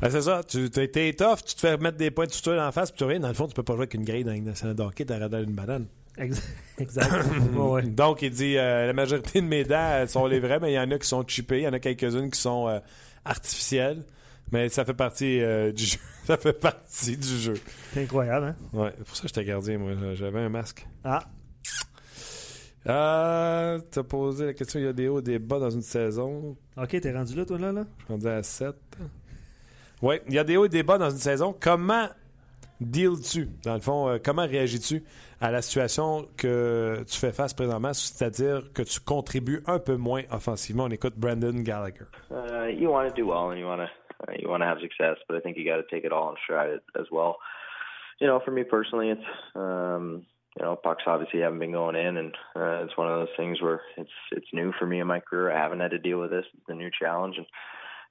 Ben 0.00 0.10
c'est 0.10 0.22
ça. 0.22 0.42
Tu 0.44 0.70
t'es 0.70 1.12
tough, 1.12 1.44
tu 1.44 1.56
te 1.56 1.60
fais 1.60 1.76
mettre 1.76 1.96
des 1.96 2.12
points 2.12 2.26
de 2.26 2.32
suture 2.32 2.60
en 2.60 2.70
face, 2.70 2.92
puis 2.92 2.98
tu 2.98 3.04
rien. 3.04 3.18
Dans 3.18 3.28
le 3.28 3.34
fond, 3.34 3.48
tu 3.48 3.54
peux 3.54 3.64
pas 3.64 3.72
jouer 3.72 3.82
avec 3.82 3.94
une 3.94 4.04
grille 4.04 4.22
dans 4.22 4.32
une 4.32 4.44
nationale 4.44 4.76
d'hockey, 4.76 5.04
t'as 5.04 5.18
radar 5.18 5.40
une 5.40 5.54
banane. 5.54 5.86
Exact. 6.78 7.10
ouais, 7.54 7.58
ouais. 7.58 7.82
Donc, 7.86 8.22
il 8.22 8.30
dit 8.30 8.56
euh, 8.56 8.86
la 8.86 8.92
majorité 8.92 9.40
de 9.40 9.46
mes 9.46 9.64
dents 9.64 10.04
sont 10.06 10.26
les 10.26 10.40
vraies, 10.40 10.60
mais 10.60 10.72
il 10.72 10.74
y 10.74 10.78
en 10.78 10.90
a 10.90 10.98
qui 10.98 11.06
sont 11.06 11.24
chippées. 11.26 11.58
Il 11.58 11.64
y 11.64 11.68
en 11.68 11.72
a 11.72 11.78
quelques-unes 11.78 12.30
qui 12.30 12.40
sont 12.40 12.68
euh, 12.68 12.78
artificielles. 13.24 14.04
Mais 14.50 14.68
ça 14.68 14.84
fait 14.84 14.94
partie 14.94 15.42
euh, 15.42 15.72
du 15.72 15.84
jeu. 15.84 15.98
ça 16.24 16.36
fait 16.36 16.52
partie 16.52 17.16
du 17.16 17.38
jeu. 17.38 17.54
C'est 17.92 18.02
incroyable, 18.02 18.46
hein? 18.46 18.56
Ouais, 18.72 18.90
pour 18.92 19.14
ça 19.14 19.22
que 19.22 19.28
j'étais 19.28 19.44
gardien, 19.44 19.78
moi. 19.78 19.92
J'avais 20.14 20.40
un 20.40 20.48
masque. 20.48 20.86
Ah, 21.04 21.24
Euh, 22.88 23.78
T'as 23.90 24.02
posé 24.02 24.46
la 24.46 24.54
question, 24.54 24.80
il 24.80 24.86
y 24.86 24.88
a 24.88 24.92
des 24.92 25.08
hauts 25.08 25.18
et 25.18 25.22
des 25.22 25.38
bas 25.38 25.58
dans 25.58 25.70
une 25.70 25.82
saison. 25.82 26.56
ok, 26.76 27.00
t'es 27.00 27.12
rendu 27.12 27.36
là, 27.36 27.44
toi, 27.44 27.58
là? 27.58 27.72
là? 27.72 27.84
Je 27.98 28.04
suis 28.04 28.12
rendu 28.14 28.28
à 28.28 28.42
7. 28.42 28.74
Oui, 30.02 30.16
il 30.28 30.34
y 30.34 30.38
a 30.38 30.44
des 30.44 30.56
hauts 30.56 30.64
et 30.64 30.68
des 30.68 30.82
bas 30.82 30.96
dans 30.98 31.10
une 31.10 31.16
saison. 31.18 31.54
Comment 31.60 32.06
deals-tu? 32.80 33.48
Dans 33.64 33.74
le 33.74 33.80
fond, 33.80 34.08
euh, 34.08 34.18
comment 34.24 34.46
réagis-tu 34.46 35.02
à 35.40 35.50
la 35.50 35.60
situation 35.62 36.26
que 36.36 37.04
tu 37.08 37.18
fais 37.18 37.32
face 37.32 37.52
présentement, 37.52 37.92
c'est-à-dire 37.92 38.72
que 38.72 38.82
tu 38.82 39.00
contribues 39.00 39.62
un 39.66 39.78
peu 39.80 39.96
moins 39.96 40.22
offensivement? 40.30 40.84
On 40.84 40.88
écoute 40.90 41.14
Brandon 41.16 41.52
Gallagher. 41.62 42.06
uh, 42.30 42.68
you 42.70 42.88
want 42.90 43.08
to 43.08 43.14
do 43.14 43.26
well 43.26 43.50
and 43.50 43.58
you 43.58 43.66
want 43.66 43.78
to 43.78 43.88
uh, 44.28 44.34
you 44.40 44.48
want 44.48 44.60
to 44.60 44.66
have 44.66 44.78
success, 44.80 45.16
but 45.28 45.36
I 45.36 45.40
think 45.40 45.56
you 45.56 45.64
got 45.64 45.76
to 45.76 45.86
take 45.90 46.04
it 46.04 46.12
all 46.12 46.30
in 46.30 46.36
stride 46.42 46.80
as 46.98 47.06
well. 47.12 47.36
You 48.20 48.26
know, 48.26 48.40
for 48.44 48.50
me 48.50 48.64
personally, 48.64 49.10
it's 49.10 49.28
um, 49.54 50.24
you 50.56 50.64
know 50.64 50.76
pucks 50.76 51.04
obviously 51.06 51.40
haven't 51.40 51.58
been 51.58 51.72
going 51.72 51.96
in, 51.96 52.16
and 52.16 52.34
uh, 52.56 52.84
it's 52.84 52.96
one 52.96 53.08
of 53.08 53.18
those 53.18 53.36
things 53.36 53.60
where 53.60 53.80
it's 53.96 54.10
it's 54.32 54.46
new 54.52 54.72
for 54.78 54.86
me 54.86 55.00
in 55.00 55.06
my 55.06 55.20
career. 55.20 55.52
I 55.52 55.60
haven't 55.60 55.80
had 55.80 55.92
to 55.92 55.98
deal 55.98 56.20
with 56.20 56.30
this. 56.30 56.44
It's 56.54 56.68
a 56.68 56.74
new 56.74 56.90
challenge, 56.98 57.36
and 57.36 57.46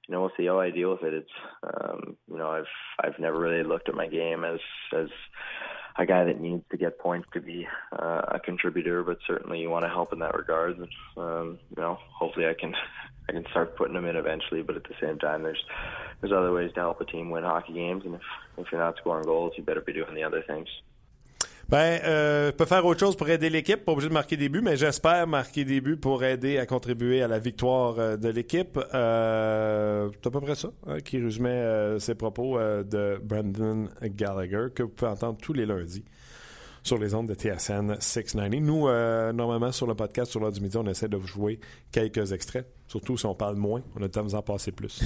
you 0.06 0.14
know 0.14 0.20
we'll 0.20 0.32
see 0.36 0.46
how 0.46 0.60
I 0.60 0.70
deal 0.70 0.90
with 0.90 1.02
it. 1.02 1.14
It's 1.14 1.30
um, 1.62 2.16
you 2.30 2.38
know 2.38 2.50
I've 2.50 2.64
I've 3.02 3.18
never 3.18 3.38
really 3.38 3.64
looked 3.64 3.88
at 3.88 3.94
my 3.94 4.06
game 4.06 4.44
as 4.44 4.60
as 4.96 5.08
a 5.98 6.06
guy 6.06 6.24
that 6.24 6.40
needs 6.40 6.62
to 6.70 6.76
get 6.76 6.98
points 6.98 7.28
to 7.34 7.40
be 7.40 7.66
uh, 7.92 8.22
a 8.28 8.40
contributor, 8.40 9.02
but 9.02 9.18
certainly 9.26 9.58
you 9.58 9.68
want 9.68 9.84
to 9.84 9.88
help 9.88 10.12
in 10.12 10.20
that 10.20 10.36
regard. 10.36 10.78
And, 10.78 10.88
um, 11.16 11.58
you 11.76 11.82
know, 11.82 11.98
hopefully 12.16 12.46
I 12.46 12.54
can 12.54 12.72
I 13.28 13.32
can 13.32 13.44
start 13.50 13.76
putting 13.76 13.94
them 13.94 14.06
in 14.06 14.14
eventually. 14.14 14.62
But 14.62 14.76
at 14.76 14.84
the 14.84 14.94
same 15.02 15.18
time, 15.18 15.42
there's 15.42 15.62
there's 16.20 16.32
other 16.32 16.52
ways 16.52 16.70
to 16.74 16.80
help 16.80 17.00
a 17.00 17.04
team 17.04 17.30
win 17.30 17.42
hockey 17.42 17.74
games, 17.74 18.04
and 18.06 18.14
if 18.14 18.22
if 18.56 18.66
you're 18.70 18.80
not 18.80 18.96
scoring 18.98 19.24
goals, 19.24 19.52
you 19.56 19.64
better 19.64 19.80
be 19.80 19.92
doing 19.92 20.14
the 20.14 20.22
other 20.22 20.42
things. 20.46 20.68
Ben, 21.68 22.00
euh, 22.02 22.46
je 22.46 22.52
peux 22.52 22.64
faire 22.64 22.86
autre 22.86 22.98
chose 22.98 23.14
pour 23.14 23.28
aider 23.28 23.50
l'équipe, 23.50 23.84
pas 23.84 23.92
obligé 23.92 24.08
de 24.08 24.14
marquer 24.14 24.38
des 24.38 24.48
buts, 24.48 24.62
mais 24.62 24.78
j'espère 24.78 25.26
marquer 25.26 25.66
des 25.66 25.82
buts 25.82 25.98
pour 25.98 26.24
aider 26.24 26.56
à 26.56 26.64
contribuer 26.64 27.20
à 27.22 27.28
la 27.28 27.38
victoire 27.38 27.98
euh, 27.98 28.16
de 28.16 28.30
l'équipe. 28.30 28.78
Euh, 28.94 30.08
c'est 30.14 30.26
à 30.28 30.30
peu 30.30 30.40
près 30.40 30.54
ça 30.54 30.68
hein, 30.86 31.00
qui 31.00 31.18
résumait 31.18 31.50
euh, 31.50 31.98
ses 31.98 32.14
propos 32.14 32.58
euh, 32.58 32.82
de 32.84 33.20
Brandon 33.22 33.86
Gallagher, 34.02 34.68
que 34.74 34.82
vous 34.82 34.88
pouvez 34.88 35.10
entendre 35.10 35.36
tous 35.42 35.52
les 35.52 35.66
lundis 35.66 36.06
sur 36.84 36.96
les 36.96 37.12
ondes 37.12 37.28
de 37.28 37.34
TSN 37.34 37.96
690. 38.00 38.60
Nous, 38.62 38.88
euh, 38.88 39.34
normalement, 39.34 39.70
sur 39.70 39.86
le 39.86 39.94
podcast 39.94 40.30
sur 40.30 40.40
l'heure 40.40 40.52
du 40.52 40.62
midi, 40.62 40.78
on 40.78 40.86
essaie 40.86 41.08
de 41.08 41.18
vous 41.18 41.26
jouer 41.26 41.60
quelques 41.92 42.32
extraits, 42.32 42.66
surtout 42.86 43.18
si 43.18 43.26
on 43.26 43.34
parle 43.34 43.56
moins. 43.56 43.82
On 43.94 43.98
a 43.98 44.04
le 44.04 44.08
temps 44.08 44.22
de 44.22 44.28
vous 44.28 44.34
en 44.36 44.42
passer 44.42 44.72
plus. 44.72 45.02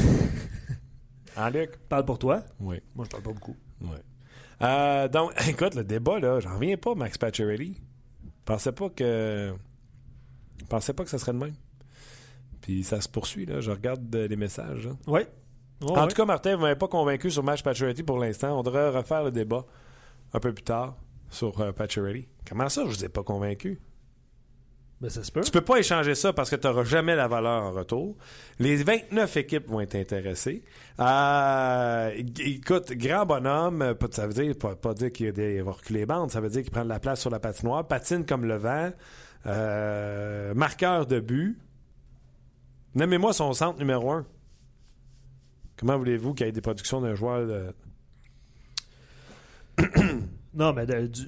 hein, 1.37 1.51
Luc? 1.51 1.77
Parle 1.89 2.05
pour 2.05 2.21
toi? 2.21 2.45
Oui. 2.61 2.77
Moi, 2.95 3.05
je 3.07 3.11
parle 3.11 3.25
pas 3.25 3.33
beaucoup. 3.33 3.57
Ouais. 3.81 3.99
Euh, 4.63 5.09
donc, 5.09 5.33
écoute, 5.49 5.75
le 5.75 5.85
débat, 5.85 6.19
là, 6.19 6.41
j'en 6.41 6.55
reviens 6.55 6.77
pas, 6.77 6.95
Max 6.95 7.19
Pacioretty. 7.19 7.81
Je 8.25 8.31
pensais 8.45 8.73
pas 8.73 8.89
que. 8.91 9.55
Je 10.61 10.65
pensais 10.67 10.93
pas 10.93 11.05
que 11.05 11.11
ça 11.11 11.19
serait 11.19 11.33
de 11.33 11.39
même. 11.39 11.55
Puis 12.61 12.85
ça 12.85 13.01
se 13.01 13.09
poursuit, 13.09 13.47
là. 13.47 13.61
Je 13.61 13.71
regarde 13.71 14.15
euh, 14.15 14.29
les 14.29 14.37
messages. 14.37 14.89
Oui. 15.07 15.23
en 15.83 16.07
tout 16.07 16.17
cas, 16.17 16.25
Martin, 16.25 16.57
vous 16.57 16.63
m'avez 16.63 16.77
pas 16.77 16.89
convaincu 16.89 17.31
sur 17.31 17.43
Max 17.43 17.63
Pacioretty 17.63 18.03
pour 18.03 18.19
l'instant. 18.19 18.59
On 18.59 18.63
devrait 18.63 18.91
refaire 18.91 19.25
le 19.25 19.33
débat 19.33 19.65
un 20.33 20.41
peu 20.41 20.53
plus 20.53 20.65
tard 20.65 20.97
sur 21.31 21.61
euh, 21.61 21.73
Pacioretty. 21.73 22.29
Comment 22.49 22.69
ça, 22.69 22.83
je 22.85 22.91
vous 22.91 23.05
ai 23.05 23.09
pas 23.09 23.23
convaincu? 23.23 23.81
Ben, 25.03 25.11
ça 25.11 25.25
se 25.25 25.33
peut. 25.33 25.41
Tu 25.41 25.51
peux 25.51 25.61
pas 25.63 25.79
échanger 25.79 26.15
ça 26.15 26.33
parce 26.33 26.49
que 26.49 26.55
tu 26.55 26.65
n'auras 26.65 26.85
jamais 26.85 27.17
la 27.17 27.27
valeur 27.27 27.65
en 27.65 27.73
retour. 27.73 28.17
Les 28.61 28.77
29 28.85 29.37
équipes 29.37 29.67
vont 29.69 29.81
être 29.81 29.97
intéressées. 29.97 30.63
Euh, 31.01 32.11
écoute, 32.39 32.93
grand 32.93 33.27
bonhomme, 33.27 33.83
euh, 33.83 33.95
ça 34.13 34.29
veut 34.29 34.33
dire 34.33 34.57
pas, 34.57 34.77
pas 34.77 34.95
dire 34.95 35.11
qu'il 35.11 35.33
va 35.65 35.73
reculer 35.73 36.01
les 36.01 36.07
bandes, 36.07 36.31
ça 36.31 36.41
veut 36.41 36.51
dire 36.51 36.63
qu'il 36.63 36.71
prend 36.71 36.85
de 36.85 36.89
la 36.89 37.01
place 37.01 37.21
sur 37.21 37.31
la 37.31 37.41
patinoire, 37.41 37.85
patine 37.89 38.25
comme 38.25 38.45
le 38.45 38.57
vent, 38.57 38.93
euh, 39.47 40.55
marqueur 40.55 41.05
de 41.09 41.19
but. 41.19 41.59
Nommez-moi 42.95 43.33
son 43.33 43.53
centre 43.55 43.81
numéro 43.81 44.13
un. 44.13 44.25
Comment 45.79 45.99
voulez-vous 45.99 46.33
qu'il 46.33 46.47
y 46.47 46.49
ait 46.49 46.53
des 46.53 46.61
productions 46.61 47.01
d'un 47.01 47.17
joueur 47.17 47.45
de... 47.45 47.75
Non, 50.55 50.73
mais 50.73 50.87
de- 50.87 51.07
du- 51.09 51.27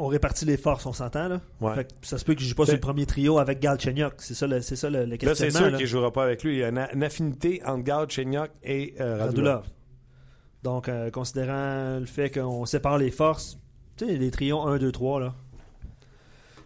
on 0.00 0.06
répartit 0.06 0.44
les 0.44 0.56
forces, 0.56 0.86
on 0.86 0.92
s'entend, 0.92 1.28
là. 1.28 1.40
Ouais. 1.60 1.74
Fait 1.74 1.84
que 1.84 2.06
ça 2.06 2.16
se 2.18 2.24
peut 2.24 2.34
que 2.34 2.40
je 2.40 2.46
joue 2.48 2.54
pas 2.54 2.64
sur 2.64 2.74
le 2.74 2.80
premier 2.80 3.04
trio 3.04 3.38
avec 3.38 3.60
Galchenyuk. 3.60 4.14
C'est 4.18 4.34
ça 4.34 4.46
le, 4.46 4.60
c'est 4.62 4.76
ça 4.76 4.88
le, 4.88 5.00
le 5.00 5.04
Là, 5.04 5.10
c'est 5.10 5.18
questionnement. 5.18 5.58
sûr 5.58 5.76
qu'il 5.76 5.84
ne 5.86 5.90
jouera 5.90 6.12
pas 6.12 6.24
avec 6.24 6.42
lui. 6.44 6.54
Il 6.54 6.58
y 6.60 6.64
a 6.64 6.68
une, 6.68 6.86
une 6.94 7.02
affinité 7.02 7.60
entre 7.66 7.82
Gard, 7.84 8.08
Chenyok 8.08 8.50
et 8.62 8.94
euh, 9.00 9.18
Radulov. 9.18 9.64
Donc, 10.62 10.88
euh, 10.88 11.10
considérant 11.10 11.98
le 12.00 12.06
fait 12.06 12.30
qu'on 12.30 12.64
sépare 12.66 12.98
les 12.98 13.10
forces, 13.10 13.58
tu 13.96 14.06
sais, 14.06 14.16
les 14.16 14.30
trios 14.30 14.60
1, 14.62 14.78
2, 14.78 14.90
3, 14.92 15.20
là. 15.20 15.34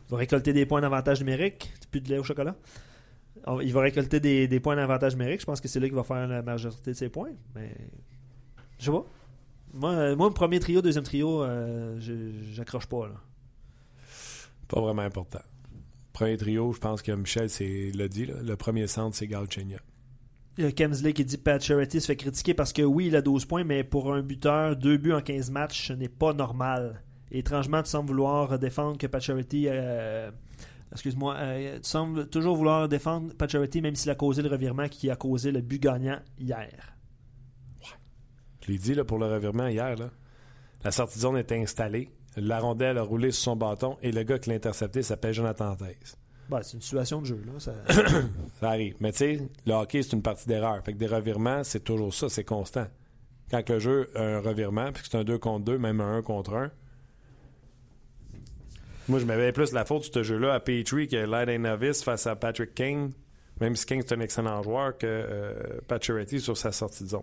Il 0.09 0.13
va 0.13 0.17
récolter 0.19 0.53
des 0.53 0.67
points 0.67 0.81
d'avantage 0.83 1.21
numérique. 1.21 1.73
Plus 1.91 2.01
de 2.01 2.09
lait 2.11 2.19
au 2.19 2.23
chocolat. 2.25 2.55
On- 3.47 3.61
Il 3.61 3.73
va 3.73 3.81
récolter 3.81 4.21
des, 4.21 4.47
des 4.49 4.61
points 4.61 4.77
d'avantage 4.77 5.15
numérique. 5.17 5.41
Je 5.41 5.47
pense 5.47 5.61
que 5.61 5.69
c'est 5.69 5.81
là 5.81 5.87
qu'il 5.87 5.95
va 5.97 6.03
faire 6.05 6.27
la 6.29 6.43
majorité 6.43 6.91
de 6.93 6.97
ses 6.97 7.09
points. 7.09 7.31
Mais. 7.55 7.75
Je 8.79 8.85
sais 8.87 8.91
pas. 8.91 9.05
Moi, 9.75 9.91
euh, 9.91 10.17
moi, 10.17 10.33
premier 10.33 10.61
trio, 10.61 10.83
deuxième 10.83 11.05
trio, 11.05 11.43
euh, 11.43 11.99
j'accroche 12.53 12.87
pas, 12.87 13.07
là. 13.09 13.15
Pas 14.69 14.81
vraiment 14.81 15.03
important. 15.03 15.41
Premier 16.13 16.37
trio, 16.37 16.73
je 16.73 16.79
pense 16.79 17.01
que 17.03 17.13
Michel 17.13 17.49
l'a 17.95 18.09
dit. 18.09 18.27
là. 18.27 18.35
Le 18.43 18.57
premier 18.57 18.87
centre, 18.87 19.17
c'est 19.17 19.27
Gard, 19.27 19.47
Chenyok. 19.51 19.81
Il 20.59 20.65
y 20.65 20.67
a 20.67 20.73
Kemsley 20.73 21.15
qui 21.15 21.25
dit 21.25 21.39
Pat 21.39 21.63
Charity 21.63 21.99
se 22.03 22.07
fait 22.07 22.17
critiquer 22.17 22.53
parce 22.53 22.75
que 22.75 22.83
oui, 22.83 23.07
il 23.07 23.17
a 23.17 23.23
12 23.23 23.47
points, 23.47 23.65
mais 23.65 23.85
pour 23.85 24.13
un 24.13 24.21
buteur, 24.21 24.77
deux 24.77 24.99
buts 24.99 25.13
en 25.15 25.23
15 25.23 25.51
matchs, 25.51 25.89
ce 25.89 25.93
n'est 25.95 26.11
pas 26.11 26.35
normal. 26.35 27.03
Et 27.31 27.39
étrangement, 27.39 27.83
tu 27.83 27.89
sembles 27.89 28.09
vouloir 28.09 28.59
défendre 28.59 28.99
que 28.99 29.07
Pat 29.07 29.23
Charity. 29.23 29.65
euh, 29.69 30.31
excuse-moi. 30.93 31.35
euh, 31.39 31.77
tu 31.79 31.89
sembles 31.89 32.29
toujours 32.29 32.57
vouloir 32.57 32.87
défendre 32.87 33.33
Pat 33.35 33.49
Charity, 33.51 33.81
même 33.81 33.95
s'il 33.97 34.11
a 34.11 34.15
causé 34.15 34.43
le 34.43 34.51
revirement 34.51 34.89
qui 34.89 35.09
a 35.11 35.17
causé 35.17 35.51
le 35.53 35.63
but 35.63 35.81
gagnant 35.83 36.19
hier. 36.39 36.92
Je 38.63 38.73
l'ai 38.73 38.79
dit 38.79 38.95
là, 38.95 39.05
pour 39.05 39.19
le 39.19 39.27
revirement 39.27 39.67
hier. 39.67 39.97
Là. 39.97 40.11
La 40.85 40.91
sortie 40.91 41.17
de 41.17 41.23
zone 41.23 41.37
est 41.37 41.53
installée. 41.53 42.09
La 42.37 42.59
rondelle 42.61 42.97
a 42.99 43.03
roulé 43.03 43.31
sur 43.31 43.43
son 43.45 43.57
bâton 43.57 43.99
et 44.03 44.11
le 44.13 44.23
gars 44.23 44.39
qui 44.39 44.51
l'a 44.51 44.57
intercepté 44.57 45.03
s'appelle 45.03 45.35
Jonathan 45.35 45.75
Taze. 45.77 46.17
Ben, 46.49 46.61
c'est 46.63 46.75
une 46.75 46.81
situation 46.83 47.21
de 47.21 47.27
jeu. 47.27 47.43
Là. 47.47 47.53
Ça- 47.61 47.75
Ça 48.61 48.69
arrive. 48.71 48.95
Mais 49.01 49.13
tu 49.13 49.19
sais, 49.19 49.49
le 49.67 49.73
hockey, 49.75 50.03
c'est 50.03 50.13
une 50.15 50.23
partie 50.23 50.49
d'erreur. 50.49 50.83
Fait 50.85 50.93
que 50.93 50.99
des 50.99 51.07
revirements, 51.07 51.63
c'est 51.65 51.81
toujours 51.85 52.13
ça, 52.15 52.29
c'est 52.29 52.45
constant. 52.45 52.87
Quand 53.51 53.69
le 53.69 53.79
jeu 53.79 54.11
a 54.15 54.23
un 54.23 54.41
revirement, 54.41 54.93
puis 54.93 55.03
que 55.03 55.09
c'est 55.11 55.19
un 55.19 55.25
2 55.25 55.39
contre 55.39 55.65
2, 55.67 55.79
même 55.79 56.01
un 56.01 56.17
1 56.19 56.23
contre 56.23 56.55
1, 56.55 56.71
moi, 59.09 59.19
je 59.19 59.25
m'avais 59.25 59.53
plus 59.53 59.73
la 59.73 59.85
faute 59.85 60.09
de 60.09 60.13
ce 60.15 60.23
jeu-là 60.23 60.55
à 60.55 60.61
Petrie 60.61 61.09
que 61.09 61.17
Light 61.17 61.49
Novice 61.61 62.03
face 62.05 62.27
à 62.27 62.37
Patrick 62.37 62.75
King, 62.75 63.13
même 63.61 63.75
si 63.77 63.85
King 63.85 63.99
est 63.99 64.13
un 64.13 64.21
excellent 64.21 64.63
joueur, 64.63 64.97
que 64.97 65.07
euh, 65.07 65.81
Pacioretty 65.89 66.41
sur 66.41 66.57
sa 66.57 66.71
sortie 66.73 67.05
de 67.05 67.09
zone. 67.11 67.23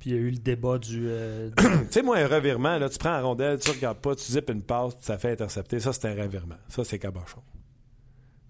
Puis 0.00 0.10
il 0.10 0.16
y 0.16 0.18
a 0.18 0.22
eu 0.22 0.30
le 0.30 0.38
débat 0.38 0.78
du. 0.78 1.04
euh, 1.08 1.50
Tu 1.56 1.64
sais, 1.90 2.02
moi, 2.02 2.16
un 2.16 2.26
revirement, 2.26 2.78
là, 2.78 2.88
tu 2.88 2.98
prends 2.98 3.10
la 3.12 3.20
rondelle, 3.22 3.58
tu 3.60 3.70
regardes 3.70 3.98
pas, 3.98 4.14
tu 4.16 4.24
zippes 4.24 4.48
une 4.50 4.62
passe, 4.62 4.94
puis 4.94 5.04
ça 5.04 5.18
fait 5.18 5.32
intercepter. 5.32 5.78
Ça, 5.78 5.92
c'est 5.92 6.06
un 6.08 6.14
revirement. 6.22 6.56
Ça, 6.68 6.82
c'est 6.84 6.98
cabochon. 6.98 7.42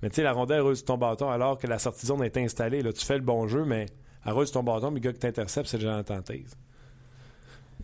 Mais 0.00 0.08
tu 0.10 0.16
sais, 0.16 0.22
la 0.22 0.32
rondelle 0.32 0.60
roule 0.62 0.76
sur 0.76 0.86
ton 0.86 0.96
bâton 0.96 1.28
alors 1.28 1.58
que 1.58 1.66
la 1.66 1.78
sortie 1.78 2.06
zone 2.06 2.22
est 2.22 2.36
installée. 2.36 2.82
Là, 2.82 2.92
tu 2.92 3.04
fais 3.04 3.16
le 3.18 3.24
bon 3.24 3.46
jeu, 3.48 3.64
mais 3.64 3.86
elle 4.24 4.32
roule 4.32 4.46
sur 4.46 4.54
ton 4.54 4.62
bâton, 4.62 4.90
mais 4.90 5.00
le 5.00 5.04
gars 5.04 5.12
qui 5.12 5.18
t'intercepte, 5.18 5.68
c'est 5.68 5.80
Jonathan 5.80 6.22
Taze. 6.22 6.56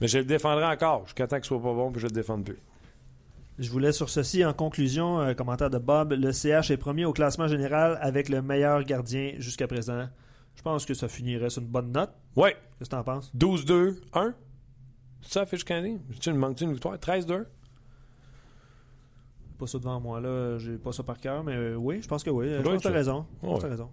Mais 0.00 0.08
je 0.08 0.18
le 0.18 0.24
défendrai 0.24 0.64
encore 0.64 1.04
jusqu'à 1.06 1.26
temps 1.26 1.36
qu'il 1.36 1.46
soit 1.46 1.60
pas 1.60 1.74
bon, 1.74 1.90
puis 1.90 2.00
je 2.00 2.06
le 2.06 2.12
défende 2.12 2.44
plus. 2.44 2.58
Je 3.58 3.70
vous 3.70 3.78
laisse 3.78 3.96
sur 3.96 4.10
ceci. 4.10 4.44
En 4.44 4.52
conclusion, 4.52 5.18
un 5.18 5.34
commentaire 5.34 5.70
de 5.70 5.78
Bob. 5.78 6.12
Le 6.12 6.30
CH 6.32 6.70
est 6.70 6.76
premier 6.76 7.04
au 7.06 7.12
classement 7.14 7.48
général 7.48 7.98
avec 8.02 8.28
le 8.28 8.42
meilleur 8.42 8.82
gardien 8.84 9.32
jusqu'à 9.38 9.66
présent. 9.66 10.08
Je 10.56 10.62
pense 10.62 10.84
que 10.84 10.94
ça 10.94 11.08
finirait 11.08 11.50
sur 11.50 11.62
une 11.62 11.68
bonne 11.68 11.92
note. 11.92 12.10
Ouais, 12.34 12.56
Qu'est-ce 12.78 12.90
que 12.90 12.96
t'en 12.96 13.04
penses? 13.04 13.32
12-2, 13.36 14.00
1. 14.12 14.34
C'est 15.22 15.32
ça, 15.32 15.46
fiche 15.46 15.64
canadienne? 15.64 16.00
Tu 16.20 16.32
me 16.32 16.38
manques 16.38 16.60
une 16.60 16.72
victoire? 16.72 16.96
13-2? 16.96 17.46
pas 19.58 19.66
ça 19.66 19.78
devant 19.78 19.98
moi, 20.00 20.20
là. 20.20 20.58
J'ai 20.58 20.76
pas 20.76 20.92
ça 20.92 21.02
par 21.02 21.16
cœur, 21.18 21.42
mais 21.42 21.54
euh, 21.54 21.76
oui, 21.76 22.02
je 22.02 22.08
pense 22.08 22.22
que 22.22 22.28
oui. 22.30 22.48
Je 22.50 22.60
pense 22.62 22.78
que 22.78 22.82
t'as 22.82 22.90
raison. 22.90 23.26
Je 23.42 23.46
pense 23.46 23.56
que 23.58 23.62
t'as 23.62 23.70
raison. 23.70 23.90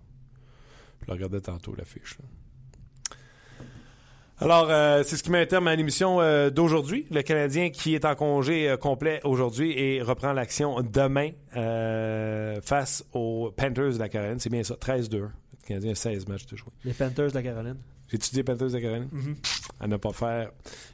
Je 1.02 1.07
le 1.07 1.14
regardais 1.14 1.41
tantôt, 1.41 1.73
l'affiche. 1.76 2.18
là. 2.19 2.26
Alors, 4.39 4.68
euh, 4.69 5.03
c'est 5.03 5.15
ce 5.15 5.23
qui 5.23 5.31
met 5.31 5.41
un 5.41 5.45
terme 5.45 5.68
à 5.68 5.76
l'émission 5.76 6.19
euh, 6.19 6.49
d'aujourd'hui. 6.49 7.05
Le 7.11 7.22
Canadien 7.22 7.69
qui 7.69 7.93
est 7.93 8.03
en 8.03 8.15
congé 8.15 8.68
euh, 8.68 8.77
complet 8.77 9.22
aujourd'hui 9.23 9.77
et 9.77 10.01
reprend 10.01 10.34
l'action 10.34 10.81
demain 10.81 11.30
face 12.61 13.05
aux 13.14 13.51
Panthers 13.55 13.93
de 13.93 13.99
la 13.99 14.10
Caroline. 14.10 14.39
C'est 14.39 14.49
bien 14.49 14.64
ça, 14.64 14.73
13-2. 14.73 15.18
Le 15.18 15.30
Canadien 15.68 15.91
a 15.91 15.95
16 15.95 16.27
matchs 16.27 16.47
de 16.47 16.57
jouer. 16.57 16.72
Les 16.84 16.93
Panthers 16.93 17.30
de 17.30 17.35
la 17.35 17.43
Caroline. 17.43 17.77
J'ai 18.07 18.15
étudié 18.15 18.39
les 18.39 18.43
Panthers 18.43 18.69
de 18.69 18.73
la 18.73 18.81
Caroline. 18.81 19.10
À 19.80 19.88
ne 19.88 19.97
pas 19.97 20.11
faire. 20.11 20.51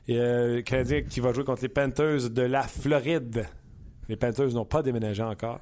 Et 0.08 0.16
le 0.16 0.62
Canadien 0.62 1.02
qui 1.04 1.22
va 1.22 1.34
jouer 1.34 1.44
contre 1.44 1.62
les 1.62 1.70
Panthers 1.70 2.30
de 2.30 2.42
la 2.42 2.64
Floride. 2.64 3.48
Les 4.10 4.16
Panthers 4.18 4.50
n'ont 4.50 4.66
pas 4.66 4.84
déménagé 4.84 5.24
encore. 5.24 5.60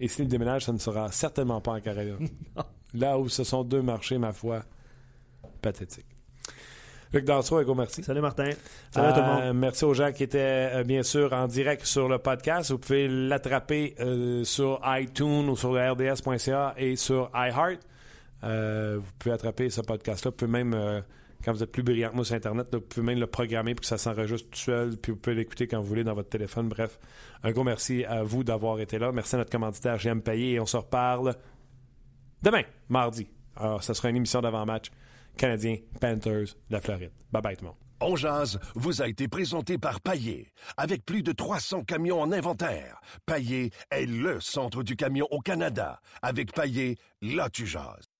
Et 0.00 0.08
s'ils 0.08 0.28
déménagent, 0.28 0.64
ça 0.64 0.72
ne 0.72 0.78
sera 0.78 1.10
certainement 1.12 1.60
pas 1.60 1.72
en 1.72 1.80
Caroline. 1.80 2.28
Là 2.94 3.18
où 3.18 3.28
ce 3.28 3.44
sont 3.44 3.62
deux 3.62 3.80
marchés, 3.80 4.18
ma 4.18 4.32
foi, 4.32 4.64
pathétiques. 5.62 6.11
Luc 7.12 7.26
Dansereau, 7.26 7.58
un 7.58 7.64
gros 7.64 7.74
merci. 7.74 8.02
Salut 8.02 8.22
Martin. 8.22 8.48
Salut 8.90 9.08
à 9.08 9.12
tout 9.12 9.20
le 9.20 9.26
monde. 9.26 9.40
Euh, 9.42 9.52
Merci 9.52 9.84
aux 9.84 9.92
gens 9.92 10.12
qui 10.12 10.22
étaient 10.22 10.70
euh, 10.72 10.82
bien 10.82 11.02
sûr 11.02 11.30
en 11.34 11.46
direct 11.46 11.84
sur 11.84 12.08
le 12.08 12.16
podcast. 12.16 12.70
Vous 12.70 12.78
pouvez 12.78 13.06
l'attraper 13.06 13.94
euh, 14.00 14.44
sur 14.44 14.80
iTunes 14.86 15.46
ou 15.50 15.56
sur 15.56 15.72
rds.ca 15.74 16.74
et 16.78 16.96
sur 16.96 17.30
iHeart. 17.34 17.80
Vous 18.42 19.12
pouvez 19.18 19.34
attraper 19.34 19.68
ce 19.68 19.82
podcast-là. 19.82 20.30
Vous 20.30 20.36
pouvez 20.36 20.50
même, 20.50 21.04
quand 21.44 21.52
vous 21.52 21.62
êtes 21.62 21.70
plus 21.70 21.82
brillant 21.82 22.10
que 22.10 22.16
moi 22.16 22.24
sur 22.24 22.34
Internet, 22.34 22.68
là, 22.72 22.78
vous 22.78 22.84
pouvez 22.86 23.04
même 23.04 23.20
le 23.20 23.26
programmer 23.26 23.74
pour 23.74 23.82
que 23.82 23.86
ça 23.86 23.98
s'enregistre 23.98 24.48
tout 24.48 24.58
seul. 24.58 24.96
Puis 24.96 25.12
vous 25.12 25.18
pouvez 25.18 25.36
l'écouter 25.36 25.68
quand 25.68 25.80
vous 25.80 25.86
voulez 25.86 26.04
dans 26.04 26.14
votre 26.14 26.30
téléphone. 26.30 26.68
Bref, 26.68 26.98
un 27.42 27.52
gros 27.52 27.62
merci 27.62 28.06
à 28.06 28.22
vous 28.22 28.42
d'avoir 28.42 28.80
été 28.80 28.98
là. 28.98 29.12
Merci 29.12 29.34
à 29.34 29.38
notre 29.38 29.50
commanditaire 29.50 29.98
GM 29.98 30.20
Payé 30.22 30.54
et 30.54 30.60
on 30.60 30.66
se 30.66 30.78
reparle 30.78 31.34
demain, 32.42 32.62
mardi. 32.88 33.28
Alors, 33.56 33.82
ça 33.82 33.92
sera 33.92 34.08
une 34.08 34.16
émission 34.16 34.40
d'avant-match. 34.40 34.90
Canadien, 35.36 35.76
Panthers, 36.00 36.56
la 36.70 36.80
Floride. 36.80 37.12
Bye 37.32 37.42
bye 37.42 37.56
tout 37.56 37.64
le 37.64 37.70
monde. 37.70 37.78
On 38.04 38.16
jase 38.16 38.58
vous 38.74 39.00
a 39.00 39.06
été 39.06 39.28
présenté 39.28 39.78
par 39.78 40.00
Paillé. 40.00 40.52
Avec 40.76 41.04
plus 41.04 41.22
de 41.22 41.30
300 41.30 41.84
camions 41.84 42.20
en 42.20 42.32
inventaire, 42.32 43.00
Paillé 43.26 43.70
est 43.90 44.06
le 44.06 44.40
centre 44.40 44.82
du 44.82 44.96
camion 44.96 45.28
au 45.30 45.40
Canada. 45.40 46.00
Avec 46.20 46.52
Paillé, 46.52 46.98
là 47.20 47.48
tu 47.48 47.64
jases. 47.64 48.11